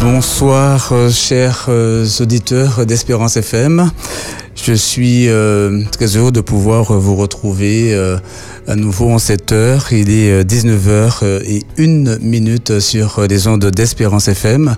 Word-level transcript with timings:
Bonsoir, 0.00 0.92
euh, 0.92 1.10
chers 1.10 1.66
euh, 1.68 2.06
auditeurs 2.20 2.86
d'Espérance 2.86 3.36
FM. 3.36 3.90
Je 4.62 4.74
suis 4.74 5.28
euh, 5.28 5.82
très 5.90 6.16
heureux 6.16 6.32
de 6.32 6.42
pouvoir 6.42 6.92
vous 6.92 7.16
retrouver 7.16 7.94
à 8.66 8.76
nouveau 8.76 9.10
en 9.10 9.18
cette 9.18 9.52
heure. 9.52 9.92
Il 9.92 10.10
est 10.10 10.44
19h 10.44 11.42
et 11.44 11.62
une 11.78 12.18
minute 12.20 12.78
sur 12.80 13.26
les 13.26 13.46
ondes 13.46 13.64
d'Espérance 13.64 14.28
FM. 14.28 14.76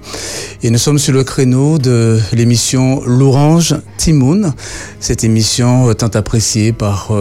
Et 0.62 0.70
nous 0.70 0.78
sommes 0.78 0.98
sur 0.98 1.12
le 1.12 1.24
créneau 1.24 1.78
de 1.78 2.20
l'émission 2.32 3.02
L'Orange 3.06 3.74
Timoun. 3.96 4.52
Cette 5.00 5.24
émission 5.24 5.92
tant 5.94 6.08
appréciée 6.08 6.72
par 6.72 7.12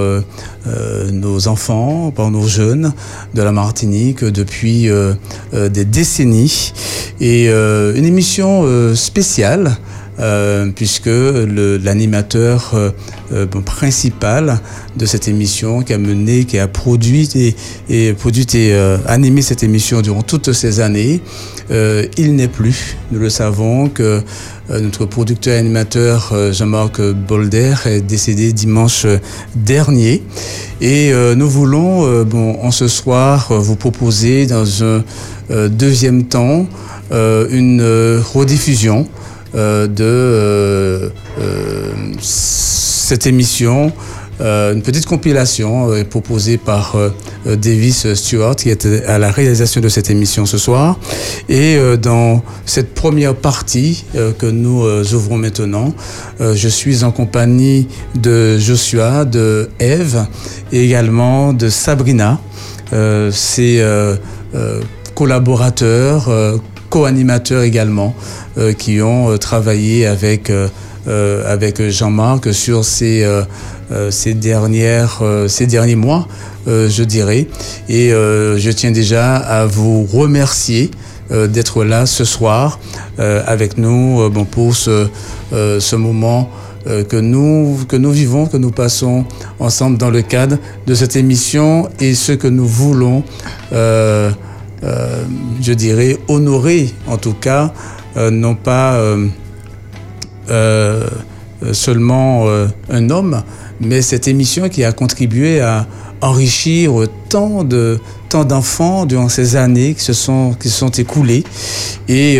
nos 1.12 1.48
enfants, 1.48 2.12
par 2.12 2.30
nos 2.30 2.48
jeunes 2.48 2.94
de 3.34 3.42
la 3.42 3.52
Martinique 3.52 4.24
depuis 4.24 4.88
des 5.54 5.86
décennies. 5.86 6.74
Et 7.20 7.50
une 7.50 8.06
émission 8.06 8.96
spéciale 8.96 9.52
euh, 9.68 10.01
puisque 10.76 11.08
l'animateur 11.08 12.72
euh, 12.74 12.92
euh, 13.34 13.46
principal 13.46 14.60
de 14.96 15.06
cette 15.06 15.28
émission 15.28 15.82
qui 15.82 15.94
a 15.94 15.98
mené, 15.98 16.46
qui 16.46 16.60
a 16.60 16.68
produit 16.68 17.56
et, 17.90 18.14
produit 18.14 18.46
et 18.54 18.74
animé 19.08 19.42
cette 19.42 19.64
émission 19.64 20.02
durant 20.02 20.22
toutes 20.22 20.54
ces 20.54 20.80
années, 20.80 21.22
il 22.18 22.36
n'est 22.36 22.50
plus. 22.50 22.98
Nous 23.12 23.20
le 23.20 23.30
savons 23.30 23.88
que 23.88 24.22
notre 24.70 25.06
producteur 25.06 25.54
et 25.54 25.58
animateur 25.58 26.34
Jean-Marc 26.52 27.02
Bolder 27.02 27.76
est 27.86 28.02
décédé 28.02 28.52
dimanche 28.52 29.06
dernier. 29.56 30.22
Et 30.82 31.14
nous 31.36 31.50
voulons, 31.50 32.24
bon, 32.26 32.60
en 32.62 32.72
ce 32.72 32.88
soir, 32.90 33.54
vous 33.54 33.78
proposer 33.78 34.46
dans 34.46 34.84
un 34.84 35.04
deuxième 35.70 36.26
temps 36.26 36.68
une 37.12 38.22
rediffusion 38.34 39.08
euh, 39.08 39.08
de 39.54 40.04
euh, 40.04 41.10
euh, 41.40 41.92
cette 42.20 43.28
émission. 43.28 43.92
une 44.40 44.82
petite 44.82 45.06
compilation 45.06 45.90
proposée 46.10 46.58
par 46.58 46.96
Davis 47.46 48.12
Stewart 48.16 48.56
qui 48.56 48.72
était 48.72 49.04
à 49.06 49.20
la 49.20 49.30
réalisation 49.30 49.82
de 49.82 49.90
cette 49.90 50.10
émission 50.10 50.48
ce 50.48 50.58
soir. 50.58 50.98
Et 51.48 51.78
dans 52.02 52.42
cette 52.66 52.96
première 52.96 53.36
partie 53.36 54.04
que 54.40 54.48
nous 54.48 54.84
ouvrons 55.14 55.38
maintenant, 55.38 55.94
je 56.40 56.68
suis 56.68 57.04
en 57.04 57.12
compagnie 57.12 57.88
de 58.16 58.58
Joshua, 58.58 59.26
de 59.26 59.70
Eve 59.80 60.26
et 60.72 60.86
également 60.86 61.54
de 61.54 61.70
Sabrina. 61.70 62.40
C'est 63.32 63.86
collaborateurs, 65.14 66.32
co-animateurs 66.92 67.64
également, 67.64 68.14
euh, 68.58 68.74
qui 68.74 69.02
ont 69.02 69.32
euh, 69.32 69.38
travaillé 69.38 70.06
avec, 70.06 70.52
euh, 70.52 70.68
avec 71.48 71.82
Jean-Marc 71.90 72.54
sur 72.54 72.86
ces, 72.86 73.26
ces, 74.12 74.34
dernières, 74.36 75.24
ces 75.48 75.66
derniers 75.66 75.96
mois, 75.96 76.28
je 76.68 77.04
dirais. 77.04 77.48
Et 77.90 78.10
je 78.12 78.72
tiens 78.72 78.92
déjà 78.92 79.38
à 79.38 79.66
vous 79.66 80.06
remercier 80.06 80.92
d'être 81.32 81.84
là 81.84 82.06
ce 82.06 82.24
soir 82.24 82.80
avec 83.18 83.80
nous 83.80 84.30
bon, 84.30 84.46
pour 84.46 84.76
ce, 84.76 85.08
ce 85.52 85.96
moment 85.96 86.52
que, 86.86 87.20
nous, 87.20 87.80
que 87.88 87.96
nous 87.96 88.12
vivons, 88.12 88.46
que 88.46 88.58
nous 88.58 88.72
passons 88.72 89.26
ensemble 89.60 89.98
dans 89.98 90.12
le 90.12 90.22
cadre 90.22 90.58
de 90.86 90.94
cette 90.94 91.16
émission 91.16 91.90
et 92.00 92.14
ce 92.14 92.34
que 92.34 92.48
nous 92.48 92.68
voulons 92.68 93.24
euh, 93.74 94.32
je 94.84 95.74
dirais, 95.74 96.18
honorer 96.28 96.90
en 97.08 97.18
tout 97.18 97.34
cas, 97.34 97.74
euh, 98.18 98.32
non 98.32 98.56
pas 98.56 98.96
euh, 100.50 101.08
seulement 101.72 102.48
un 102.90 103.10
homme, 103.10 103.44
mais 103.80 104.02
cette 104.02 104.28
émission 104.28 104.70
qui 104.70 104.84
a 104.84 104.92
contribué 104.92 105.62
à 105.62 105.86
enrichir 106.22 106.94
tant 107.30 107.64
de 107.64 108.00
tant 108.30 108.46
d'enfants 108.46 109.06
durant 109.06 109.30
ces 109.30 109.56
années 109.56 109.94
qui 109.94 110.04
se 110.04 110.14
sont 110.14 110.56
qui 110.60 110.70
se 110.70 110.78
sont 110.78 110.90
écoulées. 110.90 111.44
Et 112.08 112.40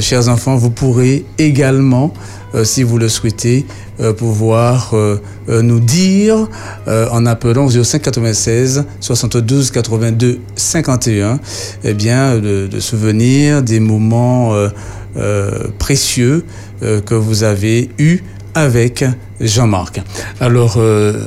chers 0.00 0.28
enfants 0.28 0.56
vous 0.56 0.70
pourrez 0.70 1.24
également 1.38 2.14
si 2.62 2.82
vous 2.82 2.98
le 2.98 3.08
souhaitez 3.08 3.66
euh, 3.66 3.91
pouvoir 4.10 4.90
euh, 4.94 5.20
euh, 5.48 5.62
nous 5.62 5.80
dire 5.80 6.48
en 6.86 7.26
appelant 7.26 7.66
au 7.66 7.70
05 7.70 8.02
96 8.02 8.84
72 9.00 9.70
82 9.70 10.40
51 10.56 11.38
eh 11.84 11.94
bien 11.94 12.36
de, 12.36 12.66
de 12.66 12.80
souvenir 12.80 13.62
des 13.62 13.80
moments 13.80 14.52
précieux 15.78 16.44
que 16.80 17.14
vous 17.14 17.44
avez 17.44 17.90
eus 17.98 18.20
avec 18.54 19.04
Jean-Marc. 19.40 20.00
Alors, 20.40 20.78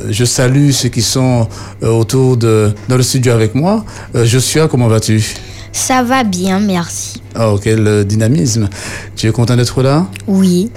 je 0.09 0.25
salue 0.25 0.72
ceux 0.72 0.90
qui 0.90 1.02
sont 1.02 1.47
autour 1.81 2.38
de 2.38 2.74
dans 2.90 2.97
le 2.97 3.03
studio 3.03 3.31
avec 3.31 3.56
moi. 3.56 3.85
Joshua, 4.14 4.68
comment 4.68 4.88
vas-tu? 4.88 5.24
Ça 5.72 6.03
va 6.03 6.24
bien, 6.24 6.59
merci. 6.59 7.22
Oh, 7.40 7.59
quel 7.62 8.06
dynamisme. 8.06 8.69
Tu 9.16 9.28
es 9.28 9.31
content 9.31 9.56
d'être 9.56 9.81
là? 9.84 10.08
Oui. 10.28 10.72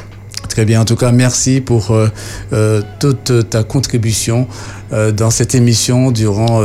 Très 0.58 0.64
bien. 0.64 0.80
En 0.80 0.84
tout 0.84 0.96
cas, 0.96 1.12
merci 1.12 1.60
pour 1.60 1.92
euh, 1.92 2.08
euh, 2.52 2.82
toute 2.98 3.48
ta 3.48 3.62
contribution 3.62 4.48
euh, 4.92 5.12
dans 5.12 5.30
cette 5.30 5.54
émission 5.54 6.10
durant 6.10 6.60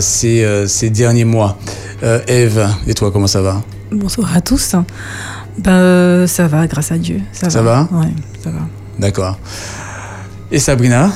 ces, 0.00 0.64
ces, 0.66 0.90
derniers 0.90 1.24
mois. 1.24 1.56
Eve, 2.26 2.66
et 2.88 2.94
toi, 2.94 3.12
comment 3.12 3.28
ça 3.28 3.40
va? 3.40 3.62
Bonsoir 3.92 4.36
à 4.36 4.40
tous. 4.40 4.74
Ben, 5.56 6.26
ça 6.26 6.48
va, 6.48 6.66
grâce 6.66 6.90
à 6.90 6.98
Dieu. 6.98 7.20
Ça, 7.32 7.48
ça 7.48 7.62
va, 7.62 7.88
Oui, 7.92 8.08
ça 8.42 8.50
va. 8.50 8.58
D'accord. 8.98 9.38
Et 10.50 10.58
Sabrina? 10.58 11.12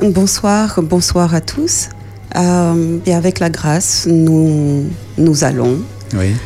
Bonsoir, 0.00 0.78
bonsoir 0.80 1.34
à 1.34 1.40
tous. 1.40 1.88
et 2.36 3.14
avec 3.14 3.40
la 3.40 3.50
grâce, 3.50 4.06
nous, 4.08 4.84
nous 5.18 5.42
allons. 5.42 5.78
Oui. 6.14 6.36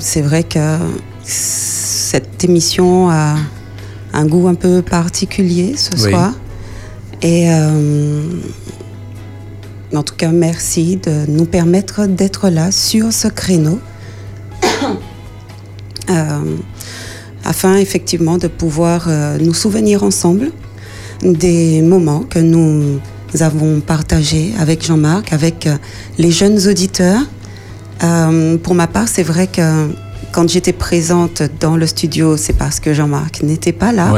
C'est 0.00 0.22
vrai 0.22 0.42
que 0.42 0.78
cette 1.22 2.42
émission 2.42 3.08
a 3.10 3.36
un 4.12 4.26
goût 4.26 4.48
un 4.48 4.54
peu 4.54 4.82
particulier 4.82 5.74
ce 5.76 5.96
soir. 5.96 6.34
Et 7.22 7.50
euh, 7.50 8.22
en 9.94 10.02
tout 10.02 10.14
cas, 10.14 10.30
merci 10.30 10.96
de 10.96 11.26
nous 11.28 11.44
permettre 11.44 12.06
d'être 12.06 12.48
là 12.48 12.70
sur 12.70 13.12
ce 13.12 13.28
créneau. 13.28 13.78
Euh, 16.10 16.56
afin 17.44 17.76
effectivement 17.76 18.38
de 18.38 18.48
pouvoir 18.48 19.08
euh, 19.08 19.36
nous 19.42 19.52
souvenir 19.52 20.04
ensemble 20.04 20.52
des 21.22 21.82
moments 21.82 22.20
que 22.20 22.38
nous 22.38 22.98
avons 23.40 23.80
partagés 23.80 24.54
avec 24.58 24.82
Jean-Marc, 24.82 25.34
avec 25.34 25.68
les 26.16 26.30
jeunes 26.30 26.66
auditeurs. 26.66 27.20
pour 28.62 28.74
ma 28.74 28.86
part, 28.86 29.06
c'est 29.06 29.22
vrai 29.22 29.48
que 29.48 29.90
quand 30.32 30.48
j'étais 30.48 30.72
présente 30.72 31.42
dans 31.60 31.76
le 31.76 31.86
studio, 31.86 32.36
c'est 32.36 32.52
parce 32.52 32.80
que 32.80 32.94
Jean-Marc 32.94 33.42
n'était 33.42 33.72
pas 33.72 33.92
là. 33.92 34.12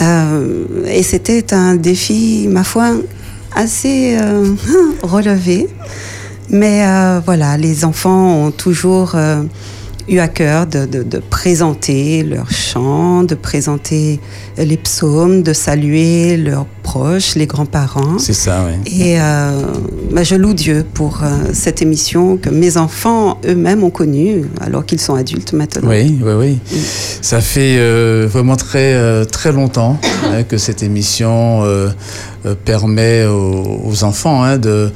Euh, 0.00 0.64
et 0.86 1.02
c'était 1.02 1.52
un 1.52 1.74
défi, 1.74 2.46
ma 2.48 2.64
foi, 2.64 2.92
assez 3.54 4.16
euh, 4.20 4.54
relevé. 5.02 5.68
Mais 6.50 6.86
euh, 6.86 7.20
voilà, 7.24 7.56
les 7.56 7.84
enfants 7.84 8.46
ont 8.46 8.50
toujours 8.50 9.14
eu 10.08 10.18
à 10.18 10.28
cœur 10.28 10.66
de, 10.66 10.86
de, 10.86 11.18
présenter 11.18 12.22
leurs 12.22 12.50
chants, 12.50 13.22
de 13.24 13.34
présenter 13.34 14.20
les 14.56 14.76
psaumes, 14.76 15.42
de 15.42 15.52
saluer 15.52 16.36
leurs 16.36 16.66
proches, 16.82 17.34
les 17.34 17.46
grands-parents. 17.46 18.18
C'est 18.18 18.32
ça, 18.32 18.66
oui. 18.66 19.00
Et 19.00 19.20
euh, 19.20 19.50
bah, 20.10 20.22
je 20.22 20.34
loue 20.34 20.54
Dieu 20.54 20.84
pour 20.94 21.22
euh, 21.22 21.50
cette 21.52 21.82
émission 21.82 22.38
que 22.38 22.48
mes 22.48 22.76
enfants 22.76 23.38
eux-mêmes 23.46 23.84
ont 23.84 23.90
connue, 23.90 24.44
alors 24.60 24.86
qu'ils 24.86 25.00
sont 25.00 25.14
adultes 25.14 25.52
maintenant. 25.52 25.88
Oui, 25.88 26.18
oui, 26.22 26.32
oui. 26.32 26.58
Ça 27.20 27.40
fait 27.40 27.76
euh, 27.78 28.26
vraiment 28.30 28.56
très, 28.56 29.26
très 29.26 29.52
longtemps 29.52 29.98
hein, 30.24 30.42
que 30.44 30.56
cette 30.56 30.82
émission 30.82 31.62
permet 32.64 33.26
aux, 33.26 34.04
enfants 34.04 34.42
hein, 34.42 34.58
de, 34.58 34.90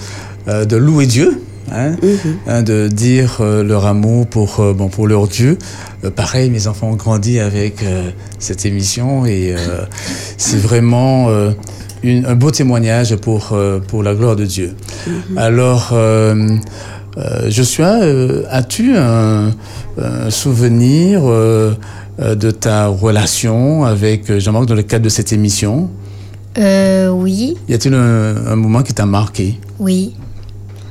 de 0.47 0.77
louer 0.77 1.07
Dieu 1.07 1.43
Hein, 1.75 1.93
mhm. 2.03 2.37
hein, 2.47 2.63
de 2.63 2.89
dire 2.89 3.39
euh, 3.41 3.63
leur 3.63 3.87
amour 3.87 4.27
pour, 4.27 4.61
euh, 4.61 4.75
bon, 4.75 4.89
pour 4.89 5.07
leur 5.07 5.27
Dieu. 5.27 5.57
Euh, 6.05 6.11
pareil, 6.11 6.51
mes 6.51 6.67
enfants 6.67 6.91
ont 6.91 6.97
grandi 6.97 7.41
avec 7.41 7.85
cette 8.39 8.67
émission 8.67 9.25
et 9.25 9.55
c'est 10.37 10.59
vraiment 10.59 11.31
un 12.05 12.35
beau 12.35 12.51
témoignage 12.51 13.17
pour, 13.17 13.57
pour 13.89 14.03
la 14.03 14.15
gloire 14.15 14.37
de 14.37 14.45
Dieu. 14.45 14.75
Mhm. 15.07 15.39
Alors, 15.39 15.95
Joshua, 17.49 18.01
as-tu 18.51 18.97
un, 18.97 19.53
souvenir 20.29 21.23
de 21.23 22.51
ta 22.51 22.89
relation 22.89 23.85
avec 23.85 24.39
Jean-Marc 24.39 24.67
dans 24.67 24.75
le 24.75 24.83
cadre 24.83 25.05
de 25.05 25.09
cette 25.11 25.33
émission? 25.33 25.89
Oui. 26.59 27.57
Y 27.69 27.75
a-t-il 27.75 27.95
un 27.95 28.57
moment 28.57 28.83
qui 28.83 28.93
t'a 28.93 29.07
marqué? 29.07 29.59
Oui. 29.79 30.15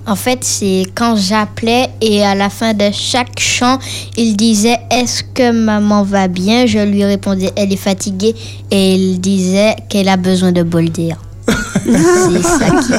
En 0.07 0.15
fait, 0.15 0.39
c'est 0.43 0.83
quand 0.95 1.15
j'appelais 1.15 1.87
et 2.01 2.23
à 2.25 2.33
la 2.35 2.49
fin 2.49 2.73
de 2.73 2.89
chaque 2.91 3.39
chant, 3.39 3.77
il 4.17 4.35
disait 4.35 4.77
Est-ce 4.89 5.23
que 5.23 5.51
maman 5.51 6.03
va 6.03 6.27
bien? 6.27 6.65
Je 6.65 6.79
lui 6.79 7.03
répondais 7.05 7.51
Elle 7.55 7.71
est 7.71 7.77
fatiguée 7.77 8.35
et 8.71 8.95
il 8.95 9.19
disait 9.21 9.75
qu'elle 9.89 10.09
a 10.09 10.17
besoin 10.17 10.51
de 10.51 10.63
bol 10.63 10.89
d'air. 10.89 11.17
C'est 11.85 12.41
ça 12.43 12.69
qui- 12.81 12.93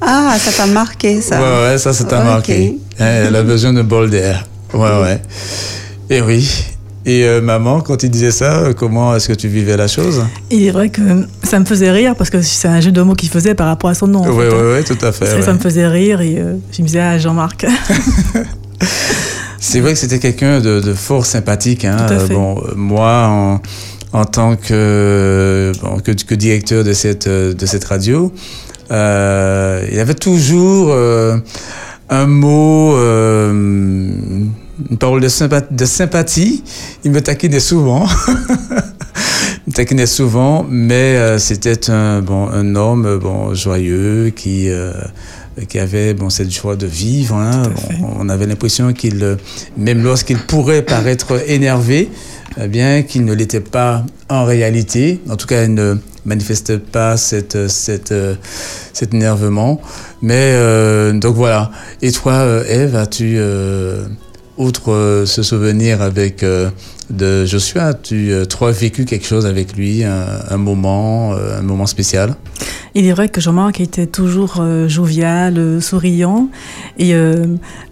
Ah, 0.00 0.36
ça 0.38 0.52
t'a 0.52 0.66
marqué 0.66 1.20
ça. 1.20 1.40
Ouais, 1.40 1.70
ouais, 1.72 1.78
ça, 1.78 1.92
ça 1.92 2.04
t'a 2.04 2.22
marqué. 2.22 2.78
Elle 2.98 3.34
a 3.36 3.42
besoin 3.42 3.72
de 3.72 3.82
bol 3.82 4.08
d'air. 4.10 4.44
Ouais, 4.72 5.00
ouais. 5.02 5.20
Et 6.10 6.20
oui. 6.22 6.48
Et 7.08 7.24
euh, 7.24 7.40
maman, 7.40 7.80
quand 7.80 8.02
il 8.02 8.10
disait 8.10 8.32
ça, 8.32 8.70
comment 8.76 9.14
est-ce 9.14 9.28
que 9.28 9.32
tu 9.32 9.46
vivais 9.46 9.76
la 9.76 9.86
chose? 9.86 10.24
Il 10.50 10.64
est 10.64 10.72
vrai 10.72 10.88
que 10.88 11.00
ça 11.44 11.60
me 11.60 11.64
faisait 11.64 11.92
rire 11.92 12.14
parce 12.16 12.30
que 12.30 12.42
c'est 12.42 12.66
un 12.66 12.80
jeu 12.80 12.90
de 12.90 13.00
mots 13.00 13.14
qu'il 13.14 13.28
faisait 13.28 13.54
par 13.54 13.68
rapport 13.68 13.90
à 13.90 13.94
son 13.94 14.08
nom. 14.08 14.22
Oui, 14.26 14.44
oui, 14.50 14.74
oui, 14.78 14.84
tout 14.84 14.98
à 15.06 15.12
fait. 15.12 15.26
Ça, 15.26 15.36
ouais. 15.36 15.42
ça 15.42 15.52
me 15.52 15.60
faisait 15.60 15.86
rire 15.86 16.20
et 16.20 16.36
euh, 16.38 16.56
je 16.72 16.82
me 16.82 16.86
disais, 16.88 17.00
ah, 17.00 17.16
Jean-Marc. 17.16 17.64
C'est 19.60 19.80
vrai 19.80 19.92
que 19.92 19.98
c'était 19.98 20.18
quelqu'un 20.18 20.60
de, 20.60 20.80
de 20.80 20.94
fort 20.94 21.24
sympathique. 21.26 21.84
Hein. 21.84 21.96
Tout 22.06 22.12
à 22.14 22.18
fait. 22.18 22.32
Euh, 22.32 22.36
Bon, 22.36 22.60
moi, 22.74 23.26
en, 23.28 23.60
en 24.12 24.24
tant 24.24 24.56
que, 24.56 25.72
bon, 25.80 25.98
que, 26.00 26.10
que 26.10 26.34
directeur 26.34 26.82
de 26.84 26.92
cette, 26.92 27.28
de 27.28 27.66
cette 27.66 27.84
radio, 27.84 28.32
euh, 28.90 29.86
il 29.90 29.98
avait 29.98 30.14
toujours 30.14 30.88
euh, 30.90 31.38
un 32.08 32.26
mot, 32.26 32.96
euh, 32.96 34.44
une 34.90 34.98
parole 34.98 35.20
de, 35.20 35.28
sympa- 35.28 35.66
de 35.70 35.84
sympathie. 35.84 36.62
Il 37.04 37.10
me 37.10 37.20
taquinait 37.20 37.60
souvent. 37.60 38.06
Il 39.66 39.70
me 39.70 39.72
taquinait 39.72 40.06
souvent, 40.06 40.64
mais 40.68 41.16
euh, 41.16 41.38
c'était 41.38 41.90
un, 41.90 42.20
bon, 42.22 42.48
un 42.48 42.76
homme 42.76 43.18
bon, 43.18 43.52
joyeux 43.54 44.30
qui, 44.34 44.68
euh, 44.70 44.92
qui 45.68 45.78
avait 45.80 46.14
bon, 46.14 46.30
cette 46.30 46.52
joie 46.52 46.76
de 46.76 46.86
vivre. 46.86 47.34
hein. 47.34 47.62
On 48.18 48.28
avait 48.28 48.46
l'impression 48.46 48.92
qu'il, 48.92 49.22
euh, 49.24 49.36
même 49.76 50.04
lorsqu'il 50.04 50.38
pourrait 50.38 50.82
paraître 50.82 51.42
énervé, 51.50 52.10
eh 52.62 52.68
bien 52.68 53.02
qu'il 53.02 53.24
ne 53.24 53.32
l'était 53.34 53.60
pas 53.60 54.04
en 54.28 54.44
réalité. 54.44 55.20
En 55.28 55.36
tout 55.36 55.46
cas, 55.48 55.64
il 55.64 55.74
ne 55.74 55.96
manifestait 56.24 56.78
pas 56.78 57.16
cette, 57.16 57.68
cette, 57.68 58.14
cet 58.92 59.14
énervement. 59.14 59.80
Mais 60.22 60.52
euh, 60.54 61.12
donc 61.12 61.34
voilà. 61.34 61.72
Et 62.02 62.12
toi, 62.12 62.62
Eve, 62.68 62.94
as-tu, 62.94 63.36
outre 64.58 64.92
euh, 64.92 65.26
ce 65.26 65.42
souvenir 65.42 66.02
avec 66.02 66.42
euh, 66.42 66.70
de 67.10 67.44
Joshua, 67.44 67.94
tu 67.94 68.30
euh, 68.32 68.44
as 68.60 68.70
vécu 68.70 69.04
quelque 69.04 69.26
chose 69.26 69.46
avec 69.46 69.76
lui, 69.76 70.04
un, 70.04 70.26
un 70.48 70.56
moment, 70.56 71.34
euh, 71.34 71.58
un 71.58 71.62
moment 71.62 71.86
spécial? 71.86 72.34
Il 72.94 73.06
est 73.06 73.12
vrai 73.12 73.28
que 73.28 73.40
Jean-Marc 73.40 73.80
était 73.80 74.06
toujours 74.06 74.64
jovial, 74.88 75.82
souriant. 75.82 76.48
Et 76.98 77.12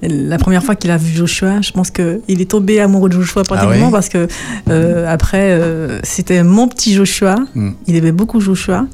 la 0.00 0.38
première 0.38 0.64
fois 0.64 0.76
qu'il 0.76 0.90
a 0.90 0.96
vu 0.96 1.14
Joshua, 1.14 1.60
je 1.60 1.72
pense 1.72 1.90
qu'il 1.90 2.22
est 2.26 2.50
tombé 2.50 2.80
amoureux 2.80 3.10
de 3.10 3.14
Joshua 3.14 3.42
pratiquement 3.42 3.88
oui? 3.88 3.92
parce 3.92 4.08
que 4.08 4.26
après, 5.06 5.60
c'était 6.04 6.42
mon 6.42 6.68
petit 6.68 6.94
Joshua. 6.94 7.36
Mm. 7.54 7.72
Il 7.86 7.96
aimait 7.96 8.12
beaucoup 8.12 8.40
Joshua. 8.40 8.86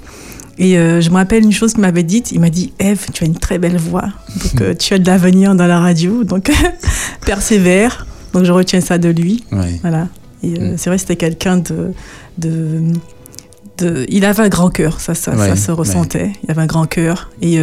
Et 0.63 0.77
euh, 0.79 1.01
je 1.01 1.09
me 1.11 1.15
rappelle 1.17 1.43
une 1.43 1.53
chose 1.53 1.73
qu'il 1.73 1.81
m'avait 1.81 2.03
dite. 2.05 2.31
Il 2.33 2.39
m'a 2.41 2.51
dit 2.51 2.73
Eve, 2.79 3.07
tu 3.13 3.25
as 3.25 3.27
une 3.27 3.35
très 3.39 3.59
belle 3.59 3.79
voix. 3.79 4.05
Donc, 4.45 4.61
euh, 4.61 4.75
tu 4.75 4.95
as 4.95 4.99
de 4.99 5.07
l'avenir 5.07 5.55
dans 5.55 5.67
la 5.67 5.81
radio. 5.81 6.23
Donc, 6.23 6.51
persévère. 7.27 8.07
Donc, 8.33 8.45
je 8.45 8.53
retiens 8.53 8.81
ça 8.81 8.99
de 8.99 9.09
lui. 9.09 9.45
Oui. 9.53 9.79
Voilà. 9.83 10.09
Et 10.43 10.55
euh, 10.59 10.73
Mm. 10.73 10.79
c'est 10.79 10.91
vrai, 10.91 10.99
c'était 10.99 11.17
quelqu'un 11.17 11.57
de, 11.59 11.93
de, 12.39 12.83
de- 13.79 14.07
Il 14.09 14.25
avait 14.25 14.43
un 14.43 14.49
grand 14.49 14.71
cœur, 14.71 15.01
ça, 15.01 15.15
ça, 15.15 15.33
Ouais, 15.33 15.49
ça 15.49 15.57
se 15.57 15.71
ouais. 15.73 15.79
ressentait. 15.79 16.33
Il 16.45 16.51
avait 16.51 16.63
un 16.63 16.67
grand 16.67 16.87
cœur. 16.87 17.31
Et 17.43 17.59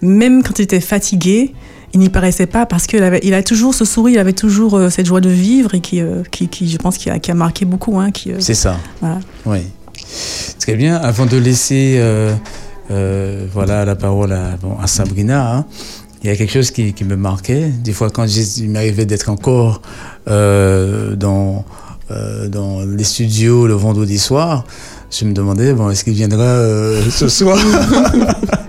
même 0.00 0.42
quand 0.42 0.58
il 0.58 0.62
était 0.62 0.80
fatigué, 0.80 1.54
il 1.94 2.00
n'y 2.00 2.08
paraissait 2.10 2.46
pas 2.46 2.66
parce 2.66 2.86
qu'il 2.86 3.02
avait, 3.02 3.20
il 3.22 3.32
a 3.34 3.42
toujours 3.42 3.74
ce 3.74 3.84
sourire, 3.84 4.16
il 4.16 4.18
avait 4.20 4.32
toujours 4.34 4.78
cette 4.90 5.06
joie 5.06 5.20
de 5.22 5.30
vivre 5.30 5.74
et 5.74 5.80
qui, 5.80 6.02
qui, 6.30 6.48
qui, 6.48 6.68
je 6.68 6.76
pense, 6.76 6.98
qui 6.98 7.08
a, 7.10 7.18
qui 7.18 7.30
a 7.30 7.34
marqué 7.34 7.64
beaucoup. 7.64 7.98
Hein, 7.98 8.10
qui, 8.10 8.30
C'est 8.40 8.54
ça. 8.54 8.76
voilà. 9.00 9.18
Oui. 9.46 9.58
Très 10.58 10.74
bien. 10.74 10.96
Avant 10.96 11.26
de 11.26 11.36
laisser 11.36 11.96
euh, 11.98 12.34
euh, 12.90 13.46
voilà, 13.52 13.84
la 13.84 13.96
parole 13.96 14.32
à, 14.32 14.86
Sabrina, 14.86 15.56
hein, 15.56 15.66
il 16.22 16.28
y 16.28 16.32
a 16.32 16.36
quelque 16.36 16.52
chose 16.52 16.70
qui, 16.70 16.94
me 17.04 17.16
marquait. 17.16 17.68
Des 17.68 17.92
fois, 17.92 18.10
quand 18.10 18.24
il 18.26 18.70
m'arrivait 18.70 19.06
d'être 19.06 19.30
encore 19.30 19.80
euh, 20.28 21.16
dans, 21.16 21.64
dans 22.48 22.84
les 22.84 23.04
studios 23.04 23.66
le 23.66 23.74
vendredi 23.74 24.18
soir, 24.18 24.64
je 25.10 25.24
me 25.24 25.32
demandais, 25.32 25.72
bon, 25.72 25.90
est-ce 25.90 26.04
qu'il 26.04 26.14
viendra 26.14 26.60
ce 27.10 27.28
soir? 27.28 27.58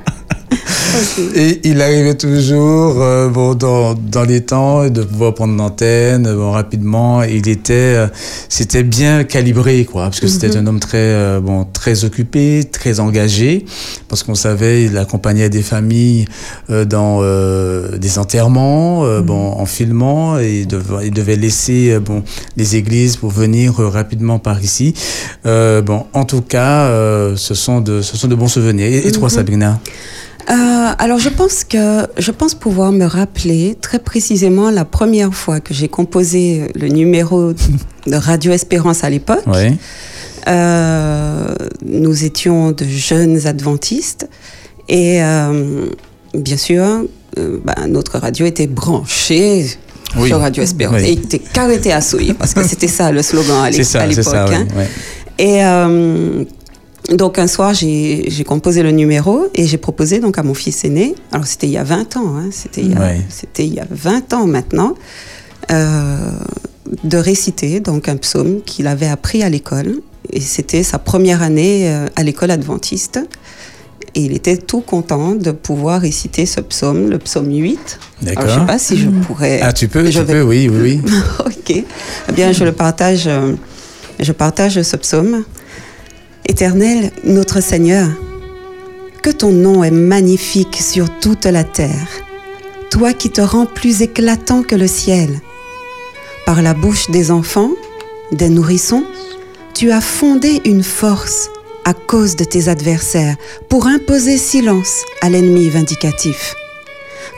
Et 1.35 1.61
il 1.63 1.81
arrivait 1.81 2.15
toujours 2.15 3.01
euh, 3.01 3.29
bon, 3.29 3.53
dans, 3.55 3.93
dans 3.93 4.23
les 4.23 4.41
temps 4.41 4.89
de 4.89 5.03
pouvoir 5.03 5.33
prendre 5.33 5.55
l'antenne 5.55 6.23
bon, 6.23 6.51
rapidement. 6.51 7.23
Il 7.23 7.47
était, 7.47 7.73
euh, 7.73 8.07
c'était 8.49 8.83
bien 8.83 9.23
calibré, 9.23 9.85
quoi, 9.85 10.03
parce 10.03 10.19
que 10.19 10.27
c'était 10.27 10.55
un 10.57 10.65
homme 10.67 10.79
très, 10.79 10.97
euh, 10.97 11.39
bon, 11.39 11.65
très 11.65 12.05
occupé, 12.05 12.63
très 12.71 12.99
engagé, 12.99 13.65
parce 14.07 14.23
qu'on 14.23 14.35
savait 14.35 14.83
il 14.83 14.97
accompagnait 14.97 15.49
des 15.49 15.61
familles 15.61 16.25
euh, 16.69 16.85
dans 16.85 17.19
euh, 17.21 17.97
des 17.97 18.17
enterrements, 18.17 19.05
euh, 19.05 19.21
bon, 19.21 19.53
en 19.53 19.65
filmant, 19.65 20.39
et 20.39 20.61
il 20.61 20.67
devait, 20.67 21.07
il 21.07 21.13
devait 21.13 21.35
laisser 21.35 21.91
euh, 21.91 21.99
bon, 21.99 22.23
les 22.57 22.75
églises 22.75 23.17
pour 23.17 23.31
venir 23.31 23.79
euh, 23.79 23.87
rapidement 23.87 24.39
par 24.39 24.63
ici. 24.63 24.93
Euh, 25.45 25.81
bon, 25.81 26.05
en 26.13 26.25
tout 26.25 26.41
cas, 26.41 26.87
euh, 26.87 27.35
ce 27.35 27.53
sont 27.53 27.81
de, 27.81 28.01
ce 28.01 28.17
sont 28.17 28.27
de 28.27 28.35
bons 28.35 28.47
souvenirs. 28.47 28.85
Et, 28.87 29.07
et 29.07 29.11
toi, 29.11 29.29
Sabrina? 29.29 29.79
Euh, 30.49 30.53
alors 30.97 31.19
je 31.19 31.29
pense 31.29 31.63
que 31.63 32.07
je 32.17 32.31
pense 32.31 32.55
pouvoir 32.55 32.91
me 32.91 33.05
rappeler 33.05 33.77
très 33.79 33.99
précisément 33.99 34.71
la 34.71 34.85
première 34.85 35.33
fois 35.33 35.59
que 35.59 35.73
j'ai 35.73 35.87
composé 35.87 36.71
le 36.75 36.87
numéro 36.87 37.53
de 37.53 38.15
Radio 38.15 38.51
Espérance 38.51 39.03
à 39.03 39.09
l'époque. 39.09 39.43
Oui. 39.47 39.77
Euh, 40.47 41.53
nous 41.85 42.23
étions 42.23 42.71
de 42.71 42.85
jeunes 42.85 43.45
adventistes 43.45 44.27
et 44.87 45.21
euh, 45.21 45.85
bien 46.33 46.57
sûr 46.57 47.03
bah, 47.63 47.75
notre 47.87 48.17
radio 48.17 48.45
était 48.47 48.65
branchée 48.67 49.67
Oui. 50.17 50.29
sur 50.29 50.39
Radio 50.39 50.63
Espérance 50.63 51.01
Oui. 51.01 51.09
et 51.09 51.11
était 51.11 51.39
carré 51.39 51.79
à 51.91 52.01
souiller 52.01 52.33
parce 52.33 52.53
que 52.53 52.63
c'était 52.67 52.87
ça 52.87 53.11
le 53.11 53.21
slogan 53.21 53.57
à 53.63 53.69
l'époque. 53.69 53.85
hein. 54.51 54.65
Et 55.37 55.63
donc 57.11 57.39
un 57.39 57.47
soir, 57.47 57.73
j'ai 57.73 58.25
j'ai 58.29 58.43
composé 58.43 58.83
le 58.83 58.91
numéro 58.91 59.47
et 59.55 59.65
j'ai 59.67 59.77
proposé 59.77 60.19
donc 60.19 60.37
à 60.37 60.43
mon 60.43 60.53
fils 60.53 60.83
aîné, 60.85 61.15
alors 61.31 61.45
c'était 61.47 61.67
il 61.67 61.73
y 61.73 61.77
a 61.77 61.83
20 61.83 62.17
ans, 62.17 62.35
hein, 62.37 62.49
c'était 62.51 62.81
il, 62.81 62.91
y 62.91 62.95
a- 62.95 62.99
Ouais. 62.99 63.21
c'était 63.29 63.65
il 63.65 63.73
y 63.73 63.79
a 63.79 63.87
20 63.89 64.33
ans 64.33 64.45
maintenant, 64.45 64.95
euh, 65.71 66.31
de 67.03 67.17
réciter 67.17 67.79
donc 67.79 68.07
un 68.09 68.17
psaume 68.17 68.61
qu'il 68.65 68.87
avait 68.87 69.07
appris 69.07 69.43
à 69.43 69.49
l'école. 69.49 69.95
Et 70.31 70.41
c'était 70.41 70.83
sa 70.83 70.99
première 70.99 71.41
année 71.41 71.89
euh, 71.89 72.05
à 72.15 72.21
l'école 72.23 72.51
adventiste. 72.51 73.19
Et 74.15 74.21
il 74.21 74.33
était 74.33 74.57
tout 74.57 74.81
content 74.81 75.33
de 75.33 75.51
pouvoir 75.51 76.01
réciter 76.01 76.45
ce 76.45 76.61
psaume, 76.61 77.09
le 77.09 77.17
psaume 77.19 77.51
8. 77.51 77.77
Alors, 77.79 77.79
je 78.19 78.25
ne 78.25 78.29
sais 78.29 78.35
D'accord. 78.35 78.65
pas 78.67 78.77
si 78.79 78.97
je 78.97 79.09
pourrais... 79.09 79.59
Ah, 79.61 79.73
tu 79.73 79.87
peux, 79.87 80.05
je 80.05 80.19
tu 80.19 80.25
vais- 80.25 80.33
peux, 80.33 80.41
oui, 80.43 80.69
oui, 80.71 80.99
oui. 81.03 81.11
ok. 81.45 81.69
Eh 82.29 82.31
bien, 82.33 82.51
je 82.51 82.63
le 82.63 82.71
partage. 82.71 83.25
euh, 83.27 83.53
je 84.19 84.31
partage 84.31 84.81
ce 84.81 84.95
psaume. 84.97 85.43
Éternel, 86.47 87.11
notre 87.23 87.61
Seigneur, 87.61 88.07
que 89.21 89.29
ton 89.29 89.51
nom 89.51 89.83
est 89.83 89.91
magnifique 89.91 90.77
sur 90.81 91.07
toute 91.19 91.45
la 91.45 91.63
terre. 91.63 92.07
Toi 92.89 93.13
qui 93.13 93.29
te 93.29 93.41
rends 93.41 93.65
plus 93.65 94.01
éclatant 94.01 94.63
que 94.63 94.75
le 94.75 94.87
ciel. 94.87 95.39
Par 96.45 96.61
la 96.61 96.73
bouche 96.73 97.09
des 97.11 97.31
enfants, 97.31 97.71
des 98.31 98.49
nourrissons, 98.49 99.03
tu 99.73 99.91
as 99.91 100.01
fondé 100.01 100.61
une 100.65 100.83
force 100.83 101.49
à 101.85 101.93
cause 101.93 102.35
de 102.35 102.43
tes 102.43 102.67
adversaires 102.67 103.35
pour 103.69 103.87
imposer 103.87 104.37
silence 104.37 105.03
à 105.21 105.29
l'ennemi 105.29 105.69
vindicatif. 105.69 106.55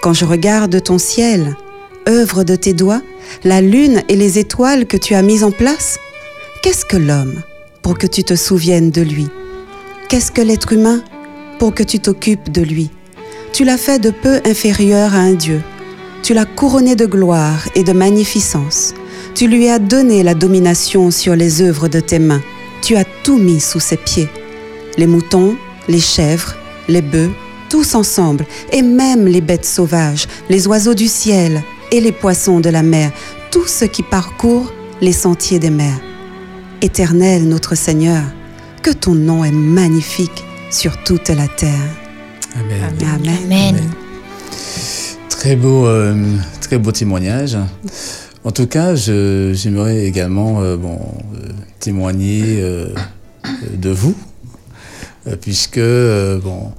Quand 0.02 0.14
je 0.14 0.26
regarde 0.26 0.82
ton 0.82 0.98
ciel, 0.98 1.56
œuvre 2.08 2.44
de 2.44 2.56
tes 2.56 2.74
doigts, 2.74 3.02
la 3.44 3.62
lune 3.62 4.02
et 4.10 4.16
les 4.16 4.40
étoiles 4.40 4.86
que 4.88 4.98
tu 4.98 5.14
as 5.14 5.22
mises 5.22 5.44
en 5.44 5.52
place, 5.52 6.00
qu'est-ce 6.64 6.86
que 6.86 6.98
l'homme 6.98 7.44
pour 7.82 7.98
que 7.98 8.08
tu 8.08 8.24
te 8.24 8.36
souviennes 8.36 8.92
de 8.92 9.02
lui 9.02 9.28
Qu'est-ce 10.12 10.32
que 10.32 10.42
l'être 10.42 10.74
humain 10.74 11.02
pour 11.58 11.74
que 11.74 11.84
tu 11.84 12.00
t'occupes 12.00 12.52
de 12.52 12.62
lui? 12.62 12.92
Tu 13.54 13.64
l'as 13.64 13.78
fait 13.78 13.98
de 13.98 14.10
peu 14.10 14.42
inférieur 14.46 15.14
à 15.14 15.20
un 15.20 15.36
Dieu. 15.36 15.62
Tu 16.22 16.34
l'as 16.34 16.46
couronné 16.46 16.98
de 16.98 17.06
gloire 17.06 17.68
et 17.76 17.84
de 17.84 17.94
magnificence. 17.94 18.94
Tu 19.36 19.48
lui 19.48 19.70
as 19.70 19.80
donné 19.80 20.22
la 20.22 20.34
domination 20.34 21.12
sur 21.12 21.36
les 21.36 21.62
œuvres 21.62 21.88
de 21.88 22.02
tes 22.02 22.20
mains. 22.20 22.42
Tu 22.82 22.98
as 22.98 23.06
tout 23.24 23.38
mis 23.38 23.62
sous 23.62 23.80
ses 23.80 23.96
pieds. 23.96 24.28
Les 24.98 25.08
moutons, 25.08 25.56
les 25.88 26.02
chèvres, 26.02 26.56
les 26.90 27.02
bœufs, 27.02 27.32
tous 27.70 27.96
ensemble, 27.96 28.46
et 28.74 28.82
même 28.82 29.28
les 29.28 29.40
bêtes 29.40 29.66
sauvages, 29.66 30.28
les 30.50 30.68
oiseaux 30.68 30.94
du 30.94 31.08
ciel 31.08 31.64
et 31.92 32.02
les 32.02 32.12
poissons 32.12 32.60
de 32.60 32.70
la 32.70 32.84
mer, 32.84 33.12
tout 33.50 33.66
ce 33.66 33.86
qui 33.86 34.04
parcourt 34.04 34.74
les 35.00 35.14
sentiers 35.14 35.60
des 35.60 35.70
mers. 35.70 36.11
Éternel 36.82 37.48
notre 37.48 37.76
Seigneur, 37.76 38.24
que 38.82 38.90
ton 38.90 39.14
nom 39.14 39.44
est 39.44 39.52
magnifique 39.52 40.44
sur 40.72 40.98
toute 41.04 41.30
la 41.30 41.48
terre. 41.48 41.90
Amen. 42.60 42.82
Amen. 43.02 43.38
Amen. 43.46 43.90
Très 45.30 45.56
beau, 45.56 45.86
euh, 45.86 46.16
très 46.60 46.80
beau 46.80 46.92
témoignage. 46.92 47.56
En 48.44 48.52
tout 48.52 48.66
cas, 48.66 48.96
j'aimerais 48.96 50.06
également 50.06 50.62
euh, 50.62 50.76
bon, 50.76 51.00
euh, 51.36 51.50
témoigner 51.80 52.64
de 53.74 53.90
vous, 53.90 54.16
puisque 55.40 55.80
bon, 55.80 56.72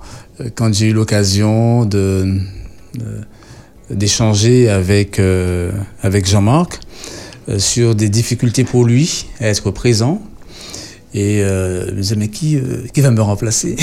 quand 0.56 0.74
j'ai 0.74 0.86
eu 0.88 0.92
l'occasion 0.92 1.84
de, 1.84 2.40
d'échanger 3.90 4.68
avec, 4.68 5.20
avec 6.02 6.26
Jean-Marc 6.26 6.80
sur 7.58 7.94
des 7.94 8.08
difficultés 8.08 8.64
pour 8.64 8.84
lui 8.84 9.26
à 9.40 9.48
être 9.48 9.70
présent, 9.70 10.22
et 11.14 11.42
euh, 11.42 11.88
je 11.88 11.92
me 11.92 12.00
disais, 12.00 12.16
mais 12.16 12.28
qui, 12.28 12.58
qui 12.94 13.00
va 13.02 13.10
me 13.10 13.20
remplacer. 13.20 13.76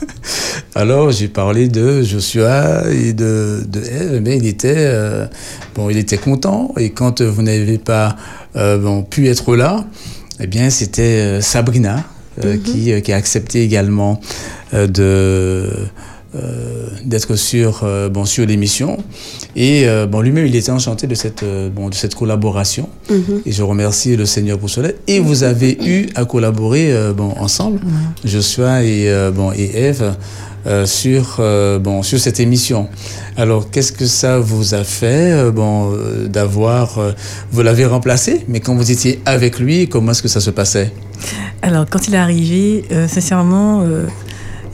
Alors 0.74 1.10
j'ai 1.10 1.28
parlé 1.28 1.68
de 1.68 2.02
Joshua 2.02 2.84
et 2.90 3.12
de, 3.12 3.64
de 3.66 3.80
Eve, 3.80 4.20
mais 4.22 4.36
il 4.36 4.46
était, 4.46 4.74
euh, 4.76 5.26
bon, 5.74 5.90
il 5.90 5.98
était 5.98 6.18
content. 6.18 6.72
Et 6.78 6.90
quand 6.90 7.20
vous 7.20 7.42
n'avez 7.42 7.78
pas 7.78 8.16
euh, 8.56 8.78
bon, 8.78 9.02
pu 9.02 9.28
être 9.28 9.56
là, 9.56 9.84
eh 10.38 10.46
bien 10.46 10.70
c'était 10.70 11.40
Sabrina 11.40 12.04
qui, 12.64 13.02
qui, 13.02 13.12
a 13.12 13.16
accepté 13.16 13.62
également 13.62 14.18
de 14.72 15.68
euh, 16.34 16.88
d'être 17.04 17.36
sur, 17.36 17.82
euh, 17.82 18.08
bon, 18.08 18.24
sur 18.24 18.46
l'émission. 18.46 18.96
Et 19.54 19.86
euh, 19.86 20.06
bon, 20.06 20.22
lui-même, 20.22 20.46
il 20.46 20.56
était 20.56 20.70
enchanté 20.70 21.06
de 21.06 21.14
cette, 21.14 21.44
bon, 21.74 21.90
de 21.90 21.94
cette 21.94 22.14
collaboration. 22.14 22.88
Mhm. 23.10 23.42
Et 23.44 23.52
je 23.52 23.62
remercie 23.62 24.16
le 24.16 24.24
Seigneur 24.24 24.58
pour 24.58 24.70
cela. 24.70 24.88
Et 25.06 25.20
vous 25.20 25.42
avez 25.42 25.76
eu 25.84 26.08
à 26.14 26.24
collaborer 26.24 26.90
bon, 27.14 27.34
ensemble, 27.38 27.80
Joshua 28.24 28.82
et, 28.82 29.12
bon, 29.34 29.52
et 29.52 29.76
Eve. 29.76 30.14
sur, 30.86 31.42
bon, 31.80 32.02
sur 32.02 32.18
cette 32.18 32.40
émission. 32.40 32.88
Alors, 33.36 33.70
qu'est-ce 33.70 33.92
que 33.92 34.06
ça 34.06 34.38
vous 34.38 34.74
a 34.74 34.84
fait 34.84 35.50
bon, 35.50 35.92
d'avoir... 36.28 36.98
vous 37.50 37.62
l'avez 37.62 37.84
remplacé, 37.84 38.44
mais 38.48 38.60
quand 38.60 38.74
vous 38.74 38.90
étiez 38.90 39.20
avec 39.26 39.58
lui, 39.58 39.88
comment 39.88 40.12
est-ce 40.12 40.22
que 40.22 40.28
ça 40.28 40.40
se 40.40 40.50
passait? 40.50 40.92
Alors, 41.60 41.84
quand 41.90 42.08
il 42.08 42.14
est 42.14 42.18
arrivé, 42.18 42.84
sincèrement, 43.08 43.84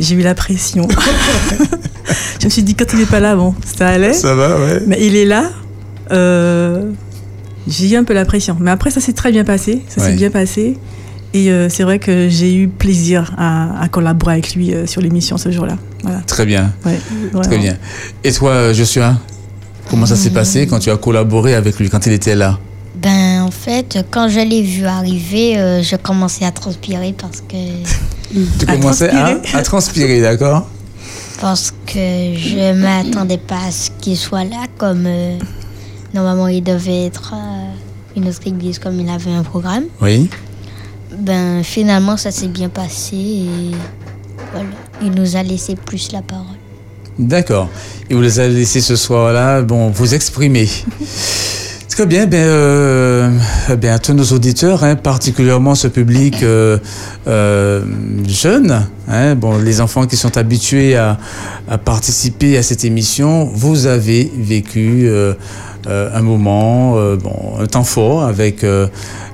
j'ai 0.01 0.15
eu 0.15 0.23
la 0.23 0.35
pression. 0.35 0.87
je 2.41 2.45
me 2.45 2.51
suis 2.51 2.63
dit, 2.63 2.75
quand 2.75 2.87
il 2.93 3.01
n'est 3.01 3.07
pas 3.07 3.21
là, 3.21 3.37
bon, 3.37 3.55
ça 3.65 3.89
allait. 3.89 4.13
Ça 4.13 4.35
va, 4.35 4.59
ouais. 4.59 4.83
Mais 4.87 4.99
il 5.01 5.17
est 5.17 5.25
là. 5.25 5.51
Euh, 6.11 6.91
j'ai 7.67 7.91
eu 7.91 7.97
un 7.97 8.05
peu 8.05 8.15
la 8.15 8.25
pression. 8.25 8.57
Mais 8.61 8.71
après, 8.71 8.91
ça 8.91 9.01
s'est 9.01 9.13
très 9.13 9.31
bien 9.31 9.45
passé. 9.45 9.83
Ça 9.89 10.03
s'est 10.03 10.15
bien 10.15 10.31
passé. 10.31 10.79
Et 11.35 11.51
euh, 11.51 11.69
c'est 11.69 11.83
vrai 11.83 11.99
que 11.99 12.29
j'ai 12.31 12.55
eu 12.55 12.69
plaisir 12.69 13.35
à, 13.37 13.87
collaborer 13.91 14.35
avec 14.35 14.55
lui 14.55 14.73
euh, 14.73 14.87
sur 14.87 15.03
l'émission 15.03 15.37
ce 15.37 15.51
jour-là. 15.51 15.77
Voilà. 16.03 16.21
Très 16.21 16.47
bien. 16.47 16.73
Très 17.43 17.59
bien. 17.59 17.77
Et 18.25 18.33
toi, 18.33 18.73
Joshua, 18.73 19.17
comment 19.91 20.07
ça 20.07 20.17
s'est 20.17 20.31
passé 20.31 20.67
quand 20.67 20.79
tu 20.79 20.91
as 20.91 20.97
collaboré 20.97 21.55
avec 21.55 21.79
lui, 21.79 21.91
quand 21.91 22.07
il 22.07 22.13
était 22.13 22.35
là? 22.35 22.59
Ben, 22.95 23.43
en 23.43 23.51
fait, 23.51 23.99
quand 24.11 24.29
je 24.29 24.41
l'ai 24.41 24.63
vu 24.63 24.87
arriver, 24.87 25.83
je 25.83 25.97
commençais 25.97 26.45
à 26.45 26.51
transpirer 26.51 27.15
parce 27.17 27.43
que 27.43 27.57
tu 28.33 28.67
commençais 28.67 29.11
à, 29.11 29.63
transpirer, 29.63 30.21
d'accord? 30.21 30.69
Parce 31.41 31.73
que 31.87 32.35
je 32.37 32.73
ne 32.73 32.83
m'attendais 32.83 33.39
pas 33.39 33.67
à 33.69 33.71
ce 33.71 33.91
qu'il 34.01 34.17
soit 34.17 34.45
là, 34.45 34.67
comme 34.77 35.05
euh, 35.07 35.39
normalement 36.15 36.49
il 36.49 36.63
devait 36.63 37.07
être 37.07 37.35
une 38.17 38.29
autre 38.29 38.47
église, 38.47 38.79
comme 38.79 38.99
il 38.99 39.09
avait 39.09 39.33
un 39.33 39.45
programme. 39.45 39.85
Oui. 40.01 40.29
Ben 41.17 41.63
finalement 41.63 42.17
ça 42.17 42.31
s'est 42.31 42.49
bien 42.49 42.69
passé 42.69 43.17
et 43.17 43.71
voilà, 44.53 44.69
il 45.03 45.13
nous 45.13 45.37
a 45.37 45.43
laissé 45.43 45.77
plus 45.77 46.13
la 46.13 46.23
parole. 46.23 46.45
D'accord. 47.19 47.69
Il 48.11 48.17
vous 48.17 48.41
a 48.41 48.47
laissé 48.47 48.81
ce 48.81 48.97
soir-là, 48.97 49.63
bon, 49.63 49.91
vous 49.91 50.15
exprimer. 50.15 50.69
Bien, 52.07 52.27
ben, 52.27 52.37
euh, 52.37 53.31
bien 53.77 53.95
à 53.95 53.99
tous 53.99 54.13
nos 54.13 54.25
auditeurs, 54.27 54.85
hein, 54.85 54.95
particulièrement 54.95 55.75
ce 55.75 55.89
public 55.89 56.45
euh, 56.45 56.79
euh, 57.27 57.83
jeune, 58.25 58.87
hein, 59.09 59.35
bon, 59.35 59.59
les 59.59 59.81
enfants 59.81 60.07
qui 60.07 60.17
sont 60.17 60.39
habitués 60.39 60.97
à, 60.97 61.19
à, 61.69 61.77
participer 61.77 62.57
à 62.57 62.63
cette 62.63 62.85
émission, 62.85 63.51
vous 63.53 63.87
avez 63.87 64.31
vécu 64.39 65.09
euh, 65.09 65.35
un 65.89 66.23
moment, 66.23 66.95
euh, 66.97 67.17
bon, 67.17 67.55
un 67.59 67.67
temps 67.67 67.85
fort 67.85 68.25
avec 68.25 68.65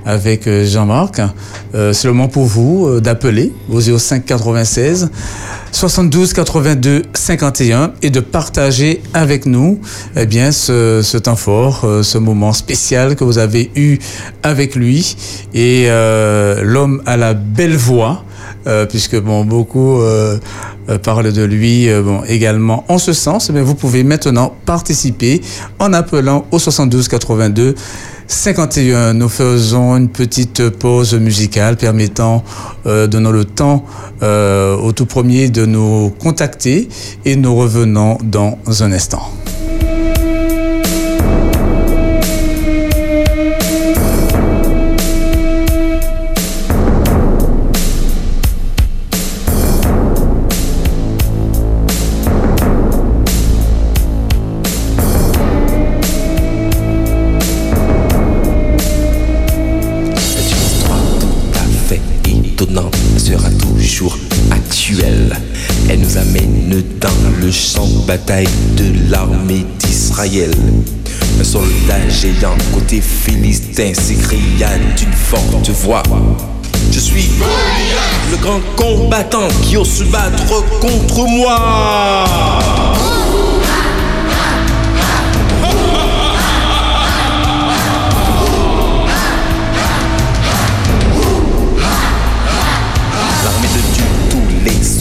avec 0.05 0.47
Jean-Marc. 0.47 1.19
C'est 1.73 2.05
le 2.05 2.13
moment 2.13 2.27
pour 2.27 2.45
vous 2.45 2.99
d'appeler 2.99 3.51
au 3.71 3.79
05 3.81 4.23
96 4.23 5.09
72 5.71 6.33
82 6.33 7.01
51 7.13 7.93
et 8.01 8.11
de 8.11 8.19
partager 8.19 9.01
avec 9.13 9.45
nous 9.47 9.79
eh 10.15 10.25
bien, 10.27 10.51
ce, 10.51 11.01
ce 11.03 11.17
temps 11.17 11.35
fort, 11.35 11.85
ce 12.03 12.17
moment 12.19 12.53
spécial 12.53 13.15
que 13.15 13.23
vous 13.23 13.39
avez 13.39 13.71
eu 13.75 13.97
avec 14.43 14.75
lui. 14.75 15.15
Et 15.53 15.87
l'homme 15.89 17.01
à 17.07 17.17
la 17.17 17.33
belle 17.33 17.75
voix, 17.75 18.23
puisque 18.89 19.19
bon, 19.19 19.45
beaucoup 19.45 20.01
euh, 20.89 20.97
parle 20.99 21.31
de 21.31 21.43
lui 21.43 21.89
euh, 21.89 22.01
bon, 22.01 22.21
également 22.27 22.85
en 22.87 22.97
ce 22.97 23.13
sens, 23.13 23.49
mais 23.49 23.61
vous 23.61 23.75
pouvez 23.75 24.03
maintenant 24.03 24.55
participer 24.65 25.41
en 25.79 25.93
appelant 25.93 26.45
au 26.51 26.59
72 26.59 27.07
82 27.07 27.75
51. 28.27 29.13
Nous 29.13 29.29
faisons 29.29 29.95
une 29.95 30.09
petite 30.09 30.69
pause 30.69 31.13
musicale 31.15 31.77
permettant, 31.77 32.43
euh, 32.85 33.07
donnant 33.07 33.31
le 33.31 33.45
temps 33.45 33.85
euh, 34.23 34.75
au 34.75 34.91
tout 34.91 35.05
premier 35.05 35.49
de 35.49 35.65
nous 35.65 36.11
contacter 36.19 36.87
et 37.23 37.35
nous 37.35 37.55
revenons 37.55 38.17
dans 38.23 38.57
un 38.81 38.91
instant. 38.91 39.31
Bataille 68.07 68.47
de 68.77 69.11
l'armée 69.11 69.65
d'Israël. 69.79 70.51
Un 71.39 71.43
soldat 71.43 72.09
géant 72.09 72.57
côté 72.73 73.01
philistin 73.01 73.93
s'écria 73.93 74.69
d'une 74.97 75.11
forte 75.11 75.69
voix. 75.69 76.03
Je 76.91 76.99
suis 76.99 77.29
le 78.31 78.37
grand 78.37 78.61
combattant 78.75 79.47
qui 79.63 79.77
ose 79.77 79.89
se 79.89 80.03
battre 80.05 80.63
contre 80.79 81.27
moi. 81.27 82.25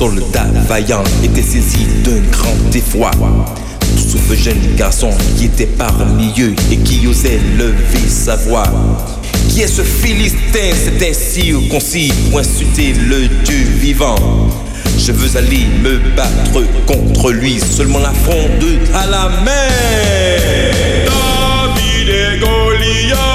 Soldats 0.04 0.46
vaillants 0.68 1.02
étaient 1.22 1.40
saisis 1.40 1.86
d'un 2.04 2.20
grand 2.30 2.74
effroi. 2.74 3.10
Tout 3.10 4.18
ce 4.28 4.34
jeune 4.34 4.76
garçon 4.76 5.10
qui 5.38 5.46
était 5.46 5.66
parmi 5.78 6.30
eux 6.40 6.54
et 6.70 6.76
qui 6.76 7.06
osait 7.06 7.40
lever 7.56 8.06
sa 8.06 8.36
voix. 8.36 8.64
Qui 9.48 9.62
est 9.62 9.66
ce 9.66 9.80
Philistin, 9.80 10.74
c'est 10.74 11.10
ainsi 11.10 11.54
concis 11.70 12.12
pour 12.28 12.40
insulter 12.40 12.92
le 12.92 13.28
Dieu 13.44 13.64
vivant 13.80 14.16
Je 14.98 15.12
veux 15.12 15.38
aller 15.38 15.66
me 15.82 15.98
battre 16.14 16.60
contre 16.86 17.32
lui, 17.32 17.58
seulement 17.58 18.00
la 18.00 18.12
fronde 18.12 18.64
à 18.92 19.06
la 19.06 19.30
main. 19.42 19.70
David 21.06 22.08
et 22.08 22.38
Goliath. 22.40 23.33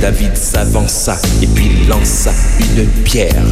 David 0.00 0.34
s'avança 0.34 1.16
et 1.42 1.46
puis 1.46 1.70
lança 1.86 2.32
une 2.58 2.86
pierre. 3.04 3.44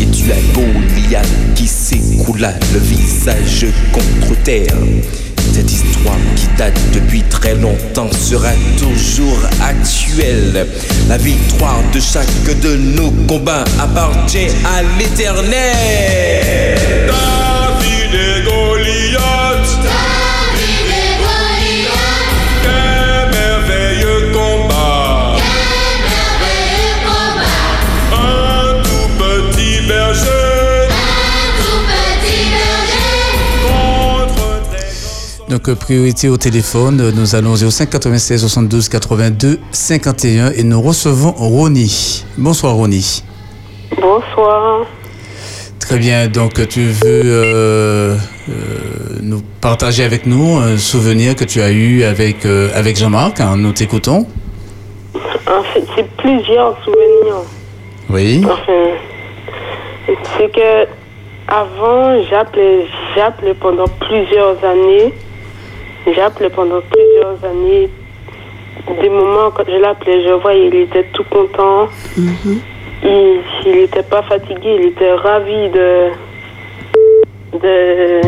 Et 0.00 0.06
tu 0.06 0.30
as 0.30 0.52
Goliath 0.52 1.26
qui 1.54 1.66
s'écroula 1.66 2.52
le 2.74 2.80
visage 2.80 3.66
contre 3.92 4.42
terre. 4.42 4.76
Cette 5.56 5.72
histoire 5.72 6.18
qui 6.36 6.48
date 6.58 6.78
depuis 6.92 7.22
très 7.22 7.54
longtemps 7.54 8.12
sera 8.12 8.50
toujours 8.78 9.38
actuelle. 9.62 10.66
La 11.08 11.16
victoire 11.16 11.80
de 11.94 11.98
chaque 11.98 12.60
de 12.60 12.76
nos 12.76 13.10
combats 13.26 13.64
appartient 13.80 14.50
à 14.66 14.82
l'éternel. 14.98 15.46
David 17.08 18.14
et 18.14 18.42
Goliath. 18.44 19.35
Donc, 35.48 35.72
priorité 35.74 36.28
au 36.28 36.36
téléphone, 36.36 37.12
nous 37.14 37.36
allons 37.36 37.52
au 37.52 37.70
5 37.70 37.88
96 37.88 38.40
72 38.40 38.88
82 38.88 39.60
51 39.70 40.50
et 40.50 40.64
nous 40.64 40.82
recevons 40.82 41.30
Ronnie. 41.30 42.24
Bonsoir 42.36 42.74
Ronnie. 42.74 43.22
Bonsoir. 44.00 44.84
Très 45.78 45.98
bien, 45.98 46.26
donc 46.26 46.66
tu 46.66 46.86
veux 46.86 47.22
euh, 47.24 48.16
euh, 48.48 48.52
nous 49.22 49.40
partager 49.60 50.02
avec 50.02 50.26
nous 50.26 50.56
un 50.56 50.78
souvenir 50.78 51.36
que 51.36 51.44
tu 51.44 51.60
as 51.60 51.70
eu 51.70 52.02
avec, 52.02 52.44
euh, 52.44 52.70
avec 52.74 52.96
Jean-Marc, 52.96 53.40
hein, 53.40 53.54
nous 53.56 53.70
t'écoutons. 53.70 54.26
En 55.14 55.62
fait, 55.72 55.84
c'est 55.94 56.10
plusieurs 56.16 56.76
souvenirs. 56.82 57.42
Oui. 58.10 58.44
Enfin, 58.44 58.72
c'est 60.36 60.52
que 60.52 60.88
avant, 61.46 62.20
j'appelais, 62.28 62.86
j'appelais 63.14 63.54
pendant 63.54 63.86
plusieurs 64.00 64.56
années. 64.64 65.14
J'appelais 66.14 66.50
pendant 66.50 66.80
plusieurs 66.82 67.38
années. 67.50 67.88
Des 69.02 69.08
moments 69.08 69.50
quand 69.54 69.64
je 69.66 69.76
l'appelais, 69.80 70.22
je 70.24 70.32
voyais, 70.40 70.68
il 70.68 70.74
était 70.76 71.06
tout 71.12 71.24
content. 71.30 71.88
Il 73.02 73.40
n'était 73.66 74.02
pas 74.02 74.22
fatigué, 74.22 74.76
il 74.80 74.86
était 74.88 75.12
ravi 75.12 75.68
de, 75.70 76.08
de 77.58 78.20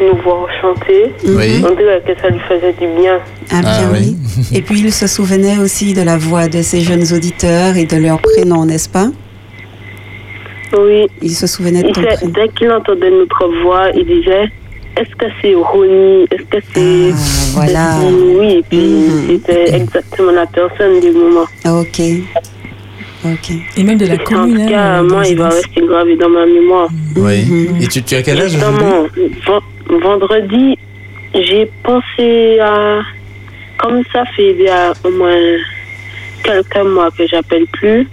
nous 0.00 0.16
voir 0.22 0.46
chanter. 0.60 1.12
Oui. 1.24 1.62
On 1.68 1.74
dirait 1.74 2.02
que 2.06 2.18
ça 2.20 2.28
lui 2.30 2.38
faisait 2.40 2.72
du 2.72 2.86
bien. 3.00 3.20
Ah 3.52 3.60
bien 3.60 3.70
Ah 3.72 3.90
oui. 3.92 4.16
Et 4.54 4.62
puis 4.62 4.80
il 4.80 4.92
se 4.92 5.06
souvenait 5.06 5.58
aussi 5.58 5.92
de 5.94 6.02
la 6.02 6.16
voix 6.16 6.48
de 6.48 6.62
ces 6.62 6.80
jeunes 6.80 7.04
auditeurs 7.14 7.76
et 7.76 7.84
de 7.84 7.96
leur 7.96 8.20
prénom, 8.20 8.64
n'est-ce 8.64 8.88
pas? 8.88 9.08
Oui. 10.78 11.06
Il 11.22 11.30
se 11.30 11.46
souvenait 11.46 11.82
de 11.82 11.88
Il 11.88 11.92
ton 11.92 12.00
fait- 12.02 12.16
prénom. 12.16 12.32
dès 12.34 12.48
qu'il 12.48 12.70
entendait 12.72 13.10
notre 13.10 13.48
voix, 13.62 13.90
il 13.94 14.04
disait 14.06 14.48
Est-ce 14.96 15.14
que 15.16 15.26
c'est 15.42 15.54
Ronnie 15.54 16.24
Est-ce 16.30 16.42
que 16.44 16.58
c'est. 16.72 17.12
Ah, 17.12 17.16
voilà. 17.54 17.98
Oui, 18.38 18.50
et 18.58 18.62
puis 18.68 18.78
Mhm. 18.78 19.26
c'était 19.28 19.74
exactement 19.76 20.32
la 20.32 20.46
personne 20.46 21.00
du 21.00 21.10
moment. 21.10 21.46
Ok. 21.66 22.00
Ok. 23.24 23.50
Et 23.76 23.82
même 23.82 23.98
de 23.98 24.06
la 24.06 24.14
Et 24.14 24.20
en 24.20 24.24
commune. 24.24 24.62
tout 24.64 24.68
cas, 24.70 24.82
hein, 24.98 25.02
moi, 25.02 25.26
il 25.26 25.36
va 25.36 25.48
rester 25.48 25.80
gravé 25.82 26.16
dans 26.16 26.28
ma 26.28 26.46
mémoire. 26.46 26.88
Oui. 27.16 27.44
Mhm. 27.44 27.82
Et 27.82 27.86
tu, 27.88 28.02
tu 28.02 28.14
as 28.14 28.22
quel 28.22 28.40
âge 28.40 28.56
ven- 28.56 29.98
vendredi, 30.02 30.78
j'ai 31.34 31.70
pensé 31.82 32.58
à. 32.60 33.00
Comme 33.78 34.02
ça 34.12 34.24
fait 34.34 34.52
il 34.58 34.62
y 34.62 34.68
a 34.68 34.94
au 35.04 35.10
moins 35.10 35.36
quelques 36.42 36.86
mois 36.86 37.10
que 37.10 37.26
j'appelle 37.26 37.66
plus. 37.72 38.08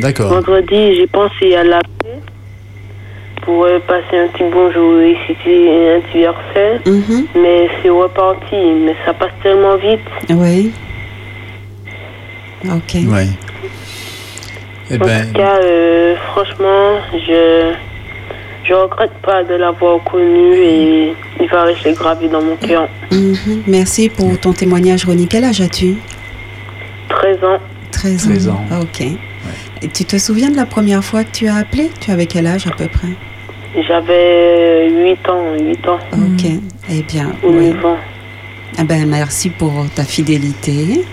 D'accord. 0.00 0.32
Vendredi, 0.34 0.96
j'ai 0.96 1.06
pensé 1.06 1.54
à 1.54 1.62
l'appeler 1.62 1.88
pour 2.00 2.13
euh, 3.48 3.78
passer 3.86 4.18
un 4.18 4.28
petit 4.28 4.44
bonjour 4.52 5.00
et 5.00 5.16
citer 5.26 5.96
un 5.96 6.00
petit 6.00 6.20
verset. 6.20 6.80
Mhm. 6.86 7.26
Mais 7.36 7.68
c'est 7.82 7.90
reparti, 7.90 8.56
mais 8.84 8.94
ça 9.04 9.12
passe 9.14 9.32
tellement 9.42 9.76
vite. 9.76 10.00
Oui. 10.30 10.72
Ok. 12.64 12.94
Oui. 12.94 13.28
Eh 14.90 14.94
En 14.96 14.98
ben, 14.98 15.26
tout 15.26 15.38
cas, 15.38 15.58
euh, 15.62 16.14
franchement, 16.32 16.98
je 17.12 17.72
je 18.64 18.72
regrette 18.72 19.12
pas 19.22 19.42
de 19.44 19.54
l'avoir 19.54 20.02
connu 20.04 20.54
et 20.54 21.12
il 21.40 21.48
va 21.50 21.64
rester 21.64 21.92
gravé 21.92 22.28
dans 22.28 22.40
mon 22.42 22.56
cœur. 22.56 22.88
Mhm. 23.10 23.62
Merci 23.66 24.08
pour 24.08 24.38
ton 24.40 24.52
témoignage, 24.52 25.04
Ronnie. 25.04 25.28
Quel 25.28 25.44
âge 25.44 25.60
as-tu? 25.60 25.96
13 27.10 27.36
ans, 27.44 27.58
13 27.90 28.24
13 28.26 28.48
ans. 28.48 28.52
ans. 28.72 28.80
Ok. 28.82 29.02
Et 29.82 29.88
tu 29.88 30.04
te 30.06 30.16
souviens 30.16 30.50
de 30.50 30.56
la 30.56 30.64
première 30.64 31.04
fois 31.04 31.24
que 31.24 31.30
tu 31.32 31.46
as 31.46 31.56
appelé? 31.56 31.90
Tu 32.00 32.10
avais 32.10 32.24
quel 32.26 32.46
âge 32.46 32.66
à 32.66 32.70
peu 32.70 32.86
près? 32.88 33.08
J'avais 33.82 34.88
8 34.90 35.28
ans, 35.28 35.54
8 35.58 35.88
ans, 35.88 35.98
Ok. 36.12 36.46
Eh 36.90 37.02
bien, 37.02 37.32
ou 37.42 37.48
oui. 37.50 37.70
9 37.70 37.84
ans. 37.86 37.96
Ah 38.78 38.84
ben, 38.84 39.06
merci 39.08 39.50
pour 39.50 39.72
ta 39.94 40.04
fidélité 40.04 41.04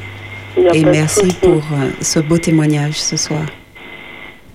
et 0.73 0.83
merci 0.83 1.21
souci. 1.21 1.35
pour 1.41 1.63
euh, 1.73 1.89
ce 2.01 2.19
beau 2.19 2.37
témoignage 2.37 2.95
ce 2.99 3.15
soir. 3.17 3.41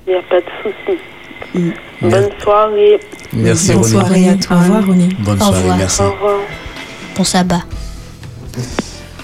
Il 0.06 0.12
n'y 0.12 0.18
a 0.18 0.22
pas 0.22 0.40
de 0.40 0.46
souci. 0.62 0.98
Mm. 1.54 2.08
Bonne 2.10 2.28
soirée. 2.42 3.00
merci 3.32 3.68
Bonne 3.68 3.76
Ronnie. 3.78 3.90
soirée 3.92 4.28
à 4.28 4.34
toi. 4.34 4.56
Au 4.56 4.60
revoir, 4.60 4.86
Ronnie. 4.86 5.08
Bonne 5.20 5.34
Au 5.36 5.38
soirée, 5.44 5.58
revoir. 5.60 5.76
merci. 5.78 6.02
Au 6.02 6.10
revoir. 6.12 6.38
Bon 7.16 7.24
sabbat. 7.24 7.62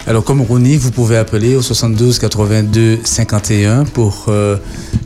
Alors, 0.06 0.24
comme 0.24 0.40
Ronnie, 0.40 0.76
vous 0.76 0.90
pouvez 0.90 1.16
appeler 1.16 1.54
au 1.54 1.62
72 1.62 2.18
82 2.18 2.98
51 3.04 3.84
pour 3.84 4.26
euh, 4.28 4.56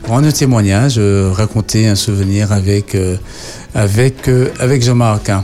rendre 0.07 0.27
un 0.27 0.31
témoignage, 0.31 0.95
euh, 0.97 1.31
raconter 1.31 1.87
un 1.87 1.95
souvenir 1.95 2.51
avec, 2.51 2.95
euh, 2.95 3.15
avec, 3.75 4.27
euh, 4.27 4.49
avec 4.59 4.83
Jean-Marc. 4.83 5.29
hein. 5.29 5.43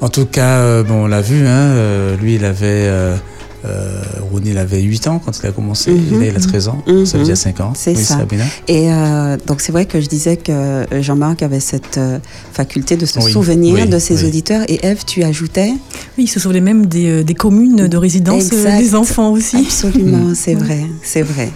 En 0.00 0.08
tout 0.08 0.26
cas, 0.26 0.58
euh, 0.58 0.82
bon, 0.84 1.04
on 1.04 1.06
l'a 1.06 1.20
vu, 1.20 1.46
hein, 1.46 1.50
euh, 1.50 2.16
lui, 2.16 2.36
il 2.36 2.44
avait. 2.44 2.64
Euh, 2.88 3.16
euh, 3.64 4.00
Ronnie, 4.32 4.50
il 4.50 4.58
avait 4.58 4.80
8 4.80 5.08
ans 5.08 5.20
quand 5.22 5.36
il 5.42 5.46
a 5.46 5.50
commencé. 5.50 5.90
Mhm. 5.90 6.20
Là, 6.20 6.26
il 6.28 6.36
a 6.36 6.38
13 6.38 6.68
ans. 6.68 6.80
Mhm. 6.86 7.04
Ça 7.04 7.18
veut 7.18 7.24
dire 7.24 7.36
5 7.36 7.60
ans. 7.60 7.72
C'est 7.74 7.90
oui, 7.96 8.04
ça. 8.04 8.18
Sabrina 8.18 8.44
Et 8.68 8.92
euh, 8.92 9.36
donc 9.48 9.60
c'est 9.60 9.72
vrai 9.72 9.84
que 9.84 10.00
je 10.00 10.06
disais 10.06 10.36
que 10.36 10.86
Jean-Marc 11.00 11.42
avait 11.42 11.58
cette 11.58 11.98
euh, 11.98 12.20
faculté 12.52 12.96
de 12.96 13.04
se 13.04 13.18
Oui, 13.18 13.32
souvenir 13.32 13.74
oui, 13.74 13.88
de 13.88 13.98
ses 13.98 14.22
oui. 14.22 14.28
auditeurs. 14.28 14.62
Et 14.68 14.86
Eve, 14.86 15.04
tu 15.04 15.24
ajoutais? 15.24 15.72
Oui, 16.16 16.24
il 16.24 16.28
se 16.28 16.38
souvenait 16.38 16.60
même 16.60 16.86
des, 16.86 17.24
des 17.24 17.34
communes 17.34 17.88
de 17.88 17.96
résidence 17.96 18.52
Exact. 18.52 18.78
des 18.78 18.94
enfants 18.94 19.32
aussi. 19.32 19.56
Absolument, 19.56 20.34
c'est 20.36 20.54
vrai, 20.54 20.82
c'est 21.02 21.22
vrai. 21.22 21.46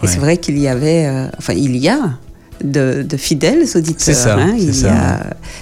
Et 0.00 0.06
Ouais. 0.06 0.12
c'est 0.12 0.18
vrai 0.20 0.36
qu'il 0.36 0.56
y 0.58 0.68
avait, 0.68 1.06
euh, 1.06 1.26
enfin 1.38 1.54
il 1.54 1.76
y 1.76 1.88
a 1.88 1.98
de, 2.62 3.02
de 3.02 3.16
fidèles 3.16 3.64
auditeurs. 3.74 4.00
C'est 4.00 4.14
ça, 4.14 4.36
hein. 4.36 4.54
c'est 4.56 4.62
Il 4.64 4.70
y 4.70 4.74
ça. 4.74 4.92
a 4.92 5.20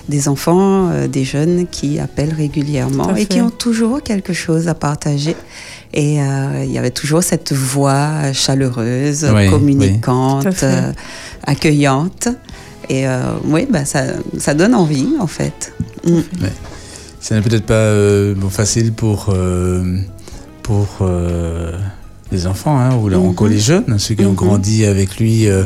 des 0.08 0.28
enfants, 0.28 0.90
euh, 0.90 1.08
des 1.08 1.24
jeunes 1.24 1.66
qui 1.70 1.98
appellent 1.98 2.34
régulièrement 2.34 3.14
et 3.14 3.26
qui 3.26 3.40
ont 3.40 3.50
toujours 3.50 4.02
quelque 4.02 4.32
chose 4.32 4.68
à 4.68 4.74
partager. 4.74 5.36
Et 5.94 6.20
euh, 6.20 6.64
il 6.64 6.72
y 6.72 6.78
avait 6.78 6.90
toujours 6.90 7.22
cette 7.22 7.52
voix 7.52 8.32
chaleureuse, 8.32 9.26
Oui, 9.34 9.48
communicante, 9.48 10.62
euh, 10.62 10.92
accueillante. 11.44 12.28
Et 12.88 13.06
euh, 13.08 13.20
oui, 13.44 13.66
bah, 13.68 13.84
ça, 13.84 14.04
ça 14.38 14.54
donne 14.54 14.74
envie 14.74 15.08
en 15.18 15.26
fait. 15.26 15.72
Mm. 16.04 16.20
Ce 17.20 17.34
n'est 17.34 17.40
peut-être 17.40 17.66
pas 17.66 17.74
euh, 17.74 18.34
bon, 18.36 18.48
facile 18.50 18.92
pour, 18.92 19.30
euh, 19.30 19.98
pour 20.62 20.86
euh, 21.00 21.72
les 22.32 22.46
enfants, 22.46 22.78
hein, 22.78 22.90
ou 22.96 23.08
Mhm. 23.08 23.26
encore 23.28 23.48
les 23.48 23.58
jeunes, 23.58 23.98
ceux 23.98 24.14
qui 24.14 24.24
ont 24.24 24.30
Mhm. 24.30 24.34
grandi 24.34 24.84
avec 24.84 25.18
lui, 25.18 25.46
euh, 25.48 25.62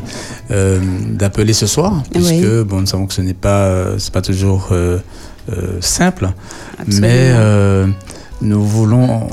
euh, 0.51 0.79
d'appeler 1.13 1.53
ce 1.55 1.67
soir, 1.67 2.03
puisque 2.13 2.33
Oui. 2.33 2.65
bon, 2.67 2.81
nous 2.81 2.87
savons 2.87 3.07
que 3.07 3.15
ce 3.15 3.23
n'est 3.23 3.35
pas, 3.35 3.65
euh, 3.65 3.95
c'est 3.99 4.13
pas 4.13 4.23
toujours 4.23 4.69
euh, 4.73 4.99
simple, 5.81 6.29
Absolument. 6.79 7.01
mais 7.09 7.35
nous 8.43 8.63
voulons 8.63 9.29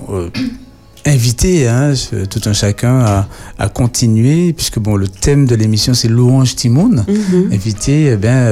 inviter 1.05 1.67
hein, 1.67 1.93
tout 2.29 2.41
un 2.45 2.53
chacun 2.53 2.99
à, 2.99 3.27
à 3.59 3.69
continuer, 3.69 4.51
puisque 4.53 4.79
bon, 4.79 4.95
le 4.95 5.07
thème 5.07 5.45
de 5.45 5.55
l'émission 5.55 5.93
c'est 5.93 6.07
louange 6.09 6.55
Timoun 6.55 7.05
Mhm. 7.07 7.49
inviter 7.53 8.11
eh 8.13 8.17
bien, 8.17 8.47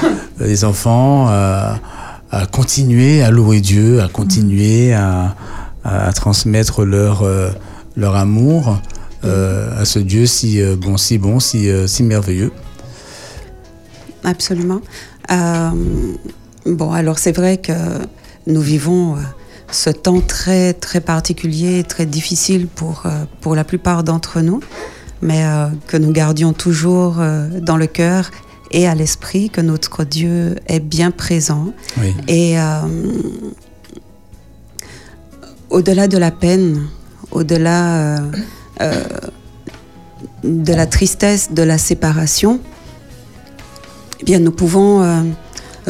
les 0.40 0.64
enfants 0.64 1.26
à, 1.28 1.78
à 2.30 2.46
continuer 2.46 3.22
à 3.22 3.30
louer 3.30 3.60
Dieu, 3.60 4.00
à 4.02 4.08
continuer 4.08 4.92
à, 4.92 5.34
à 5.84 6.12
transmettre 6.12 6.84
leur, 6.84 7.22
leur 7.96 8.16
amour 8.16 8.78
euh, 9.24 9.80
à 9.80 9.84
ce 9.84 9.98
Dieu 9.98 10.26
si 10.26 10.60
euh, 10.60 10.76
bon, 10.76 10.96
si 10.96 11.18
bon, 11.18 11.40
si, 11.40 11.70
euh, 11.70 11.86
si 11.86 12.02
merveilleux. 12.02 12.52
Absolument. 14.22 14.80
Bon, 16.66 16.92
alors 16.92 17.18
c'est 17.18 17.32
vrai 17.32 17.58
que 17.58 17.72
nous 18.46 18.62
vivons 18.62 19.16
ce 19.70 19.90
temps 19.90 20.20
très 20.20 20.72
très 20.72 21.00
particulier, 21.00 21.84
très 21.84 22.06
difficile 22.06 22.66
pour 22.66 23.02
pour 23.42 23.54
la 23.54 23.64
plupart 23.64 24.02
d'entre 24.02 24.40
nous, 24.40 24.60
mais 25.20 25.44
que 25.86 25.98
nous 25.98 26.10
gardions 26.10 26.54
toujours 26.54 27.16
dans 27.60 27.76
le 27.76 27.86
cœur 27.86 28.30
et 28.70 28.88
à 28.88 28.94
l'esprit 28.94 29.50
que 29.50 29.60
notre 29.60 30.04
Dieu 30.04 30.56
est 30.68 30.80
bien 30.80 31.10
présent 31.10 31.74
Oui. 31.98 32.14
et 32.28 32.56
au-delà 35.68 36.08
de 36.08 36.16
la 36.16 36.30
peine, 36.30 36.86
au-delà 37.30 37.96
euh, 37.96 38.18
euh, 38.80 38.92
de 40.44 40.72
la 40.72 40.86
tristesse 40.86 41.52
de 41.52 41.62
la 41.62 41.78
séparation, 41.78 42.60
eh 44.20 44.24
bien, 44.24 44.38
nous 44.38 44.50
pouvons 44.52 45.02
euh, 45.02 45.22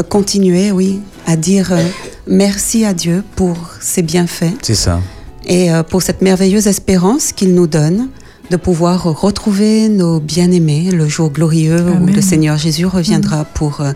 continuer, 0.09 0.71
oui, 0.73 1.01
à 1.27 1.37
dire 1.37 1.73
euh, 1.73 1.83
merci 2.27 2.85
à 2.85 2.95
Dieu 2.95 3.23
pour 3.37 3.57
ses 3.81 4.03
bienfaits 4.03 4.55
C'est 4.63 4.75
ça. 4.75 5.01
et 5.47 5.73
euh, 5.73 5.83
pour 5.83 6.03
cette 6.03 6.23
merveilleuse 6.23 6.67
espérance 6.67 7.33
qu'il 7.33 7.55
nous 7.55 7.67
donne 7.67 8.09
de 8.51 8.57
pouvoir 8.57 9.05
retrouver 9.23 9.89
nos 9.89 10.21
bien-aimés 10.21 10.91
le 10.91 11.09
jour 11.09 11.31
glorieux 11.31 11.83
où 12.03 12.07
le 12.07 12.21
Seigneur 12.21 12.59
Jésus 12.59 12.85
reviendra 12.87 13.45
pour, 13.47 13.81
euh, 13.81 13.93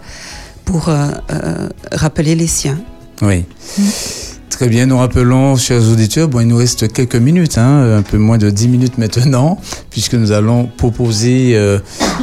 pour 0.65 0.89
euh, 0.89 1.09
euh, 1.31 1.69
rappeler 1.93 2.35
les 2.35 2.47
siens. 2.47 2.79
Oui. 3.21 3.45
Très 4.59 4.67
bien, 4.67 4.87
nous 4.87 4.99
rappelons, 4.99 5.55
chers 5.55 5.89
auditeurs, 5.89 6.27
bon, 6.27 6.41
il 6.41 6.49
nous 6.49 6.57
reste 6.57 6.93
quelques 6.93 7.15
minutes, 7.15 7.59
hein, 7.59 7.99
un 7.99 8.03
peu 8.03 8.19
moins 8.19 8.39
de 8.39 8.51
10 8.51 8.67
minutes 8.67 8.99
maintenant, 8.99 9.57
puisque 9.89 10.15
nous 10.15 10.33
allons 10.33 10.67
proposer 10.67 11.53
euh, 11.55 11.79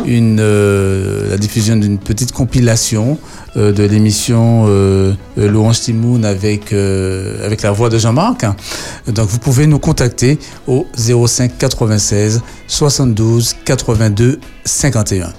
une, 0.06 0.41
euh, 0.41 1.30
la 1.30 1.38
diffusion 1.38 1.78
d'une 1.78 1.98
petite 1.98 2.34
compilation 2.34 3.17
euh, 3.56 3.71
de 3.71 3.84
l'émission 3.84 4.65
Louange 5.38 5.80
Timoun 5.80 6.26
avec, 6.26 6.74
euh, 6.74 7.45
avec 7.45 7.62
la 7.62 7.71
voix 7.71 7.88
de 7.88 7.98
Jean-Marc. 7.98 8.45
Donc 9.08 9.30
vous 9.30 9.39
pouvez 9.39 9.65
nous 9.65 9.80
contacter 9.80 10.38
au 10.67 10.88
05 10.98 11.58
96 11.58 12.41
72 12.67 13.56
82 13.63 14.41
51. 14.65 15.32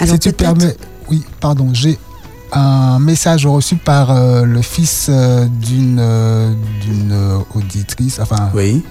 Alors 0.00 0.14
si 0.14 0.18
tu 0.18 0.32
permets, 0.32 0.76
oui, 1.08 1.22
pardon, 1.40 1.68
j'ai 1.72 1.96
un 2.52 2.98
message 2.98 3.46
reçu 3.46 3.76
par 3.76 4.10
euh, 4.10 4.44
le 4.44 4.62
fils 4.62 5.06
euh, 5.08 5.46
d'une 5.46 5.98
euh, 6.00 6.52
d'une 6.82 7.14
auditrice. 7.54 8.18
Enfin, 8.20 8.50
Oui, 8.54 8.82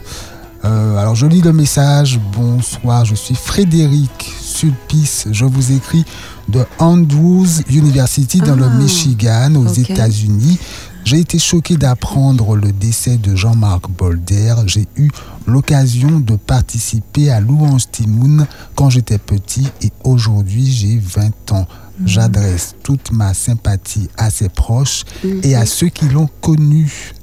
euh, 0.65 0.98
alors 0.98 1.15
je 1.15 1.26
lis 1.26 1.41
le 1.41 1.54
message. 1.54 2.20
Bonsoir, 2.34 3.06
je 3.06 3.15
suis 3.15 3.36
Frédéric 3.36 4.32
Sulpice. 4.41 5.28
Je 5.32 5.46
vous 5.46 5.72
écris 5.72 6.06
de 6.50 6.63
Andrews 6.80 7.62
University 7.70 8.39
dans 8.39 8.56
le 8.56 8.65
Ah, 8.65 8.76
Michigan, 8.78 9.56
aux. 9.56 9.67
États-Unis. 9.67 10.58
J'ai 11.04 11.20
été 11.20 11.39
choqué 11.39 11.78
d'apprendre 11.78 12.58
le 12.58 12.74
décès 12.74 13.15
de 13.17 13.34
Jean-Marc 13.34 13.89
Bolder. 13.89 14.56
J'ai 14.65 14.88
eu 14.98 15.10
l'occasion 15.46 16.20
de 16.20 16.36
participer 16.36 17.32
à 17.32 17.39
Louange 17.39 17.89
Timoun 17.89 18.46
quand 18.76 18.89
j'étais 18.89 19.17
petit 19.17 19.67
et 19.82 19.91
aujourd'hui 20.04 20.70
j'ai 20.70 20.98
20 20.98 21.52
ans. 21.54 21.65
J'adresse 22.05 22.75
toute 22.83 23.12
ma 23.12 23.33
sympathie 23.33 24.10
à 24.17 24.29
ses 24.29 24.49
proches 24.49 25.03
et 25.43 25.55
à 25.55 25.65
ceux 25.65 25.88
qui 25.89 26.05
l'ont 26.10 26.29
connu. 26.41 27.13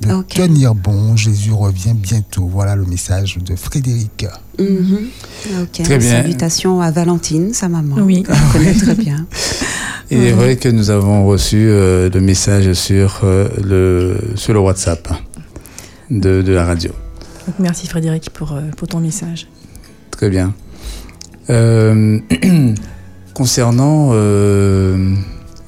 De 0.00 0.20
tenir 0.22 0.74
bon, 0.74 1.16
Jésus 1.16 1.52
revient 1.52 1.94
bientôt. 1.94 2.48
Voilà 2.50 2.74
le 2.74 2.84
message 2.84 3.38
de 3.38 3.54
Frédéric. 3.54 4.26
Mhm. 4.58 4.98
Ok, 5.62 5.82
Très 5.84 5.98
bien. 5.98 6.22
Salutations 6.22 6.80
à 6.80 6.90
Valentine, 6.90 7.54
sa 7.54 7.68
maman. 7.68 7.96
Oui. 8.00 8.24
Je 8.28 8.52
connais 8.52 8.74
très 8.74 8.94
bien. 8.96 9.26
il 10.10 10.24
est 10.24 10.32
vrai 10.32 10.56
que 10.56 10.68
nous 10.68 10.90
avons 10.90 11.24
reçu 11.24 11.68
euh, 11.68 12.10
le 12.12 12.20
message 12.20 12.72
sur, 12.72 13.20
euh, 13.22 13.48
le, 13.62 14.18
sur 14.34 14.52
le 14.54 14.58
WhatsApp 14.58 15.08
de, 16.10 16.42
de 16.42 16.52
la 16.52 16.64
radio. 16.64 16.90
Donc, 17.46 17.56
merci 17.60 17.86
Frédéric 17.86 18.30
pour, 18.30 18.52
euh, 18.52 18.62
pour 18.76 18.88
ton 18.88 18.98
message. 18.98 19.46
Très 20.10 20.30
bien. 20.30 20.52
Euh, 21.50 22.18
concernant, 23.32 24.10
euh, 24.12 25.14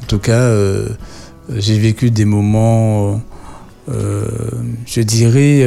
en 0.03 0.07
tout 0.07 0.19
cas, 0.19 0.41
euh, 0.41 0.89
j'ai 1.57 1.79
vécu 1.79 2.11
des 2.11 2.25
moments, 2.25 3.21
euh, 3.91 4.27
je 4.87 5.01
dirais, 5.01 5.67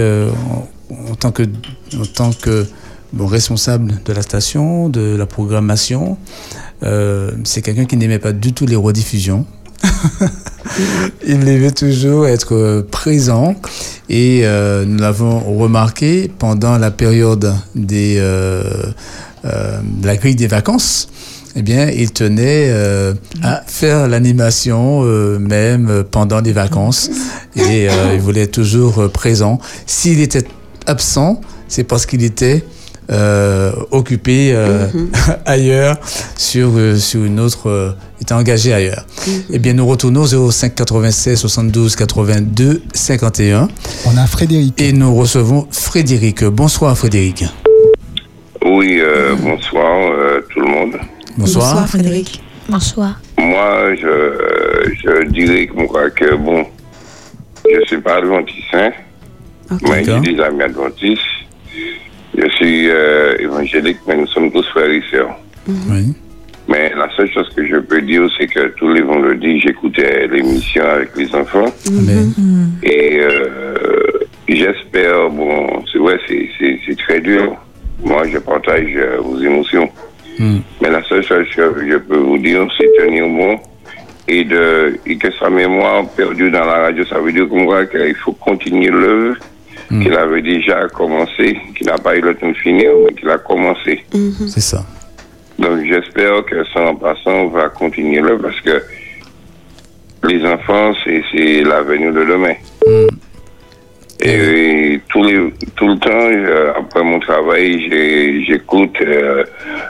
en, 0.89 1.15
tant 1.15 1.31
que, 1.31 2.65
responsable 3.19 3.95
de 4.05 4.13
la 4.13 4.21
station, 4.21 4.89
de 4.89 5.15
la 5.15 5.25
programmation. 5.25 6.17
C'est 6.81 7.62
quelqu'un 7.62 7.86
qui 7.86 7.97
n'aimait 7.97 8.19
pas 8.19 8.33
du 8.33 8.53
tout 8.53 8.65
les 8.65 8.75
rediffusions. 8.75 9.45
Il 11.27 11.47
aimait 11.47 11.71
toujours 11.71 12.27
être 12.27 12.81
présent 12.91 13.55
et 14.10 14.43
nous 14.86 14.97
l'avons 14.97 15.39
remarqué 15.57 16.31
pendant 16.38 16.77
la 16.77 16.91
période 16.91 17.55
de 17.75 18.93
la 19.43 20.17
grille 20.17 20.36
des 20.36 20.47
vacances. 20.47 21.10
Eh 21.55 21.62
bien, 21.62 21.89
il 21.89 22.12
tenait 22.12 22.67
euh, 22.69 23.13
à 23.43 23.62
faire 23.65 24.07
l'animation 24.07 25.01
euh, 25.03 25.39
même 25.39 26.03
pendant 26.12 26.39
les 26.41 26.51
vacances 26.53 27.10
et 27.55 27.89
euh, 27.89 28.12
il 28.13 28.19
voulait 28.19 28.41
être 28.41 28.51
toujours 28.51 28.99
euh, 28.99 29.07
présent. 29.10 29.60
S'il 29.86 30.19
était 30.21 30.43
absent, 30.86 31.41
c'est 31.67 31.83
parce 31.83 32.05
qu'il 32.05 32.23
était 32.23 32.63
euh, 33.10 33.71
occupé 33.91 34.51
euh, 34.53 34.88
ailleurs 35.45 35.97
sur, 36.36 36.71
sur 36.99 37.23
une 37.23 37.39
autre, 37.39 37.69
euh, 37.69 37.91
était 38.21 38.33
engagé 38.33 38.73
ailleurs. 38.73 39.05
Eh 39.49 39.60
bien, 39.60 39.73
nous 39.73 39.88
retournons 39.88 40.23
au 40.33 40.51
05 40.51 40.75
96 40.75 41.39
72 41.39 41.95
82 41.95 42.83
51 42.93 43.67
On 44.05 44.17
a 44.17 44.27
Frédéric. 44.27 44.79
et 44.81 44.91
nous 44.93 45.15
recevons 45.15 45.67
Frédéric. 45.71 46.43
Bonsoir 46.43 46.97
Frédéric. 46.97 47.45
Oui, 48.65 48.99
euh, 48.99 49.36
bonsoir 49.41 49.86
euh, 50.12 50.41
tout 50.53 50.60
le 50.60 50.67
monde. 50.67 50.97
Bonsoir. 51.38 51.88
Frédéric. 51.88 52.41
Bonsoir. 52.69 53.19
Moi, 53.38 53.95
je, 53.95 54.93
je 55.04 55.23
dirais 55.30 55.67
que, 55.67 55.73
moi, 55.73 56.10
que 56.10 56.36
bon, 56.36 56.65
je 57.71 57.86
suis 57.86 57.97
pas 58.02 58.17
adventiste, 58.17 58.63
hein, 58.73 58.91
mais 59.84 60.04
j'ai 60.04 60.19
des 60.19 60.41
amis 60.41 60.63
adventistes. 60.63 61.21
Je 62.38 62.47
suis 62.56 62.89
euh, 62.89 63.36
évangélique, 63.39 63.97
mais 64.08 64.17
nous 64.17 64.28
sommes 64.28 64.52
tous 64.52 64.65
frères 64.69 64.89
et 64.89 65.02
sœurs. 65.12 65.36
Oui. 65.67 66.13
Mais 66.67 66.91
la 66.95 67.08
seule 67.15 67.32
chose 67.32 67.50
que 67.56 67.65
je 67.65 67.78
peux 67.78 68.02
dire, 68.02 68.28
c'est 68.38 68.47
que 68.47 68.67
tous 68.78 68.91
les 68.91 69.02
vendredis, 69.02 69.62
j'écoutais 69.62 70.28
l'émission 70.28 70.84
avec 70.84 71.15
les 71.15 71.34
enfants. 71.34 71.65
Amen. 71.88 72.34
Et 72.84 73.19
euh, 73.21 73.76
j'espère, 74.50 75.30
bon, 75.30 75.84
c'est 75.91 76.00
vrai, 76.00 76.19
c'est- 76.28 76.50
c'est 76.60 76.80
c'est 76.86 76.97
très 76.97 77.21
dur. 77.21 77.56
Moi, 78.04 78.28
je 78.28 78.38
partage 78.38 78.89
euh, 78.95 79.17
vos 79.21 79.39
émotions. 79.41 79.89
Mm. 80.39 80.58
Mais 80.82 80.89
la 80.89 81.04
seule 81.04 81.23
chose 81.23 81.47
que 81.56 81.89
je 81.89 81.97
peux 81.97 82.17
vous 82.17 82.38
dire, 82.38 82.67
c'est 82.78 82.89
tenir 82.97 83.28
bon 83.28 83.60
et, 84.28 84.43
de, 84.43 85.00
et 85.06 85.17
que 85.17 85.32
sa 85.39 85.50
mémoire 85.50 86.08
perdue 86.10 86.52
dans 86.52 86.65
la 86.65 86.80
radio, 86.84 87.06
ça 87.06 87.19
veut 87.19 87.32
dire 87.32 87.47
qu'on 87.47 87.65
voit 87.65 87.86
qu'il 87.86 88.15
faut 88.15 88.34
continuer 88.34 88.89
l'œuvre 88.89 89.38
Mm. 89.89 90.04
qu'il 90.04 90.13
avait 90.13 90.41
déjà 90.41 90.88
commencé, 90.89 91.58
qu'il 91.76 91.88
n'a 91.88 91.97
pas 91.97 92.15
eu 92.17 92.21
le 92.21 92.36
temps 92.36 92.50
de 92.50 92.54
finir, 92.56 92.91
mais 93.06 93.13
qu'il 93.13 93.30
a 93.30 93.38
commencé. 93.38 94.04
C'est 94.50 94.60
ça. 94.60 94.86
Donc 95.58 95.80
j'espère 95.86 96.43
que 96.45 96.63
ça 96.73 96.82
en 96.82 96.95
passant, 96.95 97.32
on 97.32 97.47
va 97.47 97.69
continuer 97.69 98.19
l'œuvre 98.19 98.43
parce 98.43 98.62
que 98.62 98.84
les 100.28 100.45
enfants, 100.45 100.93
c'est 101.04 101.23
c'est 101.32 101.63
l'avenir 101.63 102.12
de 102.13 102.26
demain. 102.26 102.56
Et, 104.19 104.76
tous 105.10 105.23
les, 105.23 105.53
tout 105.75 105.88
le 105.88 105.97
temps, 105.97 106.10
euh, 106.12 106.71
après 106.77 107.03
mon 107.03 107.19
travail, 107.19 108.43
j'écoute 108.47 108.95
euh, 109.01 109.43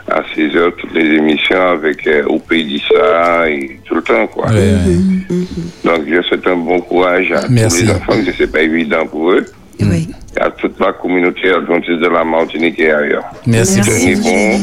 à 0.10 0.22
16 0.36 0.56
heures 0.56 0.72
toutes 0.78 0.94
les 0.94 1.16
émissions 1.18 1.60
avec 1.62 2.06
euh, 2.08 2.24
OP 2.28 2.54
Dissa 2.54 3.50
et 3.50 3.80
tout 3.86 3.96
le 3.96 4.02
temps, 4.02 4.28
quoi. 4.28 4.48
Ouais, 4.50 4.56
ouais. 4.56 5.36
Donc, 5.84 6.02
je 6.08 6.22
souhaite 6.24 6.48
un 6.48 6.56
bon 6.58 6.80
courage 6.82 7.32
à 7.32 7.48
Merci. 7.50 7.80
tous 7.82 7.86
les 7.86 7.92
enfants, 7.92 8.14
que 8.26 8.32
c'est 8.38 8.52
pas 8.52 8.62
évident 8.62 9.06
pour 9.08 9.32
eux, 9.32 9.46
Oui. 9.82 10.08
et 10.36 10.40
à 10.42 10.50
toute 10.52 10.80
la 10.80 10.94
communauté 10.94 11.50
adventiste 11.50 12.00
de 12.00 12.08
la 12.08 12.24
Martinique 12.24 12.80
et 12.80 12.92
ailleurs. 12.92 13.26
Merci. 13.46 13.78
Merci. 13.78 14.16
Bon. 14.22 14.60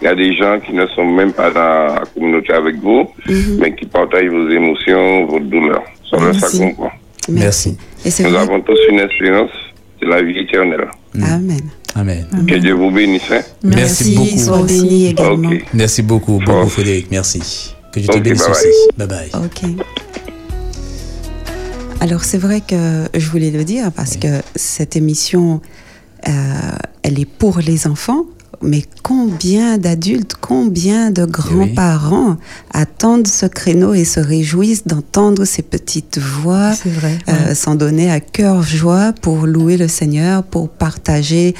Il 0.00 0.06
y 0.06 0.08
a 0.08 0.14
des 0.16 0.34
gens 0.34 0.58
qui 0.58 0.72
ne 0.72 0.84
sont 0.88 1.04
même 1.04 1.32
pas 1.32 1.50
dans 1.50 1.94
la 1.94 2.02
communauté 2.12 2.52
avec 2.52 2.74
vous, 2.76 3.08
mais 3.60 3.72
qui 3.76 3.86
partagent 3.86 4.26
vos 4.26 4.48
émotions, 4.50 5.26
vos 5.26 5.38
douleurs. 5.38 5.84
Ça 6.10 6.16
veut 6.16 6.32
ça 6.32 6.40
Merci. 6.46 6.58
comprend. 6.60 6.90
Merci. 7.28 7.78
Et 8.04 8.10
c'est 8.10 8.24
Nous 8.24 8.30
vrai. 8.30 8.40
avons 8.40 8.60
tous 8.62 8.78
une 8.90 8.98
espérance 8.98 9.50
de 10.02 10.08
la 10.08 10.22
vie 10.22 10.38
éternelle. 10.38 10.88
Amen. 11.22 11.60
Amen. 11.94 12.26
Que 12.48 12.54
Dieu 12.56 12.72
vous 12.74 12.90
bénisse. 12.90 13.22
hein. 13.30 13.42
Merci 13.62 14.14
beaucoup. 14.16 14.38
Sois 14.38 14.62
béni 14.64 15.06
également. 15.08 15.50
Merci 15.74 16.02
beaucoup, 16.02 16.38
beaucoup 16.38 16.46
Bon. 16.52 16.66
Frédéric. 16.66 17.08
Merci. 17.10 17.74
Que 17.92 18.00
Dieu 18.00 18.08
te 18.08 18.18
bénisse 18.18 18.42
bye 18.42 18.50
aussi. 18.50 18.66
bye. 18.96 19.06
Bye 19.08 19.30
bye. 19.32 19.44
Ok. 19.44 19.84
Alors 22.00 22.24
c'est 22.24 22.38
vrai 22.38 22.60
que 22.60 23.06
je 23.14 23.28
voulais 23.30 23.50
le 23.50 23.64
dire 23.64 23.92
parce 23.92 24.16
que 24.16 24.40
cette 24.56 24.96
émission, 24.96 25.60
euh, 26.28 26.30
elle 27.02 27.20
est 27.20 27.26
pour 27.28 27.58
les 27.58 27.86
enfants, 27.86 28.26
mais 28.62 28.84
combien 29.02 29.78
d'adultes, 29.78 30.34
combien 30.40 31.10
de 31.10 31.24
grands-parents 31.24 32.36
attendent 32.72 33.26
ce 33.26 33.46
créneau 33.46 33.94
et 33.94 34.04
se 34.04 34.20
réjouissent 34.20 34.86
d'entendre 34.86 35.44
ces 35.44 35.62
petites 35.62 36.18
voix, 36.18 36.72
euh, 37.28 37.54
s'en 37.54 37.74
donner 37.74 38.10
à 38.10 38.20
cœur 38.20 38.62
joie 38.62 39.12
pour 39.20 39.46
louer 39.46 39.76
le 39.76 39.88
Seigneur, 39.88 40.42
pour 40.44 40.68
partager 40.68 41.54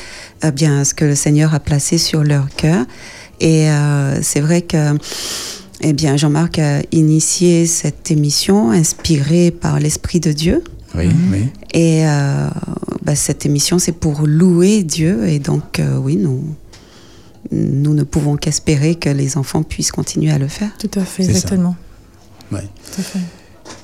euh, 0.45 0.51
bien 0.51 0.85
ce 0.85 0.95
que 0.95 1.05
le 1.05 1.15
Seigneur 1.15 1.55
a 1.55 1.61
placé 1.61 1.99
sur 1.99 2.23
leur 2.23 2.49
cœur. 2.49 2.87
Et 3.41 3.69
euh, 3.71 4.23
c'est 4.23 4.41
vrai 4.41 4.62
que 4.62 4.97
eh 5.85 5.93
bien, 5.93 6.17
Jean-Marc 6.17 6.61
a 6.61 6.81
initié 6.93 7.67
cette 7.67 8.11
émission 8.12 8.71
inspirée 8.71 9.51
par 9.51 9.81
l'Esprit 9.81 10.21
de 10.21 10.31
Dieu. 10.31 10.62
Oui, 10.95 11.09
oui. 11.33 11.47
Et 11.75 12.07
euh, 12.07 12.49
bah, 13.03 13.17
cette 13.17 13.47
émission, 13.47 13.79
c'est 13.81 13.93
pour 13.93 14.23
louer 14.27 14.85
Dieu. 14.85 15.27
Et 15.29 15.41
donc, 15.41 15.81
euh, 15.81 15.97
oui, 15.97 16.17
nous, 16.17 16.45
nous 17.53 17.95
ne 17.95 18.03
pouvons 18.03 18.37
qu'espérer 18.37 18.95
que 18.95 19.09
les 19.11 19.37
enfants 19.37 19.62
puissent 19.62 19.93
continuer 19.93 20.33
à 20.33 20.38
le 20.38 20.49
faire. 20.49 20.71
Tout 20.79 20.91
à 20.99 21.05
fait, 21.05 21.25
exactement. 21.25 21.77
Ouais. 22.51 22.61
Tout 22.62 23.01
à 23.01 23.05
fait. 23.05 23.19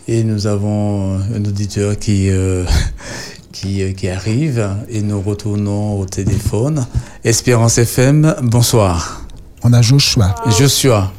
Et 0.09 0.25
nous 0.25 0.47
avons 0.47 1.17
un 1.17 1.45
auditeur 1.45 1.99
qui, 1.99 2.31
euh, 2.31 2.65
qui, 3.53 3.83
euh, 3.83 3.93
qui 3.93 4.09
arrive 4.09 4.67
et 4.89 5.03
nous 5.03 5.21
retournons 5.21 5.99
au 6.01 6.07
téléphone. 6.07 6.87
Espérance 7.25 7.79
FM, 7.79 8.35
bonsoir. 8.43 9.23
On 9.63 9.73
a 9.73 9.83
Joshua. 9.83 10.35
Joshua. 10.59 11.13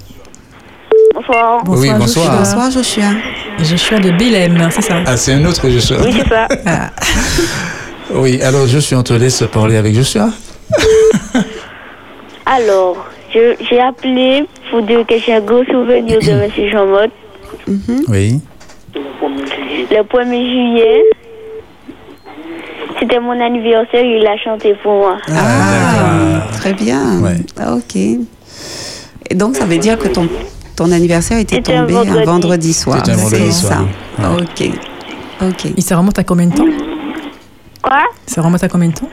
Bonsoir. 1.14 1.64
Oui, 1.68 1.90
bonsoir. 1.98 2.38
Bonsoir 2.40 2.72
Joshua. 2.72 3.12
Joshua 3.60 4.00
de 4.00 4.12
Bélem, 4.12 4.70
c'est 4.72 4.82
ça 4.82 5.04
Ah, 5.06 5.18
c'est 5.18 5.34
un 5.34 5.46
autre 5.46 5.70
Joshua. 5.70 5.98
Oui, 6.04 6.14
c'est 6.18 6.30
ça. 6.30 6.48
Ah, 6.66 6.92
Oui, 8.16 8.42
alors 8.42 8.66
Joshua, 8.68 8.98
on 9.00 9.04
te 9.04 9.14
laisse 9.14 9.44
parler 9.52 9.76
avec 9.78 9.94
Joshua. 9.94 10.30
Alors, 12.52 12.98
j'ai 13.32 13.80
appelé 13.80 14.44
pour 14.72 14.82
dire 14.82 15.06
que 15.06 15.20
j'ai 15.20 15.34
un 15.36 15.42
gros 15.42 15.64
souvenir 15.66 16.20
de 16.20 16.30
M. 16.32 16.50
Jean-Mott. 16.72 17.12
Oui. 18.08 18.42
Le 19.92 20.02
1er 20.02 20.50
juillet, 20.50 21.04
c'était 23.00 23.20
mon 23.20 23.40
anniversaire, 23.40 24.04
il 24.04 24.26
a 24.26 24.36
chanté 24.38 24.74
pour 24.82 24.94
moi. 24.94 25.18
Ah, 25.32 26.48
très 26.54 26.74
bien. 26.74 27.22
Ouais. 27.22 27.38
Ah, 27.60 27.76
ok. 27.76 27.96
Et 27.96 29.36
donc, 29.36 29.56
ça 29.56 29.66
veut 29.66 29.78
dire 29.78 30.00
que 30.00 30.08
ton, 30.08 30.28
ton 30.76 30.92
anniversaire 30.92 31.38
était 31.38 31.62
tombé 31.62 31.78
un 31.78 32.04
vendredi, 32.04 32.26
vendredi. 32.26 32.74
soir. 32.74 33.04
C'est 33.30 33.52
ça. 33.52 33.82
Ok. 34.40 34.70
Ok. 35.44 35.66
Et 35.78 35.82
ça 35.82 35.98
remonte 35.98 36.18
à 36.18 36.24
combien 36.24 36.48
de 36.48 36.56
temps? 36.56 36.66
Quoi? 37.84 38.02
Ça 38.26 38.42
remonte 38.42 38.64
à 38.64 38.70
combien 38.70 38.90
de 38.90 38.96
temps? 38.96 39.10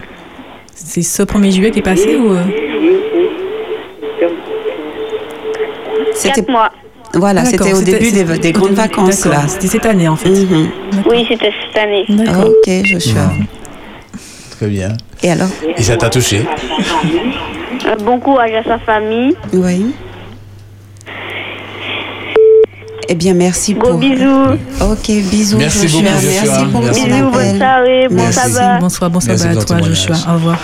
C'est 0.74 1.02
ce 1.02 1.22
1er 1.22 1.50
juillet 1.50 1.70
qui 1.70 1.80
est 1.80 1.82
passé 1.82 2.16
ou 2.16 2.34
C'était 6.16 6.34
Quatre 6.40 6.50
mois. 6.50 6.70
voilà, 7.14 7.42
Ah, 7.44 7.48
c'était 7.48 7.72
au 7.72 7.82
début 7.82 8.10
des, 8.10 8.24
grandes 8.24 8.68
début, 8.70 8.74
vacances 8.74 9.24
là. 9.26 9.46
C'était 9.48 9.68
cette 9.68 9.86
année 9.86 10.08
en 10.08 10.16
fait. 10.16 10.30
Mhm. 10.30 10.70
Oui, 11.08 11.24
c'était 11.28 11.52
cette 11.66 11.78
année. 11.82 12.04
D'accord. 12.08 12.46
Ok, 12.50 12.70
Joshua. 12.84 13.30
Très 14.50 14.66
bien. 14.68 14.88
Et 15.22 15.30
alors 15.30 15.48
Et 15.76 15.82
ça 15.82 15.96
t'a 15.96 16.08
touché 16.10 16.44
Un 17.86 17.96
bon 18.02 18.18
courage 18.18 18.52
à 18.54 18.64
sa 18.64 18.78
famille. 18.78 19.34
Oui. 19.52 19.94
Eh 23.08 23.14
bien, 23.14 23.34
merci 23.34 23.74
Gros 23.74 23.90
pour. 23.90 23.98
bisous. 23.98 24.56
Ok, 24.80 25.06
bisous. 25.30 25.58
Merci 25.58 25.86
Joshua. 25.88 26.00
beaucoup, 26.10 26.22
Joshua. 26.22 26.42
Merci 26.42 26.64
pour 26.72 26.80
ton 26.80 26.88
Bisous, 26.92 27.30
bonne 27.30 27.44
appel. 27.44 27.58
soirée, 27.58 28.08
bon 28.08 28.14
Merci. 28.16 28.38
sabbat. 28.52 28.78
Bonsoir, 28.80 29.10
à 29.14 29.64
toi. 29.64 29.78
Joshua. 29.82 30.16
Au 30.28 30.34
revoir. 30.34 30.58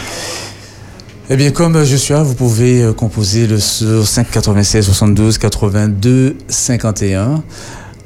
Eh 1.30 1.36
bien, 1.36 1.52
comme 1.52 1.76
euh, 1.76 1.84
Joshua, 1.84 2.24
vous 2.24 2.34
pouvez 2.34 2.82
euh, 2.82 2.92
composer 2.92 3.46
le 3.46 3.60
sur 3.60 4.06
5 4.06 4.28
96 4.28 4.84
72 4.84 5.38
82 5.38 6.36
51 6.48 7.44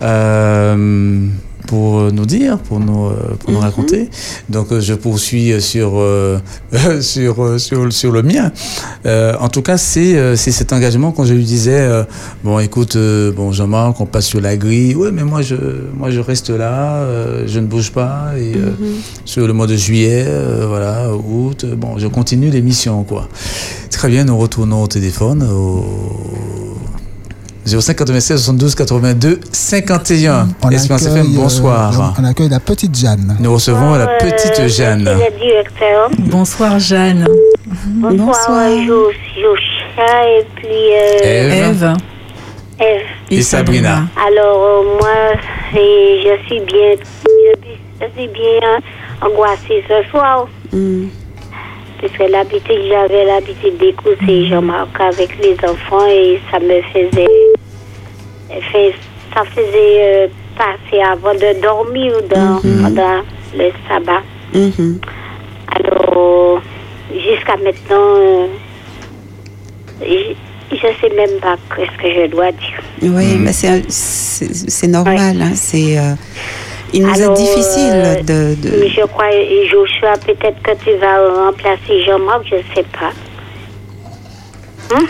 euh, 0.02 1.26
pour 1.66 1.98
euh, 1.98 2.11
nous 2.11 2.26
dire, 2.26 2.59
pour 2.59 2.81
nous, 2.81 3.07
euh, 3.07 3.35
pour 3.38 3.52
nous 3.52 3.59
raconter. 3.59 4.09
Donc, 4.48 4.72
euh, 4.72 4.81
je 4.81 4.94
poursuis 4.94 5.61
sur, 5.61 5.92
euh, 5.96 6.38
sur, 7.00 7.61
sur, 7.61 7.92
sur 7.92 8.12
le 8.12 8.22
mien. 8.22 8.52
Euh, 9.05 9.35
en 9.40 9.48
tout 9.48 9.62
cas, 9.62 9.76
c'est 9.76 10.37
c'est 10.37 10.52
cet 10.52 10.72
engagement 10.72 11.12
quand 11.12 11.24
je 11.24 11.35
lui 11.35 11.44
disais, 11.44 11.81
euh, 11.81 12.05
bon, 12.44 12.59
écoute, 12.59 12.96
bon, 13.37 13.52
Jean-Marc, 13.52 14.00
on 14.00 14.07
passe 14.07 14.26
sur 14.26 14.40
la 14.40 14.57
grille. 14.57 14.94
Oui, 14.94 15.09
mais 15.12 15.24
moi, 15.24 15.42
je, 15.42 15.57
moi, 15.96 16.11
je 16.11 16.20
reste 16.20 16.50
là, 16.50 17.05
je 17.46 17.59
ne 17.61 17.66
bouge 17.66 17.92
pas. 17.92 18.33
Et 18.38 18.55
euh, 18.57 18.70
sur 19.24 19.46
le 19.46 19.52
mois 19.52 19.66
de 19.66 19.76
juillet, 19.76 20.26
voilà, 20.66 21.14
août, 21.14 21.66
bon, 21.76 21.98
je 21.98 22.07
continue 22.07 22.50
l'émission, 22.50 23.05
quoi. 23.05 23.29
Très 23.90 24.09
bien, 24.09 24.24
nous 24.24 24.37
retournons 24.37 24.83
au 24.83 24.87
téléphone 24.87 25.42
au 25.42 26.65
05 27.66 27.94
96 27.96 28.37
72 28.44 28.74
82 28.76 29.40
51. 29.50 30.48
On 30.62 30.70
Espérance 30.70 31.05
FM, 31.07 31.26
euh, 31.26 31.37
bonsoir. 31.37 32.14
on 32.20 32.24
accueille 32.24 32.48
la 32.48 32.61
petite 32.61 32.96
Jeanne. 32.96 33.37
Nous 33.40 33.52
recevons 33.52 33.94
la 33.96 34.05
Euh, 34.09 34.18
petite 34.18 34.68
Jeanne. 34.68 35.05
Le 35.05 35.38
directeur. 35.40 36.11
Bonsoir 36.18 36.79
Jeanne. 36.79 37.26
Bonsoir, 37.87 38.26
Bonsoir. 38.26 38.61
euh, 38.61 39.11
Joshua 39.35 40.38
et 40.38 40.44
puis 40.55 40.66
euh, 40.68 41.24
Eve 41.24 41.52
Eve 41.83 41.96
Eve. 42.79 43.02
et 43.31 43.42
Sabrina. 43.42 44.05
Alors, 44.29 44.62
euh, 44.62 44.98
moi, 45.00 45.35
je 45.72 46.46
suis 46.46 46.61
bien, 46.61 46.92
je 46.92 47.05
suis, 47.05 47.79
je 48.00 48.07
suis 48.16 48.29
bien 48.29 48.62
euh, 48.62 49.26
angoissée 49.26 49.83
ce 49.88 50.09
soir. 50.11 50.46
Mm. 50.72 51.07
Puisque 51.98 52.31
l'habitude, 52.31 52.83
j'avais 52.90 53.24
l'habitude 53.24 53.79
d'écouter 53.79 54.46
Jean-Marc 54.50 55.00
avec 55.00 55.31
les 55.42 55.57
enfants 55.66 56.07
et 56.07 56.38
ça 56.50 56.59
me 56.61 56.81
faisait. 56.92 57.26
Fait- 58.72 58.94
ça 59.35 59.44
faisait 59.44 60.26
euh, 60.26 60.26
passer 60.56 61.02
avant 61.02 61.35
de 61.35 61.61
dormir 61.61 62.12
dans, 62.30 62.61
pendant 62.61 63.22
le 63.56 63.70
sabbat. 63.88 64.22
Mhm. 64.54 65.00
Alors, 65.76 66.61
jusqu'à 67.12 67.56
maintenant, 67.56 68.16
euh, 68.16 68.46
je 70.00 70.87
ne 70.87 70.92
sais 71.00 71.14
même 71.14 71.38
pas 71.40 71.56
ce 71.76 72.02
que 72.02 72.09
je 72.14 72.26
dois 72.30 72.52
dire. 72.52 72.80
Oui, 73.02 73.37
mais 73.38 73.52
c'est 73.52 73.85
c'est 73.90 74.52
c'est 74.70 74.87
normal. 74.88 75.37
hein, 75.42 75.52
c'est 75.54 75.98
euh, 75.98 76.14
il 76.92 77.02
nous 77.02 77.12
Alors, 77.14 77.32
est 77.32 77.37
difficile 77.42 78.24
de, 78.24 78.54
de- 78.54 78.87
je 78.88 79.04
crois, 79.06 79.30
Joshua, 79.70 80.14
peut-être 80.24 80.62
que 80.62 80.72
tu 80.85 80.96
vas 80.98 81.46
remplacer 81.46 82.04
Jean-Marc, 82.06 82.46
je 82.50 82.56
ne 82.56 82.61
sais 82.74 82.87
pas. 82.98 83.11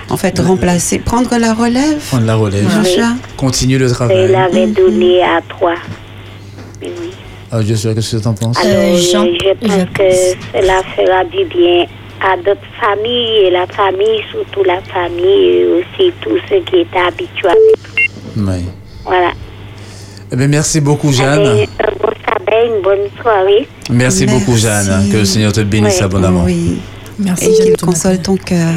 En 0.08 0.16
fait 0.16 0.38
remplacer, 0.38 0.98
prendre 0.98 1.36
la 1.38 1.52
relève. 1.54 1.98
Prendre 2.08 2.26
la 2.26 2.34
relève. 2.34 2.68
Joshua. 2.70 3.08
Continue 3.36 3.78
le 3.78 3.86
Il 3.88 3.92
travail. 3.92 4.28
l'avait 4.30 4.66
donné 4.68 5.22
à 5.22 5.40
toi. 5.58 5.74
Oui. 6.82 6.88
Ah, 7.50 7.62
Joshua, 7.62 7.94
qu'est-ce 7.94 8.16
que 8.16 8.22
tu 8.22 8.28
en 8.28 8.34
penses? 8.34 8.58
Alors, 8.58 8.72
Euh, 8.76 8.96
Jean- 8.96 9.24
je, 9.26 9.46
je 9.48 9.66
pense 9.66 9.78
je 9.78 9.84
que 9.98 10.58
cela 10.58 10.82
fera 10.96 11.24
du 11.24 11.44
bien 11.44 11.86
à 12.20 12.36
d'autres 12.36 12.60
familles, 12.80 13.46
et 13.46 13.50
la 13.50 13.66
famille, 13.66 14.20
surtout 14.30 14.64
la 14.64 14.80
famille, 14.82 15.24
et 15.60 15.66
aussi 15.66 16.12
tous 16.22 16.38
ceux 16.48 16.60
qui 16.64 16.80
étaient 16.80 16.98
habitués. 16.98 17.48
Oui. 18.36 18.64
Voilà. 19.04 19.30
Eh 20.32 20.36
bien, 20.36 20.48
merci 20.48 20.80
beaucoup, 20.80 21.12
Jeanne. 21.12 21.38
Allez, 21.46 21.68
un 21.78 21.92
bon 22.00 22.12
sabbat, 22.26 22.64
une 22.66 22.82
bonne 22.82 23.08
soirée. 23.22 23.68
Merci, 23.90 24.26
beaucoup. 24.26 24.56
Jeanne. 24.56 25.08
Que 25.12 25.18
le 25.18 25.24
Seigneur 25.24 25.52
te 25.52 25.60
bénisse 25.60 26.02
abondamment. 26.02 26.42
Oui. 26.44 26.78
Merci 27.18 27.44
Et 27.46 27.54
Jeanne. 27.54 27.64
qu'il 27.66 27.76
console 27.76 28.18
ton 28.18 28.36
cœur. 28.36 28.74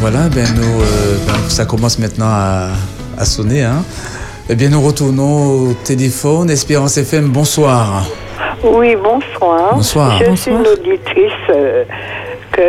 Voilà, 0.00 0.28
ben 0.34 0.46
nous, 0.56 0.80
euh, 0.82 1.16
ben, 1.26 1.34
ça 1.48 1.64
commence 1.64 1.98
maintenant 1.98 2.26
à, 2.28 2.70
à 3.18 3.24
sonner. 3.24 3.62
Hein. 3.62 3.84
Eh 4.48 4.54
bien, 4.54 4.68
nous 4.68 4.80
retournons 4.80 5.68
au 5.68 5.72
téléphone. 5.84 6.50
Espérance 6.50 6.96
FM, 6.96 7.28
bonsoir. 7.28 8.04
Oui, 8.64 8.96
bonsoir. 8.96 9.74
Bonsoir. 9.74 10.18
Je 10.18 10.24
Bonsoir. 10.26 10.36
suis 10.38 10.50
une 10.50 10.66
auditrice 10.66 11.32
euh, 11.50 11.84
que 12.50 12.62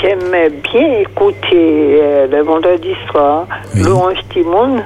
j'aimais 0.00 0.50
bien 0.50 1.00
écouter 1.00 2.00
euh, 2.02 2.26
le 2.28 2.42
vendredi 2.42 2.92
soir, 3.10 3.46
Oui. 3.74 3.82
Louange 3.82 4.18
Timoun, 4.32 4.82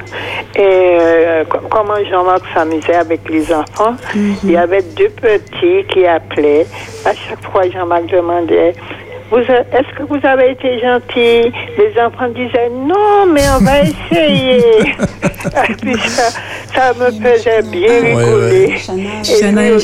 et 0.56 0.60
euh, 0.60 1.44
co- 1.44 1.58
comment 1.70 1.94
Jean-Marc 2.10 2.42
s'amusait 2.54 2.94
avec 2.94 3.28
les 3.30 3.52
enfants. 3.52 3.96
Il 4.14 4.50
y 4.50 4.56
avait 4.56 4.82
deux 4.96 5.08
petits 5.10 5.84
qui 5.92 6.06
appelaient. 6.06 6.66
À 7.04 7.12
chaque 7.14 7.42
fois, 7.50 7.62
Jean-Marc 7.70 8.06
demandait 8.06 8.74
Est-ce 9.30 9.94
que 9.98 10.02
vous 10.04 10.26
avez 10.26 10.52
été 10.52 10.78
gentil 10.80 11.52
Les 11.76 11.92
enfants 12.00 12.28
disaient 12.28 12.70
non, 12.70 13.26
mais 13.30 13.42
on 13.58 13.62
va 13.64 13.82
essayer. 13.82 14.58
Et 15.68 15.74
puis 15.74 15.98
ça, 15.98 16.30
ça 16.74 16.92
me 16.94 17.10
faisait 17.10 17.62
bien 17.62 18.00
rigoler. 18.02 18.76
Cheyenne 19.22 19.58
et. 19.58 19.78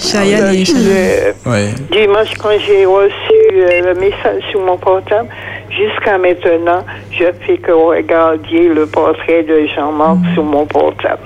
Cheyenne. 0.00 0.50
Euh, 0.88 1.32
Oui. 1.46 1.74
Dimanche, 1.92 2.34
quand 2.38 2.58
j'ai 2.66 2.84
reçu 2.84 3.14
euh, 3.52 3.92
le 3.92 4.00
message 4.00 4.42
sur 4.50 4.60
mon 4.60 4.76
portable, 4.76 5.28
jusqu'à 5.70 6.18
maintenant, 6.18 6.84
je 7.12 7.24
fais 7.46 7.58
que 7.58 7.72
regarder 7.72 8.68
le 8.68 8.86
portrait 8.86 9.42
de 9.44 9.66
Jean-Marc 9.74 10.18
sur 10.34 10.42
mon 10.44 10.66
portable. 10.66 11.22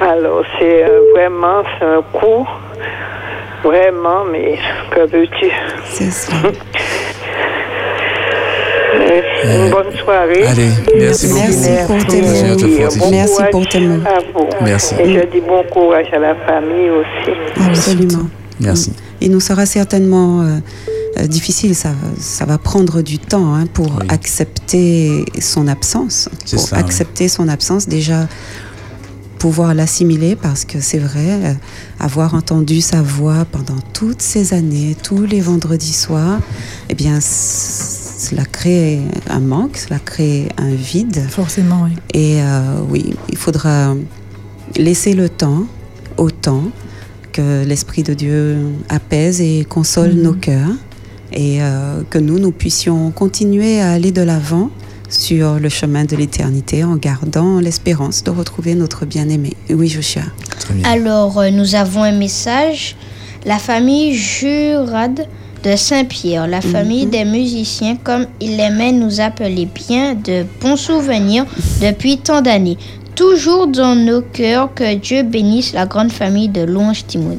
Alors, 0.00 0.42
c'est 0.58 0.84
euh, 0.84 1.00
vraiment 1.14 1.62
un 1.80 2.02
coup, 2.12 2.46
vraiment, 3.62 4.24
mais 4.30 4.58
que 4.94 5.00
veux-tu? 5.10 5.50
C'est 5.90 6.10
ça. 6.10 6.32
Euh, 8.94 9.64
Une 9.66 9.70
bonne 9.70 9.90
soirée. 9.96 10.44
Allez, 10.46 10.68
merci 10.98 11.26
beaucoup. 11.28 11.40
Merci 11.50 11.82
pour 11.90 12.06
tes 12.06 12.20
mots. 12.20 13.08
Merci 13.10 13.42
pour 13.50 13.68
tes 13.68 13.80
mots. 13.80 14.02
Merci. 14.62 14.94
Et 15.00 15.14
je 15.14 15.20
dis 15.32 15.40
bon 15.40 15.62
courage 15.72 16.06
à 16.12 16.18
la 16.18 16.34
famille 16.46 16.90
aussi. 16.90 17.32
Absolument. 17.68 18.28
Merci. 18.60 18.92
Il 19.20 19.30
nous 19.30 19.40
sera 19.40 19.64
certainement 19.66 20.42
euh, 20.42 20.58
euh, 21.18 21.26
difficile, 21.26 21.74
ça, 21.74 21.90
ça 22.18 22.44
va 22.44 22.58
prendre 22.58 23.00
du 23.02 23.18
temps 23.18 23.54
hein, 23.54 23.64
pour 23.72 23.86
Oui. 23.86 24.06
accepter 24.10 25.24
son 25.40 25.68
absence. 25.68 26.28
C'est 26.44 26.56
Pour 26.56 26.66
ça, 26.66 26.76
oui. 26.76 26.82
accepter 26.84 27.28
son 27.28 27.48
absence, 27.48 27.88
déjà 27.88 28.26
pouvoir 29.42 29.74
l'assimiler 29.74 30.36
parce 30.36 30.64
que 30.64 30.78
c'est 30.78 31.00
vrai, 31.00 31.26
euh, 31.32 31.54
avoir 31.98 32.34
entendu 32.34 32.80
sa 32.80 33.02
voix 33.02 33.44
pendant 33.44 33.80
toutes 33.92 34.22
ces 34.22 34.54
années, 34.54 34.96
tous 35.02 35.22
les 35.24 35.40
vendredis 35.40 35.92
soirs, 35.92 36.38
eh 36.88 36.94
bien, 36.94 37.18
cela 37.20 38.44
crée 38.44 39.00
un 39.28 39.40
manque, 39.40 39.78
cela 39.78 39.98
crée 39.98 40.48
un 40.58 40.72
vide. 40.72 41.26
Forcément, 41.28 41.82
oui. 41.86 41.96
Et 42.14 42.40
euh, 42.40 42.76
oui, 42.88 43.14
il 43.30 43.36
faudra 43.36 43.96
laisser 44.76 45.12
le 45.12 45.28
temps 45.28 45.64
au 46.18 46.30
temps 46.30 46.66
que 47.32 47.64
l'Esprit 47.64 48.04
de 48.04 48.14
Dieu 48.14 48.58
apaise 48.88 49.40
et 49.40 49.66
console 49.68 50.12
Mhm. 50.14 50.22
nos 50.22 50.34
cœurs 50.34 50.76
et 51.32 51.60
euh, 51.64 52.02
que 52.08 52.18
nous, 52.18 52.38
nous 52.38 52.52
puissions 52.52 53.10
continuer 53.10 53.80
à 53.80 53.90
aller 53.90 54.12
de 54.12 54.22
l'avant 54.22 54.70
sur 55.12 55.60
le 55.60 55.68
chemin 55.68 56.04
de 56.04 56.16
l'éternité 56.16 56.84
en 56.84 56.96
gardant 56.96 57.60
l'espérance 57.60 58.24
de 58.24 58.30
retrouver 58.30 58.74
notre 58.74 59.04
bien-aimé. 59.04 59.52
Oui, 59.70 59.88
Joshua. 59.88 60.22
Alors, 60.84 61.38
euh, 61.38 61.50
nous 61.50 61.74
avons 61.74 62.02
un 62.02 62.12
message. 62.12 62.96
La 63.44 63.58
famille 63.58 64.14
Jurade 64.14 65.26
de 65.64 65.76
Saint-Pierre, 65.76 66.46
la 66.46 66.60
famille 66.60 67.06
des 67.06 67.24
musiciens, 67.24 67.96
comme 67.96 68.26
il 68.40 68.58
aimait 68.58 68.92
nous 68.92 69.20
appeler 69.20 69.66
bien, 69.66 70.14
de 70.14 70.44
bons 70.60 70.76
souvenirs 70.76 71.44
depuis 71.80 72.18
tant 72.18 72.40
d'années. 72.40 72.78
Toujours 73.14 73.68
dans 73.68 73.94
nos 73.94 74.22
cœurs, 74.22 74.72
que 74.74 74.94
Dieu 74.94 75.22
bénisse 75.22 75.72
la 75.72 75.86
grande 75.86 76.10
famille 76.10 76.48
de 76.48 76.62
Louange 76.62 77.06
Timoun. 77.06 77.38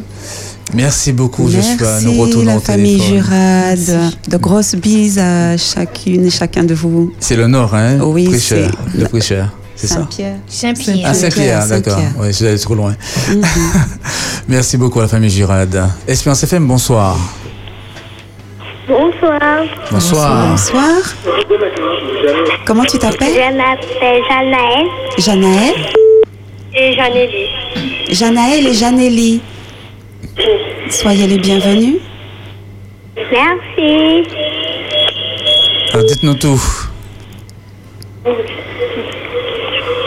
Merci 0.74 1.14
beaucoup, 1.14 1.50
Joshua. 1.50 1.76
Merci 1.82 2.06
Nous 2.06 2.22
retournons 2.22 2.52
la 2.52 2.58
au 2.58 2.60
famille 2.60 2.98
téléphone. 3.00 3.24
Jurade. 3.24 4.12
De 4.28 4.38
grosses 4.38 4.76
bises 4.76 5.20
à 5.20 5.56
chacune 5.58 6.26
et 6.26 6.30
chacun 6.32 6.64
de 6.64 6.74
vous. 6.74 7.14
C'est 7.20 7.36
le 7.36 7.48
Nord, 7.48 7.76
hein 7.76 8.00
Oui, 8.02 8.26
Prêcheur, 8.28 8.72
c'est- 8.92 8.98
le 9.00 9.08
prêcheur, 9.08 9.48
c'est 9.76 9.88
ça 9.88 9.96
Saint-Pierre. 9.96 10.36
Saint-Pierre. 10.48 11.06
Ah, 11.06 11.14
Saint-Pierre, 11.14 11.68
d'accord. 11.68 12.00
Oui, 12.20 12.28
je 12.28 12.32
suis 12.32 12.48
allé 12.48 12.58
trop 12.60 12.76
loin. 12.76 12.96
Mhm. 13.30 13.42
Merci 14.48 14.78
beaucoup 14.78 15.00
à 15.00 15.04
la 15.04 15.08
famille 15.10 15.30
Girade. 15.30 15.90
Espérance 16.08 16.42
FM, 16.44 16.68
bonsoir. 16.68 17.18
Bonsoir. 18.88 19.40
Bonsoir. 19.92 20.50
Bonsoir. 20.50 20.92
Comment 22.66 22.84
tu 22.84 22.98
t'appelles? 22.98 23.34
Je 23.34 23.58
m'appelle 23.58 24.22
Janaël 24.30 24.86
Janaël 25.18 25.74
et 26.76 26.94
Janélie. 26.96 27.50
Janaël 28.12 28.68
et 28.68 28.74
Janélie. 28.74 29.42
Soyez 30.90 31.28
les 31.28 31.38
bienvenus. 31.38 31.96
Merci. 33.16 34.28
Alors, 35.94 36.06
Dites-nous 36.08 36.34
tout. 36.36 36.62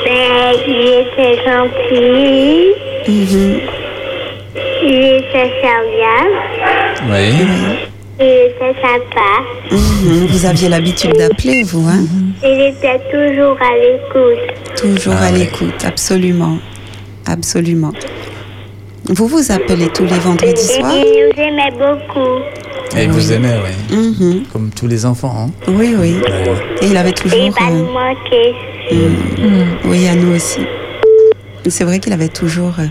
Ben, 0.04 0.54
il 0.66 1.02
était 1.02 1.36
gentil, 1.44 2.72
Mhm. 3.08 3.60
il 4.82 5.02
était 5.18 5.50
serviable, 5.60 6.38
Oui. 7.10 7.46
il 8.20 8.26
était 8.26 8.74
sympa, 8.80 9.30
Mhm. 9.70 10.26
Vous 10.28 10.46
aviez 10.46 10.68
l'habitude 10.68 11.12
d'appeler, 11.12 11.62
vous, 11.64 11.86
hein? 11.88 12.04
Il 12.42 12.60
était 12.60 13.00
toujours 13.10 13.56
à 13.60 13.74
l'écoute. 13.76 14.76
Toujours 14.80 15.14
Ah 15.20 15.26
à 15.26 15.32
ouais. 15.32 15.38
l'écoute, 15.38 15.84
absolument. 15.84 16.58
Absolument. 17.26 17.92
Vous 19.08 19.26
vous 19.28 19.52
appelez 19.52 19.88
tous 19.90 20.04
les 20.04 20.18
vendredis 20.18 20.62
soirs 20.66 20.92
il 20.94 21.30
nous 21.36 21.42
aimait 21.42 21.70
beaucoup. 21.72 22.42
Et 22.96 23.04
il 23.04 23.10
vous 23.10 23.32
aimait, 23.32 23.54
oui. 23.90 23.96
Mhm. 23.96 24.42
Comme 24.52 24.70
tous 24.70 24.86
les 24.86 25.04
enfants. 25.04 25.34
Hein. 25.38 25.50
Oui, 25.68 25.94
oui. 25.98 26.16
Et 26.82 26.86
il 26.86 26.96
avait 26.96 27.10
Et 27.10 27.14
toujours... 27.14 27.38
il 27.38 27.50
va 27.50 27.68
euh, 27.68 27.70
nous 27.72 27.92
manquer. 27.92 28.54
Oui, 29.84 30.08
à 30.08 30.14
nous 30.14 30.34
aussi. 30.34 30.60
C'est 31.68 31.84
vrai 31.84 31.98
qu'il 31.98 32.12
avait 32.12 32.28
toujours 32.28 32.74
euh, 32.78 32.84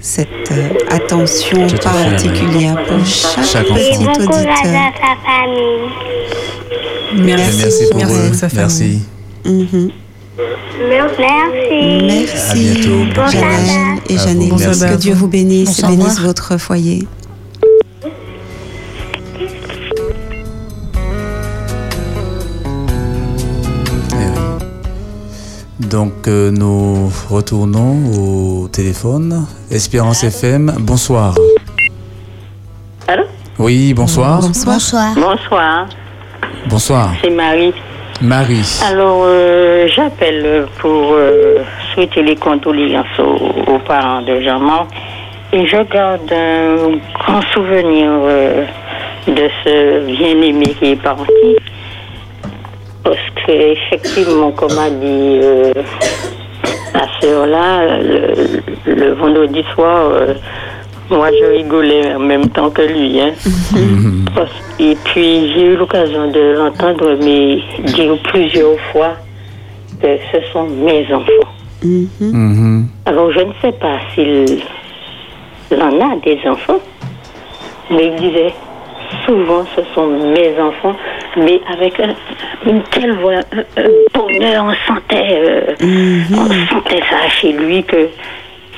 cette 0.00 0.28
euh, 0.50 0.68
attention 0.90 1.66
Tout 1.68 1.76
à 1.88 1.90
fait, 1.92 2.10
particulière 2.10 2.76
pour 2.86 3.04
chaque, 3.06 3.44
Chaque 3.44 3.66
Et 3.70 3.74
petit 3.92 4.04
bon 4.04 4.10
auditeur. 4.10 4.40
à 4.42 4.54
sa 4.56 5.16
famille. 5.24 5.88
Merci. 7.14 7.58
Merci 7.62 7.84
pour 7.90 7.98
Merci 8.00 8.16
eux. 8.16 8.32
sa 8.34 8.48
famille. 8.48 9.02
Merci. 9.44 9.92
Merci. 10.38 12.02
Merci, 12.04 12.36
À 12.50 12.54
bientôt. 12.54 12.88
Bonne 13.14 13.14
Bon 13.14 13.30
Janelle 13.30 13.66
sabbat. 13.66 14.02
et. 14.08 14.18
Janelle. 14.18 14.48
Bon 14.50 14.56
Que 14.56 14.96
Dieu 14.96 15.14
vous. 15.14 15.28
bénisse 15.28 15.80
Bon 15.80 15.88
et 15.88 15.96
bénisse 15.96 16.20
votre 16.20 16.58
foyer. 16.58 17.06
Eh. 24.12 25.84
Donc, 25.86 26.28
euh, 26.28 26.50
nous 26.50 27.10
retournons 27.30 27.96
au 28.18 28.68
téléphone. 28.68 29.46
Espérance 29.70 30.24
FM, 30.24 30.74
bonsoir. 30.80 31.34
Allô 33.08 33.24
Oui, 33.58 33.94
bonsoir. 33.94 34.40
Bonsoir. 34.40 35.14
Bonsoir, 35.14 35.86
Bonsoir. 36.68 37.10
c'est 37.22 37.30
Marie. 37.30 37.72
Marie. 38.22 38.80
Alors, 38.88 39.22
euh, 39.24 39.86
j'appelle 39.88 40.66
pour 40.78 41.12
euh, 41.12 41.58
souhaiter 41.92 42.22
les 42.22 42.36
condoléances 42.36 43.18
aux, 43.18 43.78
parents 43.86 44.22
de 44.22 44.40
Jean-Marc. 44.40 44.88
Et 45.52 45.66
je 45.66 45.76
garde 45.92 46.32
un 46.32 46.96
grand 47.18 47.42
souvenir 47.52 48.10
euh, 48.10 48.64
de 49.28 49.48
ce 49.64 50.06
bien-aimé 50.06 50.74
qui 50.78 50.92
est 50.92 51.02
parti. 51.02 51.56
Parce 53.04 53.18
que, 53.46 53.52
effectivement, 53.52 54.50
comme 54.52 54.78
a 54.78 54.90
dit 54.90 55.40
la 56.94 57.06
sœur 57.20 57.46
là, 57.46 57.98
le, 58.86 59.12
vendredi 59.12 59.62
soir, 59.74 60.10
moi 61.10 61.28
je 61.32 61.44
rigolais 61.58 62.14
en 62.14 62.18
même 62.20 62.48
temps 62.50 62.70
que 62.70 62.82
lui. 62.82 63.20
Hein. 63.20 63.32
Parce- 64.34 64.50
Et 64.78 64.96
puis 65.04 65.52
j'ai 65.54 65.66
eu 65.72 65.76
l'occasion 65.76 66.30
de 66.30 66.54
l'entendre 66.58 67.16
mais 67.24 67.58
dire 67.84 68.16
plusieurs 68.24 68.78
fois 68.92 69.14
que 70.02 70.08
ce 70.32 70.38
sont 70.52 70.66
mes 70.68 71.06
enfants. 71.12 71.50
Mhm. 71.82 72.08
Mhm. 72.20 72.88
Alors 73.06 73.30
je 73.32 73.40
ne 73.40 73.52
sais 73.62 73.72
pas 73.72 73.98
s'il 74.14 74.60
en 75.72 76.00
a 76.00 76.16
des 76.24 76.38
enfants, 76.48 76.80
mais 77.90 78.06
il 78.08 78.16
disait 78.16 78.52
souvent 79.24 79.64
ce 79.74 79.82
sont 79.94 80.06
mes 80.08 80.52
enfants, 80.60 80.96
mais 81.36 81.60
avec 81.72 81.98
un- 82.00 82.14
une 82.70 82.82
telle 82.90 83.12
voix, 83.20 83.34
un, 83.52 83.82
un 83.82 83.88
bonheur, 84.12 84.64
on 84.66 84.92
sentait, 84.92 85.38
euh, 85.38 85.74
on 86.32 86.74
sentait 86.74 87.02
ça 87.08 87.28
chez 87.30 87.52
lui 87.52 87.82
que 87.84 88.08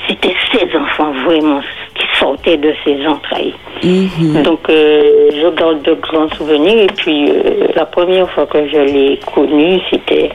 c'était 0.09 0.35
ses 0.53 0.77
enfants 0.77 1.13
vraiment 1.25 1.61
qui 1.95 2.07
sortaient 2.19 2.57
de 2.57 2.73
ses 2.85 3.07
entrailles. 3.07 3.55
Mhm. 3.83 4.43
Donc, 4.43 4.61
euh, 4.69 5.31
je 5.33 5.49
garde 5.55 5.83
de 5.83 5.95
grands 5.95 6.29
souvenirs. 6.31 6.85
Et 6.85 6.87
puis, 6.97 7.31
euh, 7.31 7.69
la 7.75 7.87
première 7.87 8.29
fois 8.31 8.47
que 8.47 8.67
je 8.67 8.79
l'ai 8.79 9.21
connu, 9.35 9.81
c'était 9.91 10.31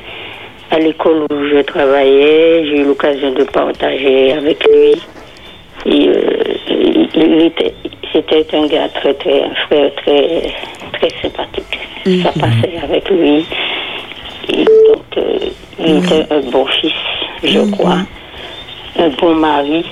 à 0.72 0.80
l'école 0.80 1.26
où 1.32 1.48
je 1.52 1.62
travaillais. 1.62 2.66
J'ai 2.66 2.80
eu 2.82 2.86
l'occasion 2.86 3.32
de 3.32 3.44
partager 3.44 4.34
avec 4.34 4.64
lui. 4.66 4.94
Et 5.86 6.08
euh, 6.08 6.22
il 7.16 7.42
était, 7.42 7.74
c'était 8.12 8.46
un 8.56 8.68
gars 8.68 8.88
très, 8.90 9.14
très, 9.16 9.44
un 9.44 9.56
frère 9.68 9.92
très, 9.96 10.54
très 10.94 11.10
sympathique. 11.22 11.80
Ça 12.24 12.32
passait 12.40 12.78
avec 12.82 13.10
lui. 13.10 13.46
Et 14.50 14.66
donc, 14.66 15.26
il 15.80 15.98
était 15.98 16.26
un 16.32 16.40
bon 16.52 16.66
fils, 16.66 16.92
je 17.44 17.60
crois, 17.72 18.00
un 19.00 19.10
bon 19.20 19.36
mari 19.36 19.84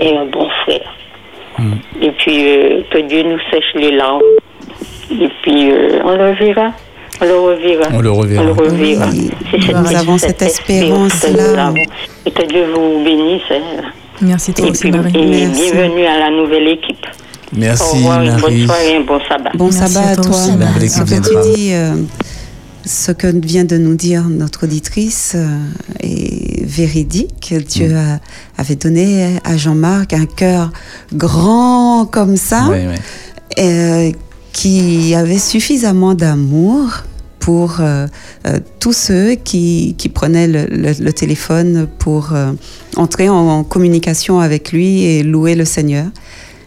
et 0.00 0.16
un 0.16 0.26
bon 0.26 0.48
frère. 0.64 0.94
Et 2.00 2.10
puis, 2.12 2.46
euh, 2.48 2.82
que 2.90 2.98
Dieu 3.08 3.22
nous 3.24 3.38
sèche 3.50 3.72
les 3.74 3.90
larmes. 3.96 4.22
Et 5.10 5.28
puis, 5.42 5.70
euh, 5.70 6.00
on 6.04 6.12
le 6.12 6.32
verra. 6.38 6.70
On 7.20 7.24
le 7.24 7.34
reverra. 7.36 7.88
On 7.92 8.00
le 8.00 8.10
reverra. 8.12 8.42
On 8.42 8.46
le 8.46 8.52
reverra. 8.52 9.06
Oui. 9.10 9.30
Cette, 9.50 9.74
Nous 9.76 9.96
avons 9.96 10.18
cette 10.18 10.40
espérance-là. 10.42 11.72
Et 12.26 12.30
que 12.30 12.46
Dieu 12.46 12.64
vous 12.72 13.02
bénisse. 13.04 13.42
hein. 13.50 13.82
Merci 14.20 14.52
toi 14.54 14.66
Et, 14.66 14.70
aussi, 14.70 14.80
puis, 14.82 14.90
Marie. 14.92 15.12
et 15.16 15.46
Merci. 15.46 15.72
bienvenue 15.72 16.06
à 16.06 16.18
la 16.18 16.30
nouvelle 16.30 16.68
équipe. 16.68 17.06
Au 17.06 17.56
Merci, 17.58 17.96
revoir, 17.96 18.22
une 18.22 18.30
bonne 18.32 18.40
Marie. 18.42 18.64
soirée 18.66 18.90
et 18.92 18.96
un 18.96 19.00
bon 19.00 19.18
sabbat. 19.28 19.50
Bon 19.54 19.64
Merci 19.72 19.78
sabbat 19.94 20.08
à 20.10 20.14
toi 20.16 20.24
toi. 20.24 20.34
Ce 20.34 21.00
que 21.00 21.28
tu 21.28 21.54
dis, 21.56 21.72
euh, 21.72 21.94
ce 22.84 23.10
que 23.12 23.26
vient 23.44 23.64
de 23.64 23.78
nous 23.78 23.94
dire 23.96 24.22
notre 24.28 24.64
auditrice 24.64 25.34
euh, 25.36 25.46
est 26.00 26.27
véridique. 26.68 27.54
Dieu 27.68 27.96
a- 27.96 28.20
avait 28.60 28.76
donné 28.76 29.38
à 29.44 29.56
Jean-Marc 29.56 30.12
un 30.12 30.26
cœur 30.26 30.70
grand 31.12 32.06
comme 32.06 32.36
ça, 32.36 32.68
Oui, 32.70 32.78
oui. 32.88 32.96
euh, 33.58 34.12
qui 34.52 35.14
avait 35.14 35.38
suffisamment 35.38 36.14
d'amour 36.14 37.04
pour 37.38 37.76
euh, 37.80 38.06
euh, 38.46 38.58
tous 38.80 38.92
ceux 38.92 39.34
qui, 39.36 39.94
qui 39.96 40.08
prenaient 40.08 40.48
le, 40.48 40.66
le- 40.66 40.92
le 41.04 41.12
téléphone 41.12 41.86
pour 41.98 42.32
euh, 42.32 42.52
entrer 42.96 43.28
en, 43.28 43.36
en 43.36 43.64
communication 43.64 44.40
avec 44.40 44.72
lui 44.72 45.04
et 45.04 45.22
louer 45.22 45.54
le 45.54 45.64
Seigneur. 45.64 46.06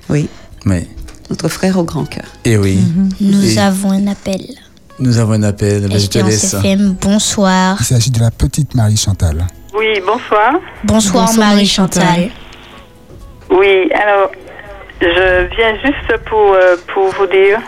Oui, 0.10 0.28
oui. 0.66 0.88
notre 1.30 1.50
frère 1.50 1.78
au 1.78 1.84
grand 1.84 2.06
cœur. 2.06 2.26
Et 2.46 2.58
oui. 2.58 2.80
Nous 3.20 3.44
Et 3.46 3.58
avons 3.60 3.92
un 3.92 4.08
appel. 4.08 4.42
nous 5.00 5.18
avons 5.20 5.34
un 5.34 5.44
appel. 5.44 5.88
Je 5.98 6.08
te 6.08 6.18
laisse. 6.20 6.54
FM, 6.56 6.96
bonsoir. 7.02 7.78
Il 7.80 7.86
s'agit 7.86 8.12
de 8.12 8.20
la 8.20 8.32
petite 8.32 8.74
Marie 8.74 8.98
Chantal. 8.98 9.46
Oui, 9.74 10.02
bonsoir. 10.06 10.54
Bonsoir, 10.84 11.26
Bonsoir, 11.28 11.48
Marie-Chantal. 11.50 12.30
Oui, 13.50 13.90
alors, 13.94 14.32
je 15.02 15.46
viens 15.56 15.76
juste 15.84 16.18
pour, 16.26 16.54
euh, 16.54 16.76
pour 16.94 17.08
vous 17.10 17.28
dire 17.28 17.60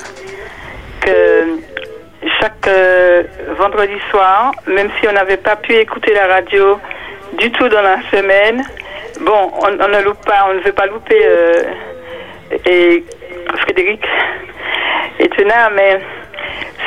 que 1.02 1.60
chaque 2.42 2.68
euh, 2.68 3.24
vendredi 3.58 3.96
soir, 4.12 4.52
même 4.68 4.90
si 5.00 5.08
on 5.08 5.14
n'avait 5.14 5.38
pas 5.38 5.56
pu 5.56 5.74
écouter 5.76 6.14
la 6.14 6.28
radio 6.28 6.80
du 7.40 7.52
tout 7.52 7.68
dans 7.70 7.82
la 7.82 7.98
semaine. 8.12 8.64
Bon, 9.22 9.52
on, 9.62 9.68
on 9.68 9.88
ne 9.88 10.04
loupe 10.04 10.26
pas, 10.26 10.48
on 10.50 10.56
ne 10.56 10.60
veut 10.62 10.74
pas 10.74 10.88
louper 10.88 11.22
euh, 11.26 11.64
et 12.66 13.04
Frédéric 13.62 14.02
et 15.20 15.30
Tuna, 15.30 15.70
mais 15.70 16.02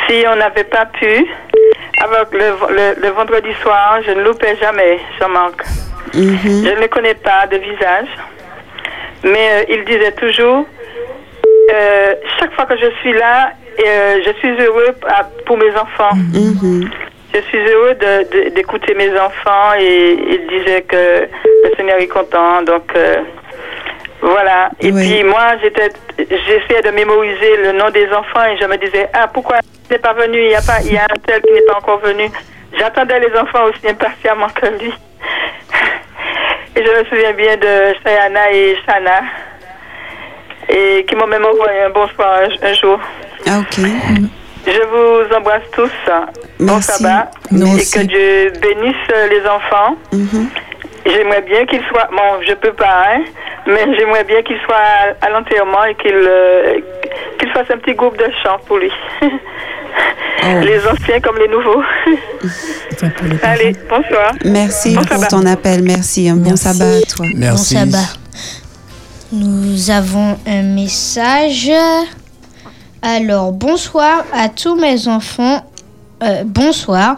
si 0.08 0.24
on 0.30 0.36
n'avait 0.36 0.64
pas 0.64 0.86
pu, 0.86 1.26
avec 2.02 2.32
le, 2.32 2.50
le- 2.74 3.00
le 3.00 3.08
vendredi 3.10 3.52
soir, 3.62 3.98
je 4.06 4.12
ne 4.12 4.22
loupais 4.22 4.56
jamais, 4.56 4.98
Jean-Marc. 5.18 5.62
Je 6.12 6.74
ne 6.74 6.80
le 6.80 6.88
connais 6.88 7.14
pas 7.14 7.46
de 7.50 7.56
visage, 7.56 8.08
mais 9.24 9.48
euh, 9.52 9.64
il 9.68 9.84
disait 9.84 10.12
toujours, 10.12 10.66
euh, 11.74 12.14
chaque 12.38 12.52
fois 12.54 12.64
que 12.66 12.76
je 12.76 12.90
suis 13.00 13.12
là, 13.12 13.50
euh, 13.84 14.18
je 14.24 14.30
suis 14.38 14.50
heureux 14.62 14.94
pour 15.46 15.56
mes 15.58 15.70
enfants. 15.76 16.16
Je 17.34 17.40
suis 17.42 17.58
heureux 17.58 17.94
d'écouter 18.54 18.94
mes 18.94 19.10
enfants 19.18 19.74
et 19.78 20.12
il 20.30 20.46
disait 20.46 20.82
que 20.82 21.28
le 21.64 21.76
Seigneur 21.76 21.98
est 21.98 22.06
content. 22.06 22.62
Donc 22.62 22.90
voilà. 24.20 24.70
Et 24.80 24.92
puis 24.92 25.24
moi, 25.24 25.56
j'étais, 25.62 25.90
j'essayais 26.18 26.82
de 26.82 26.90
mémoriser 26.90 27.56
le 27.58 27.72
nom 27.72 27.90
des 27.90 28.08
enfants 28.12 28.44
et 28.44 28.56
je 28.60 28.66
me 28.66 28.76
disais 28.76 29.08
ah 29.12 29.28
pourquoi 29.28 29.58
il 29.88 29.92
n'est 29.92 29.98
pas 29.98 30.14
venu? 30.14 30.38
Il 30.38 30.50
y 30.50 30.54
a 30.54 30.62
pas, 30.62 30.80
il 30.84 30.92
y 30.92 30.98
a 30.98 31.04
un 31.04 31.18
tel 31.26 31.40
qui 31.42 31.52
n'est 31.52 31.62
pas 31.62 31.76
encore 31.78 31.98
venu. 32.00 32.30
J'attendais 32.78 33.20
les 33.20 33.34
enfants 33.38 33.64
aussi 33.64 33.88
impatiemment 33.88 34.48
que 34.48 34.66
lui. 34.66 34.92
Et 36.74 36.84
je 36.84 36.90
me 36.90 37.04
souviens 37.06 37.32
bien 37.32 37.56
de 37.56 37.94
Sayana 38.04 38.52
et 38.52 38.76
Shana 38.84 39.20
et 40.68 41.04
qui 41.08 41.14
m'ont 41.14 41.26
même 41.26 41.44
envoyé 41.44 41.82
un 41.82 41.90
bonsoir 41.90 42.40
un, 42.42 42.66
un 42.68 42.72
jour. 42.74 42.98
Ah, 43.48 43.60
ok. 43.60 43.84
Je 44.66 44.82
vous 44.82 45.34
embrasse 45.34 45.62
tous. 45.72 45.92
Bon 46.58 46.80
sabbat. 46.80 47.30
Et 47.52 47.54
que 47.54 48.04
Dieu 48.04 48.52
bénisse 48.60 49.30
les 49.30 49.46
enfants. 49.46 49.96
J'aimerais 51.06 51.42
bien 51.42 51.64
qu'ils 51.66 51.82
soient. 51.88 52.08
Bon, 52.10 52.42
je 52.46 52.54
peux 52.54 52.72
pas, 52.72 53.04
hein, 53.08 53.22
mais 53.66 53.84
j'aimerais 53.96 54.24
bien 54.24 54.42
qu'ils 54.42 54.58
soient 54.64 54.76
à, 54.76 55.26
à 55.26 55.30
l'enterrement 55.30 55.84
et 55.84 55.94
qu'ils 55.94 56.12
euh, 56.14 56.78
qu'ils 57.38 57.50
fassent 57.50 57.70
un 57.72 57.78
petit 57.78 57.94
groupe 57.94 58.16
de 58.18 58.26
chant 58.42 58.58
pour 58.66 58.78
lui. 58.78 58.90
Les 60.62 60.86
anciens 60.86 61.20
comme 61.20 61.38
les 61.38 61.48
nouveaux. 61.48 61.82
Allez, 63.42 63.72
bonsoir. 63.88 64.32
Merci 64.44 64.94
Bon 64.94 65.00
pour 65.02 65.08
sabbat. 65.16 65.26
ton 65.28 65.46
appel. 65.46 65.82
Merci. 65.82 66.28
Un 66.28 66.36
bon 66.36 66.56
sabbat 66.56 66.98
à 66.98 67.00
toi. 67.02 67.26
Bon 67.34 67.56
sabbat. 67.56 68.06
Nous 69.32 69.90
avons 69.90 70.38
un 70.46 70.62
message. 70.62 71.70
Alors, 73.02 73.52
bonsoir 73.52 74.24
à 74.32 74.48
tous 74.48 74.76
mes 74.76 75.08
enfants. 75.08 75.64
Euh, 76.22 76.42
bonsoir 76.44 77.16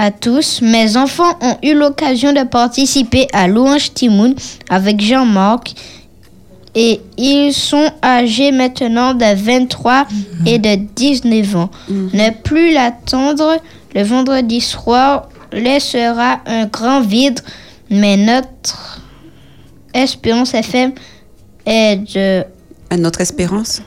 à 0.00 0.10
tous. 0.10 0.62
Mes 0.62 0.96
enfants 0.96 1.38
ont 1.42 1.58
eu 1.62 1.74
l'occasion 1.74 2.32
de 2.32 2.42
participer 2.44 3.28
à 3.34 3.46
Louange 3.46 3.92
Timoun 3.92 4.34
avec 4.70 4.98
Jean-Marc. 4.98 5.74
Et 6.74 7.02
ils 7.18 7.52
sont 7.52 7.90
âgés 8.02 8.50
maintenant 8.50 9.12
de 9.12 9.34
23 9.34 10.06
et 10.46 10.58
de 10.58 10.76
19 10.76 11.56
ans. 11.56 11.70
Ne 11.88 12.30
plus 12.30 12.72
l'attendre, 12.72 13.58
le 13.94 14.02
vendredi 14.02 14.62
soir 14.62 15.28
laissera 15.52 16.40
un 16.46 16.64
grand 16.66 17.02
vide, 17.02 17.40
mais 17.90 18.16
notre 18.16 19.00
Espérance 19.92 20.54
FM 20.54 20.92
est 21.66 21.96
de... 22.14 22.44
Notre 22.96 23.20
espérance? 23.20 23.82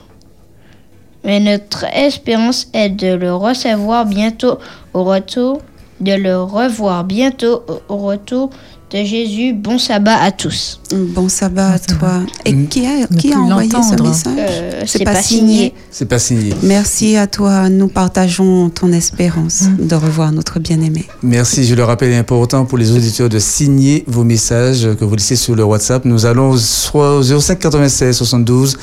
Mais 1.24 1.40
notre 1.40 1.84
espérance 1.84 2.68
est 2.74 2.90
de 2.90 3.14
le 3.14 3.34
recevoir 3.34 4.04
bientôt 4.04 4.58
au 4.92 5.04
retour, 5.04 5.62
de 6.00 6.12
le 6.12 6.42
revoir 6.42 7.04
bientôt 7.04 7.62
au- 7.88 7.96
retour 7.96 8.50
de 8.94 9.04
Jésus. 9.04 9.52
Bon 9.54 9.76
sabbat 9.76 10.16
à 10.22 10.30
tous. 10.30 10.80
Bon 10.94 11.28
sabbat 11.28 11.72
à 11.72 11.78
toi. 11.80 12.20
Et 12.44 12.54
qui 12.66 12.86
a, 12.86 13.06
qui 13.18 13.32
a 13.32 13.38
envoyé 13.38 13.68
ce 13.70 14.00
message 14.00 14.34
Euh, 14.38 14.82
c'est 14.86 15.02
pas 15.04 15.20
signé. 15.20 15.74
C'est 15.90 16.04
pas 16.04 16.20
signé. 16.20 16.54
Merci 16.62 17.16
à 17.16 17.26
toi. 17.26 17.68
Nous 17.68 17.88
partageons 17.88 18.70
ton 18.70 18.92
espérance 18.92 19.62
Mm. 19.62 19.86
de 19.88 19.94
revoir 19.96 20.30
notre 20.30 20.60
bien-aimé. 20.60 21.06
Merci, 21.24 21.64
je 21.64 21.74
le 21.74 21.82
rappelle, 21.82 22.10
il 22.10 22.14
est 22.14 22.18
important 22.18 22.64
pour 22.66 22.78
les 22.78 22.92
auditeurs 22.92 23.28
de 23.28 23.38
signer 23.40 24.04
vos 24.06 24.22
messages 24.24 24.88
que 24.98 25.04
vous 25.04 25.16
laissez 25.16 25.34
sur 25.36 25.56
le 25.56 25.64
WhatsApp. 25.64 26.04
Nous 26.04 26.24
allons 26.26 26.50
au 26.52 27.22
05 27.22 27.58
96 27.58 28.16
72 28.16 28.76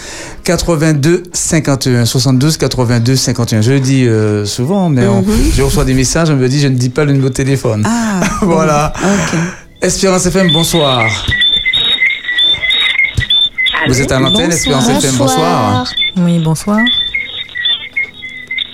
82 0.43 1.23
51. 1.31 2.03
72 2.05 2.57
82 2.57 3.15
51. 3.15 3.61
Je 3.61 3.71
le 3.71 3.79
dis 3.79 4.05
euh, 4.07 4.45
souvent, 4.45 4.89
mais 4.89 5.07
on- 5.07 5.21
Mhm. 5.21 5.27
je 5.53 5.61
reçois 5.61 5.85
des 5.85 5.93
messages, 5.93 6.29
on 6.29 6.35
me 6.35 6.49
dit 6.49 6.59
je 6.59 6.67
ne 6.67 6.75
dis 6.75 6.89
pas 6.89 7.05
le 7.05 7.11
numéro 7.13 7.29
de 7.29 7.33
téléphone. 7.33 7.83
Ah, 7.85 8.19
voilà. 8.41 8.91
Espérance 9.81 10.27
FM, 10.27 10.51
bonsoir. 10.51 11.09
Vous 13.87 13.99
êtes 13.99 14.11
à 14.11 14.19
l'antenne, 14.19 14.51
Espérance 14.51 14.87
FM, 14.87 15.17
bonsoir. 15.17 15.91
Oui, 16.17 16.37
bonsoir. 16.37 16.79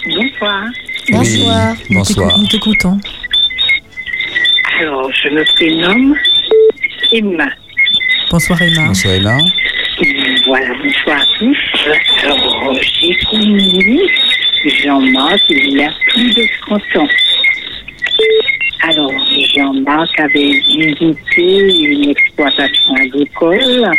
Bonsoir. 0.06 0.64
Bonsoir. 1.10 1.76
Oui, 1.90 1.96
bonsoir. 1.96 2.38
Nous 2.38 2.48
t'écoutons. 2.48 3.00
Alors, 4.82 5.10
je 5.14 5.30
me 5.30 5.46
prénomme 5.56 6.14
Emma. 7.14 7.48
Bonsoir 8.30 8.62
Emma. 8.62 8.88
Bonsoir 8.88 9.14
Emma. 9.14 9.38
Voilà, 10.46 10.74
bonsoir 10.84 11.22
à 11.22 11.26
tous. 11.40 11.58
Alors, 12.24 12.78
j'ai 13.00 13.18
connu 13.30 14.00
Jean-Marc 14.84 15.42
il 15.50 15.78
y 15.78 15.84
a 15.84 15.90
plus 16.10 16.34
de 16.34 16.46
30 16.68 16.82
ans. 16.98 17.08
Alors, 18.84 19.12
Jean-Marc 19.54 20.20
avait 20.20 20.60
visité 20.68 21.60
une 21.84 22.10
exploitation 22.12 22.94
agricole 22.96 23.92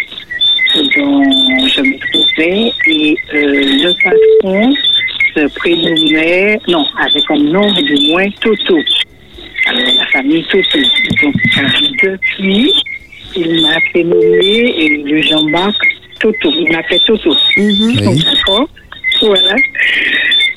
dont 0.96 1.22
je 1.66 1.80
me 1.80 1.98
trouvais 1.98 2.72
et 2.86 3.16
euh, 3.34 3.64
le 3.82 3.92
patron 4.02 4.72
se 5.34 5.58
prénommait, 5.58 6.58
non, 6.68 6.86
avec 6.98 7.24
un 7.30 7.38
nom 7.38 7.72
du 7.72 8.08
moins 8.08 8.28
Toto. 8.40 8.78
Alors, 9.66 9.94
la 9.98 10.06
famille 10.06 10.44
Toto. 10.44 10.78
Donc, 11.22 11.34
depuis, 12.02 12.72
il 13.36 13.62
m'a 13.62 13.80
fait 13.92 14.04
nommer 14.04 14.74
et 14.78 15.02
le 15.04 15.22
Jean-Marc 15.22 15.76
Toto. 16.20 16.50
Il 16.56 16.72
m'appelait 16.72 17.00
Toto. 17.06 17.30
Donc, 17.30 18.16
D'accord. 18.24 18.68
Voilà. 19.20 19.56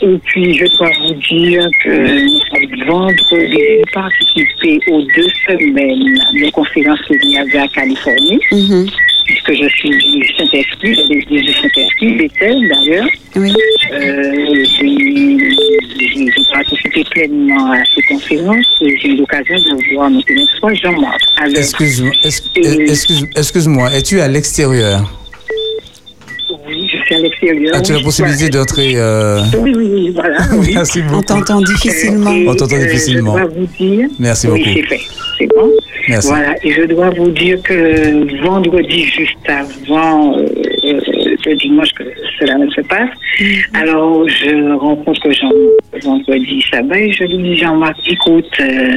Et 0.04 0.18
puis, 0.26 0.54
je 0.58 0.66
dois 0.78 0.90
vous 1.00 1.14
dire 1.14 1.68
que 1.84 2.86
vendredi, 2.88 3.52
j'ai 3.52 3.82
participé 3.94 4.80
aux 4.92 5.02
deux 5.02 5.30
semaines 5.48 6.16
de 6.34 6.50
conférences 6.52 7.00
qu'il 7.08 7.24
y 7.32 7.38
avait 7.38 7.60
à 7.60 7.68
Californie, 7.68 8.40
puisque 9.26 9.54
je 9.54 9.68
suis 9.70 9.90
du 9.90 10.28
Saint-Esprit, 10.38 10.96
de 10.96 11.10
l'église 11.14 11.42
du 11.46 11.54
Saint-Esprit, 11.54 12.16
Bethel 12.16 12.58
d'ailleurs. 12.70 13.08
Oui. 13.36 13.54
Euh, 13.94 14.64
j'ai 14.76 16.44
participé 16.52 17.04
pleinement 17.12 17.72
à 17.72 17.78
ces 17.96 18.02
conférences 18.04 18.66
et 18.82 18.98
j'ai 19.00 19.10
eu 19.10 19.18
l'occasion 19.18 19.56
de 19.56 19.94
voir 19.96 20.10
notamment 20.10 20.46
fois 20.60 20.74
Jean-Marc. 20.74 21.22
Excuse-moi, 21.56 22.12
es- 22.24 22.90
excuse- 22.90 23.28
excuse-moi, 23.36 23.90
es-tu 23.96 24.20
à 24.20 24.28
l'extérieur? 24.28 25.10
Oui, 26.68 26.90
je 26.92 26.98
suis 26.98 27.16
à 27.16 27.20
l'extérieur. 27.20 27.76
As-tu 27.76 27.92
la 27.92 27.98
oui, 28.00 28.04
possibilité 28.04 28.50
voilà. 28.50 28.58
d'entrer 28.60 28.94
euh, 28.96 29.42
Oui, 29.60 29.74
oui, 29.76 30.12
voilà. 30.14 30.38
oui. 30.54 30.72
Merci 30.76 31.02
beaucoup. 31.02 31.18
On 31.18 31.22
t'entend 31.22 31.62
difficilement. 31.62 32.32
Et, 32.32 32.48
On 32.48 32.56
t'entend 32.56 32.76
euh, 32.76 32.86
difficilement. 32.86 33.38
Je 33.38 33.44
dois 33.44 33.52
vous 33.56 33.68
dire. 33.78 34.08
Merci 34.20 34.48
oui, 34.48 34.60
beaucoup. 34.60 34.76
c'est 34.76 34.96
fait. 34.96 35.02
C'est 35.38 35.48
bon. 35.48 35.72
Merci. 36.08 36.28
Voilà. 36.28 36.56
Et 36.64 36.72
je 36.72 36.84
dois 36.84 37.10
vous 37.12 37.30
dire 37.32 37.62
que 37.64 38.42
vendredi, 38.44 39.06
juste 39.06 39.38
avant 39.48 40.38
euh, 40.38 40.46
euh, 40.84 41.00
le 41.46 41.56
dimanche 41.56 41.92
que 41.94 42.04
cela 42.40 42.56
ne 42.56 42.70
se 42.72 42.82
passe, 42.82 43.10
alors 43.74 44.28
je 44.28 44.78
rencontre 44.78 45.32
Jean 45.32 45.52
vendredi 46.04 46.64
sabbat 46.72 47.00
et 47.00 47.12
je 47.12 47.24
lui 47.24 47.38
dis 47.38 47.58
Jean-Marc, 47.58 47.98
écoute, 48.08 48.50
euh, 48.60 48.96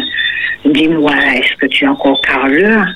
dis-moi, 0.65 1.13
est-ce 1.35 1.55
que 1.59 1.67
tu 1.67 1.85
es 1.85 1.89
encore 1.89 2.21
carleur 2.23 2.87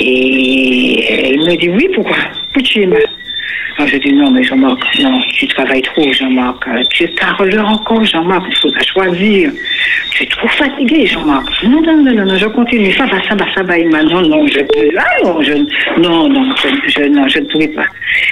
Et 0.00 1.34
il 1.34 1.40
me 1.40 1.56
dit 1.56 1.68
oui, 1.70 1.88
pourquoi? 1.94 2.16
Pourquoi 2.52 2.62
tu 2.62 2.82
es 2.82 2.86
mal 2.86 3.02
je 3.86 3.96
dis 3.96 4.12
non, 4.12 4.30
mais 4.30 4.42
Jean-Marc, 4.44 4.78
non, 5.00 5.20
tu 5.34 5.46
travailles 5.48 5.82
trop, 5.82 6.12
Jean-Marc. 6.12 6.66
Euh, 6.68 6.82
Tu 6.90 7.04
es 7.04 7.08
caroleur 7.08 7.66
encore, 7.68 8.04
Jean-Marc, 8.04 8.44
il 8.48 8.56
faudra 8.56 8.80
choisir. 8.82 9.50
Tu 10.12 10.22
es 10.22 10.26
trop 10.26 10.48
fatigué, 10.48 11.06
Jean-Marc. 11.06 11.46
Non, 11.64 11.80
non, 11.82 11.96
non, 12.02 12.12
non, 12.14 12.24
non, 12.26 12.36
je 12.36 12.46
continue. 12.46 12.92
Ça 12.92 13.06
va, 13.06 13.20
ça 13.28 13.34
va, 13.34 13.44
ça 13.54 13.62
va. 13.62 13.78
Il 13.78 13.88
m'a 13.88 14.02
non, 14.02 14.22
non, 14.22 14.46
je 14.46 14.60
peux. 14.60 14.88
Ah 14.98 15.04
non, 15.24 15.42
je, 15.42 15.52
non, 16.00 16.28
non, 16.28 16.44
je, 16.56 16.68
je- 16.90 17.08
non, 17.08 17.26
je 17.28 17.38
ne 17.40 17.46
pouvais 17.46 17.68
pas. 17.68 17.86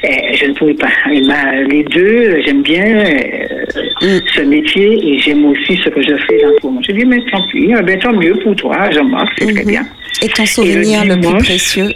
Eh, 0.05 0.37
je 0.37 0.47
ne 0.47 0.55
pouvais 0.55 0.75
pas. 0.75 0.89
Les 1.09 1.83
deux, 1.85 2.41
j'aime 2.45 2.63
bien 2.63 2.85
euh, 2.85 4.21
ce 4.35 4.43
métier 4.43 4.99
et 5.15 5.19
j'aime 5.19 5.45
aussi 5.47 5.77
ce 5.83 5.89
que 5.89 6.03
je 6.03 6.15
fais 6.29 6.43
dans 6.43 6.53
ce 6.61 6.67
moment. 6.67 6.81
Je 6.87 6.93
dis, 6.93 7.05
mais 7.05 7.19
tant 7.31 7.43
pis, 7.51 7.71
eh 7.77 7.83
ben, 7.83 7.99
tant 7.99 8.13
mieux 8.13 8.35
pour 8.43 8.55
toi, 8.57 8.91
Jean-Marc, 8.91 9.29
c'est 9.39 9.53
très 9.55 9.65
bien. 9.65 9.83
Et 10.23 10.29
ton 10.29 10.45
souvenir 10.47 11.05
le 11.05 11.15
plus 11.15 11.21
dimanche, 11.21 11.43
précieux? 11.45 11.89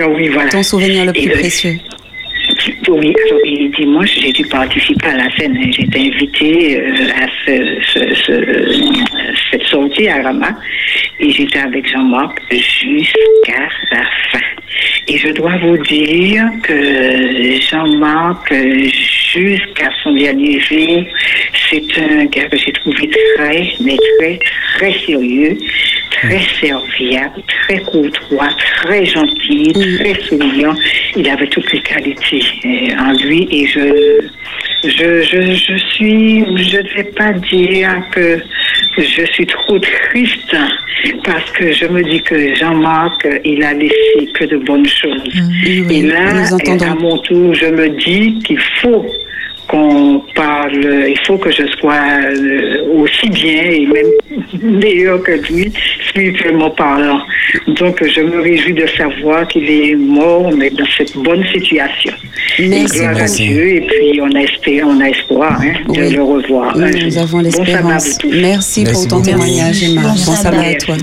Oui, 0.00 0.28
voilà. 0.28 0.50
Ton 0.50 0.62
souvenir 0.62 1.04
le 1.06 1.12
plus 1.12 1.30
précieux 1.30 1.76
Oui, 2.88 3.12
alors 3.26 3.40
et 3.44 3.68
dimanche, 3.76 4.10
j'ai 4.20 4.32
dû 4.32 4.44
participer 4.46 5.06
à 5.08 5.16
la 5.16 5.30
scène. 5.36 5.56
J'étais 5.72 5.98
invitée 6.00 6.80
euh, 6.80 6.92
à 7.22 7.26
ce, 7.44 7.78
ce- 7.92 8.14
ce- 8.14 8.92
cette 9.50 9.62
sortie 9.64 10.08
à 10.08 10.22
Rama 10.22 10.50
et 11.20 11.30
j'étais 11.30 11.58
avec 11.58 11.88
Jean-Marc 11.90 12.40
jusqu'à 12.50 13.68
la 13.92 14.02
fin. 14.30 14.38
Et 15.08 15.16
je 15.18 15.28
dois 15.30 15.56
vous 15.58 15.78
dire 15.78 16.44
que 16.62 17.60
Jean-Marc, 17.70 18.52
jusqu'à 19.32 19.90
son 20.02 20.12
dernier 20.12 20.60
jour, 20.60 21.04
c'est 21.70 21.82
un 22.00 22.24
gars 22.26 22.44
que 22.48 22.56
j'ai 22.58 22.72
trouvé 22.72 23.08
très, 23.36 23.68
mais 23.80 23.96
très, 24.18 24.38
très 24.76 24.92
sérieux, 25.06 25.56
très 26.20 26.40
serviable, 26.60 27.42
très 27.46 27.78
courtois, 27.80 28.48
très 28.82 29.04
gentil, 29.04 29.72
très 29.98 30.14
souriant. 30.22 30.74
Il 31.16 31.28
avait 31.28 31.48
toutes 31.48 31.70
les 31.72 31.80
qualités 31.80 32.42
euh, 32.64 32.98
en 32.98 33.12
lui 33.12 33.48
et 33.50 33.66
je, 33.66 34.20
je, 34.84 35.22
je, 35.22 35.52
je 35.52 35.76
suis, 35.94 36.44
je 36.56 36.78
ne 36.78 36.96
vais 36.96 37.10
pas 37.12 37.32
dire 37.32 37.90
que 38.12 38.40
je 38.98 39.24
suis 39.32 39.46
trop 39.46 39.78
triste 39.78 40.56
parce 41.24 41.50
que 41.52 41.72
je 41.72 41.86
me 41.86 42.02
dis 42.02 42.22
que 42.22 42.54
Jean-Marc, 42.54 43.26
il 43.44 43.62
a 43.62 43.74
laissé 43.74 44.32
que 44.34 44.44
de 44.44 44.56
bonnes 44.56 44.88
choses. 44.88 45.22
et 45.66 46.02
là, 46.02 46.46
à 46.82 46.94
mon 46.94 47.18
tour, 47.18 47.54
je 47.54 47.66
me 47.66 47.88
dis 47.90 48.38
qu'il 48.44 48.58
faut 48.80 49.06
qu'on 49.68 50.22
parle, 50.34 50.74
il 51.08 51.18
faut 51.26 51.38
que 51.38 51.50
je 51.50 51.66
sois 51.78 51.94
euh, 51.94 53.02
aussi 53.02 53.28
bien 53.30 53.62
et 53.62 53.86
même 53.86 54.10
meilleur 54.62 55.22
que 55.22 55.32
lui, 55.52 55.72
spirituellement 56.08 56.70
parlant. 56.70 57.20
Donc, 57.68 58.02
je 58.04 58.20
me 58.20 58.40
réjouis 58.40 58.74
de 58.74 58.86
savoir 58.96 59.46
qu'il 59.48 59.68
est 59.70 59.94
mort, 59.94 60.50
mais 60.52 60.70
dans 60.70 60.86
cette 60.96 61.16
bonne 61.16 61.44
situation. 61.52 62.12
Merci 62.58 62.98
gloire 62.98 63.16
à. 63.16 63.26
Dieu, 63.26 63.68
et 63.76 63.80
puis 63.82 64.20
on 64.20 64.34
a, 64.34 64.40
espéré, 64.40 64.82
on 64.84 65.00
a 65.00 65.08
espoir 65.08 65.60
hein, 65.60 65.72
de 65.92 66.00
Oui. 66.00 66.12
le 66.14 66.22
revoir. 66.22 66.76
Nous 66.76 67.18
avons 67.18 67.38
Bon 67.38 67.42
l'espérance. 67.42 68.08
vous 68.08 68.18
tous. 68.20 68.36
Merci, 68.40 68.84
pour 68.84 69.06
ton 69.08 69.20
témoignage, 69.20 69.82
Emma. 69.82 70.02
Bon, 70.02 70.14
sabbat 70.16 70.60
à 70.68 70.74
toi. 70.74 70.96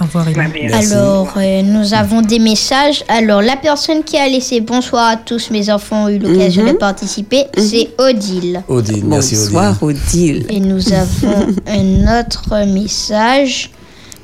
Au 0.00 0.04
revoir, 0.04 0.26
Alors, 0.72 1.34
euh, 1.36 1.62
nous 1.62 1.92
avons 1.92 2.22
des 2.22 2.38
messages. 2.38 3.04
Alors, 3.08 3.42
la 3.42 3.56
personne 3.56 4.02
qui 4.02 4.16
a 4.16 4.26
laissé 4.28 4.60
bonsoir 4.62 5.08
à 5.08 5.16
tous, 5.16 5.50
mes 5.50 5.68
enfants 5.70 6.04
ont 6.04 6.08
eu 6.08 6.18
l'occasion 6.18 6.62
Mhm. 6.64 6.72
de 6.72 6.76
participer, 6.78 7.44
c'est 7.58 7.90
Odile. 7.98 8.62
Odile, 8.68 9.04
merci 9.04 9.34
Odile. 9.34 9.44
Bonsoir, 9.52 9.82
Odile. 9.82 10.46
Et 10.48 10.58
nous 10.60 10.92
avons 10.92 11.46
un 11.66 12.20
autre 12.20 12.64
message. 12.66 13.70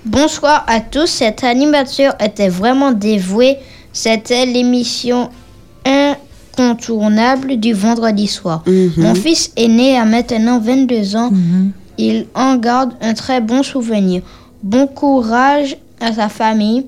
Bonsoir 0.07 0.65
à 0.67 0.81
tous, 0.81 1.07
cet 1.09 1.45
animateur 1.45 2.15
était 2.25 2.49
vraiment 2.49 2.93
dévoué. 2.93 3.57
C'était 3.93 4.47
l'émission 4.47 5.29
incontournable 5.85 7.57
du 7.59 7.75
vendredi 7.75 8.29
soir. 8.29 8.63
Mon 8.97 9.15
fils 9.15 9.51
aîné 9.57 9.99
a 9.99 10.05
maintenant 10.07 10.59
22 10.59 11.17
ans. 11.17 11.31
Il 11.99 12.27
en 12.35 12.57
garde 12.57 12.93
un 13.03 13.15
très 13.15 13.41
bon 13.41 13.63
souvenir. 13.63 14.23
Bon 14.63 14.87
courage 14.87 15.77
à 16.01 16.13
sa 16.13 16.29
famille. 16.29 16.87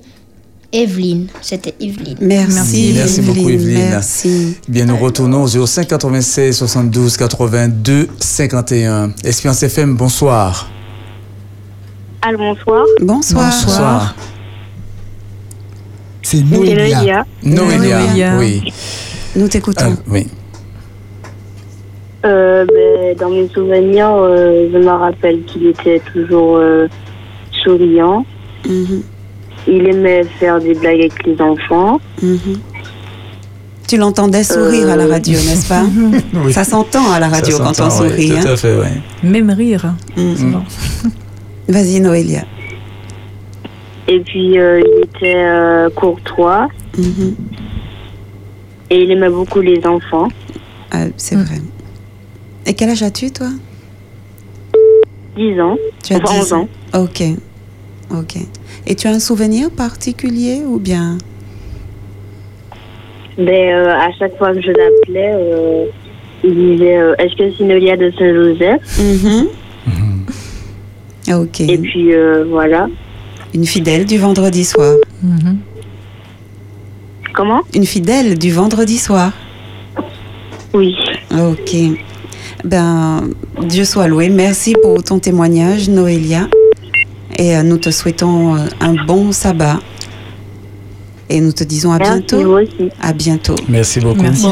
Evelyne, 0.71 1.27
c'était 1.41 1.73
Evelyne. 1.79 2.17
Merci, 2.21 2.91
Merci 2.95 3.21
beaucoup, 3.21 3.49
Evelyne. 3.49 3.89
Merci. 3.89 4.55
Bien, 4.67 4.85
nous 4.85 4.97
retournons 4.97 5.43
au 5.43 5.65
05 5.65 5.87
96 5.87 6.55
72 6.57 7.17
82 7.17 8.07
51. 8.19 9.11
Espérance 9.23 9.63
FM, 9.63 9.95
bonsoir. 9.95 10.69
Allô, 12.21 12.37
bonsoir. 12.37 12.85
Bonsoir. 13.01 13.45
Bonsoir. 13.51 14.15
C'est 16.21 16.43
Noélia. 16.43 17.25
Noélia, 17.41 17.99
Noélia. 17.99 18.37
oui. 18.37 18.71
Nous 19.35 19.47
t'écoutons. 19.47 19.95
Ah, 19.97 20.01
oui. 20.07 20.27
Euh, 22.25 22.65
ben, 22.65 23.17
dans 23.17 23.29
mes 23.29 23.47
souvenirs, 23.47 24.11
euh, 24.11 24.69
je 24.71 24.77
me 24.77 24.89
rappelle 24.89 25.43
qu'il 25.45 25.65
était 25.67 26.01
toujours 26.13 26.57
souriant. 27.63 28.25
Mhm. 28.67 29.01
Il 29.67 29.87
aimait 29.87 30.23
faire 30.39 30.59
des 30.59 30.73
blagues 30.73 30.99
avec 30.99 31.25
les 31.25 31.39
enfants. 31.41 31.99
Mhm. 32.21 32.39
Tu 33.87 33.97
l'entendais 33.97 34.43
sourire 34.43 34.89
à 34.89 34.95
la 34.95 35.05
Euh, 35.05 35.11
radio, 35.11 35.33
n'est-ce 35.33 35.67
pas 35.67 35.83
Oui. 36.45 36.53
Ça 36.53 36.63
s'entend 36.63 37.11
à 37.11 37.19
la 37.19 37.27
radio 37.27 37.57
Ça 37.57 37.63
quand 37.63 37.69
on 37.71 37.89
s'entend, 37.89 38.03
oui, 38.03 38.09
sourit. 38.27 38.29
tout 38.41 38.47
hein. 38.47 38.51
à 38.53 38.55
fait, 38.57 38.75
oui. 38.77 39.29
Même 39.29 39.49
rire. 39.49 39.93
Mhm. 40.15 40.35
C'est 40.37 40.45
bon. 40.45 40.63
Vas-y, 41.69 41.99
Noélia. 41.99 42.43
Et 44.07 44.19
puis, 44.21 44.57
euh, 44.59 44.79
il 44.81 45.03
était 45.05 45.35
euh, 45.37 45.89
courtois. 45.91 46.67
Mhm. 46.97 47.35
Et 48.91 49.03
il 49.03 49.11
aimait 49.11 49.29
beaucoup 49.29 49.61
les 49.61 49.85
enfants. 49.85 50.27
Ah, 50.91 51.05
c'est 51.17 51.35
vrai. 51.35 51.61
Et 52.65 52.73
quel 52.73 52.89
âge 52.89 53.03
as-tu, 53.03 53.29
toi? 53.31 53.49
10 55.35 55.59
ans. 55.61 55.77
Tu 56.03 56.13
as 56.13 56.17
Enfin, 56.17 56.33
10 56.33 56.39
11 56.41 56.53
ans. 56.53 56.67
Ok. 56.95 57.23
Ok. 58.11 58.37
Et 58.87 58.95
tu 58.95 59.07
as 59.07 59.11
un 59.11 59.19
souvenir 59.19 59.69
particulier 59.69 60.61
ou 60.65 60.79
bien? 60.79 61.17
Ben, 63.37 63.47
euh, 63.49 63.93
à 63.93 64.11
chaque 64.17 64.37
fois 64.37 64.53
que 64.53 64.61
je 64.61 64.67
l'appelais, 64.67 65.33
euh, 65.33 65.85
il 66.43 66.55
disait 66.55 66.97
euh, 66.97 67.15
Est-ce 67.19 67.35
que 67.35 67.55
c'est 67.57 67.63
Nolia 67.63 67.95
de 67.95 68.11
Saint-Joseph? 68.17 68.81
Ok. 71.31 71.61
Et 71.61 71.77
puis, 71.77 72.13
euh, 72.13 72.45
voilà. 72.49 72.87
Une 73.53 73.65
fidèle 73.65 74.05
du 74.05 74.17
vendredi 74.17 74.65
soir. 74.65 74.95
Comment? 77.33 77.61
Une 77.73 77.85
fidèle 77.85 78.37
du 78.37 78.51
vendredi 78.51 78.97
soir. 78.97 79.31
Oui. 80.73 80.95
Ok. 81.31 81.75
Ben, 82.63 83.29
Dieu 83.63 83.85
soit 83.85 84.07
loué. 84.07 84.29
Merci 84.29 84.75
pour 84.81 85.03
ton 85.03 85.19
témoignage, 85.19 85.87
Noélia. 85.87 86.47
Et 87.39 87.55
euh, 87.55 87.63
nous 87.63 87.77
te 87.77 87.89
souhaitons 87.89 88.57
euh, 88.57 88.65
un 88.81 88.93
bon 89.05 89.31
sabbat. 89.31 89.79
Et 91.29 91.39
nous 91.39 91.53
te 91.53 91.63
disons 91.63 91.93
à 91.93 91.99
Merci, 91.99 92.11
bientôt. 92.17 92.43
vous 92.43 92.57
aussi. 92.57 92.89
À 93.01 93.13
bientôt. 93.13 93.55
Merci 93.69 94.01
beaucoup. 94.01 94.21
Merci 94.23 94.43
Bon. 94.43 94.51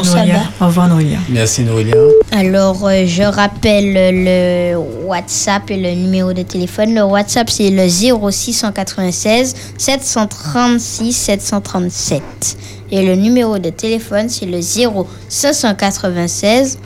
Au 0.60 0.66
revoir 0.68 0.88
Noélia. 0.88 1.18
Merci 1.28 1.64
Noélia. 1.64 1.94
Alors, 2.32 2.86
euh, 2.86 3.04
je 3.04 3.24
rappelle 3.24 3.92
le 4.24 4.76
WhatsApp 5.06 5.70
et 5.70 5.76
le 5.76 5.90
numéro 6.00 6.32
de 6.32 6.40
téléphone. 6.42 6.94
Le 6.94 7.02
WhatsApp, 7.02 7.50
c'est 7.50 7.68
le 7.70 7.86
0696 7.88 9.54
736 9.76 11.12
737. 11.12 12.22
Et 12.90 13.04
le 13.04 13.16
numéro 13.16 13.58
de 13.58 13.68
téléphone, 13.68 14.30
c'est 14.30 14.46
le 14.46 14.60
0596 14.62 16.78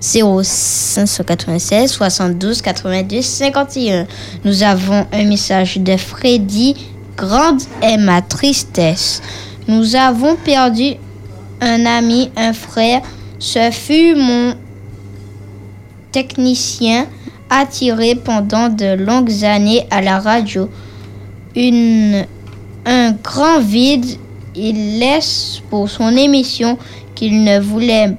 0596 0.00 1.90
72 1.90 2.62
82 2.62 3.22
51. 3.22 4.06
Nous 4.44 4.62
avons 4.62 5.06
un 5.12 5.24
message 5.24 5.78
de 5.78 5.96
Freddy. 5.96 6.76
Grande 7.16 7.62
est 7.82 7.96
ma 7.96 8.22
tristesse. 8.22 9.20
Nous 9.66 9.96
avons 9.96 10.36
perdu 10.36 10.94
un 11.60 11.84
ami, 11.84 12.30
un 12.36 12.52
frère. 12.52 13.02
Ce 13.40 13.70
fut 13.72 14.14
mon 14.14 14.54
technicien 16.12 17.06
attiré 17.50 18.14
pendant 18.14 18.68
de 18.68 18.94
longues 18.94 19.44
années 19.44 19.86
à 19.90 20.00
la 20.00 20.20
radio. 20.20 20.70
Une, 21.56 22.24
un 22.86 23.12
grand 23.12 23.60
vide, 23.60 24.06
il 24.54 25.00
laisse 25.00 25.60
pour 25.70 25.90
son 25.90 26.16
émission 26.16 26.78
qu'il 27.14 27.42
ne 27.42 27.58
voulait 27.58 28.16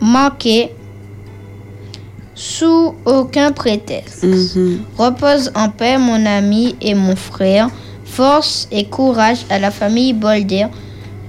manquer 0.00 0.70
sous 2.34 2.94
aucun 3.04 3.52
prétexte. 3.52 4.24
Repose 4.96 5.50
en 5.54 5.68
paix 5.70 5.98
mon 5.98 6.24
ami 6.24 6.76
et 6.80 6.94
mon 6.94 7.16
frère. 7.16 7.68
Force 8.04 8.68
et 8.70 8.84
courage 8.86 9.38
à 9.50 9.58
la 9.58 9.70
famille 9.70 10.12
Bolder. 10.12 10.66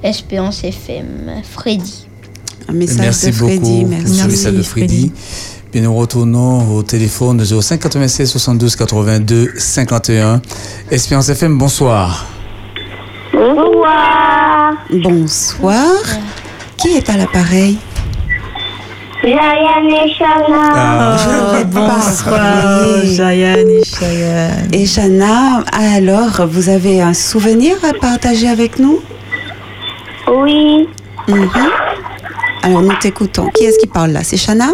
Espérance 0.04 0.64
FM. 0.64 1.42
Freddy. 1.44 2.08
Un 2.68 2.74
message 2.74 3.00
merci 3.00 3.26
de 3.28 3.32
Freddy. 3.32 3.58
beaucoup 3.84 3.88
Merci. 3.90 4.06
pour 4.06 4.16
ce 4.16 4.28
message 4.28 4.54
de 4.54 4.62
Freddy. 4.62 5.12
Puis 5.72 5.82
nous 5.82 5.96
retournons 5.96 6.76
au 6.76 6.84
téléphone 6.84 7.38
de 7.38 7.46
05 7.46 7.80
96 7.80 8.30
72 8.30 8.76
82 8.76 9.52
51. 9.58 10.42
Espérance 10.90 11.30
FM, 11.30 11.58
bonsoir. 11.58 12.26
Bonsoir. 13.34 14.74
Bonsoir. 14.92 15.94
Qui 16.78 16.90
est 16.90 17.10
à 17.10 17.18
l'appareil? 17.18 17.78
Jayane 19.24 19.90
et 19.90 20.14
Shana. 20.14 20.74
Ah. 20.76 21.64
bonsoir, 21.66 23.04
Jayan 23.04 23.68
et 23.68 23.84
Chayanne. 23.84 24.70
Et 24.72 24.86
Chana, 24.86 25.64
alors, 25.74 26.48
vous 26.48 26.70
avez 26.70 27.02
un 27.02 27.14
souvenir 27.14 27.76
à 27.84 27.94
partager 27.94 28.48
avec 28.48 28.80
nous? 28.80 29.02
Oui. 30.32 30.88
Mhm. 31.28 31.50
Alors, 32.64 32.82
nous 32.82 32.96
t'écoutons. 33.02 33.50
Qui 33.50 33.66
est-ce 33.66 33.80
qui 33.80 33.88
parle 33.88 34.12
là? 34.12 34.24
C'est 34.24 34.38
Chana 34.38 34.70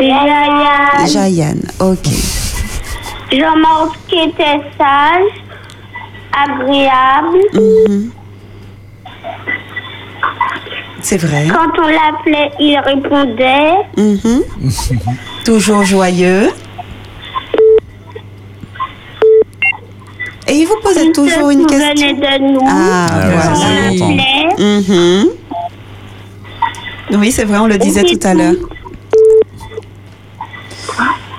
Jayane. 0.00 1.06
Jayan, 1.06 1.58
ok. 1.78 2.08
Jean-Marc 3.30 3.98
qui 4.08 4.16
était 4.18 4.60
sage, 4.76 5.32
agréable. 6.36 7.38
Mhm. 7.54 8.10
C'est 11.02 11.16
vrai. 11.18 11.46
Quand 11.48 11.82
on 11.82 11.88
l'appelait, 11.88 12.50
il 12.60 12.78
répondait. 12.78 13.72
Mhm. 13.96 14.42
toujours 15.44 15.84
joyeux. 15.84 16.50
Et 20.48 20.54
il 20.54 20.66
vous 20.66 20.76
posait 20.82 21.06
Il 21.06 21.12
toujours 21.12 21.48
se 21.50 21.52
une 21.52 21.66
question. 21.66 21.88
de 21.88 22.52
nous. 22.52 22.60
Ah, 22.68 23.06
Ah 23.10 23.18
ouais, 23.18 23.34
voilà. 23.34 23.54
ça, 23.54 23.68
l'appelait. 23.74 24.48
Mhm. 24.58 25.28
Oui, 27.18 27.30
c'est 27.32 27.44
vrai, 27.44 27.58
on 27.58 27.66
le 27.66 27.78
disait 27.78 28.04
tout 28.04 28.18
à 28.26 28.34
l'heure. 28.34 28.54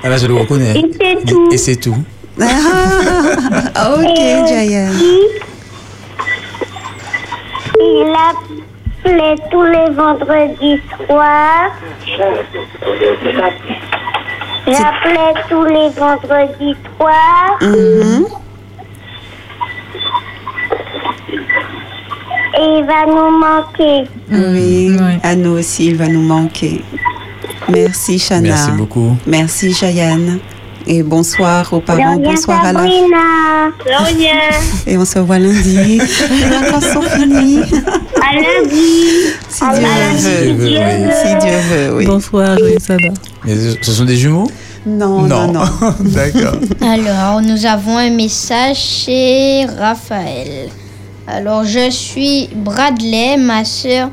Ah 0.03 0.09
là, 0.09 0.17
je 0.17 0.27
le 0.27 0.33
reconnais. 0.35 0.73
Et 0.77 0.85
c'est 0.99 1.25
tout. 1.25 1.47
Et 1.51 1.57
c'est 1.57 1.75
tout. 1.77 1.95
Ah, 2.41 3.95
ok, 3.97 4.47
Jayan. 4.47 4.89
aussi, 4.89 5.27
Il 7.79 8.15
appelait 9.03 9.35
tous 9.51 9.63
les 9.63 9.89
vendredis 9.93 10.81
soirs. 11.05 11.71
J'appelais 14.67 15.33
tous 15.49 15.65
les 15.65 15.89
vendredis 15.89 16.75
soirs. 16.97 17.59
Et 22.55 22.77
il 22.77 22.85
va 22.85 23.05
nous 23.05 23.39
manquer. 23.39 24.07
Oui, 24.31 24.95
à 25.23 25.35
nous 25.35 25.57
aussi, 25.57 25.87
il 25.87 25.97
va 25.97 26.07
nous 26.07 26.21
manquer. 26.21 26.81
Merci, 27.67 28.19
Chana. 28.19 28.49
Merci 28.49 28.71
beaucoup. 28.71 29.17
Merci, 29.25 29.73
Jayan. 29.73 30.37
Et 30.85 31.01
bonsoir 31.01 31.71
aux 31.71 31.79
parents, 31.79 32.17
bonsoir 32.17 32.65
à 32.65 32.73
la... 32.73 32.79
Sabrina. 32.79 33.69
De 33.85 34.17
rien. 34.17 34.33
Et 34.85 34.97
on 34.97 35.05
se 35.05 35.19
voit 35.19 35.39
lundi. 35.39 35.99
Les 36.29 36.45
vacances 36.45 36.87
sont 36.91 37.01
finies. 37.01 37.61
À 37.61 38.35
lundi. 38.35 39.31
Si 39.47 39.63
Dieu 39.73 39.87
veut. 39.87 40.17
si 40.17 40.53
Dieu 40.55 40.55
oui. 40.59 41.03
veut. 41.03 41.11
Si 41.11 41.35
Dieu 41.45 41.57
veut, 41.69 41.95
oui. 41.95 42.05
Bonsoir, 42.05 42.57
joyeux 42.57 42.79
sabbat. 42.79 43.13
Mais 43.45 43.55
ce 43.81 43.91
sont 43.91 44.03
des 44.03 44.17
jumeaux? 44.17 44.49
Non, 44.85 45.21
non, 45.21 45.51
non. 45.53 45.63
D'accord. 46.01 46.55
Alors, 46.81 47.41
nous 47.41 47.65
avons 47.65 47.97
un 47.97 48.09
message 48.09 48.77
chez 48.77 49.65
Raphaël. 49.65 50.69
Alors, 51.27 51.63
je 51.63 51.89
suis 51.89 52.49
Bradley, 52.53 53.37
ma 53.37 53.63
sœur 53.63 54.09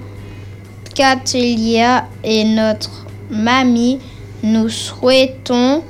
Catelia 0.95 2.07
et 2.23 2.45
notre 2.45 3.07
mamie. 3.31 3.99
Nous 4.43 4.68
souhaitons 4.68 5.83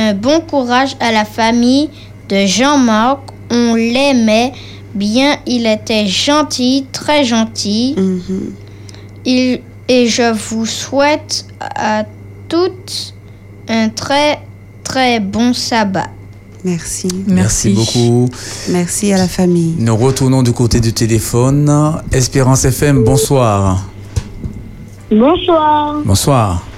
un 0.00 0.14
bon 0.14 0.40
courage 0.40 0.96
à 0.98 1.12
la 1.12 1.24
famille 1.24 1.90
de 2.28 2.46
Jean-Marc. 2.46 3.20
On 3.50 3.74
l'aimait 3.74 4.52
bien, 4.94 5.36
il 5.46 5.66
était 5.66 6.06
gentil, 6.06 6.86
très 6.92 7.24
gentil. 7.24 7.94
Mhm. 7.96 8.52
Il, 9.26 9.60
et 9.88 10.06
je 10.06 10.32
vous 10.32 10.66
souhaite 10.66 11.46
à 11.60 12.04
toutes 12.48 13.14
un 13.68 13.88
très 13.88 14.40
très 14.84 15.20
bon 15.20 15.52
sabbat. 15.52 16.08
Merci. 16.64 17.08
Merci 17.26 17.70
beaucoup. 17.70 18.28
Merci 18.68 19.12
à 19.12 19.18
la 19.18 19.28
famille. 19.28 19.74
Nous 19.78 19.96
retournons 19.96 20.42
du 20.42 20.52
côté 20.52 20.80
du 20.80 20.92
téléphone. 20.92 21.94
Espérance 22.12 22.64
FM, 22.64 23.02
bonsoir. 23.04 23.84
Bonsoir. 25.10 25.96
Bonsoir. 26.04 26.69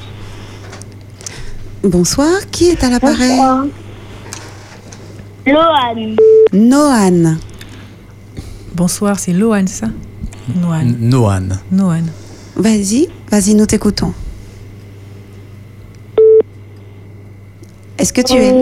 Bonsoir, 1.84 2.48
qui 2.52 2.68
est 2.68 2.84
à 2.84 2.90
l'appareil 2.90 3.36
Lohan. 5.44 6.14
Noan. 6.52 7.38
Bonsoir, 8.72 9.18
c'est 9.18 9.32
Lohan, 9.32 9.66
ça 9.66 9.88
Nohan. 10.54 10.94
Noan. 11.00 11.58
Nohan. 11.72 12.04
Vas-y, 12.54 13.08
vas-y, 13.28 13.54
nous 13.54 13.66
t'écoutons. 13.66 14.12
Est-ce 17.98 18.12
que 18.12 18.20
tu 18.20 18.34
es 18.34 18.52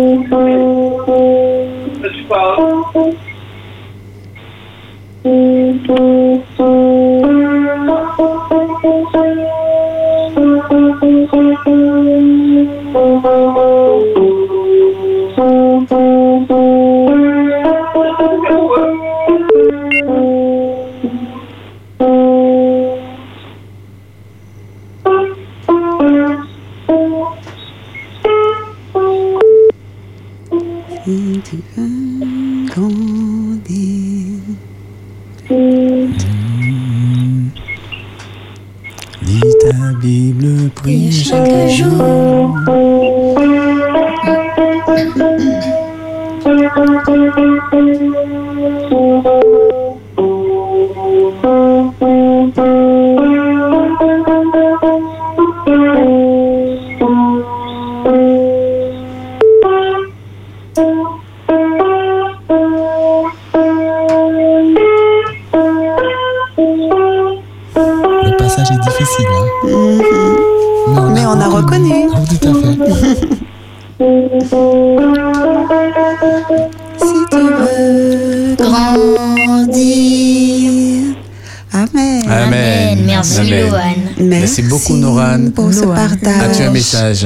Noran. 85.15 85.51
pour 85.55 85.73
ce 85.73 85.85
partage. 85.85 86.43
As-tu 86.51 86.63
un 86.63 86.71
message? 86.71 87.25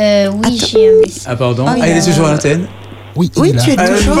Euh, 0.00 0.30
oui, 0.44 0.58
j'ai 0.70 0.88
un 0.88 1.00
message. 1.00 1.22
Ah, 1.26 1.36
pardon? 1.36 1.64
Oh, 1.66 1.70
ah, 1.80 1.88
il 1.88 1.96
est 1.96 2.00
a- 2.00 2.04
toujours 2.04 2.26
à 2.26 2.32
l'antenne? 2.32 2.66
Oui, 3.16 3.30
Oui, 3.36 3.52
tu 3.62 3.70
es 3.70 3.74
Ah, 3.76 3.88
toujours 3.88 4.14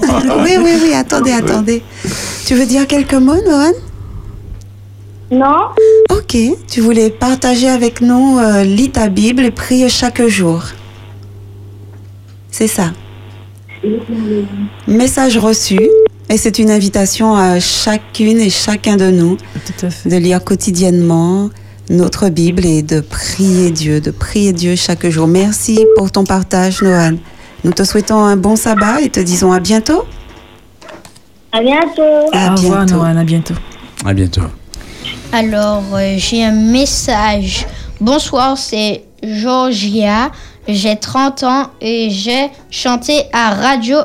pardon. 0.00 0.34
Oui, 0.44 0.56
oui, 0.62 0.72
oui, 0.82 0.92
attendez, 0.94 1.32
attendez. 1.32 1.82
Tu 2.46 2.54
veux 2.54 2.66
dire 2.66 2.86
quelques 2.86 3.14
mots, 3.14 3.40
Noan 3.46 3.72
Non. 5.30 5.68
Ok, 6.10 6.36
tu 6.70 6.80
voulais 6.82 7.08
partager 7.10 7.68
avec 7.68 8.00
nous, 8.02 8.38
euh, 8.38 8.62
lis 8.64 8.90
ta 8.90 9.08
Bible 9.08 9.44
et 9.44 9.50
prie 9.50 9.88
chaque 9.88 10.20
jour. 10.26 10.62
C'est 12.50 12.66
ça. 12.66 12.90
Message 14.86 15.38
reçu. 15.38 15.80
Et 16.28 16.36
c'est 16.36 16.58
une 16.58 16.70
invitation 16.70 17.34
à 17.34 17.58
chacune 17.58 18.38
et 18.38 18.50
chacun 18.50 18.96
de 18.96 19.10
nous 19.10 19.36
de 20.04 20.16
lire 20.16 20.44
quotidiennement 20.44 21.48
notre 21.90 22.28
Bible 22.28 22.64
et 22.64 22.82
de 22.82 23.00
prier 23.00 23.72
Dieu, 23.72 24.00
de 24.00 24.12
prier 24.12 24.52
Dieu 24.52 24.76
chaque 24.76 25.06
jour. 25.08 25.26
Merci 25.26 25.84
pour 25.96 26.10
ton 26.12 26.24
partage, 26.24 26.82
Noan. 26.82 27.18
Nous 27.64 27.72
te 27.72 27.82
souhaitons 27.82 28.24
un 28.24 28.36
bon 28.36 28.56
sabbat 28.56 29.02
et 29.02 29.10
te 29.10 29.20
disons 29.20 29.52
à 29.52 29.58
bientôt. 29.58 30.04
À 31.52 31.60
bientôt. 31.60 32.02
À 32.32 32.52
Au 32.52 32.56
revoir, 32.56 32.86
bientôt. 32.86 32.94
Nohan, 32.94 33.16
à 33.16 33.24
bientôt. 33.24 33.54
À 34.06 34.14
bientôt. 34.14 34.42
Alors, 35.32 35.82
euh, 35.92 36.14
j'ai 36.16 36.44
un 36.44 36.52
message. 36.52 37.66
Bonsoir, 38.00 38.56
c'est 38.56 39.04
Georgia. 39.22 40.30
J'ai 40.68 40.96
30 40.96 41.42
ans 41.42 41.70
et 41.80 42.08
j'ai 42.10 42.50
chanté 42.70 43.24
à 43.32 43.52
Radio 43.54 43.98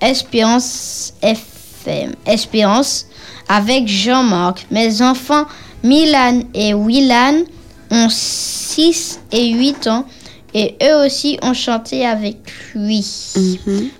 Espérance 0.00 1.14
FM. 1.22 2.14
Espérance 2.26 3.06
avec 3.48 3.86
Jean-Marc. 3.86 4.66
Mes 4.72 5.00
enfants 5.00 5.46
Milan 5.84 6.40
et 6.54 6.72
Willan 6.74 7.44
ont 7.90 8.08
6 8.10 9.20
et 9.32 9.52
8 9.52 9.86
ans 9.86 10.06
et 10.54 10.76
eux 10.82 11.04
aussi 11.06 11.38
ont 11.42 11.52
chanté 11.54 12.06
avec 12.06 12.36
lui. 12.74 13.04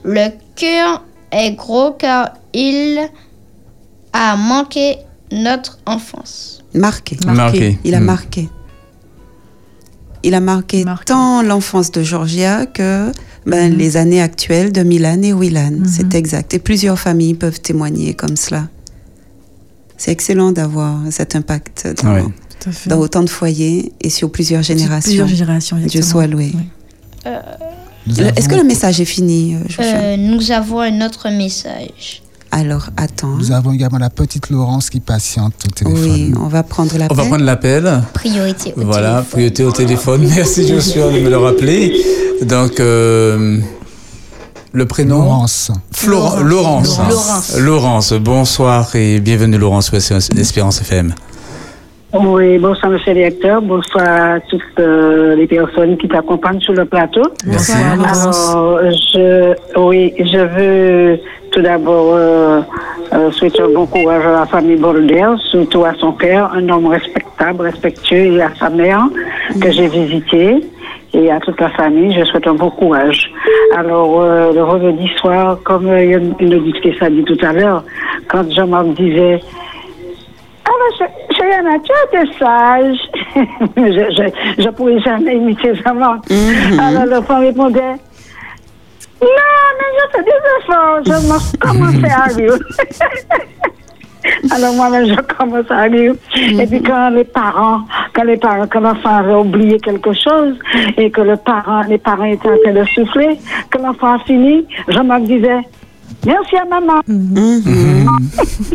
Le 0.04 0.28
cœur 0.56 1.04
est 1.30 1.52
gros 1.52 1.92
car 1.92 2.32
il 2.54 2.98
a 4.12 4.36
manqué 4.36 4.96
notre 5.30 5.78
enfance. 5.86 6.62
Marqué. 6.74 7.16
Marqué. 7.26 7.78
Il 7.84 7.94
a 7.94 8.00
Mm. 8.00 8.04
marqué. 8.04 8.48
Il 10.22 10.34
a 10.34 10.40
marqué, 10.40 10.84
tant 11.04 11.42
l'enfance 11.42 11.90
de 11.90 12.02
Georgia 12.02 12.64
que 12.66 13.12
ben, 13.46 13.72
Mhm. 13.72 13.78
les 13.78 13.96
années 13.98 14.22
actuelles 14.22 14.72
de 14.72 14.82
Milan 14.82 15.20
et 15.22 15.34
Willan. 15.34 15.82
C'est 15.86 16.14
exact. 16.14 16.54
Et 16.54 16.58
plusieurs 16.58 16.98
familles 16.98 17.34
peuvent 17.34 17.60
témoigner 17.60 18.14
comme 18.14 18.36
cela. 18.36 18.68
C'est 19.96 20.10
excellent 20.10 20.52
d'avoir 20.52 20.98
cet 21.10 21.36
impact 21.36 21.88
dans, 22.02 22.14
Ouais. 22.14 22.94
Autant 22.94 23.22
de 23.22 23.28
foyers 23.28 23.92
et 24.00 24.08
sur 24.08 24.30
plusieurs 24.32 24.62
générations. 24.62 25.10
plusieurs 25.10 25.28
générations, 25.28 25.76
Dieu 25.76 26.00
soit 26.02 26.26
loué. 26.26 26.52
Euh, 27.26 27.40
Est-ce 28.36 28.48
que 28.48 28.54
le 28.54 28.64
message 28.64 29.00
est 29.00 29.04
fini, 29.04 29.54
euh, 29.54 29.58
euh, 29.82 30.16
nous 30.16 30.50
avons 30.50 30.80
un 30.80 31.00
autre 31.04 31.28
message. 31.30 32.22
Alors, 32.50 32.88
attends. 32.96 33.36
Nous 33.36 33.50
avons 33.52 33.72
également 33.72 33.98
la 33.98 34.10
petite 34.10 34.48
Laurence 34.48 34.88
qui 34.88 35.00
patiente 35.00 35.54
au 35.66 35.70
téléphone. 35.72 36.10
Oui, 36.10 36.32
on 36.40 36.46
va 36.48 36.62
prendre 36.62 36.96
la 36.96 37.08
On 37.10 37.14
va 37.14 37.24
prendre 37.24 37.44
l'appel. 37.44 38.02
Priorité 38.14 38.72
au 38.76 38.82
Voilà, 38.82 39.08
téléphone. 39.16 39.24
priorité 39.32 39.64
au 39.64 39.72
téléphone. 39.72 40.26
Merci 40.34 40.66
Joshua 40.68 41.10
de 41.12 41.18
me 41.18 41.28
le 41.30 41.36
rappeler. 41.36 41.92
Donc, 42.42 42.78
euh, 42.80 43.58
le 44.74 44.86
prénom 44.86 45.20
Laurence. 45.20 45.70
Laurence. 46.06 46.40
Laurence. 46.42 47.58
Laurence, 47.60 48.12
bonsoir 48.14 48.96
et 48.96 49.20
bienvenue 49.20 49.56
Laurence 49.56 49.96
sur 49.96 50.16
Espérance 50.16 50.80
FM. 50.80 51.14
Oui, 52.12 52.58
bonsoir, 52.58 52.90
monsieur 52.90 53.12
le 53.12 53.20
directeur. 53.20 53.62
Bonsoir 53.62 54.04
à 54.06 54.40
toutes 54.40 54.62
euh, 54.80 55.36
les 55.36 55.46
personnes 55.46 55.96
qui 55.96 56.08
t'accompagnent 56.08 56.60
sur 56.60 56.72
le 56.72 56.84
plateau. 56.84 57.22
Merci. 57.46 57.72
Alors, 57.72 58.80
je, 59.14 59.54
oui, 59.76 60.12
je 60.18 60.38
veux 60.38 61.20
tout 61.52 61.62
d'abord 61.62 62.14
euh, 62.14 62.60
euh, 63.12 63.30
souhaiter 63.30 63.62
un 63.62 63.68
bon 63.68 63.86
courage 63.86 64.26
à 64.26 64.32
la 64.32 64.46
famille 64.46 64.76
Bolder, 64.76 65.34
surtout 65.50 65.84
à 65.84 65.94
son 66.00 66.12
père, 66.12 66.52
un 66.52 66.68
homme 66.68 66.86
respectable, 66.86 67.62
respectueux, 67.62 68.36
et 68.36 68.42
à 68.42 68.50
sa 68.58 68.70
mère 68.70 69.06
que 69.60 69.70
j'ai 69.70 69.86
visité. 69.86 70.64
Et 71.14 71.30
à 71.30 71.38
toute 71.38 71.60
la 71.60 71.70
famille, 71.70 72.12
je 72.18 72.24
souhaite 72.24 72.46
un 72.46 72.54
bon 72.54 72.70
courage. 72.70 73.30
Alors, 73.76 74.20
euh, 74.20 74.52
le 74.52 74.60
vendredi 74.60 75.08
soir, 75.20 75.58
comme 75.62 75.86
euh, 75.88 76.04
il 76.04 76.10
y 76.10 76.14
a 76.14 76.18
une, 76.18 76.54
auditrice 76.54 77.00
a 77.00 77.08
dit 77.08 77.22
tout 77.24 77.38
à 77.42 77.52
l'heure, 77.52 77.84
quand 78.28 78.50
Jean-Marc 78.50 78.88
disait 78.94 79.40
alors, 80.66 81.10
Yana, 81.50 81.78
tu 81.78 82.16
es 82.16 82.38
sage. 82.38 82.98
je, 83.76 84.62
je 84.62 84.68
pourrais 84.70 84.98
jamais 85.00 85.36
imiter 85.36 85.74
Jean-Marc. 85.74 86.24
Alors, 86.80 87.06
l'enfant 87.06 87.40
répondait, 87.40 87.96
non, 89.20 89.70
mais 89.78 89.90
je 89.96 90.16
fais 90.16 90.22
des 90.24 90.40
efforts. 90.58 91.00
Je 91.04 91.10
me 91.10 91.58
commençais 91.58 92.12
à 92.14 92.24
rire. 92.34 92.58
Alors 94.50 94.74
moi-même, 94.74 95.06
je 95.06 95.14
commence 95.14 95.70
à 95.70 95.82
rire. 95.82 96.14
Et 96.36 96.66
puis 96.66 96.82
quand 96.82 97.10
les 97.10 97.24
parents, 97.24 97.82
quand 98.14 98.24
les 98.24 98.36
parents, 98.36 98.66
quand 98.70 98.80
l'enfant 98.80 99.16
avait 99.16 99.34
oublié 99.34 99.78
quelque 99.80 100.12
chose 100.12 100.56
et 100.96 101.10
que 101.10 101.20
le 101.20 101.36
parent, 101.36 101.82
les 101.88 101.98
parents 101.98 102.24
étaient 102.24 102.48
en 102.48 102.58
train 102.62 102.72
de 102.72 102.84
souffler, 102.94 103.38
que 103.70 103.78
l'enfant 103.78 104.14
a 104.14 104.18
fini, 104.20 104.66
Jean-Marc 104.88 105.22
disait, 105.24 105.60
merci 106.26 106.56
à 106.56 106.64
maman. 106.64 107.00
Mhm. 107.06 108.08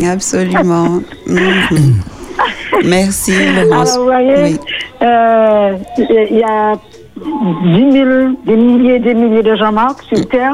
Absolument. 0.12 1.02
Mhm. 1.28 2.02
Merci, 2.86 3.34
Laurence. 3.54 3.92
Alors, 3.92 4.00
vous 4.00 4.06
voyez, 4.06 4.60
euh, 5.02 5.78
il 5.98 6.38
y 6.38 6.44
a 6.44 6.78
10 7.24 7.92
000, 7.92 8.10
des 8.46 8.56
milliers 8.56 9.00
des 9.00 9.14
milliers 9.14 9.44
de 9.44 9.56
Jean-Marc 9.56 10.04
sur 10.04 10.28
Terre. 10.28 10.54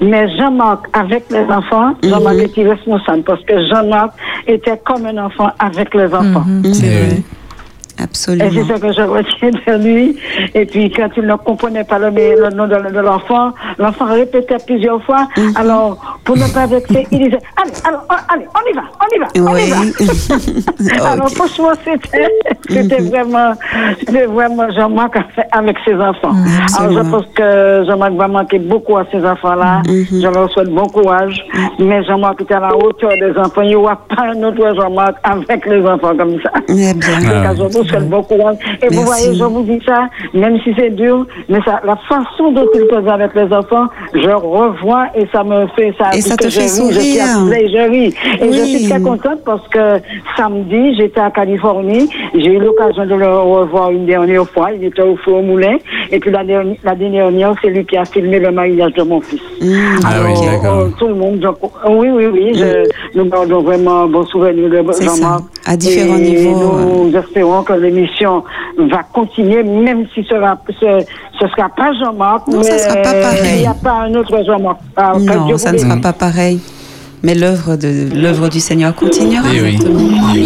Mais 0.00 0.28
Jean-Marc, 0.36 0.86
avec 0.92 1.24
les 1.30 1.44
enfants, 1.44 1.94
Jean-Marc 2.02 2.36
était 2.38 2.68
responsable 2.68 3.22
parce 3.22 3.42
que 3.44 3.54
Jean-Marc 3.68 4.12
était 4.46 4.80
comme 4.84 5.06
un 5.06 5.18
enfant 5.26 5.50
avec 5.58 5.94
les 5.94 6.12
enfants. 6.14 6.44
Absolument. 8.02 8.44
Et 8.44 8.50
c'est 8.50 8.74
ce 8.74 8.80
que 8.80 8.92
je 8.92 9.02
retiens 9.02 9.50
de 9.50 9.84
lui. 9.84 10.16
Et 10.54 10.66
puis, 10.66 10.90
quand 10.90 11.08
il 11.16 11.24
ne 11.24 11.36
comprenait 11.36 11.84
pas 11.84 11.98
le, 11.98 12.10
le 12.10 12.50
nom 12.54 12.66
de, 12.66 12.92
de 12.92 13.00
l'enfant, 13.00 13.52
l'enfant 13.78 14.06
répétait 14.06 14.56
plusieurs 14.66 15.02
fois. 15.04 15.28
Alors, 15.54 16.18
pour 16.24 16.36
ne 16.36 16.52
pas 16.52 16.66
vexer, 16.66 17.06
il 17.10 17.18
disait 17.18 17.38
Allez, 17.60 17.72
alors, 17.84 18.04
oh, 18.10 18.14
allez, 18.28 18.46
on 18.54 18.70
y 18.70 18.74
va, 18.74 18.82
on 19.00 19.08
y 19.14 19.18
va, 19.18 19.50
on 19.52 19.56
y 19.56 19.70
va. 19.70 19.76
Alors, 21.12 21.28
franchement, 21.30 21.70
c'était, 21.84 22.28
c'était 22.68 23.02
vraiment, 23.02 23.52
Jean-Marc 24.74 25.16
avec 25.52 25.76
ses 25.84 25.94
enfants. 25.94 26.34
Alors, 26.78 26.92
je 27.04 27.10
pense 27.10 27.26
que 27.34 27.84
Jean-Marc 27.86 28.12
va 28.14 28.28
manquer 28.28 28.58
beaucoup 28.58 28.96
à 28.96 29.06
ces 29.12 29.24
enfants-là. 29.24 29.82
Je 29.86 30.26
leur 30.26 30.50
souhaite 30.50 30.70
bon 30.70 30.86
courage. 30.86 31.44
Mais 31.78 32.02
Jean-Marc 32.04 32.40
est 32.40 32.52
à 32.52 32.60
la 32.60 32.76
hauteur 32.76 33.10
des 33.18 33.36
enfants. 33.38 33.62
Il 33.62 33.68
n'y 33.68 33.76
aura 33.76 33.96
pas 33.96 34.22
un 34.34 34.42
autre 34.42 34.74
Jean-Marc 34.74 35.16
avec 35.22 35.66
les 35.66 35.84
enfants 35.86 36.16
comme 36.16 36.40
ça. 36.42 36.50
Eh 36.68 36.94
bien. 36.94 37.83
Tout 37.84 37.88
je 37.88 37.94
vous 37.94 37.98
souhaite 38.00 38.10
bon 38.10 38.22
courage. 38.22 38.56
Et 38.82 38.88
vous 38.88 39.02
Merci. 39.02 39.04
voyez, 39.24 39.38
je 39.38 39.44
vous 39.44 39.62
dis 39.62 39.80
ça, 39.86 40.08
même 40.32 40.58
si 40.64 40.70
c'est 40.76 40.90
dur, 40.90 41.26
mais 41.48 41.58
ça, 41.64 41.80
la 41.84 41.96
façon 42.08 42.52
dont 42.52 42.66
il 42.74 42.86
cause 42.88 43.06
avec 43.08 43.34
les 43.34 43.52
enfants, 43.52 43.86
je 44.14 44.30
revois 44.30 45.06
et 45.14 45.26
ça 45.32 45.44
me 45.44 45.66
fait 45.76 45.94
ça. 45.98 46.10
Et 46.16 46.20
ça 46.20 46.36
te 46.36 46.44
fait 46.44 46.50
je 46.50 46.60
ris, 46.60 46.66
Je, 46.92 47.00
suis 47.00 47.18
sourire. 47.18 47.24
je 47.50 47.90
ris. 47.90 48.14
Et 48.40 48.52
je 48.52 48.60
Oui. 48.62 48.78
suis 48.78 48.88
très 48.88 49.00
contente 49.00 49.40
parce 49.44 49.66
que 49.68 50.00
samedi, 50.36 50.94
j'étais 50.96 51.20
à 51.20 51.30
Californie. 51.30 52.08
J'ai 52.34 52.54
eu 52.54 52.58
l'occasion 52.58 53.04
de 53.06 53.14
le 53.14 53.28
revoir 53.38 53.90
une 53.90 54.06
dernière 54.06 54.48
fois. 54.48 54.70
Il 54.72 54.84
était 54.84 55.02
au 55.02 55.16
four 55.16 55.38
au 55.38 55.42
moulin. 55.42 55.76
Et 56.10 56.18
puis 56.20 56.30
la 56.30 56.44
dernière, 56.44 56.76
la 56.84 56.94
dernière, 56.94 57.54
c'est 57.62 57.68
lui 57.70 57.84
qui 57.84 57.96
a 57.96 58.04
filmé 58.04 58.38
le 58.38 58.50
mariage 58.50 58.92
de 58.94 59.02
mon 59.02 59.20
fils. 59.20 59.40
Ah 60.04 60.08
oui, 60.24 60.32
euh, 60.64 60.88
tout 60.98 61.08
le 61.08 61.14
monde. 61.14 61.38
donc, 61.40 61.56
euh, 61.62 61.88
oui, 61.90 62.08
oui, 62.10 62.26
oui. 62.26 62.52
je- 62.54 62.88
nous 63.18 63.24
gardons 63.26 63.62
vraiment 63.62 64.06
bon 64.06 64.24
souvenir 64.26 64.68
de 64.68 64.76
Jean-Marc. 65.02 65.42
à 65.66 65.76
différents 65.76 66.16
Et 66.18 66.20
niveaux, 66.20 66.72
Nous 67.06 67.16
espérons 67.16 67.62
que 67.62 67.73
l'émission 67.76 68.44
va 68.78 69.02
continuer, 69.12 69.62
même 69.62 70.06
si 70.14 70.24
ce 70.24 70.34
ce, 70.34 71.04
ce 71.40 71.48
sera 71.48 71.68
pas 71.68 71.92
Jean-Marc. 71.92 72.48
Non, 72.48 72.62
ça 72.62 72.72
mais 72.72 72.78
sera 72.78 72.96
pas 72.96 73.12
pareil. 73.12 73.52
Il 73.54 73.60
n'y 73.60 73.66
a 73.66 73.74
pas 73.74 73.92
un 73.92 74.14
autre 74.14 74.42
Jean-Marc. 74.44 74.78
Ah, 74.96 75.12
que 75.14 75.36
Non, 75.36 75.58
ça 75.58 75.72
ne 75.72 75.78
sera 75.78 75.96
pas 75.96 76.12
pareil. 76.12 76.60
Mais 77.22 77.34
l'œuvre 77.34 77.76
de 77.76 78.10
l'œuvre 78.14 78.50
du 78.50 78.60
Seigneur 78.60 78.94
continuera. 78.94 79.48
Eh 79.54 79.62
oui. 79.62 79.78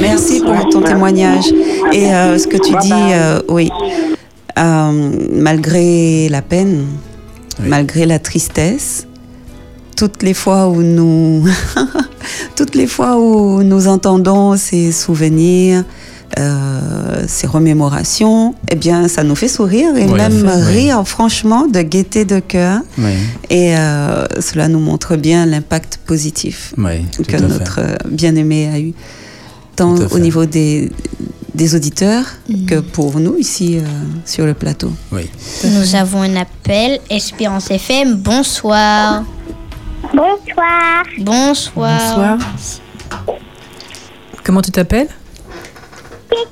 Merci 0.01 0.41
pour 0.41 0.69
ton 0.69 0.81
témoignage. 0.81 1.47
Et 1.93 2.15
euh, 2.15 2.39
ce 2.39 2.47
que 2.47 2.57
tu 2.57 2.73
dis, 2.81 2.93
euh, 2.93 3.41
oui, 3.49 3.69
euh, 4.59 5.11
malgré 5.33 6.29
la 6.29 6.41
peine, 6.41 6.87
malgré 7.59 8.07
la 8.07 8.21
tristesse, 8.21 9.09
toutes 9.97 10.23
les 10.23 10.35
fois 10.35 10.69
où 10.69 10.83
nous, 10.83 11.45
toutes 12.57 12.77
les 12.77 12.87
fois 12.87 13.19
où 13.19 13.65
nous 13.65 13.89
entendons 13.89 14.57
ces 14.57 14.93
souvenirs, 14.93 15.83
euh, 16.39 17.25
ces 17.27 17.47
remémorations, 17.47 18.55
eh 18.71 18.75
bien, 18.77 19.09
ça 19.09 19.25
nous 19.25 19.35
fait 19.35 19.49
sourire 19.49 19.97
et 19.97 20.05
Oui, 20.07 20.13
même 20.13 20.47
rire 20.47 21.03
franchement 21.07 21.67
de 21.67 21.81
gaieté 21.83 22.25
de 22.25 22.39
cœur. 22.41 22.81
Oui. 22.99 23.13
Et 23.51 23.77
euh, 23.77 24.27
cela 24.41 24.69
nous 24.69 24.79
montre 24.81 25.17
bien 25.17 25.47
l'impact 25.47 25.99
positif 26.07 26.75
que 26.77 27.37
notre 27.43 27.81
euh, 27.81 27.97
bien-aimé 28.11 28.69
a 28.73 28.79
eu, 28.79 28.93
tant 29.77 29.95
au 29.95 30.09
fait. 30.09 30.21
niveau 30.21 30.47
des, 30.47 30.91
des 31.55 31.75
auditeurs 31.75 32.25
que 32.67 32.81
pour 32.81 33.19
nous 33.21 33.37
ici 33.37 33.79
euh, 33.79 33.83
sur 34.25 34.47
le 34.47 34.55
plateau. 34.55 34.93
Oui. 35.13 35.29
Nous 35.65 35.95
avons 35.95 36.23
un 36.23 36.37
appel. 36.37 37.01
Espérance 37.11 37.71
FM, 37.71 38.15
bonsoir. 38.17 39.25
Bonsoir. 40.15 41.03
Bonsoir. 41.19 42.39
Bonsoir. 42.39 42.39
Comment 44.45 44.63
tu 44.63 44.71
t'appelles? 44.71 45.09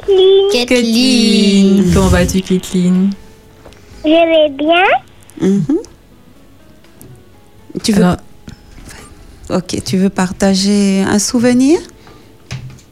Kathleen. 0.06 0.66
Kathleen. 0.66 1.92
Comment 1.94 2.08
vas-tu, 2.08 2.40
Kathleen? 2.40 3.10
Je 4.04 4.10
vais 4.10 4.50
bien. 4.50 4.84
Mhm. 5.40 5.78
Tu 7.82 7.92
veux... 7.92 8.02
Alors- 8.04 8.16
Ok, 9.48 9.80
tu 9.84 9.96
veux 9.96 10.08
partager 10.10 11.02
un 11.02 11.20
souvenir? 11.20 11.78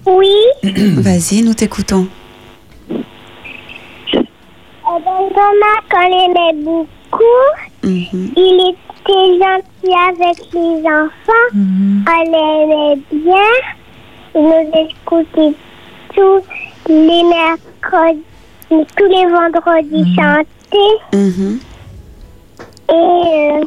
Oui. 0.06 0.30
Vas-y, 0.62 1.42
nous 1.42 1.54
t'écoutons. 1.54 2.06
Thomas, 4.84 5.80
quand 5.90 6.06
il 6.06 6.14
aimait 6.30 6.62
beaucoup, 6.62 7.44
Mhm. 7.82 8.30
il 8.36 8.70
était 8.70 9.38
gentil 9.42 9.94
avec 10.08 10.38
les 10.52 10.76
enfants. 10.86 11.48
On 11.52 12.22
l'aimait 12.30 13.00
bien. 13.10 13.52
Il 14.36 14.42
nous 14.42 14.70
écoutait 14.88 15.56
tous 16.14 16.42
les 16.88 17.22
mercredis, 17.24 18.22
tous 18.68 19.08
les 19.08 19.26
vendredis 19.26 20.14
chanter. 20.14 20.90
Mhm. 21.12 21.58
Et, 22.88 22.92
euh, 22.92 23.64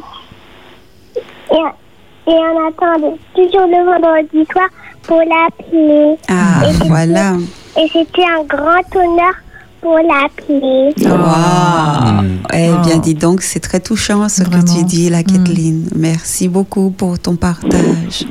et, 1.52 2.30
et 2.30 2.34
on 2.34 2.68
attendait 2.68 3.16
toujours 3.34 3.66
le 3.66 3.84
vendredi 3.84 4.46
soir 4.52 4.68
pour 5.02 5.18
l'appeler. 5.18 6.16
Ah, 6.28 6.62
Et 6.68 6.72
c'était- 6.72 6.88
voilà. 6.88 7.32
Et 7.76 7.88
c'était 7.92 8.24
un 8.24 8.44
grand 8.44 8.96
honneur 8.96 9.34
pour 9.80 9.96
l'appeler. 9.98 10.92
Wow. 11.06 12.24
Eh 12.52 12.70
bien, 12.86 12.98
dis 12.98 13.14
donc, 13.14 13.42
c'est 13.42 13.60
très 13.60 13.80
touchant 13.80 14.28
ce 14.28 14.42
que 14.42 14.76
tu 14.76 14.84
dis, 14.84 15.08
la 15.10 15.22
Kathleen. 15.22 15.88
Merci 15.94 16.48
beaucoup 16.48 16.90
pour 16.90 17.18
ton 17.18 17.36
partage. 17.36 18.26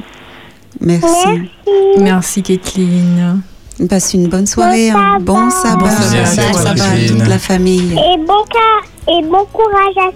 Merci. 0.80 1.50
Merci, 2.00 2.44
Kathleen. 2.44 3.42
Passe 3.89 4.13
une 4.15 4.28
bonne 4.28 4.47
soirée. 4.47 4.91
Bon 5.21 5.49
sabbat. 5.51 5.75
Bon 5.78 5.89
sabbat. 5.89 6.36
Bon 6.36 6.51
Bon 6.51 6.53
sabbat 6.63 6.84
à 6.84 7.07
toute 7.07 7.28
la 7.28 7.39
famille. 7.39 7.91
Et 7.93 8.17
bon, 8.25 8.43
ca- 8.51 9.13
et 9.13 9.21
bon 9.23 9.45
courage 9.53 10.11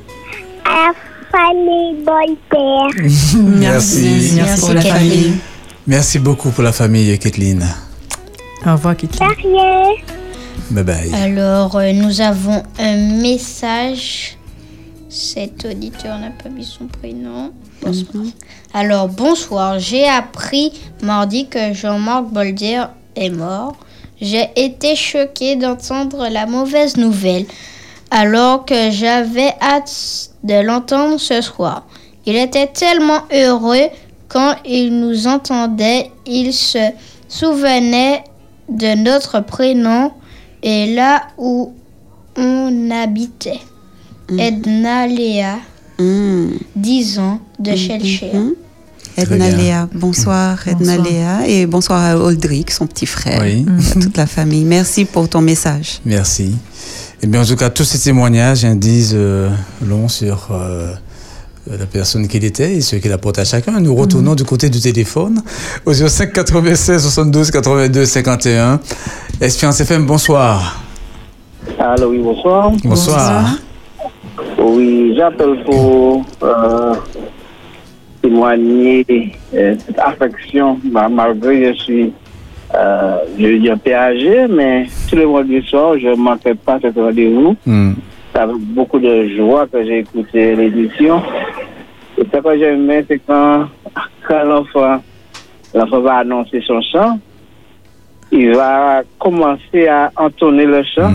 à, 0.65 0.69
à 0.69 0.87
la 0.87 0.93
famille 1.31 2.03
Bolter. 2.03 3.37
Merci. 3.59 4.31
Merci, 4.35 4.59
pour 4.59 4.73
la 4.73 4.81
Kathleen. 4.81 4.93
famille. 5.11 5.33
Merci 5.87 6.19
beaucoup 6.19 6.49
pour 6.49 6.63
la 6.63 6.71
famille, 6.71 7.17
Kathleen. 7.19 7.63
Au 8.65 8.71
revoir, 8.73 8.95
Kathleen. 8.97 9.29
Bye 10.71 10.83
bye. 10.83 11.13
Alors, 11.13 11.75
euh, 11.75 11.91
nous 11.93 12.19
avons 12.21 12.63
un 12.79 12.97
message. 13.21 14.37
Cet 15.09 15.65
auditeur 15.65 16.17
n'a 16.19 16.29
pas 16.31 16.49
mis 16.49 16.63
son 16.63 16.85
prénom. 16.87 17.51
Bonsoir. 17.83 18.23
Alors, 18.73 19.07
bonsoir. 19.09 19.77
J'ai 19.79 20.07
appris 20.07 20.71
mardi 21.03 21.47
que 21.47 21.73
Jean-Marc 21.73 22.25
Bolder 22.27 22.83
est 23.15 23.29
mort. 23.29 23.75
J'ai 24.19 24.49
été 24.55 24.95
choquée 24.95 25.55
d'entendre 25.55 26.27
la 26.29 26.45
mauvaise 26.45 26.97
nouvelle, 26.97 27.45
alors 28.11 28.65
que 28.65 28.91
j'avais 28.91 29.53
hâte 29.61 30.31
de 30.43 30.61
l'entendre 30.61 31.19
ce 31.19 31.41
soir. 31.41 31.85
Il 32.25 32.35
était 32.35 32.67
tellement 32.67 33.21
heureux 33.33 33.87
quand 34.27 34.55
il 34.65 34.99
nous 34.99 35.27
entendait. 35.27 36.11
Il 36.25 36.53
se 36.53 36.91
souvenait 37.27 38.23
de 38.69 38.95
notre 38.95 39.39
prénom 39.39 40.11
et 40.61 40.93
là 40.93 41.23
où 41.37 41.73
on 42.37 42.91
habitait. 42.91 43.59
Edna 44.37 45.07
Léa, 45.07 45.57
10 45.99 47.19
ans, 47.19 47.39
de 47.59 47.75
Shellshare. 47.75 48.29
Edna. 49.17 49.49
Léa, 49.49 49.87
bonsoir 49.93 50.67
Edna 50.67 50.97
Bonsoir. 50.97 51.11
Léa 51.11 51.47
et 51.47 51.65
bonsoir 51.65 52.01
à 52.03 52.17
Oldrick, 52.17 52.71
son 52.71 52.87
petit 52.87 53.05
frère, 53.05 53.39
Oui. 53.41 53.65
à 53.95 53.99
toute 53.99 54.17
la 54.17 54.25
famille. 54.25 54.63
Merci 54.63 55.05
pour 55.05 55.27
ton 55.29 55.41
message. 55.41 55.99
Merci. 56.05 56.55
Et 57.21 57.27
bien, 57.27 57.41
en 57.41 57.45
tout 57.45 57.55
cas, 57.55 57.69
tous 57.69 57.83
ces 57.83 57.99
témoignages 57.99 58.65
hein, 58.65 58.75
disent 58.75 59.13
euh, 59.15 59.49
long 59.85 60.07
sur 60.07 60.47
euh, 60.51 60.93
la 61.69 61.85
personne 61.85 62.27
qu'il 62.27 62.43
était 62.43 62.75
et 62.77 62.81
ce 62.81 62.95
qu'il 62.95 63.11
apporte 63.11 63.37
à 63.37 63.45
chacun. 63.45 63.79
Nous 63.79 63.93
retournons 63.95 64.33
du 64.33 64.43
côté 64.43 64.69
du 64.69 64.79
téléphone 64.79 65.41
au 65.85 65.93
05 65.93 66.33
96 66.33 67.01
72 67.03 67.51
82 67.51 68.05
51. 68.05 68.79
Espérance 69.39 69.79
FM, 69.81 70.05
bonsoir. 70.07 70.81
Allô, 71.79 72.09
oui, 72.09 72.19
bonsoir. 72.23 72.71
Bonsoir. 72.83 73.55
Oui, 74.63 75.13
j'appelle 75.15 75.63
pour 75.65 76.23
euh, 76.43 76.93
témoigner 78.21 79.05
euh, 79.53 79.75
cette 79.85 79.99
affection, 79.99 80.79
malgré 80.83 81.61
que 81.61 81.67
je 81.73 81.79
suis, 81.81 82.13
euh, 82.75 83.17
je 83.37 83.45
veux 83.47 83.59
dire, 83.59 83.77
PAG, 83.79 84.47
mais 84.49 84.85
tout 85.09 85.15
le 85.15 85.27
mois 85.27 85.43
du 85.43 85.61
soir, 85.63 85.97
je 85.99 86.07
ne 86.07 86.15
manquais 86.15 86.55
pas 86.55 86.79
cet 86.81 86.95
rendez-vous. 86.95 87.55
Hmm. 87.65 87.93
C'est 88.33 88.39
avec 88.39 88.55
beaucoup 88.57 88.99
de 88.99 89.27
joie 89.35 89.67
que 89.67 89.83
j'ai 89.83 89.99
écouté 89.99 90.55
l'édition. 90.55 91.21
Et 92.17 92.23
ce 92.31 92.37
que 92.39 92.57
j'aimais, 92.57 93.03
c'est 93.07 93.19
quand, 93.27 93.65
quand 94.27 94.43
l'enfant, 94.45 95.01
l'enfant 95.73 95.99
va 96.01 96.17
annoncer 96.17 96.61
son 96.65 96.79
chant, 96.81 97.19
il 98.31 98.55
va 98.55 99.01
commencer 99.19 99.87
à 99.89 100.11
entonner 100.15 100.65
le 100.65 100.83
chant. 100.83 101.11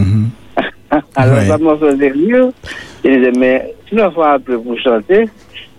Alors, 1.17 1.39
Ouais. 1.39 1.47
ça 1.47 1.59
me 1.59 1.77
faisait 1.77 2.09
rire. 2.09 2.49
Il 3.05 3.17
disait, 3.19 3.33
mais 3.39 3.75
ne 3.93 4.03
vas 4.03 4.33
appeler 4.35 4.59
pour 4.59 4.79
chanter. 4.79 5.29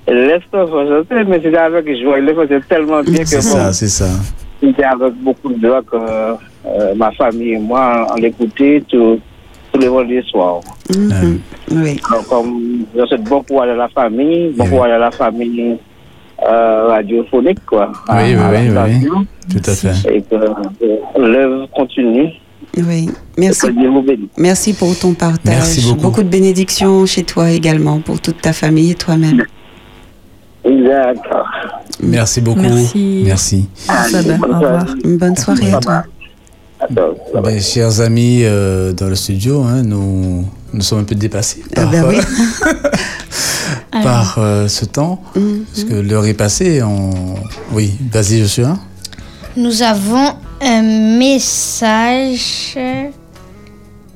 Laisse-toi 0.08 0.68
faire 0.68 0.88
chanter, 0.88 1.24
mais 1.28 1.42
c'était 1.44 1.58
avec 1.58 1.86
joie. 2.02 2.20
Il 2.20 2.26
le 2.26 2.34
faisait 2.36 2.62
tellement 2.62 3.02
bien 3.04 3.20
que 3.24 3.26
C'est 3.28 3.38
bon, 3.38 3.42
ça, 3.42 3.74
c'est 3.74 3.88
ça. 3.90 4.08
c'était 4.62 4.84
avec 4.84 5.14
beaucoup 5.16 5.52
de 5.52 5.60
joie 5.68 5.82
que 5.84 5.98
euh, 5.98 6.96
ma 6.96 7.12
famille 7.12 7.54
et 7.54 7.60
moi, 7.60 8.08
on 8.12 8.16
l'écoutait 8.16 8.84
tout, 8.88 9.20
tous 9.72 9.80
les 9.80 9.88
vendredis 9.88 10.24
soirs. 10.30 10.62
Oui. 11.72 12.00
Donc, 12.10 12.28
comme 12.30 12.86
je 12.96 13.06
souhaite 13.06 13.24
bon 13.26 13.44
courage 13.44 13.70
à 13.72 13.76
la 13.76 13.90
famille, 13.90 14.54
bon 14.56 14.66
courage 14.68 14.92
à 14.92 14.98
la 14.98 15.12
famille 15.12 15.78
euh, 16.48 16.88
radiophonique, 16.88 17.66
quoi. 17.66 17.92
à- 18.08 18.24
Oui, 18.24 18.36
oui, 18.36 18.78
à 18.78 18.86
oui, 18.86 19.08
oui. 19.12 19.26
Tout 19.52 19.70
à 19.70 19.74
fait. 19.76 20.16
Et 20.16 20.22
que 20.22 20.36
euh, 20.36 20.98
l'œuvre 21.18 21.68
continue. 21.76 22.30
Oui, 22.78 23.10
merci. 23.38 23.68
Merci 24.38 24.74
pour 24.74 24.98
ton 24.98 25.14
partage. 25.14 25.54
Merci 25.56 25.94
beaucoup. 26.00 26.22
de 26.24 26.30
bénédictions 26.30 27.06
chez 27.06 27.24
toi 27.24 27.50
également, 27.50 28.00
pour 28.00 28.22
toute 28.22 28.40
ta 28.42 28.54
famille 28.54 28.92
et 28.92 28.96
toi-même. 28.96 29.44
D'accord. 30.84 31.48
Merci 32.02 32.42
beaucoup. 32.42 32.60
Merci. 32.62 33.24
Merci. 33.26 33.70
Sabah, 33.88 34.48
au 34.48 34.54
revoir. 34.54 34.86
Une 35.04 35.18
bonne 35.18 35.36
soirée 35.36 35.74
à 35.74 35.80
toi. 35.80 36.04
Ben, 37.44 37.60
chers 37.60 38.02
amis 38.02 38.42
euh, 38.44 38.94
dans 38.94 39.08
le 39.08 39.16
studio, 39.16 39.64
hein, 39.64 39.82
nous, 39.84 40.46
nous 40.74 40.82
sommes 40.82 41.00
un 41.00 41.04
peu 41.06 41.16
dépassés 41.16 41.64
Ah 41.76 41.82
par, 41.82 41.90
ben 41.92 42.06
oui. 42.08 42.18
euh, 43.96 44.02
par 44.04 44.36
euh, 44.38 44.68
ce 44.68 44.86
temps, 44.86 45.22
parce 45.34 45.84
que 45.86 45.96
l'heure 45.96 46.26
est 46.26 46.36
passée. 46.36 46.84
On... 46.84 47.36
Oui, 47.74 47.94
vas-y, 48.12 48.40
Joshua. 48.42 48.78
Nous 49.56 49.82
avons 49.82 50.36
un 50.62 50.82
message. 51.18 52.78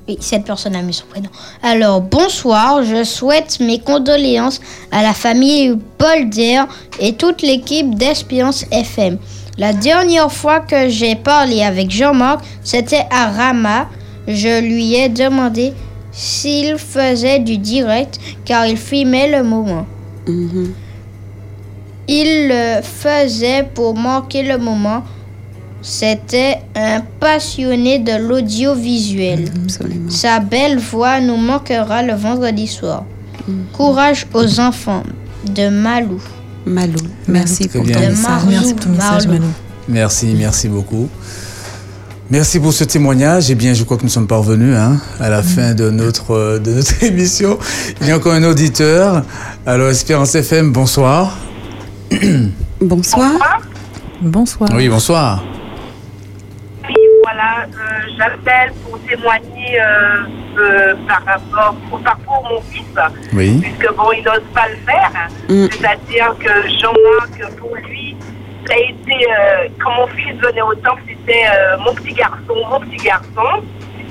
Oui, 0.07 0.17
cette 0.19 0.45
personne 0.45 0.75
a 0.75 0.81
mis 0.81 0.93
son 0.93 1.05
prénom. 1.05 1.29
Alors, 1.61 2.01
bonsoir. 2.01 2.83
Je 2.83 3.03
souhaite 3.03 3.59
mes 3.59 3.79
condoléances 3.79 4.59
à 4.91 5.03
la 5.03 5.13
famille 5.13 5.77
Bolder 5.99 6.63
et 6.99 7.13
toute 7.13 7.41
l'équipe 7.43 7.93
d'Espérance 7.95 8.65
FM. 8.71 9.17
La 9.57 9.73
dernière 9.73 10.31
fois 10.31 10.61
que 10.61 10.89
j'ai 10.89 11.15
parlé 11.15 11.61
avec 11.61 11.91
Jean-Marc, 11.91 12.43
c'était 12.63 13.05
à 13.11 13.27
Rama. 13.27 13.89
Je 14.27 14.61
lui 14.61 14.95
ai 14.95 15.07
demandé 15.07 15.73
s'il 16.11 16.77
faisait 16.77 17.39
du 17.39 17.57
direct 17.57 18.19
car 18.43 18.65
il 18.65 18.77
filmait 18.77 19.29
le 19.29 19.43
moment. 19.43 19.85
Il 22.07 22.47
le 22.47 22.81
faisait 22.81 23.63
pour 23.63 23.95
marquer 23.95 24.41
le 24.43 24.57
moment. 24.57 25.03
C'était 25.81 26.59
un 26.75 27.01
passionné 27.19 27.99
de 27.99 28.13
l'audiovisuel. 28.27 29.45
Sa 30.09 30.39
belle 30.39 30.77
voix 30.77 31.19
nous 31.19 31.37
manquera 31.37 32.03
le 32.03 32.13
vendredi 32.13 32.67
soir. 32.67 33.03
Courage 33.73 34.27
aux 34.33 34.59
enfants 34.59 35.03
de 35.55 35.69
Malou. 35.69 36.21
Malou, 36.65 36.99
merci 37.27 37.67
pour 37.67 37.83
bien. 37.83 37.95
ton 37.95 38.09
message. 38.09 38.41
Merci 38.47 38.73
pour 38.75 38.83
ton 38.85 38.89
message. 38.91 39.23
Merci, 39.87 40.35
merci 40.37 40.69
beaucoup. 40.69 41.09
Merci 42.29 42.59
pour 42.59 42.71
ce 42.71 42.83
témoignage. 42.85 43.49
Eh 43.49 43.55
bien, 43.55 43.73
je 43.73 43.83
crois 43.83 43.97
que 43.97 44.03
nous 44.03 44.09
sommes 44.09 44.27
parvenus 44.27 44.75
hein, 44.77 44.97
à 45.19 45.29
la 45.29 45.43
fin 45.43 45.73
de 45.73 45.89
notre, 45.89 46.31
euh, 46.31 46.59
de 46.59 46.71
notre 46.71 47.03
émission. 47.03 47.57
Il 47.99 48.07
y 48.07 48.11
a 48.11 48.15
encore 48.15 48.33
un 48.33 48.43
auditeur. 48.43 49.25
Alors, 49.65 49.89
Espérance 49.89 50.35
FM, 50.35 50.71
bonsoir. 50.73 51.37
Bonsoir. 52.79 53.31
Bonsoir. 54.21 54.69
Oui, 54.73 54.87
bonsoir. 54.87 55.43
Voilà, 57.41 57.65
euh, 57.65 58.01
j'appelle 58.17 58.71
pour 58.83 58.99
témoigner 59.01 59.79
euh, 59.81 60.23
euh, 60.59 60.93
par 61.07 61.23
rapport 61.25 61.75
au 61.91 61.97
parcours 61.97 62.43
de 62.43 62.53
mon 62.55 62.61
fils, 62.61 62.85
Oui. 63.33 63.59
puisque 63.61 63.93
bon, 63.95 64.11
il 64.11 64.23
n'ose 64.23 64.43
pas 64.53 64.67
le 64.69 64.75
faire. 64.85 65.11
Mm. 65.49 65.67
C'est-à-dire 65.71 66.35
que 66.39 66.69
Jean-Marc, 66.79 67.55
pour 67.57 67.75
lui, 67.77 68.15
ça 68.67 68.73
a 68.75 68.77
été, 68.77 69.27
euh, 69.27 69.67
quand 69.83 69.91
mon 69.95 70.07
fils 70.07 70.35
venait 70.39 70.61
au 70.61 70.75
temple, 70.75 71.01
c'était 71.07 71.45
euh, 71.47 71.77
mon 71.79 71.93
petit 71.95 72.13
garçon, 72.13 72.55
mon 72.69 72.79
petit 72.81 73.03
garçon. 73.03 73.63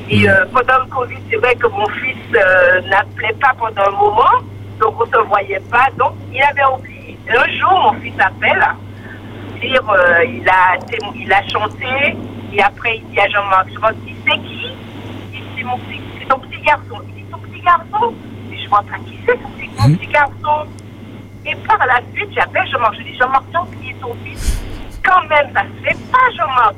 Et 0.09 0.29
euh, 0.29 0.45
pendant 0.53 0.79
le 0.85 0.91
Covid, 0.91 1.19
c'est 1.31 1.37
vrai 1.37 1.55
que 1.55 1.69
mon 1.69 1.87
fils 1.89 2.17
euh, 2.35 2.81
n'appelait 2.89 3.35
pas 3.41 3.53
pendant 3.59 3.83
un 3.87 3.91
moment, 3.97 4.41
donc 4.81 4.97
on 5.01 5.07
ne 5.07 5.13
se 5.13 5.29
voyait 5.29 5.63
pas, 5.71 5.87
donc 5.97 6.15
il 6.33 6.43
avait 6.43 6.65
oublié. 6.77 7.17
Un 7.29 7.49
jour, 7.59 7.93
mon 7.93 8.01
fils 8.01 8.15
appelle, 8.19 8.65
dire, 9.61 9.83
euh, 9.89 10.25
il, 10.25 10.49
a, 10.49 10.77
il 11.15 11.33
a 11.33 11.43
chanté, 11.49 12.17
et 12.53 12.63
après 12.63 12.97
il 12.97 13.11
dit 13.11 13.21
à 13.21 13.29
Jean-Marc, 13.29 13.69
je 13.73 13.79
vois, 13.79 13.93
il 14.07 14.15
dit, 14.15 14.21
c'est 14.25 14.39
qui 14.39 14.67
Il 15.33 15.41
dit, 15.41 15.45
c'est 15.57 15.65
mon 15.65 15.79
petit, 15.79 16.01
c'est 16.19 16.29
ton 16.29 16.39
petit 16.39 16.63
garçon. 16.63 17.03
Il 17.09 17.15
dit, 17.15 17.25
ton 17.31 17.39
petit 17.39 17.61
garçon 17.61 18.15
Et 18.53 18.59
je 18.59 18.69
vois 18.69 18.83
pas 18.83 18.99
qui 19.07 19.19
c'est, 19.27 19.39
son 19.43 19.49
petit, 19.51 19.71
mon 19.79 19.97
petit 19.97 20.07
garçon. 20.09 20.69
Et 21.47 21.55
par 21.67 21.79
la 21.87 22.01
suite, 22.15 22.31
j'appelle 22.35 22.69
Jean-Marc, 22.71 22.95
je 22.97 23.03
dis, 23.03 23.17
Jean-Marc, 23.17 23.45
t'as 23.53 23.63
oublié 23.63 23.95
ton 24.01 24.15
fils? 24.25 24.61
Quand 25.05 25.23
même, 25.29 25.53
ça 25.55 25.63
se 25.63 25.85
fait 25.85 25.99
pas, 26.11 26.31
Jean-Marc. 26.37 26.75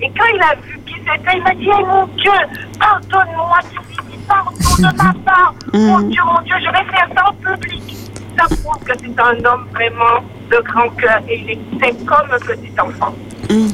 Et 0.00 0.10
quand 0.10 0.26
il 0.34 0.42
a 0.42 0.54
vu 0.56 0.78
qui 0.86 0.94
c'était, 0.94 1.36
il 1.36 1.42
m'a 1.42 1.54
dit, 1.54 1.68
hey, 1.68 1.84
mon 1.84 2.06
Dieu, 2.08 2.32
pardonne-moi, 2.78 3.58
tu 3.72 3.78
pardon 4.26 4.50
de 4.50 4.96
ma 4.96 5.14
part. 5.24 5.54
Mon 5.72 6.00
Dieu, 6.00 6.22
mon 6.24 6.40
Dieu, 6.42 6.54
je 6.58 6.70
vais 6.70 6.90
faire 6.90 7.08
ça 7.16 7.28
en 7.28 7.32
public. 7.34 7.96
Ça 8.36 8.44
prouve 8.56 8.82
que 8.84 8.92
c'est 8.98 9.20
un 9.20 9.44
homme 9.44 9.66
vraiment 9.72 10.24
de 10.50 10.56
grand 10.62 10.88
cœur 10.90 11.20
et 11.28 11.38
il 11.40 11.50
était 11.50 11.94
comme 12.04 12.30
un 12.30 12.38
petit 12.38 12.80
enfant. 12.80 13.14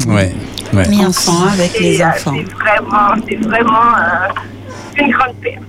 Ouais, 0.09 0.35
ouais. 0.73 1.05
Enfant 1.07 1.47
avec 1.47 1.75
Et, 1.77 1.81
les 1.83 2.05
enfants. 2.05 2.35
C'est 2.37 2.53
vraiment, 2.53 3.15
c'est 3.29 3.37
vraiment 3.37 3.97
euh, 3.97 5.03
une 5.03 5.11
grande 5.11 5.35
perte. 5.41 5.63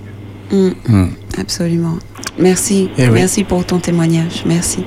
Mm, 0.50 0.70
Mm. 0.88 1.08
Absolument. 1.38 1.96
Merci. 2.38 2.90
Eh 2.98 3.04
oui. 3.08 3.14
Merci 3.14 3.44
pour 3.44 3.64
ton 3.64 3.78
témoignage. 3.78 4.42
Merci. 4.46 4.84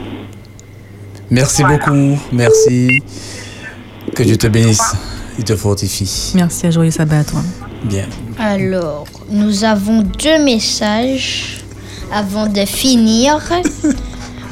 Merci 1.31 1.63
beaucoup. 1.63 2.19
Merci. 2.31 3.01
Que 4.13 4.23
Dieu 4.23 4.37
te 4.37 4.47
bénisse. 4.47 4.95
Il 5.37 5.43
te 5.43 5.55
fortifie. 5.55 6.31
Merci 6.35 6.67
à 6.67 6.71
Joyeux 6.71 6.91
Sabbat 6.91 7.19
à 7.19 7.23
toi. 7.23 7.41
Bien. 7.83 8.05
Alors, 8.39 9.05
nous 9.29 9.63
avons 9.63 10.01
deux 10.01 10.43
messages 10.43 11.63
avant 12.11 12.47
de 12.47 12.65
finir. 12.65 13.39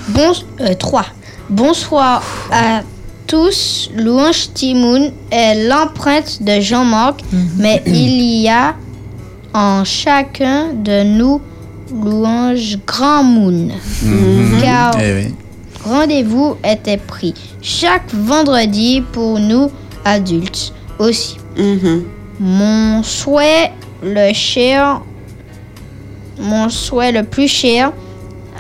Bon, 0.09 0.33
euh, 0.59 0.73
trois. 0.73 1.05
Bonsoir 1.49 2.21
à 2.51 2.81
tous, 3.33 3.89
Louange 3.97 4.53
Timoun 4.53 5.11
est 5.31 5.67
l'empreinte 5.67 6.43
de 6.43 6.59
Jean-Marc, 6.59 7.21
mais 7.57 7.81
il 7.87 8.21
y 8.43 8.47
a 8.47 8.75
en 9.55 9.83
chacun 9.83 10.67
de 10.75 11.01
nous 11.01 11.41
Louange 11.91 12.77
Grand 12.85 13.23
Moon. 13.23 13.69
Car 14.61 14.91
Eh 15.01 15.13
oui. 15.15 15.33
rendez-vous 15.83 16.57
était 16.63 16.97
pris 16.97 17.33
chaque 17.59 18.13
vendredi 18.13 19.01
pour 19.13 19.39
nous 19.39 19.71
adultes 20.05 20.71
aussi. 20.99 21.37
Mon 22.39 23.01
souhait 23.01 23.71
le 24.03 24.31
cher, 24.33 25.01
mon 26.39 26.69
souhait 26.69 27.11
le 27.11 27.23
plus 27.23 27.47
cher 27.47 27.93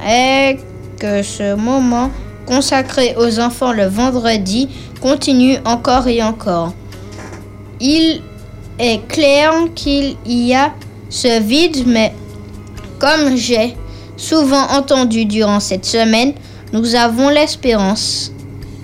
est 0.03 0.57
que 0.99 1.21
ce 1.21 1.53
moment 1.53 2.09
consacré 2.45 3.15
aux 3.17 3.39
enfants 3.39 3.73
le 3.73 3.85
vendredi 3.85 4.69
continue 5.01 5.57
encore 5.65 6.07
et 6.07 6.23
encore. 6.23 6.73
Il 7.79 8.21
est 8.79 9.05
clair 9.07 9.51
qu'il 9.75 10.15
y 10.25 10.53
a 10.53 10.73
ce 11.09 11.41
vide, 11.41 11.83
mais 11.85 12.13
comme 12.99 13.35
j'ai 13.35 13.75
souvent 14.17 14.67
entendu 14.71 15.25
durant 15.25 15.59
cette 15.59 15.85
semaine, 15.85 16.33
nous 16.71 16.95
avons 16.95 17.29
l'espérance. 17.29 18.31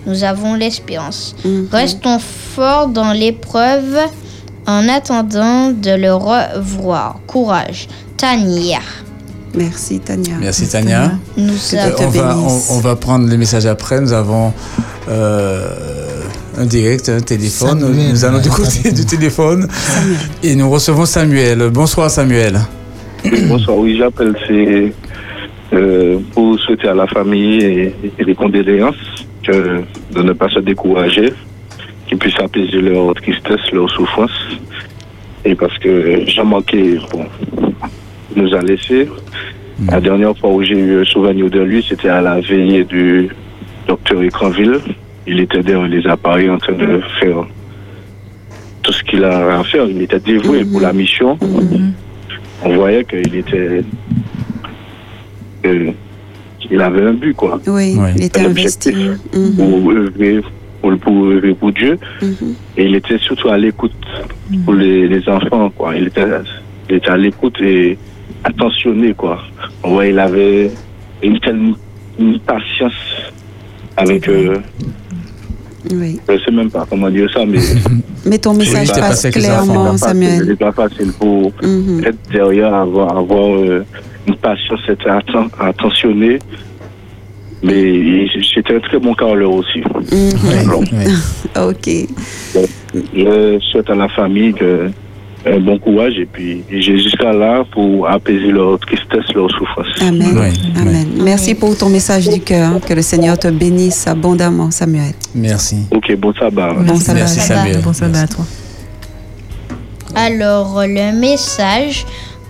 Nous 0.05 0.23
avons 0.23 0.53
l'espérance. 0.53 1.35
Restons 1.71 2.19
forts 2.19 2.87
dans 2.87 3.11
l'épreuve 3.13 3.97
en 4.67 4.87
attendant 4.87 5.71
de 5.71 5.91
le 5.91 6.13
revoir. 6.13 7.19
Courage. 7.27 7.87
Tania. 8.17 8.79
Merci 9.55 9.99
Tania. 9.99 10.35
Merci 10.39 10.67
Tania. 10.69 11.11
Nous 11.37 11.53
Euh, 11.73 11.91
on, 11.99 12.07
va, 12.09 12.37
on, 12.37 12.75
on 12.75 12.79
va 12.79 12.95
prendre 12.95 13.27
les 13.27 13.37
messages 13.37 13.65
après. 13.65 13.99
Nous 13.99 14.13
avons 14.13 14.53
euh, 15.09 15.67
un 16.57 16.65
direct, 16.65 17.09
un 17.09 17.19
téléphone. 17.21 17.79
Samuel. 17.81 18.09
Nous 18.11 18.25
allons 18.25 18.39
du 18.39 18.49
côté 18.49 18.91
du 18.91 19.05
téléphone. 19.05 19.67
Et 20.43 20.55
nous 20.55 20.69
recevons 20.69 21.05
Samuel. 21.05 21.69
Bonsoir 21.71 22.09
Samuel. 22.09 22.59
Bonsoir, 23.47 23.77
oui, 23.77 23.97
j'appelle 23.97 24.35
c'est 24.47 24.93
euh, 25.73 26.19
pour 26.33 26.57
souhaiter 26.59 26.87
à 26.87 26.93
la 26.93 27.07
famille 27.07 27.59
et, 27.63 27.95
et 28.17 28.23
les 28.23 28.35
condoléances 28.35 28.95
que, 29.43 29.81
de 30.13 30.21
ne 30.21 30.33
pas 30.33 30.49
se 30.49 30.59
décourager, 30.59 31.33
qu'ils 32.07 32.17
puissent 32.17 32.39
apaiser 32.39 32.81
leur 32.81 33.13
tristesse, 33.15 33.71
leur 33.73 33.89
souffrance. 33.89 34.31
Et 35.45 35.55
parce 35.55 35.77
que 35.79 36.25
Jean-Marc 36.27 36.75
bon, 37.11 37.25
nous 38.35 38.53
a 38.53 38.61
laissé. 38.61 39.07
La 39.89 40.01
dernière 40.01 40.37
fois 40.37 40.51
où 40.51 40.61
j'ai 40.61 40.77
eu 40.77 41.01
un 41.01 41.05
souvenir 41.05 41.49
de 41.49 41.61
lui, 41.61 41.85
c'était 41.87 42.09
à 42.09 42.21
la 42.21 42.41
veillée 42.41 42.83
du 42.83 43.29
docteur 43.87 44.21
Écranville. 44.21 44.79
Il 45.25 45.39
était 45.39 45.61
derrière 45.63 45.87
les 45.87 46.05
appareils 46.07 46.49
en 46.49 46.57
train 46.57 46.73
de 46.73 47.01
faire 47.19 47.45
tout 48.83 48.91
ce 48.91 49.03
qu'il 49.03 49.23
a 49.23 49.59
à 49.59 49.63
faire. 49.63 49.85
Il 49.85 50.01
était 50.01 50.19
dévoué 50.19 50.65
pour 50.65 50.81
la 50.81 50.91
mission 50.91 51.37
on 52.63 52.75
voyait 52.75 53.03
qu'il 53.05 53.35
était. 53.35 53.83
que- 55.63 55.91
il 56.71 56.81
avait 56.81 57.03
un 57.03 57.13
but, 57.13 57.35
quoi. 57.35 57.59
Oui, 57.67 57.95
il 58.15 58.23
était 58.25 58.41
Un 58.41 58.49
investi. 58.49 58.93
Pour 59.57 59.91
œuvrer 59.91 60.41
pour, 60.81 60.97
pour, 61.59 61.71
Dieu. 61.71 61.97
Mhm. 62.21 62.53
Et 62.77 62.85
il 62.85 62.95
était 62.95 63.17
surtout 63.17 63.49
à 63.49 63.57
l'écoute 63.57 63.91
pour 64.65 64.73
les, 64.73 65.07
les 65.07 65.27
enfants, 65.27 65.69
quoi. 65.71 65.95
Il 65.95 66.07
était, 66.07 66.25
il 66.89 66.95
était 66.97 67.09
à 67.09 67.17
l'écoute 67.17 67.59
et 67.61 67.97
attentionné, 68.43 69.13
quoi. 69.13 69.39
On 69.83 69.91
voit, 69.93 70.05
il 70.07 70.19
avait 70.19 70.71
une 71.23 71.39
telle 71.39 71.73
une 72.17 72.39
patience 72.39 72.93
avec. 73.97 74.27
Euh, 74.27 74.57
Oui. 75.91 76.19
je 76.27 76.37
sais 76.43 76.51
même 76.51 76.69
pas 76.69 76.85
comment 76.89 77.09
dire 77.09 77.29
ça, 77.33 77.45
mais. 77.45 77.59
Mais 78.25 78.37
ton 78.37 78.53
message 78.53 78.89
pas- 78.91 78.99
passe 78.99 79.25
clairement, 79.31 79.95
Samuel. 79.97 80.43
C'est 80.45 80.59
pas 80.59 80.73
facile 80.73 81.13
pour 81.17 81.53
être 82.05 82.17
derrière, 82.31 82.73
avoir, 82.73 83.17
avoir 83.17 83.55
euh, 83.55 83.85
une 84.27 84.35
patience, 84.35 84.81
être 84.89 85.07
atten- 85.07 85.49
attentionné. 85.59 86.37
Mais 87.63 88.25
c'était 88.53 88.75
un 88.75 88.79
très 88.81 88.99
bon 88.99 89.13
carleur 89.13 89.51
aussi. 89.53 89.81
Alors, 90.61 90.81
ok. 91.69 91.89
Je 92.93 93.59
souhaite 93.71 93.89
à 93.89 93.95
la 93.95 94.09
famille 94.09 94.53
que, 94.53 94.89
un 95.45 95.59
bon 95.59 95.79
courage 95.79 96.13
et 96.17 96.25
puis 96.25 96.63
Jésus 96.69 97.09
sera 97.11 97.31
là 97.33 97.63
pour 97.71 98.07
apaiser 98.09 98.51
leur 98.51 98.79
tristesse, 98.79 99.33
leur 99.33 99.49
souffrance. 99.51 99.87
Amen. 100.01 100.37
Amen. 100.79 101.07
Merci 101.23 101.55
pour 101.55 101.77
ton 101.77 101.89
message 101.89 102.27
du 102.29 102.39
cœur. 102.41 102.79
Que 102.81 102.93
le 102.93 103.01
Seigneur 103.01 103.37
te 103.37 103.47
bénisse 103.47 104.05
abondamment, 104.07 104.71
Samuel. 104.71 105.13
Merci. 105.33 105.77
Ok, 105.91 106.15
bon 106.17 106.33
sabbat. 106.33 106.73
Bon 106.73 106.99
sabbat. 106.99 107.19
Merci 107.19 107.39
Samuel. 107.39 107.81
Bon 107.81 107.93
sabbat 107.93 108.21
à 108.21 108.27
toi. 108.27 108.45
Alors, 110.15 110.83
le 110.85 111.17
message 111.17 112.05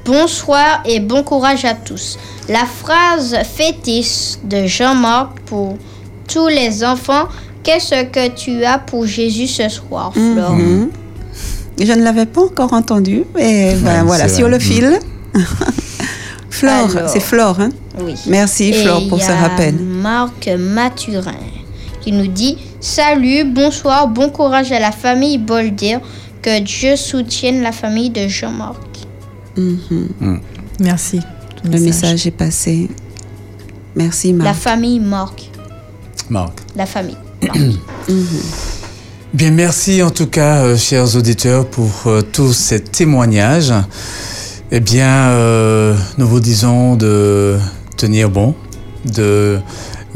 Bonsoir 0.05 0.81
et 0.85 0.99
bon 0.99 1.21
courage 1.21 1.65
à 1.65 1.75
tous. 1.75 2.17
La 2.47 2.65
phrase 2.65 3.37
fétiche 3.43 4.39
de 4.43 4.65
Jean-Marc 4.65 5.39
pour 5.41 5.77
tous 6.27 6.47
les 6.47 6.83
enfants 6.83 7.27
Qu'est-ce 7.61 8.05
que 8.05 8.29
tu 8.29 8.63
as 8.63 8.79
pour 8.79 9.05
Jésus 9.05 9.45
ce 9.47 9.67
soir, 9.69 10.11
Flore 10.13 10.55
Mhm. 10.55 10.89
Je 11.79 11.91
ne 11.93 12.03
l'avais 12.03 12.25
pas 12.25 12.41
encore 12.41 12.73
entendu. 12.73 13.23
Et 13.37 13.73
ben 13.75 14.01
Ouais, 14.01 14.03
voilà, 14.05 14.27
sur 14.27 14.47
vrai. 14.47 14.51
le 14.51 14.59
fil. 14.59 14.99
Flore, 16.49 16.89
c'est 17.07 17.19
Flore, 17.21 17.59
hein 17.61 17.69
Oui. 18.01 18.15
Merci 18.27 18.69
Et 18.69 18.73
Flore 18.73 19.07
pour 19.07 19.19
y 19.19 19.21
ce 19.21 19.31
a 19.31 19.35
rappel. 19.37 19.75
Marc 19.75 20.49
Mathurin 20.57 21.35
qui 22.01 22.11
nous 22.11 22.27
dit 22.27 22.57
Salut, 22.81 23.43
bonsoir, 23.45 24.07
bon 24.07 24.29
courage 24.29 24.71
à 24.71 24.79
la 24.79 24.91
famille 24.91 25.37
Bolder. 25.37 25.97
Que 26.41 26.59
Dieu 26.61 26.95
soutienne 26.95 27.61
la 27.61 27.71
famille 27.73 28.09
de 28.09 28.27
Jean-Marc. 28.27 28.81
Mhm. 29.57 30.39
Merci. 30.79 31.19
Le 31.65 31.77
message 31.79 32.25
est 32.27 32.31
passé. 32.31 32.89
Merci, 33.95 34.31
La 34.31 34.45
Marc. 34.45 34.55
famille 34.57 34.99
Marc. 35.01 35.49
Marc. 36.29 36.59
La 36.75 36.85
famille. 36.85 37.17
Bien, 39.33 39.51
merci 39.51 40.01
en 40.01 40.09
tout 40.09 40.25
cas, 40.27 40.63
euh, 40.63 40.77
chers 40.77 41.15
auditeurs, 41.15 41.65
pour 41.67 41.91
euh, 42.07 42.21
tous 42.21 42.51
ces 42.53 42.79
témoignages. 42.79 43.73
Eh 44.71 44.79
bien, 44.79 45.07
euh, 45.29 45.95
nous 46.17 46.27
vous 46.27 46.39
disons 46.39 46.95
de 46.95 47.57
tenir 47.95 48.29
bon, 48.29 48.55
de 49.05 49.59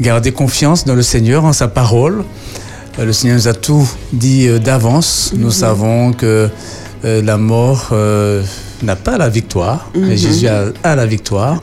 garder 0.00 0.32
confiance 0.32 0.84
dans 0.84 0.94
le 0.94 1.02
Seigneur, 1.02 1.44
en 1.44 1.52
sa 1.52 1.68
parole. 1.68 2.24
Le 2.98 3.12
Seigneur 3.12 3.36
nous 3.36 3.48
a 3.48 3.52
tout 3.54 3.88
dit 4.12 4.48
d'avance. 4.60 5.32
Nous 5.36 5.50
savons 5.50 6.12
que 6.12 6.48
la 7.02 7.36
mort 7.36 7.92
n'a 8.84 8.94
pas 8.96 9.18
la 9.18 9.28
victoire, 9.28 9.90
mais 9.96 10.10
Mhm. 10.10 10.16
Jésus 10.16 10.46
a, 10.46 10.66
a 10.84 10.94
la 10.94 11.04
victoire. 11.04 11.60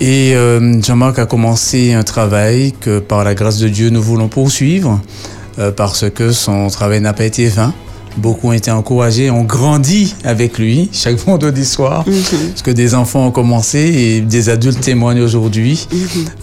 Et 0.00 0.34
Jean-Marc 0.80 1.18
a 1.18 1.26
commencé 1.26 1.92
un 1.92 2.04
travail 2.04 2.72
que 2.80 3.00
par 3.00 3.24
la 3.24 3.34
grâce 3.34 3.58
de 3.58 3.66
Dieu 3.68 3.90
nous 3.90 4.02
voulons 4.02 4.28
poursuivre 4.28 5.00
parce 5.76 6.08
que 6.10 6.32
son 6.32 6.68
travail 6.68 7.00
n'a 7.00 7.12
pas 7.12 7.24
été 7.24 7.46
vain. 7.48 7.72
Beaucoup 8.16 8.46
ont 8.50 8.52
été 8.52 8.70
encouragés, 8.70 9.28
ont 9.28 9.42
grandi 9.42 10.14
avec 10.22 10.56
lui 10.60 10.88
chaque 10.92 11.16
vendredi 11.26 11.64
soir, 11.64 12.04
parce 12.04 12.62
que 12.62 12.70
des 12.70 12.94
enfants 12.94 13.26
ont 13.26 13.30
commencé 13.32 13.78
et 13.80 14.20
des 14.20 14.50
adultes 14.50 14.80
témoignent 14.80 15.20
aujourd'hui 15.22 15.88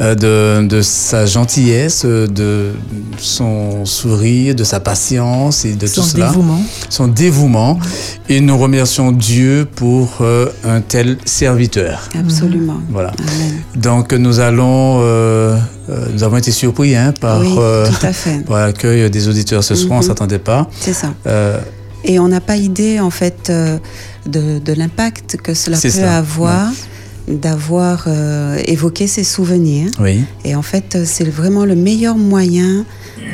euh, 0.01 0.13
de, 0.13 0.67
de 0.67 0.81
sa 0.81 1.25
gentillesse, 1.25 2.01
euh, 2.03 2.27
de 2.27 2.71
son 3.17 3.85
sourire, 3.85 4.53
de 4.53 4.65
sa 4.65 4.81
patience 4.81 5.63
et 5.63 5.75
de 5.75 5.87
Son 5.87 6.01
tout 6.01 6.07
cela. 6.09 6.27
dévouement. 6.27 6.61
Son 6.89 7.07
dévouement. 7.07 7.79
Et 8.27 8.41
nous 8.41 8.57
remercions 8.57 9.13
Dieu 9.13 9.65
pour 9.73 10.17
euh, 10.19 10.47
un 10.65 10.81
tel 10.81 11.17
serviteur. 11.23 12.09
Absolument. 12.19 12.81
Voilà. 12.89 13.13
Donc 13.77 14.11
nous 14.11 14.41
allons, 14.41 14.99
euh, 15.03 15.57
euh, 15.91 16.07
nous 16.13 16.23
avons 16.23 16.37
été 16.37 16.51
surpris 16.51 16.95
hein, 16.95 17.13
par, 17.19 17.39
Oui, 17.41 17.53
euh, 17.57 17.87
par 18.47 18.57
l'accueil 18.59 19.09
des 19.09 19.27
auditeurs 19.27 19.63
ce 19.63 19.75
soir. 19.75 19.93
On 19.93 20.01
Mhm. 20.01 20.07
s'attendait 20.07 20.39
pas. 20.39 20.69
C'est 20.79 20.93
ça. 20.93 21.13
Euh, 21.27 21.59
Et 22.03 22.17
on 22.19 22.27
n'a 22.29 22.41
pas 22.41 22.55
idée, 22.57 22.99
en 22.99 23.11
fait, 23.11 23.49
euh, 23.49 23.77
de, 24.25 24.59
de 24.59 24.73
l'impact 24.73 25.37
que 25.43 25.53
cela 25.53 25.77
peut 25.77 25.89
ça, 25.89 26.17
avoir 26.17 26.69
d'avoir 27.27 28.05
euh, 28.07 28.57
évoqué 28.65 29.05
ses 29.07 29.23
souvenirs. 29.23 29.91
oui. 29.99 30.23
Et 30.43 30.55
en 30.55 30.63
fait, 30.63 30.97
c'est 31.05 31.29
vraiment 31.29 31.65
le 31.65 31.75
meilleur 31.75 32.17
moyen 32.17 32.83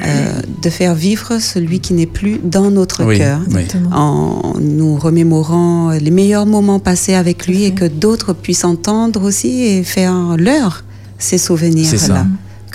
euh, 0.05 0.41
de 0.61 0.69
faire 0.69 0.93
vivre 0.93 1.39
celui 1.39 1.79
qui 1.79 1.93
n'est 1.93 2.05
plus 2.05 2.39
dans 2.43 2.69
notre 2.69 3.05
Oui, 3.05 3.17
cœur, 3.17 3.39
oui. 3.55 3.61
En 3.93 4.53
nous 4.59 4.97
remémorant 4.97 5.91
les 5.91 6.11
meilleurs 6.11 6.45
moments 6.45 6.79
passés 6.79 7.13
avec 7.15 7.47
lui 7.47 7.63
et 7.63 7.71
que 7.73 7.85
d'autres 7.85 8.33
puissent 8.33 8.65
entendre 8.65 9.23
aussi 9.23 9.63
et 9.63 9.83
faire 9.83 10.35
leur 10.37 10.83
ces 11.17 11.29
C'est 11.29 11.37
ça. 11.37 11.45
souvenirs-là. 11.47 12.25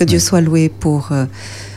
Que 0.04 0.08
Dieu 0.08 0.18
soit 0.18 0.40
loué 0.40 0.68
pour 0.68 1.08
euh, 1.12 1.26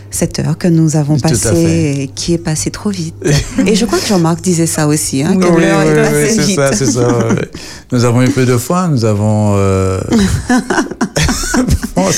cette 0.10 0.40
heure 0.40 0.58
que 0.58 0.68
nous 0.68 0.96
avons 0.96 1.20
passée 1.20 1.96
et 2.00 2.08
qui 2.08 2.34
est 2.34 2.38
passée 2.38 2.72
trop 2.72 2.90
vite. 2.90 3.16
et 3.68 3.76
je 3.76 3.86
crois 3.86 4.00
que 4.00 4.08
Jean-Marc 4.08 4.42
disait 4.42 4.66
ça 4.66 4.88
aussi, 4.88 5.22
hein, 5.24 5.36
que 5.38 5.48
Oui, 5.48 5.62
l'heure 5.62 5.82
oui, 5.84 5.88
est 5.88 5.90
oui, 5.90 5.96
passée 5.96 6.30
c'est 6.36 6.42
vite. 6.42 6.56
ça, 6.56 6.74
c'est 6.74 6.86
ça. 6.88 7.08
Nous 7.92 8.06
avons 8.06 8.22
eu 8.24 8.30
peu 8.30 8.46
de 8.46 8.58
foi, 8.58 8.88
nous 8.88 9.06
avons. 9.06 9.54
euh, 9.58 10.00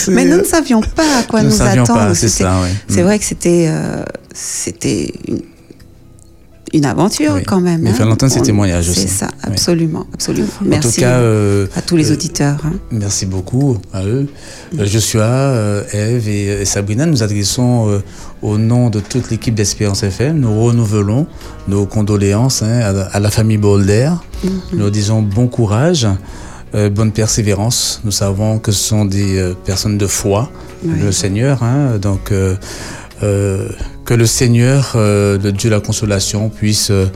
Mais 0.10 0.26
nous 0.26 0.38
ne 0.38 0.44
savions 0.44 0.82
pas 0.82 1.20
à 1.20 1.24
quoi 1.24 1.42
Nous 1.44 1.50
nous, 1.50 1.62
attendre. 1.62 2.14
c'est 2.16 2.30
ça, 2.30 2.54
Mm. 3.02 3.04
vrai 3.04 3.20
que 3.20 3.26
c'était 3.26 3.66
euh, 3.70 4.04
c'était 4.34 5.14
une, 5.28 5.42
une 6.74 6.86
aventure 6.86 7.34
Oui. 7.36 7.44
quand 7.44 7.62
même. 7.62 7.82
Mais 7.82 7.90
hein. 7.90 7.94
faire 7.94 8.06
l'entendre 8.08 8.32
ces 8.32 8.42
témoignages 8.42 8.90
aussi. 8.90 9.02
C'est 9.02 9.08
ça, 9.08 9.28
Oui. 9.44 9.52
absolument, 9.54 10.06
absolument. 10.14 10.48
En 10.62 10.66
Merci 10.66 10.96
tout 10.96 11.02
cas, 11.02 11.18
euh, 11.20 11.68
à 11.76 11.82
tous 11.82 11.96
les 11.98 12.10
euh, 12.12 12.14
auditeurs. 12.14 12.58
hein. 12.66 12.74
Merci 12.92 13.26
beaucoup 13.26 13.78
à 13.94 14.04
eux. 14.06 14.28
Euh, 14.78 14.86
Joshua, 14.86 15.84
Eve 15.94 16.28
et, 16.28 16.66
Sabrina, 16.66 17.06
nous 17.06 17.24
adressons 17.24 17.90
euh, 17.90 18.00
au 18.42 18.58
nom 18.58 18.90
de 18.90 19.00
toute 19.00 19.30
l'équipe 19.32 19.56
d'Espérance 19.56 20.04
FM, 20.04 20.40
nous 20.40 20.64
renouvelons 20.64 21.26
nos 21.68 21.86
condoléances 21.86 22.62
hein, 22.62 22.80
à, 22.82 22.92
la- 22.92 23.06
à 23.06 23.20
la 23.20 23.32
famille 23.32 23.58
Boulder. 23.58 24.12
Mhm. 24.44 24.52
Nous 24.74 24.90
disons 24.90 25.22
bon 25.22 25.48
courage, 25.48 26.08
euh, 26.76 26.90
bonne 26.90 27.12
persévérance. 27.12 28.02
Nous 28.04 28.12
savons 28.12 28.60
que 28.60 28.72
ce 28.72 28.84
sont 28.84 29.06
des 29.06 29.54
personnes 29.66 29.98
de 29.98 30.06
foi, 30.08 30.52
Oui. 30.86 31.00
le 31.02 31.12
Seigneur. 31.12 31.64
hein, 31.64 31.98
donc, 32.00 32.32
euh, 33.24 33.68
que 34.06 34.14
le 34.14 34.26
Seigneur, 34.26 34.94
euh, 34.96 35.38
le 35.44 35.52
Dieu 35.52 35.70
de 35.70 35.76
la 35.76 35.82
consolation, 35.82 36.50
puisse 36.50 36.90
euh, 36.92 37.08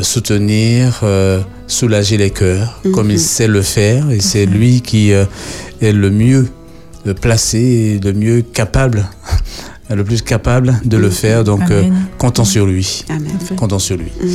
soutenir, 0.00 1.00
euh, 1.02 1.40
soulager 1.66 2.16
les 2.16 2.30
cœurs, 2.30 2.80
Mhm. 2.84 2.92
comme 2.92 3.10
il 3.10 3.18
sait 3.20 3.46
le 3.48 3.62
faire. 3.62 4.10
Et 4.10 4.20
c'est 4.20 4.46
lui 4.46 4.80
qui 4.80 5.12
euh, 5.12 5.24
est 5.80 5.92
le 5.92 6.10
mieux 6.10 6.48
placé 7.20 7.58
et 7.58 7.98
le 8.02 8.12
mieux 8.12 8.42
capable, 8.42 9.06
le 9.90 10.04
plus 10.04 10.22
capable 10.22 10.80
de 10.84 10.96
le 10.96 11.10
faire. 11.10 11.44
Donc, 11.44 11.62
euh, 11.70 11.84
comptons 12.18 12.44
sur 12.44 12.66
lui. 12.66 13.04
Amen. 13.08 13.32
Comptons 13.56 13.78
sur 13.78 13.96
lui. 13.96 14.12
Mhm. 14.22 14.30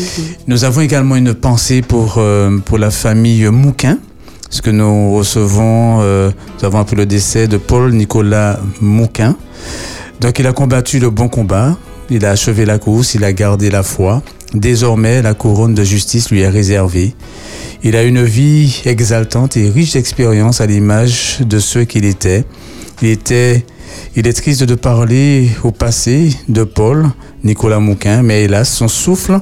Nous 0.48 0.64
avons 0.64 0.82
également 0.82 1.16
une 1.16 1.34
pensée 1.34 1.82
pour, 1.82 2.16
euh, 2.18 2.58
pour 2.60 2.78
la 2.78 2.92
famille 2.92 3.46
Mouquin, 3.48 3.98
parce 4.44 4.62
que 4.62 4.70
nous 4.70 5.16
recevons, 5.16 6.00
euh, 6.02 6.30
nous 6.60 6.66
avons 6.66 6.80
appris 6.80 6.96
le 6.96 7.06
décès 7.06 7.48
de 7.48 7.58
Paul 7.58 7.94
Nicolas 7.94 8.60
Mouquin. 8.82 9.36
Donc 10.20 10.40
il 10.40 10.48
a 10.48 10.54
combattu 10.54 11.00
le 11.00 11.10
bon 11.10 11.30
combat, 11.30 11.78
il 12.10 12.26
a 12.26 12.32
achevé 12.32 12.66
la 12.66 12.80
course, 12.80 13.14
il 13.14 13.24
a 13.24 13.34
gardé 13.34 13.70
la 13.70 13.84
foi. 13.84 14.22
Désormais, 14.54 15.22
la 15.22 15.34
couronne 15.34 15.74
de 15.74 15.84
justice 15.84 16.32
lui 16.32 16.40
est 16.42 16.50
réservée. 16.50 17.14
Il 17.84 17.96
a 17.96 18.04
une 18.04 18.24
vie 18.24 18.82
exaltante 18.86 19.58
et 19.58 19.70
riche 19.70 19.94
d'expérience 19.94 20.62
à 20.62 20.66
l'image 20.66 21.40
de 21.42 21.60
ceux 21.60 21.84
qu'il 21.84 22.06
était. 22.06 22.46
Il 23.02 23.10
était, 23.10 23.66
il 24.16 24.26
est 24.26 24.34
triste 24.34 24.64
de 24.64 24.76
parler 24.76 25.50
au 25.64 25.72
passé 25.72 26.36
de 26.48 26.64
Paul, 26.64 27.08
Nicolas 27.44 27.80
Mouquin, 27.80 28.24
mais 28.24 28.46
hélas, 28.46 28.70
son 28.70 28.88
souffle 28.88 29.40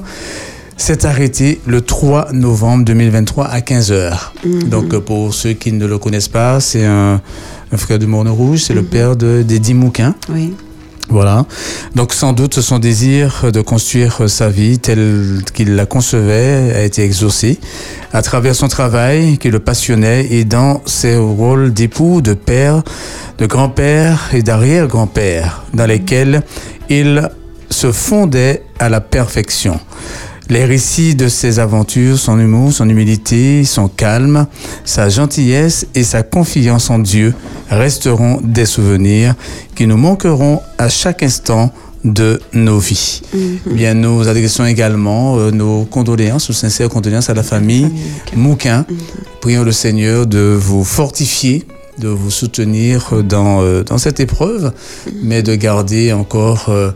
s'est 0.76 1.06
arrêté 1.06 1.60
le 1.66 1.80
3 1.80 2.32
novembre 2.32 2.84
2023 2.84 3.46
à 3.46 3.60
15h. 3.60 4.12
Mhm. 4.44 4.64
Donc, 4.64 4.98
pour 4.98 5.32
ceux 5.32 5.54
qui 5.54 5.72
ne 5.72 5.86
le 5.86 5.96
connaissent 5.98 6.28
pas, 6.28 6.60
c'est 6.60 6.84
un, 6.84 7.22
un 7.72 7.76
frère 7.76 7.98
du 7.98 8.06
Morne 8.06 8.28
Rouge, 8.28 8.64
c'est 8.64 8.74
le 8.74 8.82
père 8.82 9.16
de, 9.16 9.42
d'Eddie 9.42 9.72
Mouquin. 9.74 10.14
Oui. 10.28 10.52
Voilà. 11.08 11.46
Donc 11.94 12.12
sans 12.12 12.32
doute 12.32 12.60
son 12.60 12.78
désir 12.78 13.52
de 13.52 13.60
construire 13.60 14.28
sa 14.28 14.48
vie 14.48 14.78
telle 14.78 15.42
qu'il 15.54 15.76
la 15.76 15.86
concevait 15.86 16.72
a 16.74 16.82
été 16.82 17.02
exaucé 17.04 17.60
à 18.12 18.22
travers 18.22 18.54
son 18.56 18.66
travail 18.68 19.38
qui 19.38 19.50
le 19.50 19.60
passionnait 19.60 20.26
et 20.30 20.44
dans 20.44 20.82
ses 20.84 21.16
rôles 21.16 21.72
d'époux, 21.72 22.22
de 22.22 22.34
père, 22.34 22.82
de 23.38 23.46
grand-père 23.46 24.30
et 24.32 24.42
d'arrière-grand-père 24.42 25.64
dans 25.74 25.86
lesquels 25.86 26.42
il 26.88 27.30
se 27.70 27.92
fondait 27.92 28.62
à 28.78 28.88
la 28.88 29.00
perfection. 29.00 29.78
Les 30.48 30.64
récits 30.64 31.14
de 31.14 31.28
ses 31.28 31.58
aventures, 31.58 32.18
son 32.18 32.38
humour, 32.38 32.72
son 32.72 32.88
humilité, 32.88 33.64
son 33.64 33.88
calme, 33.88 34.46
sa 34.84 35.08
gentillesse 35.08 35.86
et 35.94 36.04
sa 36.04 36.22
confiance 36.22 36.90
en 36.90 36.98
Dieu 36.98 37.34
resteront 37.68 38.40
des 38.42 38.66
souvenirs 38.66 39.34
qui 39.74 39.86
nous 39.86 39.96
manqueront 39.96 40.60
à 40.78 40.88
chaque 40.88 41.22
instant 41.22 41.72
de 42.04 42.40
nos 42.52 42.78
vies. 42.78 43.22
Bien, 43.66 43.94
nous 43.94 44.28
adressons 44.28 44.64
également 44.64 45.38
euh, 45.38 45.50
nos 45.50 45.84
condoléances, 45.84 46.48
nos 46.48 46.54
sincères 46.54 46.88
condoléances 46.88 47.30
à 47.30 47.34
la 47.34 47.42
famille 47.42 47.90
Mouquin. 48.36 48.86
Prions 49.40 49.64
le 49.64 49.72
Seigneur 49.72 50.26
de 50.26 50.56
vous 50.56 50.84
fortifier, 50.84 51.66
de 51.98 52.08
vous 52.08 52.30
soutenir 52.30 53.22
dans, 53.22 53.62
euh, 53.62 53.82
dans 53.82 53.98
cette 53.98 54.20
épreuve, 54.20 54.72
mais 55.22 55.42
de 55.42 55.54
garder 55.54 56.12
encore 56.12 56.66
euh, 56.68 56.90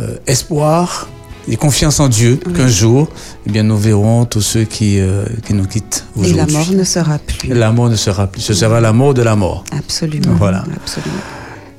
euh, 0.00 0.16
espoir 0.26 1.08
et 1.52 1.56
confiance 1.56 1.98
en 2.00 2.08
Dieu 2.08 2.38
qu'un 2.56 2.68
jour, 2.68 3.08
eh 3.46 3.50
bien, 3.50 3.62
nous 3.64 3.76
verrons 3.76 4.24
tous 4.24 4.40
ceux 4.40 4.64
qui, 4.64 5.00
euh, 5.00 5.24
qui 5.44 5.52
nous 5.52 5.66
quittent 5.66 6.04
Et 6.16 6.20
aujourd'hui. 6.20 6.36
la 6.54 6.58
mort 6.60 6.72
ne 6.72 6.84
sera 6.84 7.18
plus. 7.18 7.48
La 7.48 7.72
mort 7.72 7.90
ne 7.90 7.96
sera 7.96 8.26
plus. 8.28 8.40
Ce 8.40 8.54
sera 8.54 8.80
la 8.80 8.92
mort 8.92 9.14
de 9.14 9.22
la 9.22 9.34
mort. 9.36 9.64
Absolument. 9.76 10.32
Voilà. 10.38 10.64
Absolument. 10.76 11.12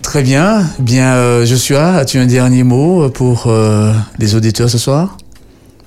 Très 0.01 0.23
bien. 0.23 0.65
Bien, 0.79 1.13
euh, 1.15 1.45
Joshua, 1.45 1.95
as-tu 1.95 2.17
un 2.17 2.25
dernier 2.25 2.63
mot 2.63 3.09
pour 3.09 3.43
euh, 3.47 3.93
les 4.19 4.35
auditeurs 4.35 4.69
ce 4.69 4.77
soir? 4.77 5.17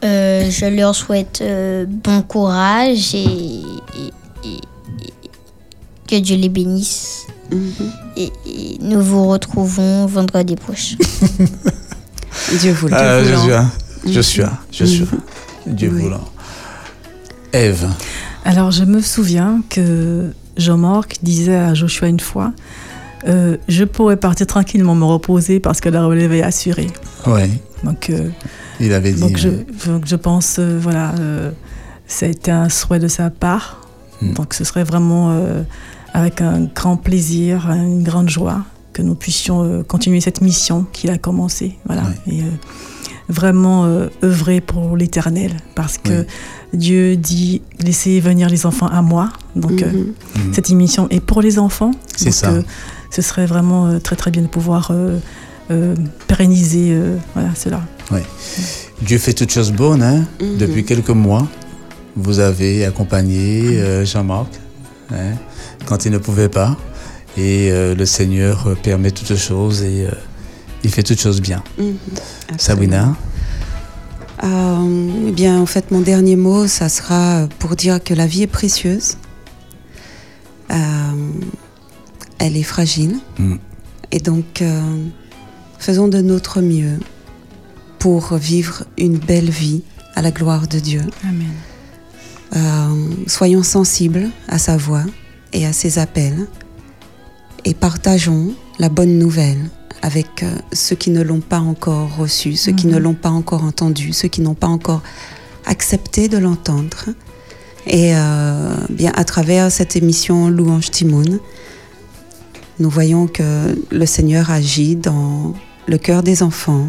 Euh, 0.05 0.51
je 0.51 0.66
leur 0.66 0.95
souhaite 0.95 1.41
euh, 1.43 1.85
bon 1.89 2.22
courage 2.22 3.14
et, 3.14 3.18
et- 3.24 4.45
et- 4.45 4.49
et 4.49 5.30
que 6.09 6.16
Dieu 6.22 6.37
les 6.37 6.49
bénisse. 6.49 7.26
et, 8.16 8.30
et 8.47 8.78
nous 8.80 9.01
vous 9.03 9.26
retrouvons 9.28 10.07
vendredi 10.07 10.57
prochain. 10.57 10.97
Dieu 12.61 12.72
vous 12.72 12.88
le 12.88 12.94
Euh, 12.94 13.22
dit. 13.22 13.30
Joshua, 13.30 13.64
Joshua, 14.07 14.52
Joshua. 14.72 15.07
Dieu 15.66 15.88
voulant. 15.90 16.24
Ève. 17.52 17.86
Alors, 18.44 18.70
je 18.70 18.84
me 18.84 19.00
souviens 19.00 19.62
que 19.70 20.30
Jean-Marc 20.57 21.18
disait 21.22 21.57
à 21.57 21.74
Joshua 21.74 22.09
une 22.09 22.20
fois 22.20 22.52
euh, 23.26 23.57
Je 23.68 23.84
pourrais 23.84 24.16
partir 24.16 24.46
tranquillement 24.46 24.94
me 24.94 25.05
reposer 25.05 25.61
parce 25.61 25.80
que 25.80 25.88
la 25.88 26.05
relève 26.05 26.32
est 26.32 26.42
assurée. 26.42 26.90
Ouais. 27.26 27.48
Donc, 27.82 28.11
euh, 28.11 28.28
Il 28.80 28.92
avait 28.92 29.12
dit. 29.12 29.20
donc, 29.20 29.36
je, 29.38 29.48
ouais. 29.48 29.66
donc 29.86 30.07
je 30.07 30.16
pense, 30.16 30.57
euh, 30.59 30.78
voilà, 30.80 31.12
euh, 31.20 31.50
ça 32.07 32.26
a 32.26 32.28
été 32.28 32.50
un 32.50 32.68
souhait 32.68 32.98
de 32.98 33.09
sa 33.09 33.30
part. 33.30 33.80
Hmm. 34.20 34.32
Donc, 34.34 34.52
ce 34.55 34.64
serait 34.64 34.84
vraiment 34.84 35.30
euh, 35.30 35.62
avec 36.12 36.40
un 36.42 36.64
grand 36.74 36.96
plaisir, 36.96 37.70
une 37.70 38.02
grande 38.02 38.28
joie 38.28 38.62
que 38.95 39.03
nous 39.03 39.14
puissions 39.14 39.62
euh, 39.62 39.82
continuer 39.82 40.20
cette 40.22 40.40
mission 40.40 40.86
qu'il 40.92 41.11
a 41.11 41.18
commencée. 41.18 41.76
Voilà. 41.86 42.05
Et, 42.26 42.40
euh, 42.40 42.45
vraiment 43.30 43.86
euh, 43.86 44.09
œuvrer 44.22 44.61
pour 44.61 44.97
l'éternel 44.99 45.53
parce 45.74 45.97
que 45.97 46.26
Dieu 46.74 47.16
dit 47.16 47.62
laissez 47.80 48.20
venir 48.20 48.49
les 48.51 48.66
enfants 48.66 48.86
à 48.88 49.01
moi. 49.03 49.30
Donc, 49.57 49.80
euh, 49.82 49.86
Mhm. 49.90 50.12
Mhm. 50.47 50.55
cette 50.55 50.70
émission 50.70 51.09
est 51.11 51.20
pour 51.20 51.40
les 51.40 51.59
enfants. 51.59 51.92
C'est 52.16 52.30
ça. 52.30 52.51
euh, 52.51 52.62
ce 53.11 53.22
serait 53.22 53.47
vraiment 53.47 53.86
euh, 53.86 53.99
très 53.99 54.16
très 54.16 54.30
bien 54.30 54.42
de 54.42 54.47
pouvoir 54.49 54.90
euh, 54.90 55.18
euh, 55.70 55.95
pérenniser 56.28 56.88
euh, 56.92 57.16
voilà, 57.34 57.49
cela. 57.55 57.80
Ouais. 58.11 58.22
Dieu 59.01 59.16
fait 59.18 59.32
toutes 59.32 59.53
choses 59.53 59.72
bonnes. 59.72 60.03
Hein? 60.03 60.24
Mhm. 60.42 60.59
Depuis 60.59 60.84
quelques 60.84 61.09
mois, 61.26 61.49
vous 62.16 62.40
avez 62.40 62.84
accompagné 62.84 63.80
euh, 63.80 64.05
Jean-Marc 64.05 64.49
hein, 65.12 65.32
quand 65.86 66.05
il 66.05 66.12
ne 66.12 66.18
pouvait 66.18 66.51
pas. 66.51 66.77
Et 67.36 67.70
euh, 67.70 67.94
le 67.94 68.06
Seigneur 68.06 68.69
euh, 68.69 68.74
permet 68.74 69.11
toutes 69.11 69.36
choses 69.36 69.82
et 69.82 70.06
euh, 70.06 70.11
il 70.85 70.90
fait 70.90 71.02
toutes 71.02 71.20
choses 71.20 71.40
bien. 71.40 71.62
Mhm. 71.78 71.97
Sabrina 72.59 73.16
Euh, 74.43 75.11
eh 75.28 75.32
bien, 75.32 75.59
en 75.61 75.66
fait, 75.66 75.90
mon 75.90 76.01
dernier 76.01 76.36
mot, 76.36 76.66
ça 76.66 76.89
sera 76.89 77.48
pour 77.59 77.77
dire 77.77 78.02
que 78.02 78.15
la 78.15 78.27
vie 78.27 78.43
est 78.43 78.47
précieuse. 78.47 79.16
Euh, 80.70 80.74
elle 82.39 82.56
est 82.56 82.62
fragile. 82.62 83.16
Mm. 83.39 83.56
Et 84.12 84.20
donc, 84.20 84.61
euh, 84.61 84.81
faisons 85.78 86.09
de 86.09 86.20
notre 86.20 86.61
mieux 86.61 86.98
pour 87.98 88.35
vivre 88.35 88.85
une 88.98 89.19
belle 89.19 89.51
vie 89.51 89.82
à 90.15 90.23
la 90.23 90.31
gloire 90.31 90.69
de 90.69 90.78
Dieu. 90.78 91.02
Amen. 91.23 91.48
Euh, 92.55 93.15
soyons 93.27 93.62
sensibles 93.62 94.28
à 94.48 94.59
sa 94.59 94.77
voix 94.77 95.05
et 95.52 95.66
à 95.66 95.73
ses 95.73 95.98
appels 95.98 96.47
et 97.65 97.74
partageons 97.74 98.53
la 98.78 98.89
bonne 98.89 99.19
nouvelle 99.19 99.59
avec 100.03 100.43
euh, 100.43 100.51
ceux 100.73 100.97
qui 100.97 101.11
ne 101.11 101.23
l'ont 101.23 101.41
pas 101.41 101.61
encore 101.61 102.16
reçue, 102.16 102.57
ceux 102.57 102.73
qui 102.73 102.86
Mhm. 102.86 102.95
ne 102.95 102.99
l'ont 102.99 103.15
pas 103.15 103.31
encore 103.31 103.65
entendu, 103.65 104.12
ceux 104.12 104.28
qui 104.28 104.41
n'ont 104.43 104.55
pas 104.55 104.66
encore 104.66 105.03
accepté 105.66 106.28
de 106.28 106.36
l'entendre. 106.39 107.07
Et 107.86 108.15
euh, 108.15 108.74
bien 108.91 109.12
à 109.15 109.24
travers 109.24 109.70
cette 109.73 109.97
émission 109.97 110.49
Louange 110.49 110.91
Timoun, 110.91 111.39
nous 112.81 112.91
voyons 112.91 113.27
que 113.27 113.78
le 113.91 114.07
Seigneur 114.07 114.51
agit 114.51 114.97
dans 114.97 115.55
le 115.86 115.99
cœur 115.99 116.23
des 116.23 116.43
enfants, 116.43 116.86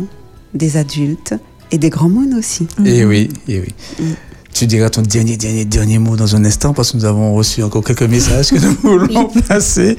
des 0.53 0.77
adultes 0.77 1.35
et 1.71 1.77
des 1.77 1.89
grands 1.89 2.09
mondes 2.09 2.33
aussi. 2.33 2.67
Eh 2.85 3.05
oui, 3.05 3.29
eh 3.47 3.61
oui. 3.61 4.05
Tu 4.55 4.67
diras 4.67 4.89
ton 4.89 5.01
dernier, 5.01 5.35
dernier, 5.35 5.65
dernier 5.65 5.99
mot 5.99 6.15
dans 6.15 6.33
un 6.37 6.45
instant 6.45 6.73
parce 6.73 6.93
que 6.93 6.97
nous 6.97 7.03
avons 7.03 7.33
reçu 7.33 7.61
encore 7.61 7.83
quelques 7.83 8.03
messages 8.03 8.51
que 8.51 8.55
nous 8.55 8.73
voulons 8.81 9.27
passer. 9.49 9.97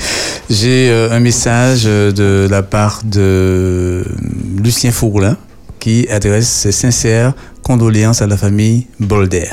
J'ai 0.48 0.88
euh, 0.88 1.10
un 1.12 1.20
message 1.20 1.82
euh, 1.84 2.10
de 2.10 2.48
la 2.50 2.62
part 2.62 3.02
de 3.04 4.02
Lucien 4.56 4.92
Fourlin 4.92 5.36
qui 5.78 6.08
adresse 6.08 6.48
ses 6.48 6.72
sincères 6.72 7.34
condoléances 7.62 8.22
à 8.22 8.26
la 8.26 8.38
famille 8.38 8.86
Bolder. 8.98 9.50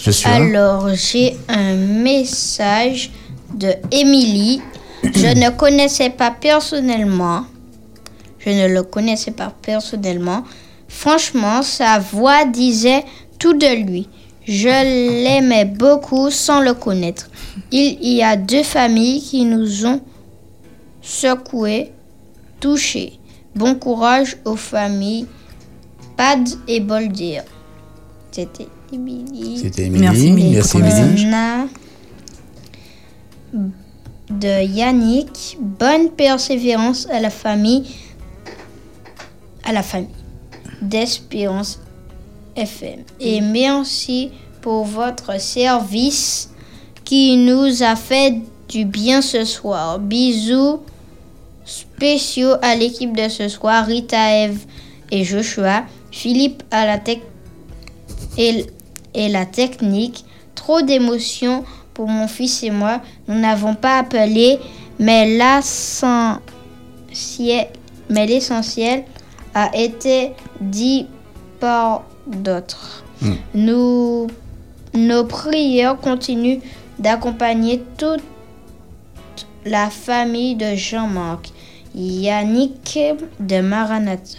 Je 0.00 0.10
suis. 0.10 0.26
Alors, 0.26 0.88
j'ai 0.94 1.36
un 1.46 1.74
message 1.74 3.10
de 3.52 3.74
Émilie. 3.90 4.62
Je 5.02 5.38
ne 5.38 5.50
connaissais 5.50 6.08
pas 6.08 6.30
personnellement. 6.30 7.44
Je 8.38 8.48
ne 8.48 8.68
le 8.68 8.84
connaissais 8.84 9.32
pas 9.32 9.52
personnellement. 9.60 10.44
Franchement, 10.88 11.60
sa 11.62 11.98
voix 11.98 12.46
disait 12.46 13.04
tout 13.40 13.54
de 13.54 13.84
lui. 13.84 14.06
Je 14.46 14.68
l'aimais 15.24 15.64
beaucoup 15.64 16.30
sans 16.30 16.60
le 16.60 16.74
connaître. 16.74 17.28
Il 17.72 17.98
y 18.00 18.22
a 18.22 18.36
deux 18.36 18.62
familles 18.62 19.20
qui 19.20 19.44
nous 19.44 19.86
ont 19.86 20.00
secoués, 21.02 21.90
touchés. 22.60 23.18
Bon 23.56 23.74
courage 23.74 24.36
aux 24.44 24.56
familles 24.56 25.26
Pad 26.16 26.48
et 26.68 26.80
Boldir. 26.80 27.42
C'était 28.30 28.68
Émilie. 28.92 29.58
C'était 29.58 29.86
Émilie. 29.86 30.52
Merci, 30.52 31.26
de 34.30 34.64
Yannick. 34.64 35.58
Bonne 35.60 36.10
persévérance 36.10 37.08
à 37.10 37.20
la 37.20 37.30
famille. 37.30 37.84
À 39.64 39.72
la 39.72 39.82
famille 39.82 40.08
d'Espérance 40.80 41.80
FM. 42.56 43.04
Et 43.20 43.40
merci 43.40 44.30
pour 44.60 44.84
votre 44.84 45.40
service 45.40 46.50
qui 47.04 47.36
nous 47.36 47.82
a 47.82 47.96
fait 47.96 48.34
du 48.68 48.84
bien 48.84 49.22
ce 49.22 49.44
soir. 49.44 49.98
Bisous 49.98 50.80
spéciaux 51.64 52.54
à 52.62 52.74
l'équipe 52.76 53.16
de 53.16 53.28
ce 53.28 53.48
soir, 53.48 53.86
Rita, 53.86 54.44
Eve 54.44 54.64
et 55.10 55.24
Joshua, 55.24 55.84
Philippe 56.10 56.62
à 56.70 56.86
la 56.86 56.98
tech 56.98 57.18
et, 58.38 58.66
et 59.14 59.28
la 59.28 59.46
technique. 59.46 60.24
Trop 60.54 60.82
d'émotions 60.82 61.64
pour 61.94 62.08
mon 62.08 62.28
fils 62.28 62.62
et 62.62 62.70
moi. 62.70 63.00
Nous 63.28 63.38
n'avons 63.38 63.74
pas 63.74 63.98
appelé, 63.98 64.58
mais 64.98 65.26
l'essentiel, 65.36 66.40
mais 68.08 68.26
l'essentiel 68.26 69.04
a 69.54 69.76
été 69.76 70.32
dit 70.60 71.06
par 71.58 72.04
d'autres. 72.30 73.04
Hmm. 73.22 73.34
Nous, 73.54 74.26
nos 74.94 75.24
prières 75.24 75.96
continuent 75.98 76.60
d'accompagner 76.98 77.82
toute 77.98 78.22
la 79.64 79.90
famille 79.90 80.54
de 80.54 80.74
Jean-Marc, 80.74 81.50
Yannick 81.94 82.98
de 83.40 83.60
Maranatha. 83.60 84.38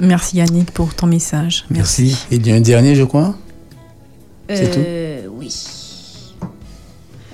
Merci 0.00 0.36
Yannick 0.38 0.70
pour 0.72 0.94
ton 0.94 1.06
message. 1.06 1.64
Merci. 1.70 2.26
Il 2.30 2.46
y 2.46 2.52
a 2.52 2.54
un 2.54 2.60
dernier, 2.60 2.94
je 2.94 3.04
crois? 3.04 3.34
C'est 4.48 4.70
tout? 4.70 4.80
Euh, 4.80 5.26
Oui. 5.30 5.52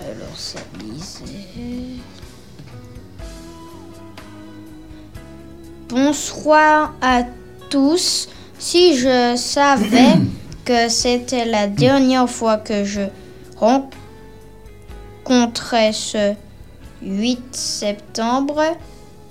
Alors, 0.00 0.36
ça 0.36 0.58
disait. 0.78 2.02
Bonsoir 5.88 6.94
à 7.00 7.22
tous. 7.70 8.28
Si 8.58 8.96
je 8.96 9.36
savais 9.36 10.16
que 10.64 10.88
c'était 10.88 11.44
la 11.44 11.68
dernière 11.68 12.28
fois 12.28 12.56
que 12.56 12.84
je 12.84 13.02
rencontrais 15.24 15.92
ce 15.92 16.34
8 17.02 17.54
septembre 17.54 18.62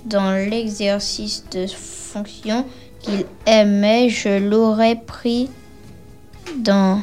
dans 0.06 0.32
l'exercice 0.32 1.44
de 1.50 1.66
fonction 1.66 2.64
qu'il 3.00 3.26
aimait, 3.44 4.08
je 4.08 4.38
l'aurais 4.38 4.96
pris 4.96 5.50
dans 6.56 7.02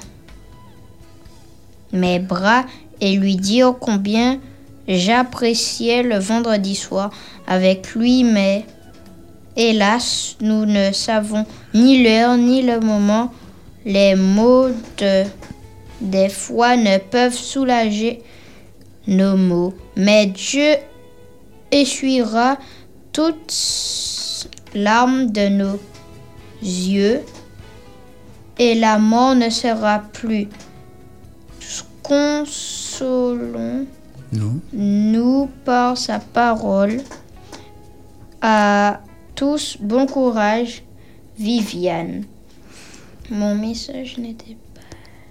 mes 1.93 2.17
bras 2.19 2.65
et 3.01 3.15
lui 3.17 3.35
dire 3.35 3.75
combien 3.79 4.39
j'appréciais 4.87 6.01
le 6.01 6.17
vendredi 6.17 6.75
soir 6.75 7.11
avec 7.47 7.93
lui, 7.93 8.23
mais 8.23 8.65
hélas, 9.55 10.35
nous 10.41 10.65
ne 10.65 10.91
savons 10.91 11.45
ni 11.73 12.03
l'heure 12.03 12.37
ni 12.37 12.61
le 12.61 12.79
moment. 12.79 13.31
Les 13.85 14.15
mots 14.15 14.69
de 14.97 15.23
des 16.01 16.29
fois 16.29 16.75
ne 16.75 16.97
peuvent 16.97 17.33
soulager 17.37 18.21
nos 19.07 19.37
maux, 19.37 19.73
mais 19.95 20.25
Dieu 20.27 20.75
essuiera 21.71 22.57
toutes 23.13 24.49
larmes 24.73 25.31
de 25.31 25.47
nos 25.47 25.79
yeux 26.61 27.21
et 28.57 28.75
la 28.75 28.97
mort 28.97 29.35
ne 29.35 29.49
sera 29.49 29.99
plus. 29.99 30.47
Consolons 32.03 33.87
Non. 34.31 34.59
nous 34.73 35.49
par 35.65 35.97
sa 35.97 36.19
parole. 36.19 37.01
À 38.41 38.99
tous, 39.35 39.77
bon 39.81 40.05
courage, 40.05 40.83
Viviane. 41.37 42.23
Mon 43.29 43.55
message 43.55 44.17
n'était 44.17 44.57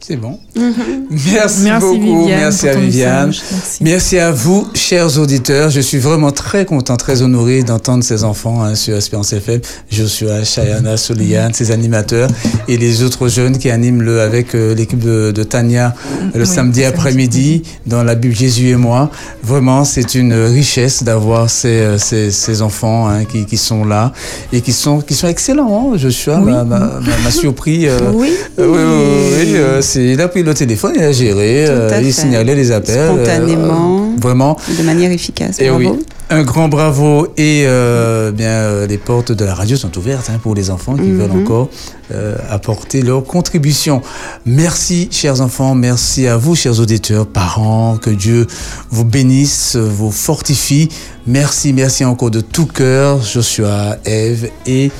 C'est 0.06 0.16
bon. 0.16 0.38
Mhm. 0.54 0.72
Merci, 1.10 1.62
Merci, 1.62 1.86
beaucoup. 1.86 2.20
Viviane, 2.24 2.40
merci 2.40 2.68
à 2.68 2.74
Viviane. 2.76 3.26
message. 3.28 3.42
Merci. 3.80 4.18
à 4.18 4.30
vous, 4.32 4.68
chers 4.74 5.18
auditeurs. 5.18 5.70
Je 5.70 5.80
suis 5.80 5.96
vraiment 5.96 6.30
très 6.30 6.66
content, 6.66 6.98
très 6.98 7.22
honoré 7.22 7.62
d'entendre 7.62 8.04
ces 8.04 8.22
enfants 8.22 8.62
hein, 8.62 8.74
sur 8.74 8.94
Espérance 8.98 9.32
FM. 9.32 9.60
Joshua, 9.90 10.44
Chayana, 10.44 10.98
Soliane, 10.98 11.54
ces 11.54 11.70
animateurs 11.70 12.28
et 12.68 12.76
les 12.76 13.02
autres 13.02 13.28
jeunes 13.28 13.56
qui 13.56 13.70
animent 13.70 14.02
le, 14.02 14.20
avec 14.20 14.54
euh, 14.54 14.74
l'équipe 14.74 14.98
de, 14.98 15.30
de 15.34 15.42
Tania 15.42 15.94
euh, 16.20 16.28
le 16.34 16.40
Oui, 16.40 16.46
samedi 16.46 16.84
après-midi 16.84 17.62
dans 17.86 18.04
la 18.04 18.14
Bible 18.14 18.34
Jésus 18.36 18.68
et 18.68 18.76
moi. 18.76 19.10
Vraiment, 19.42 19.84
c'est 19.86 20.14
une 20.14 20.34
richesse 20.34 21.02
d'avoir 21.02 21.48
ces, 21.48 21.68
euh, 21.68 21.96
ces, 21.98 22.30
ces 22.30 22.60
enfants 22.60 23.08
hein, 23.08 23.24
qui, 23.24 23.46
qui 23.46 23.56
sont 23.56 23.86
là 23.86 24.12
et 24.52 24.60
qui 24.60 24.72
sont, 24.74 25.00
qui 25.00 25.14
sont 25.14 25.28
excellents. 25.28 25.92
hein. 25.94 25.96
Joshua 25.96 26.40
m'a- 26.40 26.62
m'a 26.62 26.78
m'a- 26.78 27.00
m'a 27.24 27.30
surpris. 27.30 27.88
euh, 27.88 28.00
Oui. 28.12 28.34
euh, 28.58 28.66
oui, 28.68 29.44
oui, 29.46 29.52
oui, 29.52 29.56
euh, 29.56 29.80
il 29.96 30.20
a 30.20 30.28
pris 30.28 30.42
le 30.42 30.54
téléphone, 30.54 30.92
il 30.96 31.02
a 31.02 31.12
géré, 31.12 31.66
euh, 31.68 32.00
il 32.02 32.12
signalait 32.12 32.54
les 32.54 32.70
appels. 32.72 32.96
euh, 32.98 33.14
Spontanément. 33.24 34.10
vraiment. 34.20 34.56
De 34.78 34.82
manière 34.82 35.10
efficace. 35.10 35.58
Et 35.60 35.68
Bravo. 35.68 35.96
oui, 35.96 36.04
un 36.30 36.42
grand 36.42 36.68
bravo 36.68 37.26
et 37.36 37.64
euh, 37.66 38.30
bien 38.32 38.48
euh, 38.48 38.86
les 38.86 38.96
portes 38.98 39.32
de 39.32 39.44
la 39.44 39.54
radio 39.54 39.76
sont 39.76 39.96
ouvertes 39.98 40.30
hein, 40.30 40.38
pour 40.42 40.54
les 40.54 40.70
enfants 40.70 40.94
qui 40.96 41.02
Mhm. 41.02 41.18
veulent 41.20 41.42
encore 41.42 41.68
euh, 42.12 42.36
apporter 42.50 43.02
leur 43.02 43.24
contribution. 43.24 44.00
Merci 44.46 45.08
chers 45.10 45.40
enfants, 45.40 45.74
merci 45.74 46.26
à 46.26 46.36
vous 46.36 46.54
chers 46.54 46.78
auditeurs, 46.80 47.26
parents, 47.26 47.96
que 48.00 48.10
Dieu 48.10 48.46
vous 48.90 49.04
bénisse, 49.04 49.76
vous 49.76 50.10
fortifie. 50.10 50.88
Merci, 51.26 51.72
merci 51.72 52.04
encore 52.04 52.30
de 52.30 52.40
tout 52.40 52.66
cœur, 52.66 53.22
Joshua, 53.22 53.96
Eve 54.04 54.48
et 54.66 54.90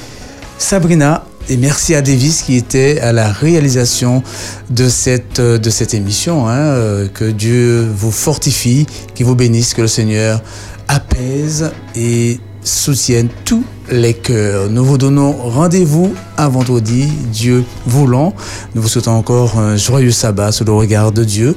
Sabrina. 0.58 1.24
Et 1.50 1.56
merci 1.58 1.94
à 1.94 2.00
Davis 2.00 2.42
qui 2.42 2.56
était 2.56 3.00
à 3.00 3.12
la 3.12 3.28
réalisation 3.30 4.22
de 4.70 4.88
cette, 4.88 5.40
euh, 5.40 5.58
de 5.58 5.68
cette 5.70 5.92
émission. 5.92 6.48
hein. 6.48 6.54
Euh, 6.56 7.08
Que 7.12 7.24
Dieu 7.30 7.86
vous 7.94 8.10
fortifie, 8.10 8.86
qu'il 9.14 9.26
vous 9.26 9.34
bénisse, 9.34 9.74
que 9.74 9.82
le 9.82 9.88
Seigneur 9.88 10.42
apaise 10.88 11.70
et 11.94 12.40
soutienne 12.62 13.28
tous 13.44 13.62
les 13.90 14.14
cœurs. 14.14 14.70
Nous 14.70 14.84
vous 14.84 14.96
donnons 14.96 15.32
rendez-vous 15.32 16.14
à 16.38 16.48
vendredi, 16.48 17.08
Dieu 17.30 17.62
voulant. 17.86 18.32
Nous 18.74 18.80
vous 18.80 18.88
souhaitons 18.88 19.12
encore 19.12 19.58
un 19.58 19.76
joyeux 19.76 20.12
sabbat 20.12 20.50
sous 20.50 20.64
le 20.64 20.72
regard 20.72 21.12
de 21.12 21.24
Dieu 21.24 21.54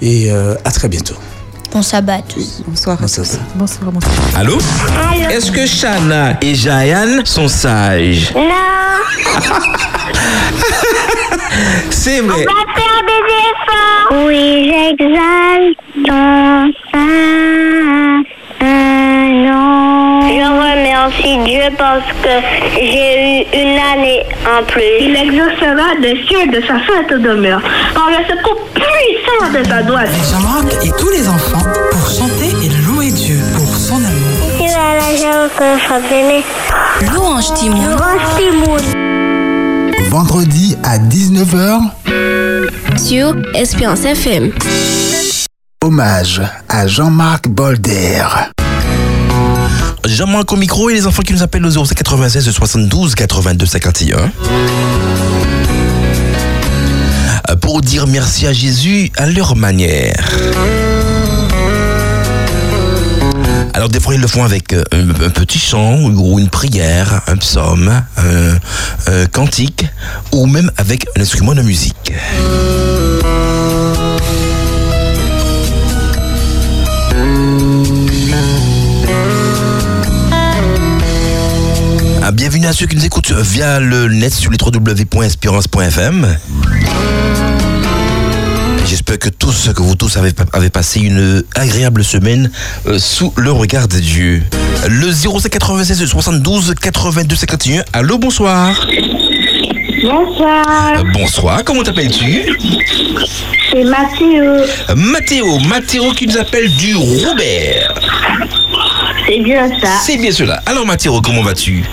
et 0.00 0.32
euh, 0.32 0.54
à 0.64 0.70
très 0.70 0.88
bientôt. 0.88 1.16
Bon 1.72 1.82
sabbat 1.82 2.14
à 2.14 2.22
tous. 2.22 2.62
Bonsoir 2.66 2.96
à 3.02 3.06
tous. 3.06 3.38
Bonsoir, 3.54 3.90
Allô 4.36 4.56
Est-ce 5.30 5.50
que 5.52 5.66
Shana 5.66 6.38
et 6.40 6.54
Jayan 6.54 7.22
sont 7.24 7.48
sages? 7.48 8.32
C'est 11.90 12.20
vrai. 12.20 12.44
faire 12.44 13.02
des 13.06 13.24
efforts. 13.50 14.24
Oui, 14.26 14.70
j'exalte 14.70 15.78
ton 16.06 16.72
sein. 16.92 18.22
Je 20.28 20.44
remercie 20.48 21.38
Dieu 21.44 21.66
parce 21.76 22.08
que 22.22 22.34
j'ai 22.80 23.12
eu 23.40 23.44
une 23.52 23.78
année 23.78 24.22
en 24.46 24.62
plus. 24.64 24.92
Il 25.00 25.14
exaucera 25.16 25.88
des 26.00 26.16
cieux 26.26 26.46
de 26.48 26.60
sa 26.66 26.74
sainte 26.86 27.12
demeure 27.20 27.60
par 27.94 28.08
le 28.10 28.24
secours 28.28 28.60
de 29.52 29.64
sa 29.68 29.82
droite. 29.82 30.08
Jean-Marc 30.30 30.84
et 30.84 30.90
tous 30.98 31.10
les 31.10 31.28
enfants 31.28 31.62
pour 31.90 32.08
chanter 32.10 32.50
et 32.64 32.68
louer 32.86 33.10
Dieu 33.10 33.38
pour 33.54 33.76
son 33.76 33.96
amour. 33.96 34.50
Louange 37.12 37.54
Timoun. 37.54 37.96
Louange 37.96 38.24
Timoun. 38.36 38.80
vendredi 40.10 40.76
à 40.82 40.98
19h 40.98 41.80
sur 42.98 43.34
Espérance 43.54 44.04
FM. 44.04 44.52
Hommage 45.84 46.42
à 46.68 46.86
Jean-Marc 46.86 47.48
Bolder. 47.48 48.24
Jean-Marc 50.04 50.52
au 50.52 50.56
micro 50.56 50.90
et 50.90 50.94
les 50.94 51.06
enfants 51.06 51.22
qui 51.22 51.32
nous 51.32 51.42
appellent 51.42 51.66
au 51.66 51.70
0796 51.70 52.50
72 52.50 53.14
82 53.14 53.66
51. 53.66 54.30
Pour 57.60 57.80
dire 57.80 58.06
merci 58.06 58.46
à 58.46 58.52
Jésus 58.52 59.10
à 59.16 59.26
leur 59.26 59.56
manière. 59.56 60.30
Alors 63.74 63.88
des 63.88 64.00
fois 64.00 64.14
ils 64.14 64.20
le 64.20 64.26
font 64.26 64.44
avec 64.44 64.72
un, 64.72 64.82
un 64.92 65.30
petit 65.30 65.58
chant 65.58 66.00
ou 66.00 66.38
une 66.38 66.48
prière, 66.48 67.22
un 67.26 67.36
psaume, 67.36 68.02
un 69.06 69.26
cantique 69.26 69.86
ou 70.32 70.46
même 70.46 70.70
avec 70.76 71.06
un 71.16 71.20
instrument 71.20 71.54
de 71.54 71.62
musique. 71.62 72.12
Ah, 82.28 82.32
bienvenue 82.32 82.66
à 82.66 82.72
ceux 82.72 82.86
qui 82.86 82.96
nous 82.96 83.04
écoutent 83.04 83.30
via 83.30 83.78
le 83.78 84.08
net 84.08 84.34
sur 84.34 84.50
les 84.50 84.58
www.espérance.fm. 84.60 86.36
J'espère 88.84 89.20
que 89.20 89.28
tous, 89.28 89.70
que 89.72 89.80
vous 89.80 89.94
tous 89.94 90.16
avez, 90.16 90.32
avez 90.52 90.68
passé 90.68 90.98
une 90.98 91.44
agréable 91.54 92.02
semaine 92.02 92.50
euh, 92.88 92.98
sous 92.98 93.32
le 93.36 93.52
regard 93.52 93.86
de 93.86 94.00
Dieu. 94.00 94.42
Le 94.88 95.12
0796 95.12 96.04
72 96.04 96.74
82 96.82 97.36
51. 97.36 97.84
Allô, 97.92 98.18
bonsoir. 98.18 98.74
Bonsoir, 100.02 100.94
Euh, 100.98 101.04
bonsoir, 101.14 101.62
comment 101.64 101.84
t'appelles-tu? 101.84 102.58
C'est 103.70 103.84
Mathieu. 103.84 104.64
Euh, 104.90 104.96
Mathéo, 104.96 105.60
Mathéo 105.60 106.10
qui 106.10 106.26
nous 106.26 106.38
appelle 106.38 106.68
du 106.72 106.96
Robert. 106.96 107.94
C'est 109.26 109.40
bien 109.40 109.68
ça. 109.80 109.88
C'est 110.02 110.16
bien 110.18 110.30
cela. 110.30 110.62
Alors 110.66 110.86
Mathéo, 110.86 111.20
comment 111.20 111.42
vas-tu? 111.42 111.84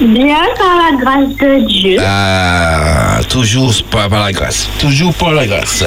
Bien 0.00 0.42
par 0.56 0.76
la 0.76 0.96
grâce 0.96 1.36
de 1.36 1.66
Dieu. 1.66 1.96
Ah, 2.00 3.18
toujours 3.28 3.74
par, 3.90 4.08
par 4.08 4.24
la 4.24 4.32
grâce. 4.32 4.68
Toujours 4.78 5.12
par 5.14 5.32
la 5.32 5.46
grâce. 5.46 5.84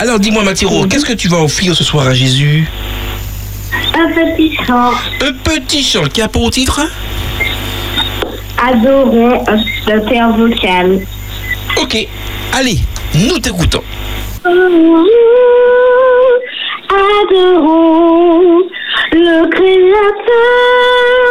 Alors 0.00 0.18
dis-moi 0.18 0.42
Mathéo, 0.42 0.86
qu'est-ce 0.86 1.04
que 1.04 1.12
tu 1.12 1.28
vas 1.28 1.42
offrir 1.42 1.76
ce 1.76 1.84
soir 1.84 2.06
à 2.08 2.14
Jésus? 2.14 2.66
Un 3.94 4.08
petit 4.12 4.56
chant. 4.66 4.90
Un 5.20 5.32
petit 5.32 5.84
chant 5.84 6.04
qui 6.12 6.22
a 6.22 6.28
pour 6.28 6.50
titre? 6.50 6.80
Adorons 8.60 9.44
le 9.86 10.08
Père 10.08 10.32
vocal. 10.32 11.00
Ok, 11.80 12.08
allez, 12.52 12.78
nous 13.14 13.38
t'écoutons. 13.38 13.82
Adorons 16.88 18.68
le 19.12 19.46
Créateur. 19.50 21.24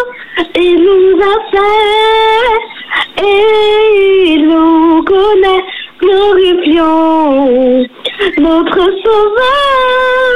Il 0.56 0.76
nous 0.84 1.22
a 1.22 1.36
fait 1.52 3.24
et 3.24 4.34
il 4.34 4.48
nous 4.48 5.04
connaît. 5.04 5.66
Glorifions 6.00 7.88
notre 8.38 8.84
Sauveur. 9.04 10.34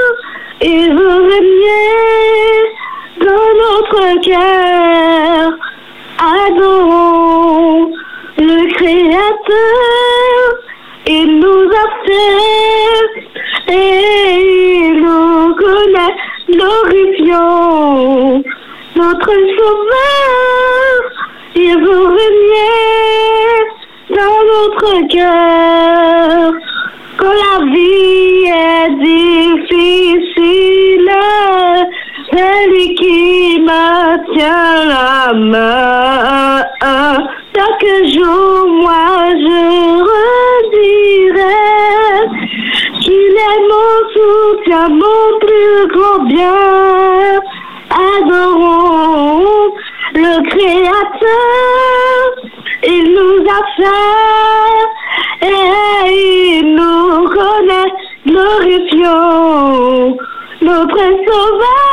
Il 0.62 0.96
veut 0.96 1.22
régner 1.32 1.88
dans 3.20 3.50
notre 3.64 4.22
cœur. 4.22 5.54
Adorons 6.20 7.92
le 8.38 8.74
Créateur. 8.74 9.88
Il 11.08 11.40
nous 11.40 11.70
a 11.72 12.06
fait 12.06 13.07
et 13.68 14.92
nous 15.02 15.56
connaît. 15.56 16.16
Glorifions 16.50 18.44
notre 18.96 19.34
Sauveur. 19.58 21.00
Il 21.56 21.78
veut 21.80 22.08
régner 22.08 22.98
dans 24.10 24.40
notre 24.54 24.94
cœur. 25.08 26.54
Quand 27.18 27.36
la 27.46 27.58
vie 27.66 28.46
est 28.46 28.92
difficile, 29.12 30.38
c'est 32.32 32.62
lui 32.70 32.88
qui 32.96 33.60
me 33.60 33.86
tient 34.34 34.76
la 34.86 35.34
main. 35.34 36.64
Chaque 37.56 37.90
jour, 38.14 38.68
moi, 38.68 39.34
je 39.34 40.07
mon 43.70 43.92
soutien, 44.14 44.86
mon 44.90 45.40
plus 45.40 45.88
grand 45.94 46.20
bien. 46.26 47.42
Adorons 47.90 49.74
le 50.14 50.34
Créateur, 50.50 52.20
il 52.84 53.06
nous 53.14 53.40
a 53.50 53.62
fait 53.78 55.48
et 55.48 56.60
il 56.60 56.76
nous 56.76 57.30
connaît. 57.30 57.94
Glorifions 58.26 60.18
notre 60.62 60.98
Sauveur, 60.98 61.87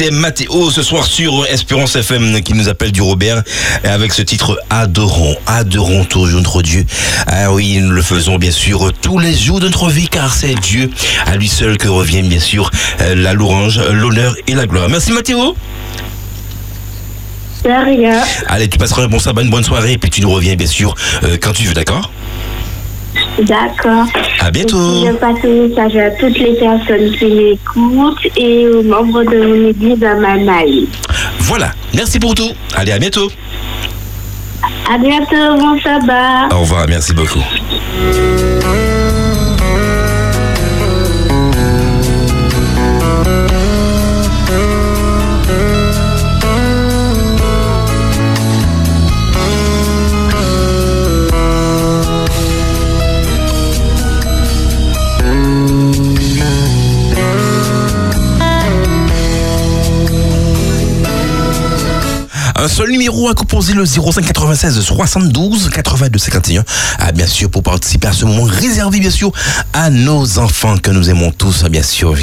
C'était 0.00 0.12
Mathéo 0.12 0.70
ce 0.70 0.82
soir 0.82 1.04
sur 1.04 1.44
Espérance 1.44 1.94
FM 1.94 2.40
qui 2.40 2.54
nous 2.54 2.70
appelle 2.70 2.90
du 2.90 3.02
Robert 3.02 3.42
et 3.84 3.88
avec 3.88 4.14
ce 4.14 4.22
titre 4.22 4.58
Adorons, 4.70 5.36
adorons 5.46 6.06
toujours 6.06 6.40
notre 6.40 6.62
Dieu. 6.62 6.86
Ah 7.26 7.52
oui, 7.52 7.78
nous 7.82 7.90
le 7.90 8.00
faisons 8.00 8.38
bien 8.38 8.50
sûr 8.50 8.94
tous 9.02 9.18
les 9.18 9.34
jours 9.34 9.60
de 9.60 9.66
notre 9.66 9.90
vie 9.90 10.08
car 10.08 10.32
c'est 10.32 10.54
Dieu 10.54 10.88
à 11.26 11.36
lui 11.36 11.48
seul 11.48 11.76
que 11.76 11.86
revient 11.86 12.22
bien 12.22 12.40
sûr 12.40 12.70
euh, 13.02 13.14
la 13.14 13.34
louange, 13.34 13.78
l'honneur 13.78 14.34
et 14.46 14.54
la 14.54 14.66
gloire. 14.66 14.88
Merci 14.88 15.12
Mathéo. 15.12 15.54
Rien. 17.62 18.22
Allez, 18.46 18.68
tu 18.70 18.78
passeras 18.78 19.02
un 19.02 19.08
bon 19.08 19.18
sabbat, 19.18 19.42
une 19.42 19.50
bonne 19.50 19.64
soirée 19.64 19.92
et 19.92 19.98
puis 19.98 20.08
tu 20.08 20.22
nous 20.22 20.30
reviens 20.30 20.54
bien 20.56 20.66
sûr 20.66 20.94
euh, 21.24 21.36
quand 21.38 21.52
tu 21.52 21.64
veux, 21.64 21.74
d'accord? 21.74 22.10
D'accord. 23.38 24.06
À 24.42 24.50
bientôt. 24.50 25.04
Je 25.06 25.12
passe 25.12 25.36
un 25.44 25.68
message 25.68 25.96
à 25.96 26.10
toutes 26.12 26.38
les 26.38 26.54
personnes 26.54 27.12
qui 27.12 27.26
m'écoutent 27.26 28.26
et 28.38 28.66
aux 28.68 28.82
membres 28.82 29.22
de 29.22 29.38
mon 29.38 29.68
église 29.68 30.02
à 30.02 30.14
Manaï. 30.14 30.88
Voilà, 31.40 31.72
merci 31.94 32.18
pour 32.18 32.34
tout. 32.34 32.50
Allez, 32.74 32.92
à 32.92 32.98
bientôt. 32.98 33.30
À 34.90 34.98
bientôt, 34.98 35.56
bon 35.58 35.78
sabbat. 35.80 36.48
Au 36.54 36.60
revoir, 36.60 36.86
merci 36.88 37.12
beaucoup. 37.12 37.44
Un 62.62 62.68
seul 62.68 62.90
numéro 62.90 63.26
à 63.30 63.34
composer 63.34 63.72
le 63.72 63.86
05 63.86 64.22
96 64.22 64.82
72 64.82 65.70
82 65.70 66.18
51. 66.18 66.62
Ah, 66.98 67.10
bien 67.10 67.26
sûr, 67.26 67.48
pour 67.48 67.62
participer 67.62 68.08
à 68.08 68.12
ce 68.12 68.26
moment 68.26 68.42
réservé, 68.42 69.00
bien 69.00 69.10
sûr, 69.10 69.32
à 69.72 69.88
nos 69.88 70.38
enfants 70.38 70.76
que 70.76 70.90
nous 70.90 71.08
aimons 71.08 71.32
tous, 71.32 71.64
bien 71.64 71.82
sûr. 71.82 72.14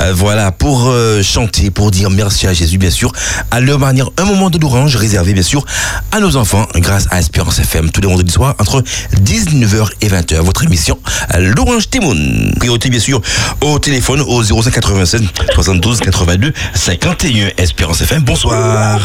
Euh, 0.00 0.12
voilà, 0.14 0.52
pour 0.52 0.86
euh, 0.86 1.20
chanter, 1.24 1.72
pour 1.72 1.90
dire 1.90 2.10
merci 2.10 2.46
à 2.46 2.52
Jésus, 2.52 2.78
bien 2.78 2.92
sûr, 2.92 3.10
à 3.50 3.58
leur 3.58 3.80
manière, 3.80 4.08
un 4.18 4.24
moment 4.24 4.50
de 4.50 4.58
l'orange 4.58 4.94
réservé, 4.94 5.32
bien 5.34 5.42
sûr, 5.42 5.64
à 6.12 6.20
nos 6.20 6.36
enfants, 6.36 6.68
grâce 6.76 7.08
à 7.10 7.18
Espérance 7.18 7.58
FM, 7.58 7.90
tous 7.90 8.02
les 8.02 8.06
vendredis 8.06 8.32
soirs, 8.32 8.54
entre 8.60 8.84
19h 9.24 9.88
et 10.00 10.06
20h. 10.06 10.36
Votre 10.42 10.62
émission, 10.62 10.96
euh, 11.34 11.52
l'Orange 11.56 11.90
Témoun. 11.90 12.54
Priorité, 12.56 12.88
bien 12.88 13.00
sûr, 13.00 13.20
au 13.60 13.80
téléphone 13.80 14.20
au 14.20 14.44
05 14.44 14.70
96 14.70 15.22
72 15.54 15.98
82 15.98 16.52
51. 16.72 17.48
Espérance 17.56 18.00
FM, 18.00 18.22
bonsoir. 18.22 19.00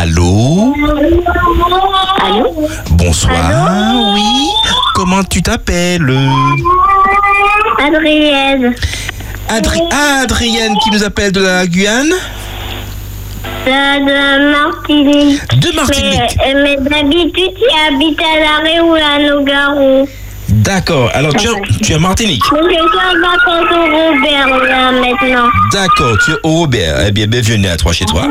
Allô? 0.00 0.72
Allô? 2.22 2.68
Bonsoir. 2.92 4.14
Oui. 4.14 4.48
Comment 4.94 5.22
tu 5.22 5.42
t'appelles? 5.42 6.10
Adrienne. 7.78 8.74
Adri- 9.50 9.82
Adrienne 10.22 10.74
qui 10.82 10.90
nous 10.92 11.04
appelle 11.04 11.30
de 11.32 11.42
la 11.42 11.66
Guyane? 11.66 12.08
De, 13.66 13.70
de 13.70 14.50
Martinique. 14.50 15.60
De 15.60 15.76
Martinique. 15.76 16.36
Mais, 16.38 16.54
euh, 16.54 16.62
mais 16.64 16.76
d'habitude, 16.76 17.52
tu 17.54 17.94
habites 17.94 18.20
à 18.20 18.40
l'arrêt 18.40 18.80
ou 18.80 18.94
à 18.94 19.18
Nogaro. 19.18 20.08
D'accord. 20.52 21.10
Alors 21.14 21.32
tu 21.34 21.48
es, 21.48 21.78
tu 21.82 21.92
es 21.92 21.98
Martinique 21.98 22.42
je 22.44 22.56
suis 22.56 22.78
en 22.78 23.20
vacances 23.20 23.72
au 23.72 23.84
Robert 23.84 24.64
là 24.64 24.92
maintenant. 24.92 25.48
D'accord, 25.72 26.16
tu 26.24 26.32
es 26.32 26.36
au 26.42 26.50
Robert. 26.50 27.06
Eh 27.06 27.10
bien, 27.10 27.26
bienvenue 27.26 27.68
à 27.68 27.76
toi 27.76 27.92
chez 27.92 28.04
toi. 28.04 28.26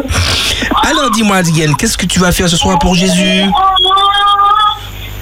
Alors 0.83 1.09
dis-moi 1.11 1.37
Adrienne, 1.37 1.75
qu'est-ce 1.75 1.97
que 1.97 2.05
tu 2.05 2.19
vas 2.19 2.31
faire 2.31 2.47
ce 2.47 2.57
soir 2.57 2.77
pour 2.79 2.95
Jésus? 2.95 3.41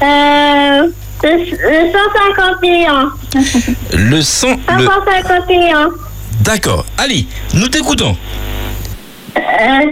Euh. 0.02 0.88
Le, 1.22 1.30
le 1.32 1.92
151. 2.62 3.12
Le 3.94 4.22
sang. 4.22 4.56
Le... 4.78 4.86
151. 4.86 5.90
D'accord. 6.42 6.86
Allez, 6.98 7.28
nous 7.54 7.68
t'écoutons. 7.68 8.16
Euh, 9.38 9.92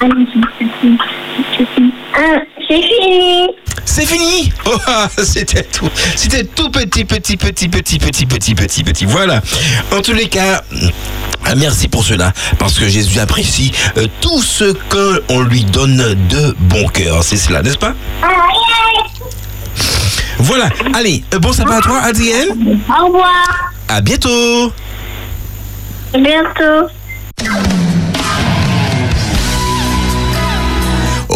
Ah, 0.00 0.06
c'est 2.68 2.82
fini. 2.82 3.48
C'est 3.84 4.06
fini 4.06 4.52
Oh, 4.66 4.76
ah, 4.86 5.08
C'était 5.16 5.62
tout, 5.62 5.88
c'était 6.14 6.44
tout 6.44 6.70
petit, 6.70 7.04
petit, 7.04 7.36
petit, 7.36 7.68
petit, 7.68 7.98
petit, 7.98 8.26
petit, 8.26 8.54
petit, 8.54 8.84
petit. 8.84 9.04
Voilà. 9.06 9.40
En 9.92 10.00
tous 10.02 10.12
les 10.12 10.28
cas, 10.28 10.62
euh, 10.74 11.54
merci 11.56 11.88
pour 11.88 12.04
cela, 12.04 12.32
parce 12.58 12.78
que 12.78 12.88
Jésus 12.88 13.18
apprécie 13.20 13.72
euh, 13.96 14.06
tout 14.20 14.42
ce 14.42 14.74
qu'on 14.90 15.40
lui 15.40 15.64
donne 15.64 16.14
de 16.28 16.54
bon 16.58 16.86
cœur. 16.88 17.22
C'est 17.22 17.36
cela, 17.36 17.62
n'est-ce 17.62 17.78
pas? 17.78 17.94
Voilà. 20.38 20.68
Allez, 20.94 21.24
euh, 21.32 21.38
bon 21.38 21.52
sabbat 21.52 21.76
à 21.76 21.80
toi, 21.80 22.00
Adrienne. 22.02 22.80
Au 22.88 23.06
revoir. 23.06 23.72
À 23.88 24.00
bientôt. 24.00 24.72
À 26.12 26.18
bientôt. 26.18 26.90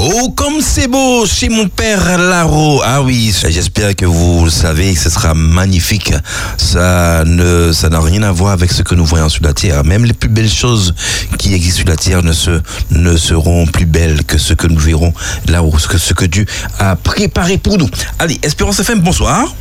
Oh, 0.02 0.30
comme 0.34 0.62
c'est 0.62 0.88
beau 0.88 1.26
chez 1.26 1.50
mon 1.50 1.68
père 1.68 2.16
Laro. 2.16 2.80
Ah 2.82 3.02
oui, 3.02 3.34
j'espère 3.50 3.94
que 3.94 4.06
vous 4.06 4.46
le 4.46 4.50
savez, 4.50 4.94
ce 4.94 5.10
sera 5.10 5.34
magnifique. 5.34 6.14
Ça 6.56 7.22
ne, 7.26 7.70
ça 7.72 7.90
n'a 7.90 8.00
rien 8.00 8.22
à 8.22 8.32
voir 8.32 8.52
avec 8.52 8.72
ce 8.72 8.82
que 8.82 8.94
nous 8.94 9.04
voyons 9.04 9.28
sur 9.28 9.44
la 9.44 9.52
terre. 9.52 9.84
Même 9.84 10.06
les 10.06 10.14
plus 10.14 10.30
belles 10.30 10.48
choses 10.50 10.94
qui 11.36 11.52
existent 11.52 11.80
sur 11.80 11.88
la 11.88 11.96
terre 11.96 12.22
ne 12.22 12.32
se, 12.32 12.62
ne 12.92 13.14
seront 13.18 13.66
plus 13.66 13.84
belles 13.84 14.24
que 14.24 14.38
ce 14.38 14.54
que 14.54 14.66
nous 14.66 14.78
verrons 14.78 15.12
là-haut, 15.48 15.70
que, 15.70 15.98
ce 15.98 16.14
que 16.14 16.24
Dieu 16.24 16.46
a 16.78 16.96
préparé 16.96 17.58
pour 17.58 17.76
nous. 17.76 17.90
Allez, 18.18 18.38
Espérance 18.42 18.80
FM, 18.80 19.00
bonsoir. 19.00 19.54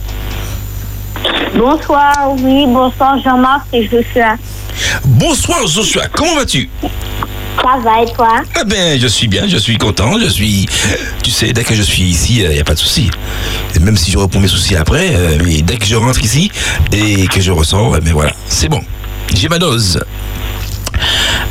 Bonsoir, 1.55 2.33
oui, 2.37 2.65
bonsoir 2.67 3.19
Jean-Marc 3.23 3.65
et 3.73 3.83
Joshua. 3.83 4.35
Bonsoir 5.05 5.67
Joshua, 5.67 6.03
comment 6.11 6.35
vas-tu? 6.35 6.69
Ça 7.61 7.77
va 7.83 8.03
et 8.03 8.13
toi? 8.13 8.41
Ah 8.55 8.63
ben, 8.63 8.99
je 8.99 9.07
suis 9.07 9.27
bien, 9.27 9.47
je 9.47 9.57
suis 9.57 9.77
content, 9.77 10.17
je 10.19 10.27
suis... 10.27 10.65
Tu 11.23 11.29
sais, 11.31 11.51
dès 11.51 11.63
que 11.63 11.73
je 11.73 11.81
suis 11.81 12.03
ici, 12.03 12.41
il 12.43 12.49
n'y 12.49 12.59
a 12.59 12.63
pas 12.63 12.73
de 12.73 12.79
souci. 12.79 13.09
Et 13.75 13.79
même 13.79 13.97
si 13.97 14.11
je 14.11 14.17
reprends 14.17 14.39
mes 14.39 14.47
soucis 14.47 14.75
après, 14.77 15.09
euh, 15.13 15.37
mais 15.43 15.61
dès 15.61 15.75
que 15.77 15.85
je 15.85 15.95
rentre 15.95 16.23
ici 16.23 16.51
et 16.93 17.27
que 17.27 17.41
je 17.41 17.51
ressors, 17.51 17.97
mais 18.03 18.11
voilà, 18.11 18.31
c'est 18.47 18.69
bon. 18.69 18.81
J'ai 19.35 19.49
ma 19.49 19.59
dose. 19.59 19.99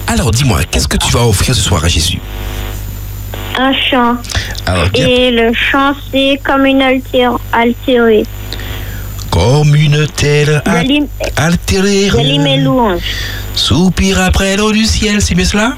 Alors, 0.07 0.31
dis-moi, 0.31 0.61
qu'est-ce 0.71 0.89
que 0.89 0.97
tu 0.97 1.13
vas 1.13 1.27
offrir 1.27 1.55
ce 1.55 1.61
soir 1.61 1.85
à 1.85 1.89
Jésus? 1.89 2.19
Un 3.59 3.73
chant. 3.75 4.17
Alors, 4.65 4.89
bien, 4.89 5.07
Et 5.07 5.31
le 5.31 5.53
chant, 5.53 5.93
c'est 6.11 6.41
comme 6.45 6.65
une 6.65 6.81
altér- 6.81 7.39
altérée. 7.53 8.25
Comme 9.31 9.75
une 9.75 10.07
telle 10.07 10.63
Je 10.67 11.03
altérée, 11.37 12.11
je 12.11 12.99
soupir 13.55 14.21
après 14.21 14.57
l'eau 14.57 14.73
du 14.73 14.85
ciel, 14.85 15.21
c'est 15.21 15.35
bien 15.35 15.45
cela 15.45 15.73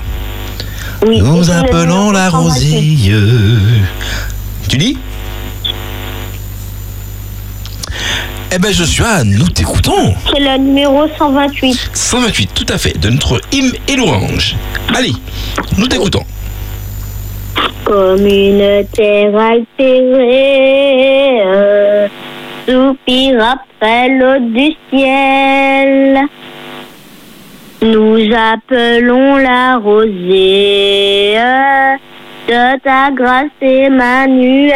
Oui. 1.07 1.21
Nous 1.21 1.51
appelons 1.51 2.11
la 2.11 2.27
numéro 2.31 2.51
128. 2.51 3.11
rosille. 3.11 3.17
Tu 4.69 4.77
dis 4.77 4.99
Eh 8.53 8.59
ben, 8.59 8.73
Joshua, 8.73 9.23
nous 9.23 9.49
t'écoutons. 9.49 10.13
C'est 10.33 10.41
le 10.41 10.59
numéro 10.59 11.07
128. 11.17 11.91
128, 11.95 12.51
tout 12.53 12.67
à 12.69 12.79
fait, 12.79 12.99
de 12.99 13.09
notre 13.11 13.41
hymne 13.53 13.73
et 13.87 13.95
l'orange. 13.95 14.57
Allez, 14.93 15.13
nous 15.79 15.87
t'écoutons. 15.87 16.25
Comme 17.85 18.27
une 18.27 18.85
terre 18.93 19.37
altérée, 19.37 20.51
euh, 22.69 22.93
soupir 22.93 23.45
après 23.45 24.09
l'eau 24.09 24.39
du 24.39 24.75
ciel. 24.91 26.21
Nous 27.83 28.19
appelons 28.35 29.37
la 29.37 29.79
rosée 29.79 31.39
de 32.49 32.79
ta 32.81 33.11
grâce 33.13 33.47
Emmanuel. 33.61 34.75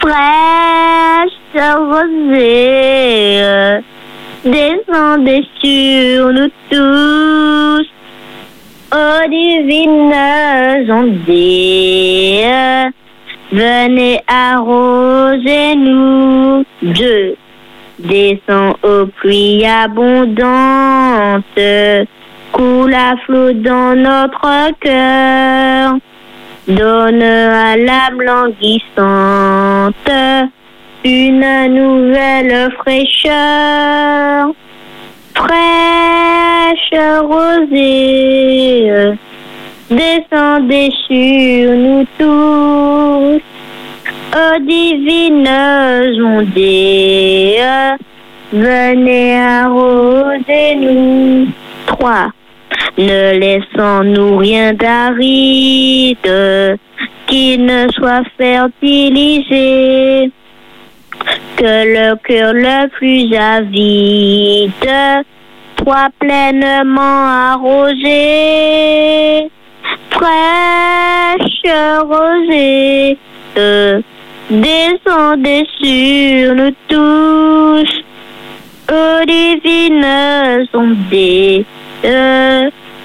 Fraîche 0.00 1.32
rosée, 1.56 3.40
descendez 4.44 5.46
sur 5.62 6.32
nous 6.32 6.50
tous. 6.70 7.86
Ô 8.92 9.28
divines 9.30 10.12
ondées, 10.90 12.44
venez 13.54 14.20
arroser-nous. 14.26 15.44
Dieu 16.82 17.36
descend 17.98 18.74
aux 18.82 19.06
pluies 19.06 19.64
abondantes, 19.64 21.44
coule 22.52 22.94
à 22.94 23.14
flot 23.24 23.52
dans 23.52 23.94
notre 23.96 24.70
cœur. 24.80 25.94
Donne 26.66 27.22
à 27.22 27.76
l'âme 27.76 28.22
languissante 28.22 30.10
une 31.04 31.68
nouvelle 31.68 32.72
fraîcheur 32.78 34.48
fraîche 35.34 36.94
rosée, 37.20 38.90
descendez 39.90 40.90
sur 41.06 41.76
nous 41.76 42.06
tous. 42.18 43.40
Ô 44.36 44.58
divines 44.60 45.48
ondées, 46.20 47.62
venez 48.52 49.38
arroser-nous. 49.38 51.46
3. 51.86 52.32
Ne 52.98 53.38
laissons-nous 53.38 54.36
rien 54.36 54.74
d'aride 54.74 56.76
qui 57.26 57.58
ne 57.58 57.88
soit 57.92 58.24
fertilisé. 58.36 60.30
Que 61.56 61.64
le 61.64 62.16
cœur 62.26 62.52
le 62.52 62.88
plus 62.88 63.32
avide 63.36 64.72
soit 65.78 66.10
pleinement 66.18 67.52
arrosé. 67.52 69.48
Fraîche 70.10 71.66
rosée, 72.02 73.18
descendez 74.50 75.66
sur 75.80 76.54
nous 76.54 76.74
tous. 76.88 78.04
Ô 78.90 79.24
divines 79.26 80.66
ondées, 80.74 81.64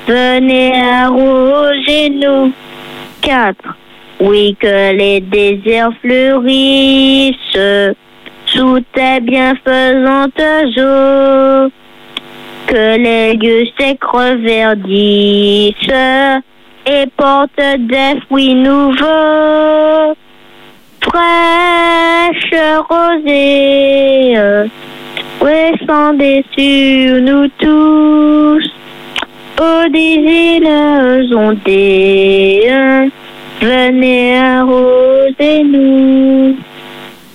venez 0.07 0.73
arroser-nous. 0.81 2.51
4. 3.21 3.55
Oui, 4.19 4.55
que 4.59 4.93
les 4.93 5.21
déserts 5.21 5.93
fleurissent 6.01 7.35
sous 8.45 8.79
tes 8.93 9.19
bienfaisantes 9.21 10.41
eaux. 10.77 11.71
Que 12.67 12.97
les 12.97 13.33
lieux 13.35 13.67
s'écreverdissent 13.79 15.75
et 16.85 17.05
portent 17.17 17.77
des 17.77 18.19
fruits 18.27 18.55
nouveaux. 18.55 20.15
Fraîche 21.01 22.53
rosée, 22.89 24.35
descendez 25.89 26.45
sur 26.57 27.21
nous 27.21 27.47
tous. 27.57 28.65
Ô 29.61 29.89
divines 29.89 31.33
ondées, 31.35 32.71
venez 33.61 34.37
arroser-nous. 34.37 35.89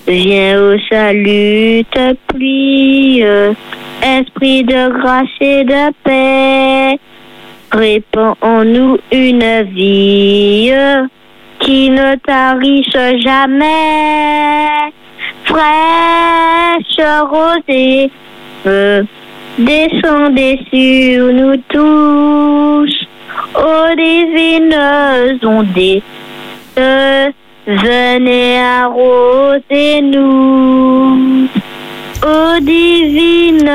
Viens 0.07 0.59
au 0.59 0.77
salut, 0.89 1.83
te 1.91 2.13
prie, 2.27 3.23
esprit 4.01 4.63
de 4.63 4.89
grâce 4.99 5.27
et 5.41 5.63
de 5.63 5.91
paix. 6.03 6.99
Répands 7.75 8.37
en 8.39 8.63
nous 8.63 8.97
une 9.11 9.63
vie 9.63 10.71
qui 11.59 11.89
ne 11.89 12.15
tarisse 12.25 13.19
jamais. 13.21 14.93
Fraîche 15.43 17.01
rosée, 17.29 18.09
descendez 19.57 20.57
sur 20.71 21.33
nous 21.33 21.57
tous. 21.67 23.07
Ô 23.55 23.93
divines 23.97 25.39
ondées, 25.43 26.01
venez 27.67 28.57
arroser-nous. 28.57 29.09
Ô 32.23 32.59
divines 32.61 33.69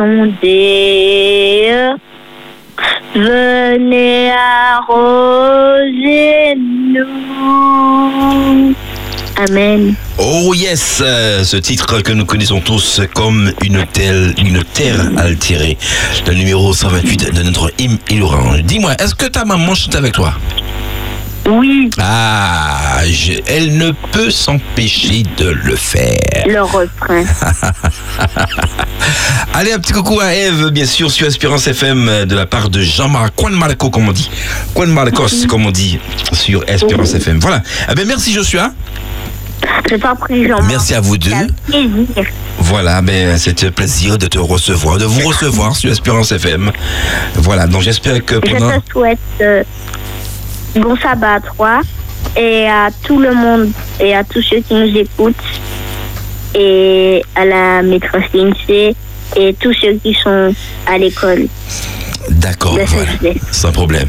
ondées, 0.00 1.94
venez 3.14 4.32
arroser-nous. 4.32 5.14
Amen. 9.36 9.94
Oh 10.18 10.54
yes, 10.54 11.02
euh, 11.04 11.42
ce 11.42 11.56
titre 11.56 12.00
que 12.00 12.12
nous 12.12 12.24
connaissons 12.24 12.60
tous 12.60 13.00
comme 13.14 13.52
une 13.64 13.84
telle, 13.92 14.32
une 14.38 14.62
terre 14.62 15.10
altérée. 15.16 15.76
Le 16.26 16.34
numéro 16.34 16.72
128 16.72 17.34
de 17.34 17.42
notre 17.42 17.72
hymne 17.78 17.98
Iloran. 18.10 18.58
Dis-moi, 18.62 18.92
est-ce 19.00 19.14
que 19.14 19.26
ta 19.26 19.44
maman 19.44 19.74
chante 19.74 19.96
avec 19.96 20.12
toi? 20.12 20.34
Oui. 21.46 21.90
Ah, 22.00 23.00
je- 23.06 23.40
elle 23.46 23.76
ne 23.76 23.90
peut 24.12 24.30
s'empêcher 24.30 25.24
de 25.36 25.50
le 25.50 25.76
faire. 25.76 26.16
Le 26.46 26.62
refrain. 26.62 27.22
Allez, 29.54 29.72
un 29.72 29.78
petit 29.78 29.92
coucou 29.92 30.20
à 30.20 30.34
Eve, 30.34 30.70
bien 30.70 30.86
sûr, 30.86 31.10
sur 31.10 31.26
Espérance 31.26 31.66
FM 31.66 32.24
de 32.26 32.34
la 32.34 32.46
part 32.46 32.70
de 32.70 32.80
Jean-Marc 32.80 33.34
Juan 33.38 33.52
Marco, 33.54 33.90
comme 33.90 34.08
on 34.08 34.12
dit. 34.12 34.30
Juan 34.74 34.90
Marcos, 34.90 35.46
comme 35.48 35.66
on 35.66 35.70
dit 35.70 35.98
sur 36.32 36.64
Espérance 36.68 37.14
FM. 37.14 37.38
Voilà. 37.40 37.62
Eh 37.90 37.94
bien, 37.94 38.04
merci 38.06 38.32
Joshua. 38.32 38.70
Je 39.90 39.96
jean 39.96 40.62
Merci 40.66 40.94
à 40.94 41.00
vous 41.00 41.16
deux. 41.18 41.30
Plaisir. 41.66 42.24
Voilà, 42.58 43.02
ben, 43.02 43.36
c'est 43.38 43.64
un 43.64 43.70
plaisir 43.70 44.16
de 44.18 44.26
te 44.26 44.38
recevoir, 44.38 44.98
de 44.98 45.04
vous 45.04 45.26
recevoir 45.28 45.76
sur 45.76 45.90
Espérance 45.90 46.32
FM. 46.32 46.70
Voilà, 47.36 47.66
donc 47.66 47.82
j'espère 47.82 48.24
que 48.24 48.36
Je 48.36 48.40
pendant... 48.52 48.80
te 48.80 48.90
souhaite 48.92 49.18
euh, 49.40 49.62
bon 50.76 50.96
sabbat 50.96 51.34
à 51.34 51.40
toi 51.40 51.80
et 52.36 52.66
à 52.66 52.88
tout 53.04 53.18
le 53.18 53.32
monde 53.34 53.70
et 54.00 54.14
à 54.14 54.24
tous 54.24 54.42
ceux 54.42 54.60
qui 54.60 54.74
nous 54.74 54.96
écoutent 54.96 55.34
et 56.54 57.22
à 57.34 57.44
la 57.44 57.82
maîtresse 57.82 58.24
Lindsay 58.32 58.94
et 59.36 59.54
tous 59.54 59.72
ceux 59.74 59.94
qui 60.02 60.14
sont 60.14 60.54
à 60.86 60.98
l'école. 60.98 61.46
D'accord, 62.30 62.78
voilà, 62.86 63.34
sans 63.52 63.70
problème. 63.72 64.08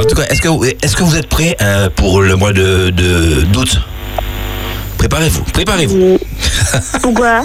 En 0.00 0.04
tout 0.04 0.14
cas, 0.14 0.22
est-ce 0.30 0.40
que, 0.40 0.66
est 0.66 0.94
que 0.94 1.02
vous 1.02 1.16
êtes 1.16 1.28
prêts 1.28 1.56
euh, 1.60 1.88
pour 1.94 2.22
le 2.22 2.36
mois 2.36 2.52
de 2.52 2.90
de- 2.90 3.42
d'août? 3.42 3.80
Préparez-vous, 4.98 5.42
préparez-vous. 5.52 6.18
Pourquoi? 7.02 7.42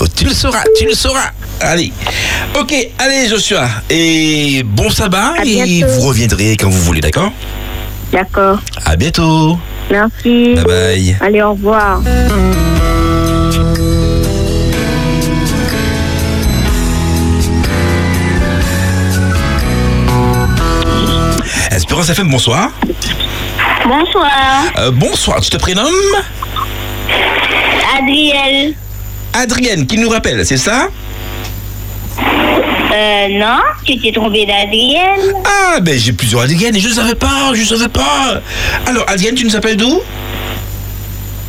Oh, 0.00 0.04
tu 0.14 0.24
le 0.24 0.30
sauras, 0.32 0.62
tu 0.78 0.86
le 0.86 0.94
sauras. 0.94 1.30
Allez. 1.60 1.92
Ok, 2.58 2.74
allez 2.98 3.28
Joshua. 3.28 3.66
Et 3.90 4.62
bon 4.64 4.90
sabbat 4.90 5.34
et 5.44 5.82
vous 5.82 6.00
reviendrez 6.02 6.56
quand 6.56 6.68
vous 6.68 6.82
voulez, 6.82 7.00
d'accord? 7.00 7.32
D'accord. 8.12 8.58
À 8.84 8.96
bientôt. 8.96 9.58
Merci. 9.90 10.54
Bye 10.54 10.64
bye. 10.64 11.16
Allez, 11.20 11.42
au 11.42 11.50
revoir. 11.52 12.00
Espérance 21.70 22.08
FM, 22.10 22.30
bonsoir. 22.30 22.70
Bonsoir. 23.86 24.30
Euh, 24.78 24.90
bonsoir, 24.90 25.40
tu 25.40 25.50
te 25.50 25.56
prénommes? 25.56 25.92
Adriel. 27.98 28.74
Adrienne, 29.32 29.86
qui 29.86 29.98
nous 29.98 30.08
rappelle, 30.08 30.44
c'est 30.44 30.56
ça? 30.56 30.88
Euh, 32.96 33.28
non, 33.38 33.58
tu 33.84 33.98
t'es 33.98 34.10
trompé 34.10 34.46
d'Adriel. 34.46 35.34
Ah, 35.44 35.80
ben 35.80 35.98
j'ai 35.98 36.14
plusieurs 36.14 36.40
Adrienne 36.40 36.74
et 36.74 36.80
je 36.80 36.88
ne 36.88 36.94
savais 36.94 37.14
pas, 37.14 37.52
je 37.52 37.60
ne 37.60 37.66
savais 37.66 37.90
pas. 37.90 38.40
Alors, 38.86 39.04
Adrienne, 39.06 39.34
tu 39.34 39.44
nous 39.44 39.54
appelles 39.54 39.76
d'où? 39.76 40.00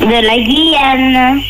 De 0.00 0.06
la 0.06 0.36
Guyane. 0.36 1.40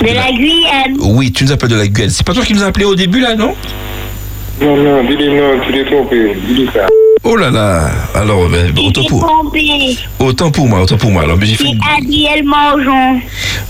De 0.00 0.14
la 0.14 0.30
Guyane. 0.30 0.96
Oui, 1.00 1.32
tu 1.32 1.42
nous 1.42 1.50
appelles 1.50 1.70
de 1.70 1.76
la 1.76 1.88
Guyane. 1.88 2.10
C'est 2.10 2.24
pas 2.24 2.34
toi 2.34 2.44
qui 2.44 2.54
nous 2.54 2.62
as 2.62 2.66
appelé 2.66 2.84
au 2.84 2.94
début, 2.94 3.20
là, 3.20 3.34
non? 3.34 3.54
Non, 4.60 4.76
non, 4.76 5.02
dis-lui 5.02 5.30
non, 5.30 5.58
tu 5.66 5.72
t'es 5.72 5.84
trompé. 5.86 6.36
Dis-lui 6.46 6.68
ça. 6.72 6.86
Oh 7.26 7.36
là 7.36 7.50
là. 7.50 7.90
Alors, 8.14 8.50
ben, 8.50 8.70
autant 8.78 9.02
pour, 9.04 9.26
autant 10.18 10.50
pour 10.50 10.68
moi, 10.68 10.82
autant 10.82 10.98
pour 10.98 11.10
moi. 11.10 11.22
Alors, 11.22 11.38
ben, 11.38 11.46
j'ai 11.48 11.54
fait 11.54 11.68
une, 11.68 12.44
Mangeon. 12.44 13.18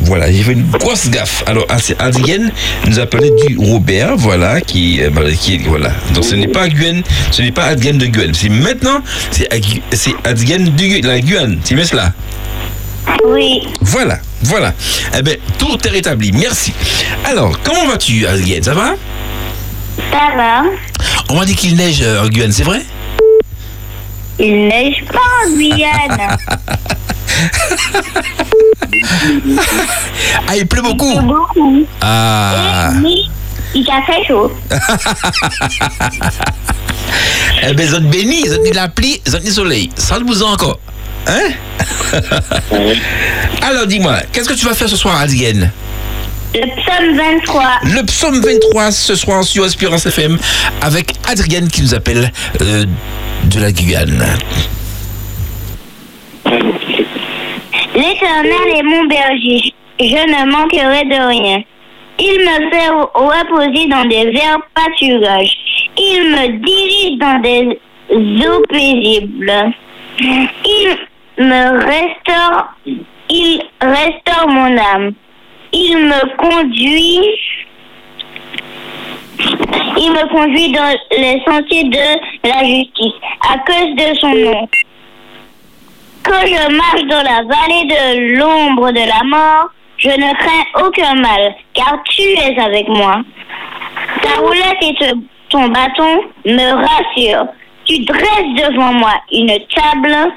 voilà, 0.01 0.33
j'ai 0.33 0.43
fait 0.43 0.55
une 0.55 0.69
grosse 0.73 1.09
gaffe. 1.09 1.45
Alors, 1.47 1.65
ah, 1.69 1.77
Adrienne 2.01 2.51
nous 2.89 2.99
appelait 2.99 3.31
du 3.47 3.57
Robert, 3.57 4.17
voilà, 4.17 4.61
qui, 4.61 5.01
euh, 5.01 5.11
voilà, 5.13 5.31
qui, 5.31 5.59
voilà. 5.59 5.93
Donc, 6.15 6.25
ce 6.25 6.35
n'est 6.35 6.49
pas 6.49 6.69
Guyane, 6.69 7.05
ce 7.31 7.43
n'est 7.43 7.53
pas 7.53 7.67
Adrienne 7.67 7.99
de 7.99 8.07
Guyane. 8.07 8.35
C'est 8.35 8.49
maintenant, 8.49 9.01
c'est 9.31 9.49
Adrienne 10.25 10.75
de 10.75 11.07
la 11.07 11.21
Guyane. 11.21 11.61
C'est 11.63 11.77
bien 11.77 11.85
cela 11.85 12.13
Oui. 13.25 13.61
Voilà, 13.81 14.19
voilà. 14.43 14.75
Eh 15.17 15.23
bien, 15.23 15.35
tout 15.59 15.79
est 15.87 15.91
rétabli. 15.91 16.33
Merci. 16.33 16.73
Alors, 17.25 17.57
comment 17.63 17.87
vas-tu, 17.87 18.27
Adrienne? 18.27 18.65
Ça 18.65 18.75
va? 18.75 18.97
Ça 20.11 20.37
va. 20.37 20.65
On 21.31 21.37
m'a 21.37 21.45
dit 21.45 21.55
qu'il 21.55 21.77
neige 21.77 22.03
euh, 22.03 22.25
en 22.25 22.29
Guyane, 22.29 22.51
c'est 22.51 22.65
vrai? 22.65 22.83
Il 24.39 24.69
neige 24.69 25.05
pas 25.11 25.47
en 25.47 25.51
Guyane. 25.53 26.37
Ah, 30.47 30.57
il 30.57 30.67
pleut 30.67 30.83
beaucoup 30.83 31.21
beaucoup. 31.21 31.87
Ah 32.01 32.91
Oui, 33.03 33.29
il 33.75 33.89
a 33.91 34.03
fait 34.03 34.25
chaud. 34.27 34.53
Eh 37.67 37.73
bien, 37.73 37.87
zone 37.87 38.11
béni, 38.11 38.47
zone 38.49 38.69
de 38.69 38.75
la 38.75 38.89
pluie, 38.89 39.21
zone 39.27 39.43
du 39.43 39.51
soleil. 39.51 39.89
Ça 39.97 40.19
le 40.19 40.25
bouson 40.25 40.47
encore. 40.47 40.79
Hein? 41.27 41.51
Alors, 43.63 43.87
dis-moi, 43.87 44.17
qu'est-ce 44.33 44.49
que 44.49 44.55
tu 44.55 44.67
vas 44.67 44.75
faire 44.75 44.89
ce 44.89 44.97
soir, 44.97 45.19
Adrienne? 45.21 45.71
Le 46.55 46.61
psaume 46.77 47.17
23. 47.17 47.63
Le 47.83 48.07
psaume 48.07 48.41
23 48.41 48.93
ce 48.93 49.17
soir 49.17 49.43
sur 49.43 49.65
Espérance 49.65 50.07
FM 50.07 50.39
avec 50.83 51.13
Adrienne 51.29 51.67
qui 51.67 51.83
nous 51.83 51.95
appelle 51.97 52.31
euh, 52.61 52.85
de 53.47 53.61
la 53.61 53.73
Guyane. 53.73 54.25
L'Éternel 57.97 58.69
est 58.77 58.83
mon 58.85 59.05
berger, 59.07 59.75
je 59.99 60.05
ne 60.05 60.51
manquerai 60.53 61.05
de 61.07 61.29
rien. 61.29 61.63
Il 62.21 62.39
me 62.39 62.71
fait 62.71 62.89
reposer 62.89 63.89
dans 63.89 64.05
des 64.05 64.31
verts 64.31 64.61
pâturages. 64.75 65.57
Il 65.99 66.31
me 66.31 66.47
dirige 66.65 67.19
dans 67.19 67.41
des 67.41 67.81
eaux 68.47 68.63
paisibles. 68.69 69.73
Il 70.21 70.97
me 71.39 71.85
restaure, 71.85 72.75
il 73.29 73.61
restaure 73.81 74.49
mon 74.49 74.79
âme. 74.79 75.15
Il 75.77 75.99
me 76.07 76.37
conduit, 76.37 77.19
il 79.99 80.13
me 80.13 80.29
conduit 80.29 80.71
dans 80.71 80.97
les 81.19 81.43
sentiers 81.45 81.85
de 81.91 82.49
la 82.49 82.65
justice 82.65 83.15
à 83.41 83.59
cause 83.59 83.95
de 83.97 84.19
son 84.21 84.35
nom. 84.35 84.69
Quand 86.23 86.47
je 86.47 86.77
marche 86.77 87.03
dans 87.09 87.25
la 87.25 87.43
vallée 87.43 87.87
de 87.89 88.39
l'ombre 88.39 88.93
de 88.93 89.01
la 89.01 89.25
mort, 89.25 89.69
je 89.97 90.11
ne 90.11 90.33
crains 90.35 90.87
aucun 90.87 91.15
mal, 91.17 91.57
car 91.73 91.99
tu 92.05 92.23
es 92.23 92.57
avec 92.57 92.87
moi. 92.87 93.23
Ta 94.23 94.41
roulette 94.41 94.81
et 94.81 94.97
ton 95.49 95.69
bâton 95.71 96.21
me 96.45 96.73
rassurent. 96.73 97.49
Tu 97.85 97.99
dresses 98.05 98.71
devant 98.71 98.93
moi 98.93 99.15
une 99.33 99.59
table 99.75 100.33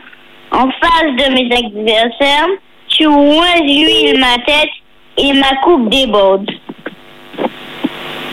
en 0.52 0.68
face 0.72 1.12
de 1.16 1.32
mes 1.32 1.56
adversaires. 1.56 2.48
Tu 2.88 3.06
oins 3.06 4.18
ma 4.18 4.44
tête 4.44 4.72
et 5.18 5.34
ma 5.34 5.56
coupe 5.64 5.90
déborde. 5.90 6.50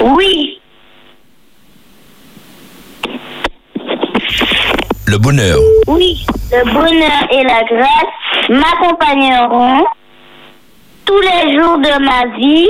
Oui, 0.00 0.60
Le 5.06 5.18
bonheur. 5.18 5.58
Oui, 5.86 6.24
le 6.50 6.64
bonheur 6.72 7.28
et 7.30 7.44
la 7.44 7.62
grâce 7.64 8.48
m'accompagneront 8.48 9.84
tous 11.04 11.20
les 11.20 11.54
jours 11.54 11.78
de 11.78 12.02
ma 12.02 12.36
vie 12.36 12.68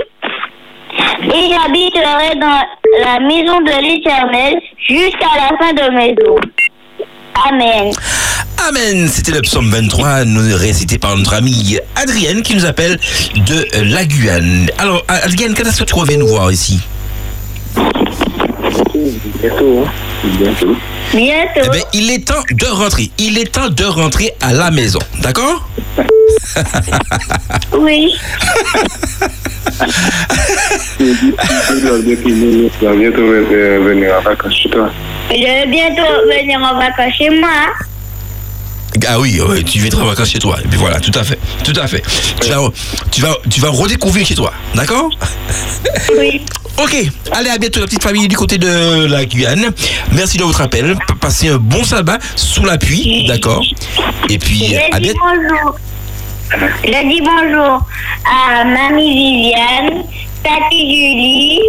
et 1.32 1.55
j'habiterai 1.55 2.35
dans 2.41 2.61
la 3.05 3.20
maison 3.20 3.61
de 3.61 3.81
l'Éternel 3.82 4.61
jusqu'à 4.78 5.28
la 5.36 5.57
fin 5.59 5.73
de 5.74 5.95
mes 5.95 6.15
jours. 6.20 6.41
Amen. 7.49 7.93
Amen. 8.59 9.09
C'était 9.09 9.32
le 9.32 9.43
psaume 9.43 9.70
23, 9.70 10.24
nous 10.24 10.56
récité 10.56 10.98
par 10.98 11.16
notre 11.16 11.35
amie 11.35 11.78
Adrienne 11.97 12.43
qui 12.43 12.55
nous 12.55 12.64
appelle 12.64 12.98
de 13.35 13.66
la 13.93 14.05
Guyane. 14.05 14.70
Alors, 14.78 15.05
Adrienne, 15.09 15.55
quand 15.55 15.64
est-ce 15.64 15.81
que 15.81 15.85
tu 15.85 15.94
reviens 15.94 16.16
nous 16.16 16.28
voir 16.28 16.51
ici? 16.51 16.81
Bientôt, 19.40 19.85
hein. 19.85 19.90
Bientôt. 20.39 20.76
Bientôt. 21.12 21.60
Eh 21.64 21.68
ben, 21.68 21.82
il 21.93 22.10
est 22.10 22.26
temps 22.26 22.43
de 22.51 22.66
rentrer. 22.66 23.10
Il 23.18 23.39
est 23.39 23.52
temps 23.52 23.68
de 23.68 23.85
rentrer 23.85 24.32
à 24.40 24.52
la 24.52 24.70
maison. 24.70 25.01
D'accord? 25.20 25.68
Oui. 27.76 28.14
Tu 30.98 31.05
vas 32.86 32.94
bientôt 32.94 33.26
venir 33.26 34.14
en 34.16 34.22
vacances 34.22 34.55
chez 34.55 34.70
toi. 34.70 34.90
Je 35.31 35.36
vais 35.36 35.66
bientôt 35.66 36.02
venir 36.28 36.60
en 36.60 36.78
vacances 36.78 37.14
chez 37.18 37.31
moi. 37.31 37.48
Ah 39.06 39.18
oui, 39.18 39.40
ouais, 39.40 39.62
tu 39.64 39.80
viendras 39.80 40.02
en 40.02 40.06
vacances 40.06 40.30
chez 40.30 40.38
toi. 40.38 40.56
Et 40.64 40.68
puis 40.68 40.78
voilà, 40.78 41.00
tout 41.00 41.10
à 41.18 41.24
fait. 41.24 41.38
Tout 41.62 41.78
à 41.80 41.86
fait. 41.86 42.02
Tu 42.40 42.48
vas, 42.50 42.68
tu 43.10 43.20
vas, 43.20 43.36
tu 43.50 43.60
vas 43.60 43.68
redécouvrir 43.70 44.26
chez 44.26 44.34
toi. 44.34 44.52
D'accord? 44.74 45.10
Oui. 46.18 46.40
Ok, 46.78 46.96
allez 47.32 47.50
à 47.50 47.58
bientôt 47.58 47.80
la 47.80 47.86
petite 47.86 48.02
famille 48.02 48.26
du 48.28 48.36
côté 48.36 48.58
de 48.58 49.06
la 49.06 49.24
Guyane. 49.24 49.72
Merci 50.12 50.38
de 50.38 50.44
votre 50.44 50.60
appel. 50.60 50.96
Passez 51.20 51.48
un 51.48 51.58
bon 51.58 51.84
sabbat 51.84 52.18
sous 52.34 52.64
la 52.64 52.78
pluie, 52.78 53.26
d'accord? 53.26 53.62
Et 54.28 54.38
puis 54.38 54.74
à 54.92 54.98
bientôt. 54.98 55.20
bonjour. 55.22 55.76
Je 56.84 57.08
dis 57.08 57.20
bonjour 57.20 57.86
à 58.24 58.64
Mamie 58.64 59.14
Viviane, 59.14 60.04
Tati 60.42 60.80
Julie, 60.80 61.60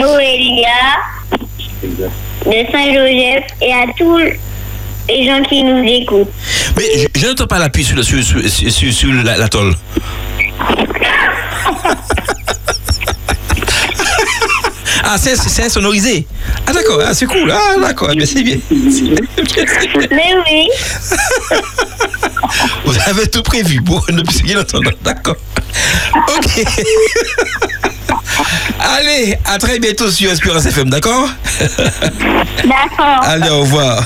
Noélia 0.00 0.68
de 2.46 2.72
Saint-Joseph 2.72 3.44
et 3.60 3.72
à 3.72 3.84
tous 3.96 4.18
les 5.08 5.26
gens 5.26 5.42
qui 5.42 5.62
nous 5.64 5.82
écoutent. 5.84 6.30
Mais 6.76 6.84
je, 7.14 7.20
je 7.20 7.26
n'entends 7.26 7.46
pas 7.46 7.58
la 7.58 7.68
pluie 7.68 7.84
sur, 7.84 8.02
sur, 8.04 8.22
sur, 8.22 8.92
sur- 8.92 9.12
la, 9.24 9.36
la 9.38 9.48
tôle. 9.48 9.74
Ah, 15.04 15.16
c'est 15.18 15.36
c'est 15.36 15.64
insonorisé. 15.64 16.26
Ah 16.66 16.72
d'accord, 16.72 17.00
ah, 17.04 17.12
c'est 17.12 17.26
cool. 17.26 17.50
Ah 17.50 17.74
d'accord, 17.80 18.10
mais 18.16 18.24
c'est 18.24 18.42
bien. 18.42 18.56
Mais 18.70 20.34
oui. 20.46 20.68
Vous 22.84 22.94
avez 23.06 23.26
tout 23.28 23.42
prévu 23.42 23.82
pour 23.82 24.04
ne 24.10 24.22
plus 24.22 24.42
rien 24.46 24.60
entendre. 24.60 24.90
D'accord. 25.02 25.36
Ok. 26.14 26.64
Allez, 28.78 29.36
à 29.44 29.58
très 29.58 29.78
bientôt 29.78 30.10
sur 30.10 30.30
Espérance 30.30 30.66
FM, 30.66 30.90
d'accord? 30.90 31.28
D'accord. 32.64 33.20
Allez, 33.22 33.50
au 33.50 33.60
revoir. 33.60 34.04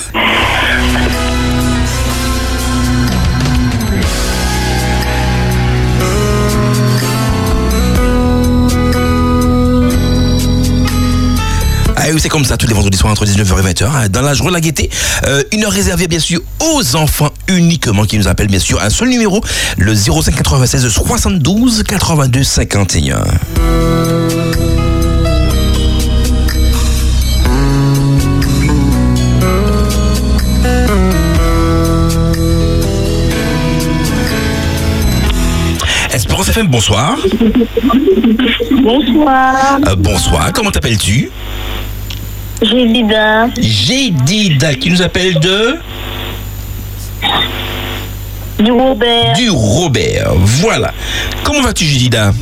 Oui, 12.12 12.20
c'est 12.20 12.28
comme 12.28 12.44
ça 12.44 12.56
tous 12.56 12.66
les 12.66 12.74
vendredis 12.74 12.96
soirs 12.96 13.12
entre 13.12 13.24
19h 13.24 13.58
et 13.60 13.72
20h. 13.72 13.84
hein, 13.84 14.08
Dans 14.08 14.20
la 14.22 14.34
journée 14.34 14.50
de 14.50 14.54
la 14.56 14.60
gaieté, 14.60 14.90
euh, 15.26 15.42
une 15.52 15.64
heure 15.64 15.72
réservée 15.72 16.08
bien 16.08 16.18
sûr 16.18 16.40
aux 16.60 16.96
enfants 16.96 17.30
uniquement 17.48 18.04
qui 18.04 18.18
nous 18.18 18.28
appellent 18.28 18.46
bien 18.48 18.58
sûr 18.60 18.80
un 18.82 18.90
seul 18.90 19.08
numéro, 19.08 19.42
le 19.78 19.94
05 19.94 20.34
96 20.34 20.88
72 20.88 21.82
82 21.84 22.42
51. 22.44 23.24
Espérance 36.12 36.48
FM, 36.48 36.68
bonsoir. 36.68 37.16
Bonsoir. 38.82 39.78
Euh, 39.86 39.96
bonsoir, 39.96 40.52
comment 40.52 40.70
t'appelles-tu? 40.70 41.30
J'ai 42.62 42.86
Dida. 42.86 43.48
Gédida 43.60 44.74
qui 44.74 44.90
nous 44.90 45.02
appelle 45.02 45.38
de? 45.40 45.76
Du 48.58 48.72
Robert. 48.72 49.34
Du 49.34 49.50
Robert, 49.50 50.32
voilà. 50.36 50.92
Comment 51.44 51.60
vas-tu 51.62 51.84
Gédida 51.84 52.32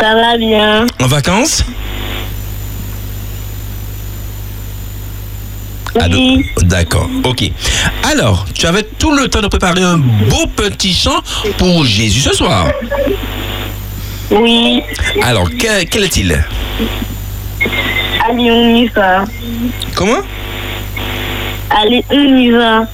Ça 0.00 0.14
va 0.14 0.36
bien. 0.38 0.86
En 1.00 1.06
vacances? 1.06 1.62
Allô 6.00 6.18
D'accord, 6.62 7.10
ok. 7.24 7.50
Alors, 8.10 8.46
tu 8.54 8.66
avais 8.66 8.82
tout 8.98 9.14
le 9.14 9.28
temps 9.28 9.42
de 9.42 9.48
préparer 9.48 9.82
un 9.82 9.98
beau 9.98 10.46
petit 10.56 10.94
chant 10.94 11.20
pour 11.58 11.84
Jésus 11.84 12.20
ce 12.20 12.32
soir. 12.34 12.68
Oui. 14.30 14.82
Alors, 15.22 15.50
que- 15.50 15.84
quel 15.84 16.04
est-il? 16.04 16.42
Allez, 18.24 18.50
on 18.50 18.76
y 18.76 18.86
va. 18.88 19.24
Comment? 19.96 20.22
Allez, 21.70 22.04
on 22.10 22.36
y 22.36 22.50
va. 22.50 22.86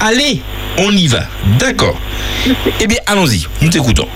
Allez, 0.00 0.40
on 0.78 0.90
y 0.90 1.06
va. 1.06 1.20
D'accord. 1.58 1.96
Eh 2.80 2.86
bien, 2.86 2.98
allons-y, 3.06 3.46
nous 3.60 3.68
t'écoutons. 3.68 4.08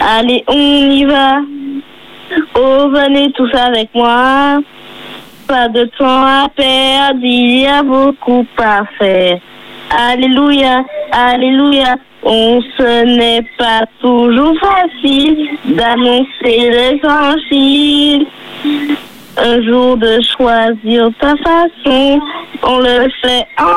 Allez, 0.00 0.44
on 0.48 0.90
y 0.90 1.04
va. 1.04 1.38
Oh, 2.54 2.88
venez 2.90 3.32
tous 3.32 3.52
avec 3.54 3.90
moi. 3.94 4.60
Pas 5.46 5.68
de 5.68 5.84
temps 5.98 6.24
à 6.24 6.48
perdre, 6.54 7.20
il 7.22 7.60
y 7.62 7.66
a 7.66 7.82
beaucoup 7.82 8.46
à 8.58 8.82
faire. 8.98 9.38
Alléluia, 9.90 10.84
Alléluia. 11.12 11.96
On 12.22 12.60
ce 12.76 13.04
n'est 13.16 13.42
pas 13.56 13.84
toujours 14.00 14.54
facile 14.60 15.48
d'annoncer 15.64 16.28
l'évangile. 16.44 18.26
Un 19.36 19.62
jour 19.62 19.96
de 19.96 20.18
choisir 20.36 21.08
ta 21.18 21.34
façon, 21.36 22.20
on 22.62 22.78
le 22.80 23.08
fait 23.22 23.46
en. 23.58 23.76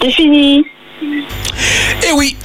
C'est 0.00 0.10
fini. 0.10 0.64
Eh 1.02 2.12
oui, 2.16 2.36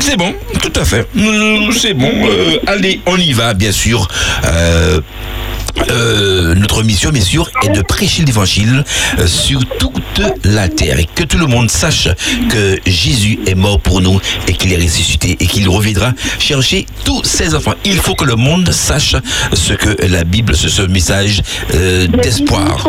c'est 0.00 0.16
bon, 0.16 0.34
tout 0.60 0.72
à 0.80 0.84
fait. 0.84 1.06
Euh, 1.16 1.70
C'est 1.72 1.94
bon. 1.94 2.10
euh, 2.10 2.58
allez, 2.66 3.00
on 3.06 3.16
y 3.16 3.32
va, 3.32 3.54
bien 3.54 3.70
sûr. 3.72 4.08
Euh, 4.46 5.00
euh, 5.90 6.54
notre 6.54 6.82
mission, 6.82 7.10
bien 7.10 7.22
sûr, 7.22 7.50
est 7.62 7.70
de 7.70 7.82
prêcher 7.82 8.24
l'évangile 8.24 8.84
euh, 9.18 9.26
sur 9.26 9.60
toute 9.78 10.22
la 10.44 10.68
terre 10.68 10.98
et 10.98 11.06
que 11.06 11.24
tout 11.24 11.38
le 11.38 11.46
monde 11.46 11.70
sache 11.70 12.08
que 12.50 12.78
Jésus 12.86 13.38
est 13.46 13.54
mort 13.54 13.80
pour 13.80 14.00
nous 14.00 14.20
et 14.48 14.52
qu'il 14.52 14.72
est 14.72 14.76
ressuscité 14.76 15.36
et 15.40 15.46
qu'il 15.46 15.68
reviendra 15.68 16.12
chercher 16.38 16.86
tous 17.04 17.24
ses 17.24 17.54
enfants. 17.54 17.74
Il 17.84 17.96
faut 17.96 18.14
que 18.14 18.24
le 18.24 18.36
monde 18.36 18.70
sache 18.70 19.16
ce 19.52 19.72
que 19.72 20.06
la 20.06 20.24
Bible, 20.24 20.54
ce, 20.54 20.68
ce 20.68 20.82
message 20.82 21.42
euh, 21.74 22.06
d'espoir. 22.06 22.86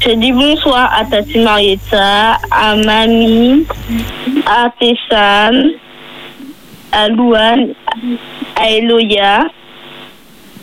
Je 0.00 0.10
dis 0.10 0.32
bonsoir 0.32 0.92
à 0.92 1.04
Tati 1.04 1.38
Marietta, 1.38 2.38
à 2.50 2.76
Mamie, 2.76 3.66
à 4.46 4.70
Tessane, 4.78 5.70
à 6.92 7.08
Louane, 7.08 7.68
à 8.56 8.70
Eloya 8.70 9.44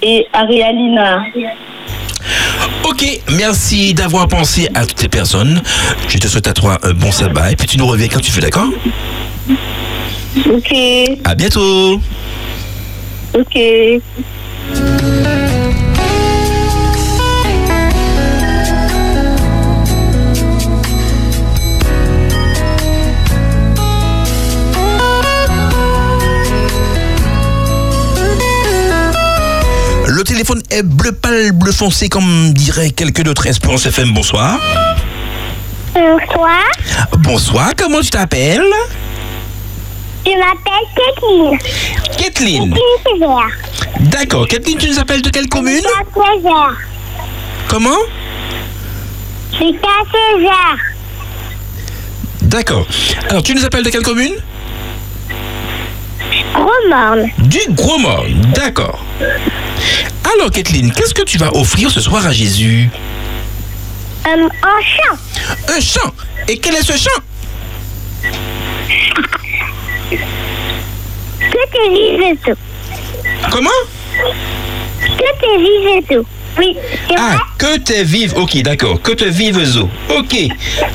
et 0.03 0.27
à 0.33 0.43
Réalina. 0.43 1.25
Ok, 2.83 3.05
merci 3.37 3.93
d'avoir 3.93 4.27
pensé 4.27 4.67
à 4.75 4.85
toutes 4.85 4.99
ces 4.99 5.09
personnes. 5.09 5.61
Je 6.07 6.17
te 6.17 6.27
souhaite 6.27 6.47
à 6.47 6.53
toi 6.53 6.77
un 6.83 6.93
bon 6.93 7.11
sabbat 7.11 7.51
et 7.51 7.55
puis 7.55 7.67
tu 7.67 7.77
nous 7.77 7.87
reviens 7.87 8.07
quand 8.07 8.19
tu 8.19 8.31
veux, 8.31 8.41
d'accord? 8.41 8.69
Ok, 10.49 10.73
À 11.23 11.35
bientôt 11.35 11.99
ok. 13.35 13.57
Le 30.23 30.27
téléphone 30.27 30.61
est 30.69 30.83
bleu 30.83 31.11
pâle, 31.11 31.51
bleu 31.51 31.73
foncé, 31.73 32.07
comme 32.07 32.53
dirait 32.53 32.91
quelques 32.91 33.23
d'autres 33.23 33.45
Espérance 33.45 33.85
FM. 33.85 34.13
Bonsoir. 34.13 34.57
Bonsoir, 35.93 36.61
Bonsoir, 37.17 37.71
comment 37.77 37.99
tu 37.99 38.09
t'appelles? 38.09 38.63
Je 40.25 40.31
m'appelle 40.31 40.87
Kathleen. 40.95 41.59
Kathleen. 42.17 42.73
D'accord. 43.99 44.47
Kathleen, 44.47 44.77
tu 44.77 44.87
nous 44.87 44.99
appelles 44.99 45.21
de 45.21 45.29
quelle 45.29 45.49
commune? 45.49 45.83
Comment? 47.67 47.89
Je 49.51 49.57
suis 49.57 49.75
à. 49.83 50.75
D'accord. 52.43 52.87
Alors, 53.29 53.43
tu 53.43 53.53
nous 53.53 53.65
appelles 53.65 53.83
de 53.83 53.89
quelle 53.89 54.03
commune? 54.03 54.35
Romorne. 56.53 57.29
Du 57.39 57.59
Gros 57.69 57.97
Mort. 57.97 58.25
D'accord. 58.55 59.03
Alors, 60.33 60.51
Kathleen, 60.51 60.91
qu'est-ce 60.91 61.13
que 61.13 61.23
tu 61.23 61.37
vas 61.37 61.53
offrir 61.55 61.91
ce 61.91 61.99
soir 62.01 62.25
à 62.25 62.31
Jésus? 62.31 62.89
Euh, 64.27 64.47
un 64.47 64.81
chant. 64.81 65.17
Un 65.67 65.79
chant. 65.79 66.11
Et 66.47 66.57
quel 66.57 66.75
est 66.75 66.83
ce 66.83 66.93
chant? 66.93 67.21
Que 71.71 71.89
vives 71.89 72.37
tout. 72.45 72.57
Comment? 73.51 73.69
Que 75.01 76.13
tout. 76.13 76.25
Oui, 76.57 76.75
Ah, 77.17 77.37
que 77.57 77.77
t'es 77.79 78.03
vive. 78.03 78.33
Ok, 78.37 78.57
d'accord. 78.61 79.01
Que 79.01 79.11
te 79.13 79.25
vive 79.25 79.63
Zo. 79.65 79.89
Ok. 80.17 80.35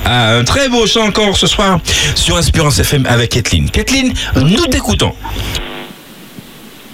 Ah, 0.05 0.37
un 0.37 0.45
très 0.45 0.69
beau 0.69 0.87
chant 0.87 1.07
encore 1.07 1.37
ce 1.37 1.47
soir 1.47 1.79
sur 2.15 2.39
Espérance 2.39 2.79
FM 2.79 3.07
avec 3.07 3.31
Kathleen. 3.31 3.69
Kathleen, 3.71 4.13
nous 4.37 4.67
t'écoutons. 4.67 5.13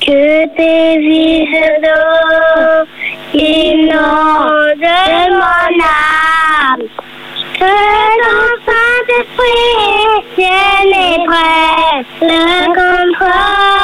Que 0.00 0.46
tes 0.56 0.98
vives 0.98 1.80
d'eau 1.82 3.38
inondent 3.38 4.78
mon 5.30 5.82
âme. 5.84 6.86
Que 7.58 7.74
ton 8.20 8.44
Saint-Esprit 8.66 10.24
tienne 10.36 10.92
et 10.92 11.24
prête 11.26 12.06
le 12.20 12.66
contrôle. 12.66 13.83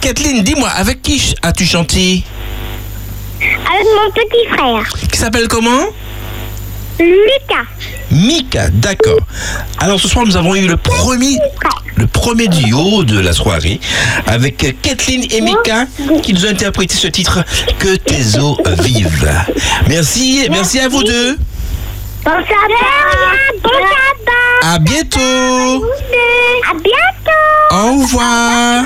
Kathleen, 0.00 0.42
dis-moi, 0.42 0.68
avec 0.68 1.02
qui 1.02 1.34
as-tu 1.42 1.64
chanté? 1.66 2.24
Avec 3.40 3.86
mon 3.94 4.10
petit 4.12 4.46
frère, 4.56 5.08
Qui 5.10 5.18
s'appelle 5.18 5.48
comment? 5.48 5.86
Lucas. 6.98 7.66
Mika, 8.10 8.68
d'accord. 8.70 9.18
Alors 9.78 10.00
ce 10.00 10.08
soir, 10.08 10.24
nous 10.24 10.36
avons 10.36 10.54
eu 10.54 10.66
le 10.66 10.76
premier, 10.78 11.36
le 11.96 12.06
premier 12.06 12.48
duo 12.48 13.04
de 13.04 13.20
la 13.20 13.32
soirée 13.34 13.80
avec 14.26 14.80
Kathleen 14.80 15.24
et 15.30 15.40
Mika 15.42 15.86
qui 16.22 16.32
nous 16.32 16.46
ont 16.46 16.50
interprété 16.50 16.94
ce 16.94 17.08
titre 17.08 17.44
Que 17.78 17.96
tes 17.96 18.38
eaux 18.38 18.56
vivent. 18.80 19.30
Merci, 19.88 20.46
merci 20.50 20.80
à 20.80 20.88
vous 20.88 21.02
deux. 21.02 21.36
Bon 22.24 22.30
sabbat. 22.30 23.60
Bon 23.62 23.68
sabbat. 23.70 24.74
À 24.74 24.78
bientôt. 24.78 25.84
À 26.70 26.72
bientôt. 26.72 27.72
Au 27.72 28.00
revoir. 28.02 28.84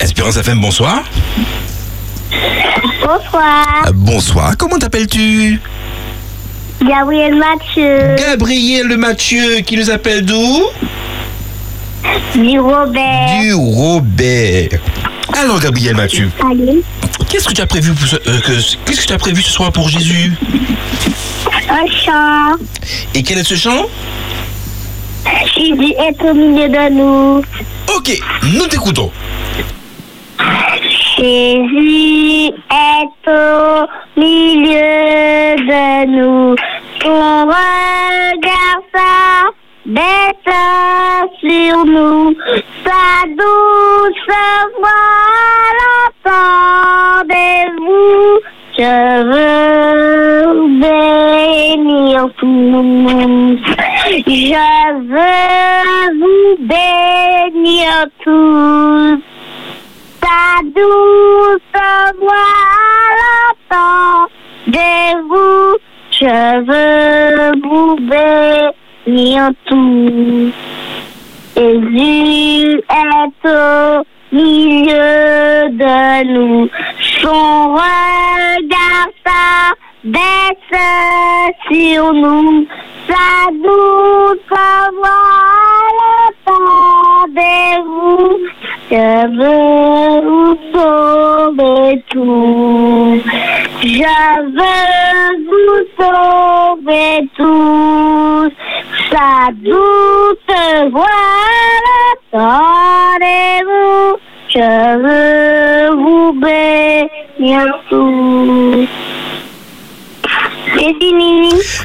Espérance 0.00 0.36
FM, 0.36 0.60
bonsoir. 0.60 1.02
Bonsoir. 3.04 3.84
Euh, 3.86 3.92
Bonsoir, 3.94 4.56
comment 4.58 4.78
t'appelles-tu? 4.78 5.60
Gabriel 6.86 7.34
Mathieu. 7.36 8.16
Gabriel 8.18 8.96
Mathieu 8.98 9.60
qui 9.60 9.76
nous 9.76 9.90
appelle 9.90 10.24
d'où? 10.24 10.62
Du 12.34 12.58
Robert. 12.58 13.38
Du 13.40 13.54
Robert. 13.54 14.68
Alors 15.40 15.60
Gabriel 15.60 15.96
Mathieu, 15.96 16.30
Allez. 16.44 16.82
qu'est-ce 17.28 17.46
que 17.48 17.52
tu 17.52 17.60
as 17.62 17.66
prévu 17.66 17.92
pour 17.92 18.06
ce, 18.06 18.16
euh, 18.16 18.40
que- 18.40 18.52
qu'est-ce 18.84 19.00
que 19.02 19.06
tu 19.06 19.12
as 19.12 19.18
prévu 19.18 19.42
ce 19.42 19.50
soir 19.50 19.72
pour 19.72 19.88
Jésus? 19.88 20.32
Un 21.70 21.86
chant. 22.04 22.56
Et 23.14 23.22
quel 23.22 23.38
est 23.38 23.44
ce 23.44 23.54
chant? 23.54 23.86
Jésus 25.56 25.94
est 25.98 26.22
au 26.28 26.34
milieu 26.34 26.68
de 26.68 26.90
nous. 26.92 27.42
Ok, 27.96 28.18
nous 28.54 28.66
t'écoutons. 28.66 29.10
Jésus 31.16 32.54
est 32.70 33.28
au 33.28 33.86
milieu 34.16 35.56
de 35.56 36.06
nous. 36.06 36.56
Son 37.02 37.46
regard 37.46 38.80
s'abaisse 38.94 40.56
sur 41.40 41.84
nous. 41.84 42.34
Sa 42.84 43.26
douce 43.28 44.26
voix 44.78 45.68
l'entendez-vous. 47.24 48.40
Je 48.78 48.96
veux 49.28 50.68
bénir 50.80 52.16
tous. 52.38 53.60
Je 54.26 54.66
veux 55.10 56.08
vous 56.20 56.52
bénir 56.66 57.90
tous. 58.24 59.31
Ta 60.22 60.62
douce 60.74 61.60
voix 62.18 62.58
l'entendez-vous. 64.66 65.76
Je 66.12 66.36
veux 66.68 67.52
vous 67.62 67.96
bénir 69.06 69.50
tous. 69.66 70.52
Jésus 71.56 72.80
est 72.88 73.48
au 73.48 74.04
milieu 74.32 75.68
de 75.70 76.24
nous. 76.32 76.68
Son 77.20 77.74
regard 77.74 79.10
sur 81.70 82.12
nous. 82.12 82.66
Sa 83.06 83.50
douce 83.52 84.38
voix 84.48 85.28
l'entendez-vous. 87.26 88.38
Je 88.90 89.10
veux 89.38 90.20
vous 90.28 90.56
sauver 90.72 92.02
tous. 92.10 93.22
Je 93.82 94.16
veux 94.56 95.32
vous 95.48 95.80
sauver 95.98 97.12
tous. 97.36 98.52
Sa 99.10 99.30
douce 99.52 100.52
voix 100.90 101.20
l'entendez-vous. 102.32 104.06
Je 104.48 104.72
veux 105.02 105.90
vous 105.96 106.32
bénir 106.34 107.62
tous. 107.88 108.88
C'est 110.61 110.61
fini. 110.61 110.61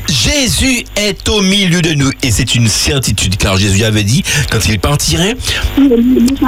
Jésus 0.07 0.83
est 0.95 1.27
au 1.29 1.41
milieu 1.41 1.81
de 1.81 1.93
nous 1.93 2.11
et 2.23 2.31
c'est 2.31 2.55
une 2.55 2.67
certitude 2.67 3.37
car 3.37 3.57
Jésus 3.57 3.83
avait 3.83 4.03
dit 4.03 4.23
quand 4.51 4.67
il 4.67 4.79
partirait 4.79 5.35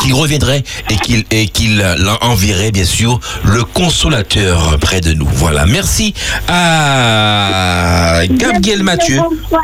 qu'il 0.02 0.14
reviendrait 0.14 0.64
et 0.90 0.96
qu'il 0.96 1.24
et 1.32 1.48
qu'il 1.48 1.84
enverrait 2.22 2.72
bien 2.72 2.86
sûr 2.86 3.20
le 3.44 3.64
consolateur 3.64 4.78
près 4.80 5.02
de 5.02 5.14
nous. 5.14 5.28
Voilà, 5.34 5.66
merci 5.66 6.14
à 6.48 8.22
Gabriel 8.30 8.84
Mathieu. 8.84 9.18
Bonsoir. 9.18 9.64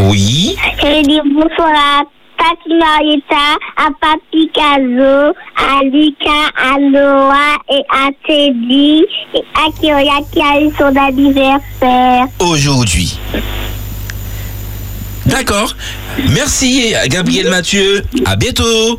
Oui. 0.00 0.56
Je 0.80 0.86
vais 0.86 1.02
dire 1.02 1.22
bonsoir 1.24 1.68
à 1.68 2.02
Tati 2.36 2.74
Marietta, 2.74 3.56
à 3.76 3.88
Papi 4.00 4.50
Caso, 4.52 5.34
à 5.56 5.82
Lucas, 5.84 6.50
à 6.56 6.78
Noah 6.78 7.56
et 7.70 7.82
à 7.90 8.10
Teddy 8.26 9.04
et 9.34 9.44
à 9.54 9.70
Kyoya 9.80 10.20
qui 10.32 10.40
a 10.40 10.60
eu 10.60 10.70
son 10.76 10.94
anniversaire. 10.96 12.26
Aujourd'hui. 12.40 13.18
D'accord. 15.26 15.74
Merci 16.34 16.94
Gabriel 17.08 17.48
Mathieu. 17.50 18.04
À 18.26 18.36
bientôt. 18.36 18.98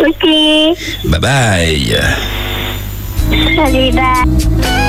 Ok. 0.00 0.26
Bye 1.04 1.20
bye. 1.20 1.96
Salut, 3.56 3.92
bye. 3.92 4.81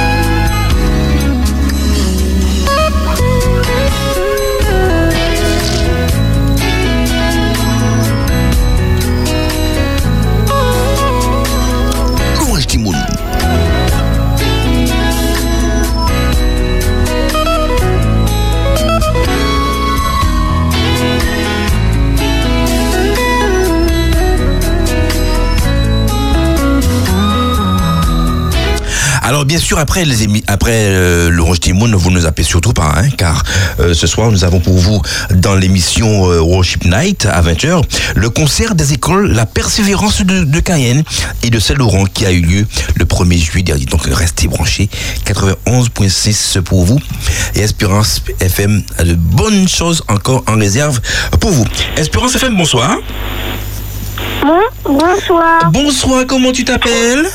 Alors 29.25 29.45
bien 29.45 29.57
sûr 29.57 29.79
après 29.79 30.03
les 30.03 30.27
émi- 30.27 30.43
après 30.47 30.71
euh, 30.89 31.29
le 31.29 31.41
Roche 31.41 31.59
vous 31.73 31.87
ne 31.87 32.09
nous 32.09 32.25
appelez 32.25 32.43
surtout 32.43 32.73
pas 32.73 32.91
hein, 32.97 33.09
car 33.17 33.43
euh, 33.79 33.93
ce 33.93 34.05
soir 34.05 34.29
nous 34.31 34.43
avons 34.43 34.59
pour 34.59 34.77
vous 34.77 35.01
dans 35.31 35.55
l'émission 35.55 36.29
euh, 36.29 36.39
Worship 36.41 36.83
Night 36.85 37.25
à 37.25 37.41
20h 37.41 37.83
le 38.15 38.29
concert 38.29 38.75
des 38.75 38.91
écoles 38.93 39.31
La 39.31 39.45
Persévérance 39.45 40.21
de, 40.23 40.43
de 40.43 40.59
Cayenne 40.59 41.03
et 41.41 41.49
de 41.49 41.57
Saint-Laurent 41.59 42.03
qui 42.05 42.25
a 42.25 42.31
eu 42.33 42.41
lieu 42.41 42.67
le 42.95 43.05
1er 43.05 43.37
juillet 43.37 43.63
dernier. 43.63 43.85
Donc 43.85 44.05
restez 44.05 44.47
branchés 44.49 44.89
91.6 45.25 46.61
pour 46.61 46.83
vous 46.83 46.99
et 47.55 47.61
Espérance 47.61 48.21
FM 48.41 48.83
a 48.97 49.03
de 49.05 49.13
bonnes 49.15 49.69
choses 49.69 50.03
encore 50.09 50.43
en 50.47 50.57
réserve 50.57 50.99
pour 51.39 51.51
vous. 51.51 51.65
Espérance 51.95 52.35
FM 52.35 52.57
bonsoir. 52.57 52.97
bonsoir. 54.83 55.71
Bonsoir, 55.71 56.25
comment 56.27 56.51
tu 56.51 56.65
t'appelles? 56.65 57.25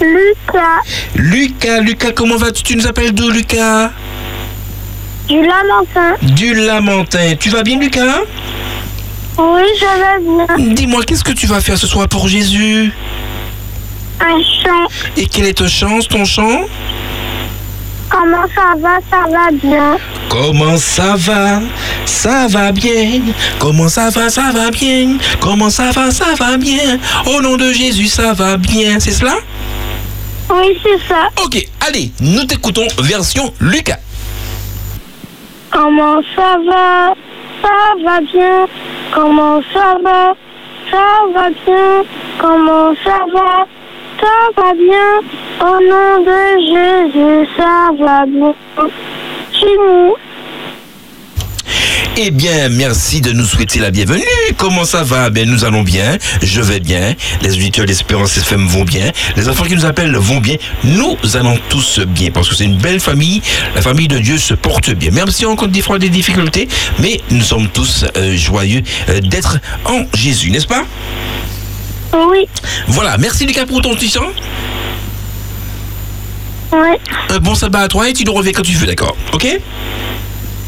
Lucas, 0.00 0.80
Lucas, 1.16 1.80
Lucas, 1.80 2.12
comment 2.12 2.36
vas-tu? 2.36 2.62
Tu 2.62 2.76
nous 2.76 2.86
appelles 2.86 3.12
d'où, 3.12 3.30
Lucas? 3.30 3.90
Du 5.28 5.42
Lamentin. 5.42 6.16
Du 6.22 6.54
Lamentin. 6.54 7.34
Tu 7.38 7.50
vas 7.50 7.62
bien, 7.62 7.78
Lucas 7.78 8.22
Oui, 9.36 9.62
je 9.78 9.84
vais 9.84 10.56
bien. 10.56 10.74
Dis-moi, 10.74 11.02
qu'est-ce 11.04 11.24
que 11.24 11.32
tu 11.32 11.46
vas 11.46 11.60
faire 11.60 11.76
ce 11.76 11.86
soir 11.86 12.08
pour 12.08 12.28
Jésus? 12.28 12.92
Un 14.20 14.38
chant. 14.42 14.86
Et 15.16 15.26
quel 15.26 15.46
est 15.46 15.54
ton 15.54 15.68
chant, 15.68 15.98
ton 16.08 16.24
chant? 16.24 16.62
Comment 18.08 18.46
ça 18.54 18.74
va? 18.80 18.98
Ça 19.10 19.30
va 19.30 19.50
bien. 19.52 19.98
Comment 20.28 20.76
ça 20.78 21.14
va? 21.16 21.60
Ça 22.06 22.46
va 22.48 22.72
bien. 22.72 23.20
Comment 23.58 23.88
ça 23.88 24.08
va? 24.10 24.30
Ça 24.30 24.50
va 24.52 24.70
bien. 24.70 25.18
Comment 25.40 25.70
ça 25.70 25.90
va? 25.90 26.10
Ça 26.10 26.34
va 26.38 26.56
bien. 26.56 26.98
Au 27.26 27.40
nom 27.42 27.56
de 27.56 27.70
Jésus, 27.72 28.06
ça 28.06 28.32
va 28.32 28.56
bien. 28.56 28.98
C'est 28.98 29.12
cela? 29.12 29.36
Oui, 30.50 30.78
c'est 30.82 30.98
ça. 31.06 31.28
Ok, 31.44 31.62
allez, 31.86 32.10
nous 32.20 32.44
t'écoutons 32.44 32.86
version 32.98 33.52
Lucas. 33.60 33.98
Comment 35.70 36.20
ça 36.34 36.56
va? 36.66 37.14
Ça 37.62 38.04
va 38.04 38.20
bien. 38.20 38.66
Comment 39.14 39.60
ça 39.72 39.96
va? 40.02 40.34
Ça 40.90 41.04
va 41.34 41.50
bien. 41.50 42.04
Comment 42.38 42.94
ça 43.04 43.26
va? 43.32 43.66
Ça 44.20 44.62
va 44.62 44.74
bien. 44.74 45.20
Au 45.60 45.80
nom 45.80 46.24
de 46.24 46.40
Jésus, 47.12 47.48
ça 47.56 47.90
va 47.98 48.24
bien. 48.26 48.54
Chimou. 49.52 50.16
Eh 52.20 52.32
bien, 52.32 52.68
merci 52.68 53.20
de 53.20 53.30
nous 53.30 53.44
souhaiter 53.44 53.78
la 53.78 53.92
bienvenue. 53.92 54.24
Comment 54.56 54.84
ça 54.84 55.04
va? 55.04 55.30
Ben, 55.30 55.48
nous 55.48 55.64
allons 55.64 55.84
bien. 55.84 56.18
Je 56.42 56.60
vais 56.60 56.80
bien. 56.80 57.14
Les 57.42 57.52
auditeurs 57.52 57.86
d'Espérance 57.86 58.36
FM 58.36 58.66
vont 58.66 58.82
bien. 58.82 59.12
Les 59.36 59.48
enfants 59.48 59.62
qui 59.62 59.76
nous 59.76 59.84
appellent 59.84 60.16
vont 60.16 60.40
bien. 60.40 60.56
Nous 60.82 61.16
allons 61.34 61.56
tous 61.68 62.00
bien 62.00 62.32
parce 62.32 62.48
que 62.48 62.56
c'est 62.56 62.64
une 62.64 62.78
belle 62.78 62.98
famille. 62.98 63.40
La 63.76 63.82
famille 63.82 64.08
de 64.08 64.18
Dieu 64.18 64.36
se 64.36 64.54
porte 64.54 64.90
bien. 64.90 65.12
Même 65.12 65.30
si 65.30 65.46
on 65.46 65.50
rencontre 65.50 65.70
des 65.70 65.80
fois 65.80 66.00
des 66.00 66.08
difficultés, 66.08 66.66
mais 66.98 67.20
nous 67.30 67.44
sommes 67.44 67.68
tous 67.68 68.04
euh, 68.16 68.36
joyeux 68.36 68.82
euh, 69.10 69.20
d'être 69.20 69.60
en 69.84 70.02
Jésus, 70.12 70.50
n'est-ce 70.50 70.66
pas? 70.66 70.82
Oui. 72.14 72.48
Voilà. 72.88 73.16
Merci 73.18 73.46
Lucas 73.46 73.64
pour 73.64 73.80
ton 73.80 73.94
petit 73.94 74.10
chant. 74.10 74.26
Oui. 76.72 76.96
Un 77.28 77.38
bon 77.38 77.54
sabbat 77.54 77.82
à 77.82 77.88
toi 77.88 78.08
et 78.08 78.12
tu 78.12 78.24
nous 78.24 78.32
reviens 78.32 78.50
quand 78.52 78.62
tu 78.62 78.72
veux, 78.72 78.88
d'accord? 78.88 79.16
Ok? 79.32 79.46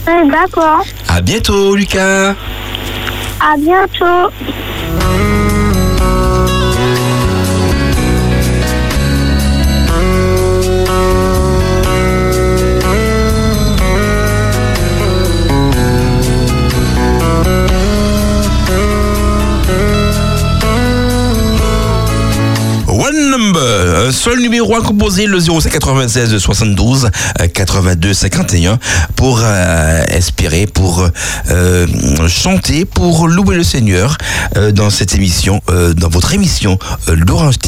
D'accord. 0.06 0.84
À 1.08 1.20
bientôt, 1.20 1.74
Lucas. 1.74 2.34
À 3.40 3.56
bientôt. 3.56 4.30
Un 23.60 24.12
seul 24.12 24.40
numéro 24.40 24.74
à 24.76 24.80
composer, 24.80 25.26
le 25.26 25.38
0596 25.38 26.38
72 26.38 27.10
euh, 27.40 27.46
82 27.46 28.14
51 28.14 28.78
pour 29.16 29.40
euh, 29.42 30.04
espérer, 30.08 30.66
pour 30.66 31.06
euh, 31.50 31.86
chanter, 32.28 32.84
pour 32.84 33.28
louer 33.28 33.56
le 33.56 33.64
Seigneur 33.64 34.16
euh, 34.56 34.72
dans 34.72 34.90
cette 34.90 35.14
émission, 35.14 35.60
euh, 35.68 35.94
dans 35.94 36.08
votre 36.08 36.34
émission 36.34 36.78
euh, 37.08 37.16
l'Orange 37.16 37.58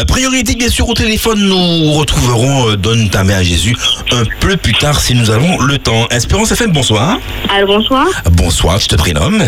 Euh, 0.00 0.04
Priorité 0.04 0.54
bien 0.54 0.68
sûr 0.68 0.88
au 0.88 0.94
téléphone, 0.94 1.40
nous 1.40 1.92
retrouverons 1.92 2.70
euh, 2.70 2.76
Donne 2.76 3.10
ta 3.10 3.22
main 3.24 3.36
à 3.38 3.42
Jésus 3.42 3.76
un 4.12 4.22
peu 4.40 4.56
plus 4.56 4.72
tard 4.72 5.00
si 5.00 5.14
nous 5.14 5.30
avons 5.30 5.58
le 5.60 5.78
temps. 5.78 6.06
Espérance 6.10 6.52
FM, 6.52 6.72
bonsoir. 6.72 7.18
Alors, 7.54 7.78
bonsoir. 7.78 8.06
Bonsoir, 8.32 8.78
je 8.78 8.88
te 8.88 8.96
prénomme. 8.96 9.42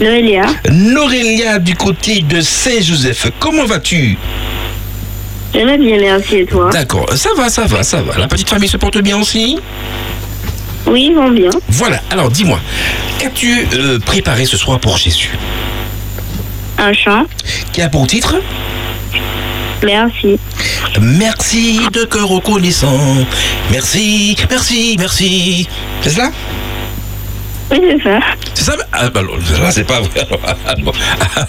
Noélia. 0.00 0.46
Norélia 0.70 1.58
du 1.58 1.74
côté 1.74 2.22
de 2.22 2.40
Saint-Joseph, 2.40 3.30
comment 3.38 3.64
vas-tu? 3.66 4.16
Je 5.54 5.58
vais 5.60 5.78
bien, 5.78 5.98
merci, 6.00 6.36
et 6.36 6.46
toi? 6.46 6.70
D'accord, 6.70 7.06
ça 7.14 7.30
va, 7.36 7.50
ça 7.50 7.64
va, 7.66 7.82
ça 7.82 8.00
va. 8.02 8.16
La 8.16 8.28
petite 8.28 8.48
famille 8.48 8.68
se 8.68 8.76
porte 8.76 8.98
bien 8.98 9.18
aussi? 9.18 9.58
Oui, 10.86 11.08
ils 11.10 11.14
vont 11.14 11.30
bien. 11.30 11.50
Voilà, 11.68 12.00
alors 12.10 12.30
dis-moi, 12.30 12.60
qu'as-tu 13.18 13.66
euh, 13.74 13.98
préparé 13.98 14.46
ce 14.46 14.56
soir 14.56 14.78
pour 14.78 14.96
Jésus? 14.96 15.36
Un 16.78 16.92
chant. 16.92 17.24
Qui 17.72 17.82
a 17.82 17.88
pour 17.88 18.06
titre? 18.06 18.36
Merci. 19.84 20.38
Merci 21.00 21.80
de 21.92 22.04
cœur 22.04 22.28
reconnaissant. 22.28 22.98
Merci, 23.70 24.36
merci, 24.50 24.96
merci. 24.98 25.68
C'est 26.02 26.10
cela? 26.10 26.30
Oui, 27.70 27.78
c'est 27.82 28.02
ça. 28.02 28.20
C'est 28.54 28.64
ça? 28.64 28.76
Ah, 28.92 29.10
bah, 29.10 29.20
alors, 29.20 29.36
Là, 29.36 29.70
c'est 29.70 29.84
pas 29.84 30.00
vrai. 30.00 30.26
Alors, 30.66 30.94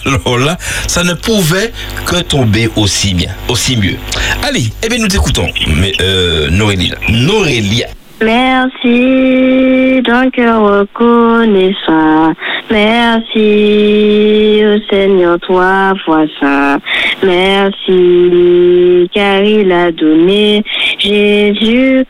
alors 0.05 0.37
là, 0.37 0.57
ça 0.87 1.03
ne 1.03 1.13
pouvait 1.13 1.71
que 2.05 2.17
tomber 2.21 2.69
aussi 2.75 3.13
bien, 3.13 3.31
aussi 3.47 3.77
mieux. 3.77 3.95
Allez, 4.43 4.71
eh 4.83 4.89
bien, 4.89 4.97
nous 4.99 5.15
écoutons. 5.15 5.49
Mais, 5.67 5.93
euh. 6.01 6.49
Noélia. 6.49 7.87
Merci 8.21 10.01
d'un 10.01 10.29
cœur 10.29 10.61
reconnaissant. 10.61 12.33
Merci 12.69 14.61
au 14.65 14.77
Seigneur, 14.93 15.39
toi, 15.39 15.93
vois 16.05 16.25
ça. 16.39 16.79
Merci 17.23 19.09
car 19.13 19.41
il 19.41 19.71
a 19.71 19.91
donné 19.93 20.63
Jésus-Christ, 20.99 22.09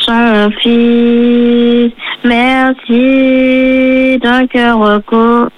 son 0.00 0.50
Fils. 0.60 1.92
Merci 2.24 4.18
d'un 4.20 4.46
cœur 4.48 4.78
reconnaissant. 4.78 5.50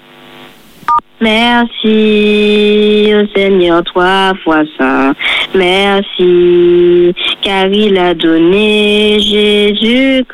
Merci 1.19 3.11
au 3.11 3.25
Seigneur, 3.35 3.83
toi, 3.85 4.33
fois 4.43 4.61
ça. 4.77 5.13
Merci, 5.55 7.13
car 7.41 7.67
il 7.67 7.97
a 7.97 8.13
donné 8.13 9.19
Jésus-Christ, 9.19 10.33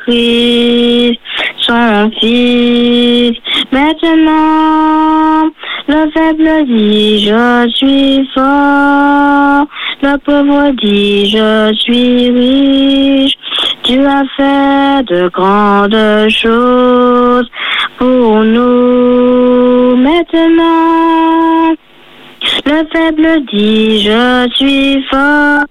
son 1.58 2.10
Fils. 2.20 3.38
Maintenant, 3.72 5.50
le 5.88 6.10
faible 6.12 6.66
dit, 6.66 7.20
je 7.26 7.70
suis 7.74 8.28
fort. 8.34 9.66
Le 10.02 10.18
pauvre 10.18 10.72
dit, 10.82 11.30
je 11.30 11.72
suis 11.78 12.30
riche. 12.30 13.34
Tu 13.84 14.04
as 14.04 14.24
fait 14.36 15.02
de 15.06 15.28
grandes 15.28 16.28
choses 16.28 17.48
pour 17.98 18.42
nous 18.44 19.96
maintenant. 19.96 21.74
Le 22.66 22.84
faible 22.92 23.44
dit 23.52 24.02
je 24.02 24.48
suis 24.54 25.02
fort. 25.10 25.64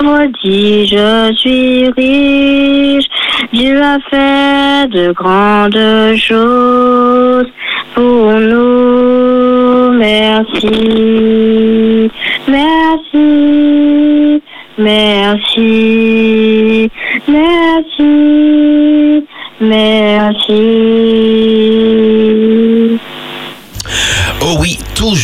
Le 0.00 0.26
dit 0.42 0.86
je 0.86 1.32
suis 1.38 1.88
riche. 1.96 3.06
Dieu 3.52 3.80
a 3.80 3.98
fait 4.10 4.88
de 4.90 5.12
grandes 5.12 6.16
choses 6.16 7.46
pour 7.94 8.32
nous. 8.32 9.92
Merci. 9.98 12.10
Merci. 12.48 14.42
Merci. 14.78 16.90
Merci. 17.28 19.24
Merci. 19.60 20.62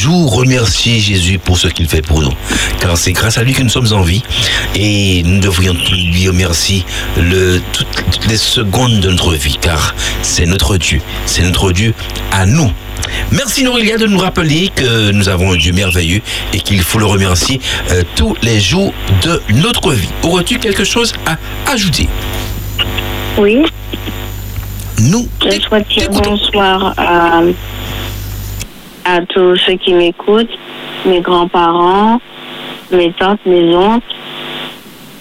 Toujours 0.01 0.35
remercier 0.35 0.99
Jésus 0.99 1.39
pour 1.39 1.59
ce 1.59 1.69
qu'il 1.69 1.87
fait 1.87 2.01
pour 2.01 2.23
nous. 2.23 2.33
Car 2.81 2.97
c'est 2.97 3.13
grâce 3.13 3.37
à 3.37 3.43
lui 3.43 3.53
que 3.53 3.63
nous 3.63 3.69
sommes 3.69 3.93
en 3.93 4.01
vie. 4.01 4.23
Et 4.75 5.23
nous 5.25 5.41
devrions 5.41 5.77
lui 5.93 6.27
remercier 6.27 6.87
le, 7.19 7.61
toutes, 7.73 7.87
toutes 8.11 8.27
les 8.27 8.39
secondes 8.39 9.01
de 9.01 9.11
notre 9.11 9.35
vie. 9.35 9.59
Car 9.61 9.95
c'est 10.23 10.47
notre 10.47 10.79
Dieu. 10.79 11.03
C'est 11.27 11.43
notre 11.43 11.73
Dieu 11.73 11.93
à 12.33 12.47
nous. 12.47 12.71
Merci 13.31 13.63
Norélia 13.63 13.99
de 13.99 14.07
nous 14.07 14.19
rappeler 14.19 14.71
que 14.75 15.11
nous 15.11 15.29
avons 15.29 15.53
un 15.53 15.57
Dieu 15.57 15.73
merveilleux 15.73 16.23
et 16.55 16.61
qu'il 16.61 16.81
faut 16.81 16.99
le 16.99 17.07
remercier 17.07 17.61
euh, 17.91 18.03
tous 18.15 18.35
les 18.41 18.59
jours 18.59 18.95
de 19.23 19.43
notre 19.53 19.93
vie. 19.93 20.09
Aurais-tu 20.23 20.59
quelque 20.59 20.85
chose 20.85 21.13
à 21.27 21.37
ajouter? 21.71 22.09
Oui. 23.37 23.59
Nous. 24.99 25.29
Je 25.45 25.61
souhaite 25.61 25.89
dire 25.89 26.09
bonsoir 26.11 26.95
à, 26.97 27.43
à 29.05 29.21
tous 29.23 29.57
ceux 29.67 29.77
qui 29.77 29.95
m'écoutent, 29.95 30.59
mes 31.07 31.21
grands-parents, 31.21 32.21
mes 32.93 33.13
tantes, 33.13 33.41
mes 33.47 33.75
oncles, 33.75 34.07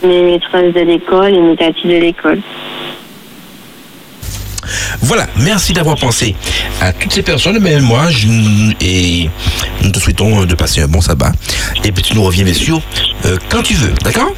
mes 0.03 0.23
maîtresses 0.23 0.73
de 0.73 0.81
l'école 0.81 1.34
et 1.34 1.41
mes 1.41 1.56
tatis 1.56 1.88
de 1.88 1.97
l'école. 1.97 2.41
Voilà, 5.01 5.27
merci 5.38 5.73
d'avoir 5.73 5.95
pensé 5.95 6.35
à 6.81 6.93
toutes 6.93 7.11
ces 7.11 7.23
personnes, 7.23 7.60
mais 7.60 7.80
moi, 7.80 8.10
je, 8.10 8.27
et 8.81 9.30
nous 9.84 9.91
te 9.91 9.99
souhaitons 9.99 10.45
de 10.45 10.56
passer 10.56 10.81
un 10.81 10.88
bon 10.88 11.01
sabbat. 11.01 11.31
Et 11.84 11.91
puis 11.91 12.03
tu 12.03 12.15
nous 12.15 12.23
reviens, 12.23 12.43
bien 12.43 12.53
sûr, 12.53 12.81
euh, 13.26 13.38
quand 13.49 13.64
tu 13.64 13.73
veux, 13.73 13.93
d'accord? 14.03 14.31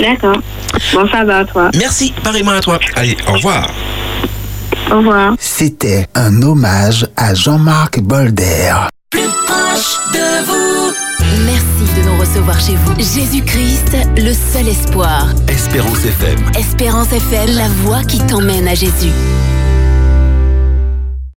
D'accord. 0.00 0.36
Bon 0.92 1.08
sabbat 1.08 1.38
à 1.38 1.44
toi. 1.44 1.70
Merci, 1.74 2.12
pareillement 2.22 2.52
à 2.52 2.60
toi. 2.60 2.78
Allez, 2.94 3.16
au 3.28 3.32
revoir. 3.32 3.70
Au 4.90 4.98
revoir. 4.98 5.34
C'était 5.38 6.06
un 6.14 6.42
hommage 6.42 7.06
à 7.16 7.34
Jean-Marc 7.34 8.00
Bolder. 8.00 8.72
Plus 9.10 9.20
proche 9.46 9.98
de 10.12 10.44
vous. 10.46 10.92
Merci 11.44 12.00
de 12.00 12.08
nous 12.08 12.18
recevoir 12.20 12.58
chez 12.60 12.76
vous. 12.76 12.94
Jésus-Christ, 12.96 13.96
le 14.16 14.32
seul 14.32 14.68
espoir. 14.68 15.26
Espérance 15.48 16.04
FM. 16.04 16.38
Espérance 16.58 17.12
FM, 17.12 17.56
la 17.56 17.68
voix 17.84 18.02
qui 18.04 18.18
t'emmène 18.26 18.68
à 18.68 18.74
Jésus. 18.74 19.12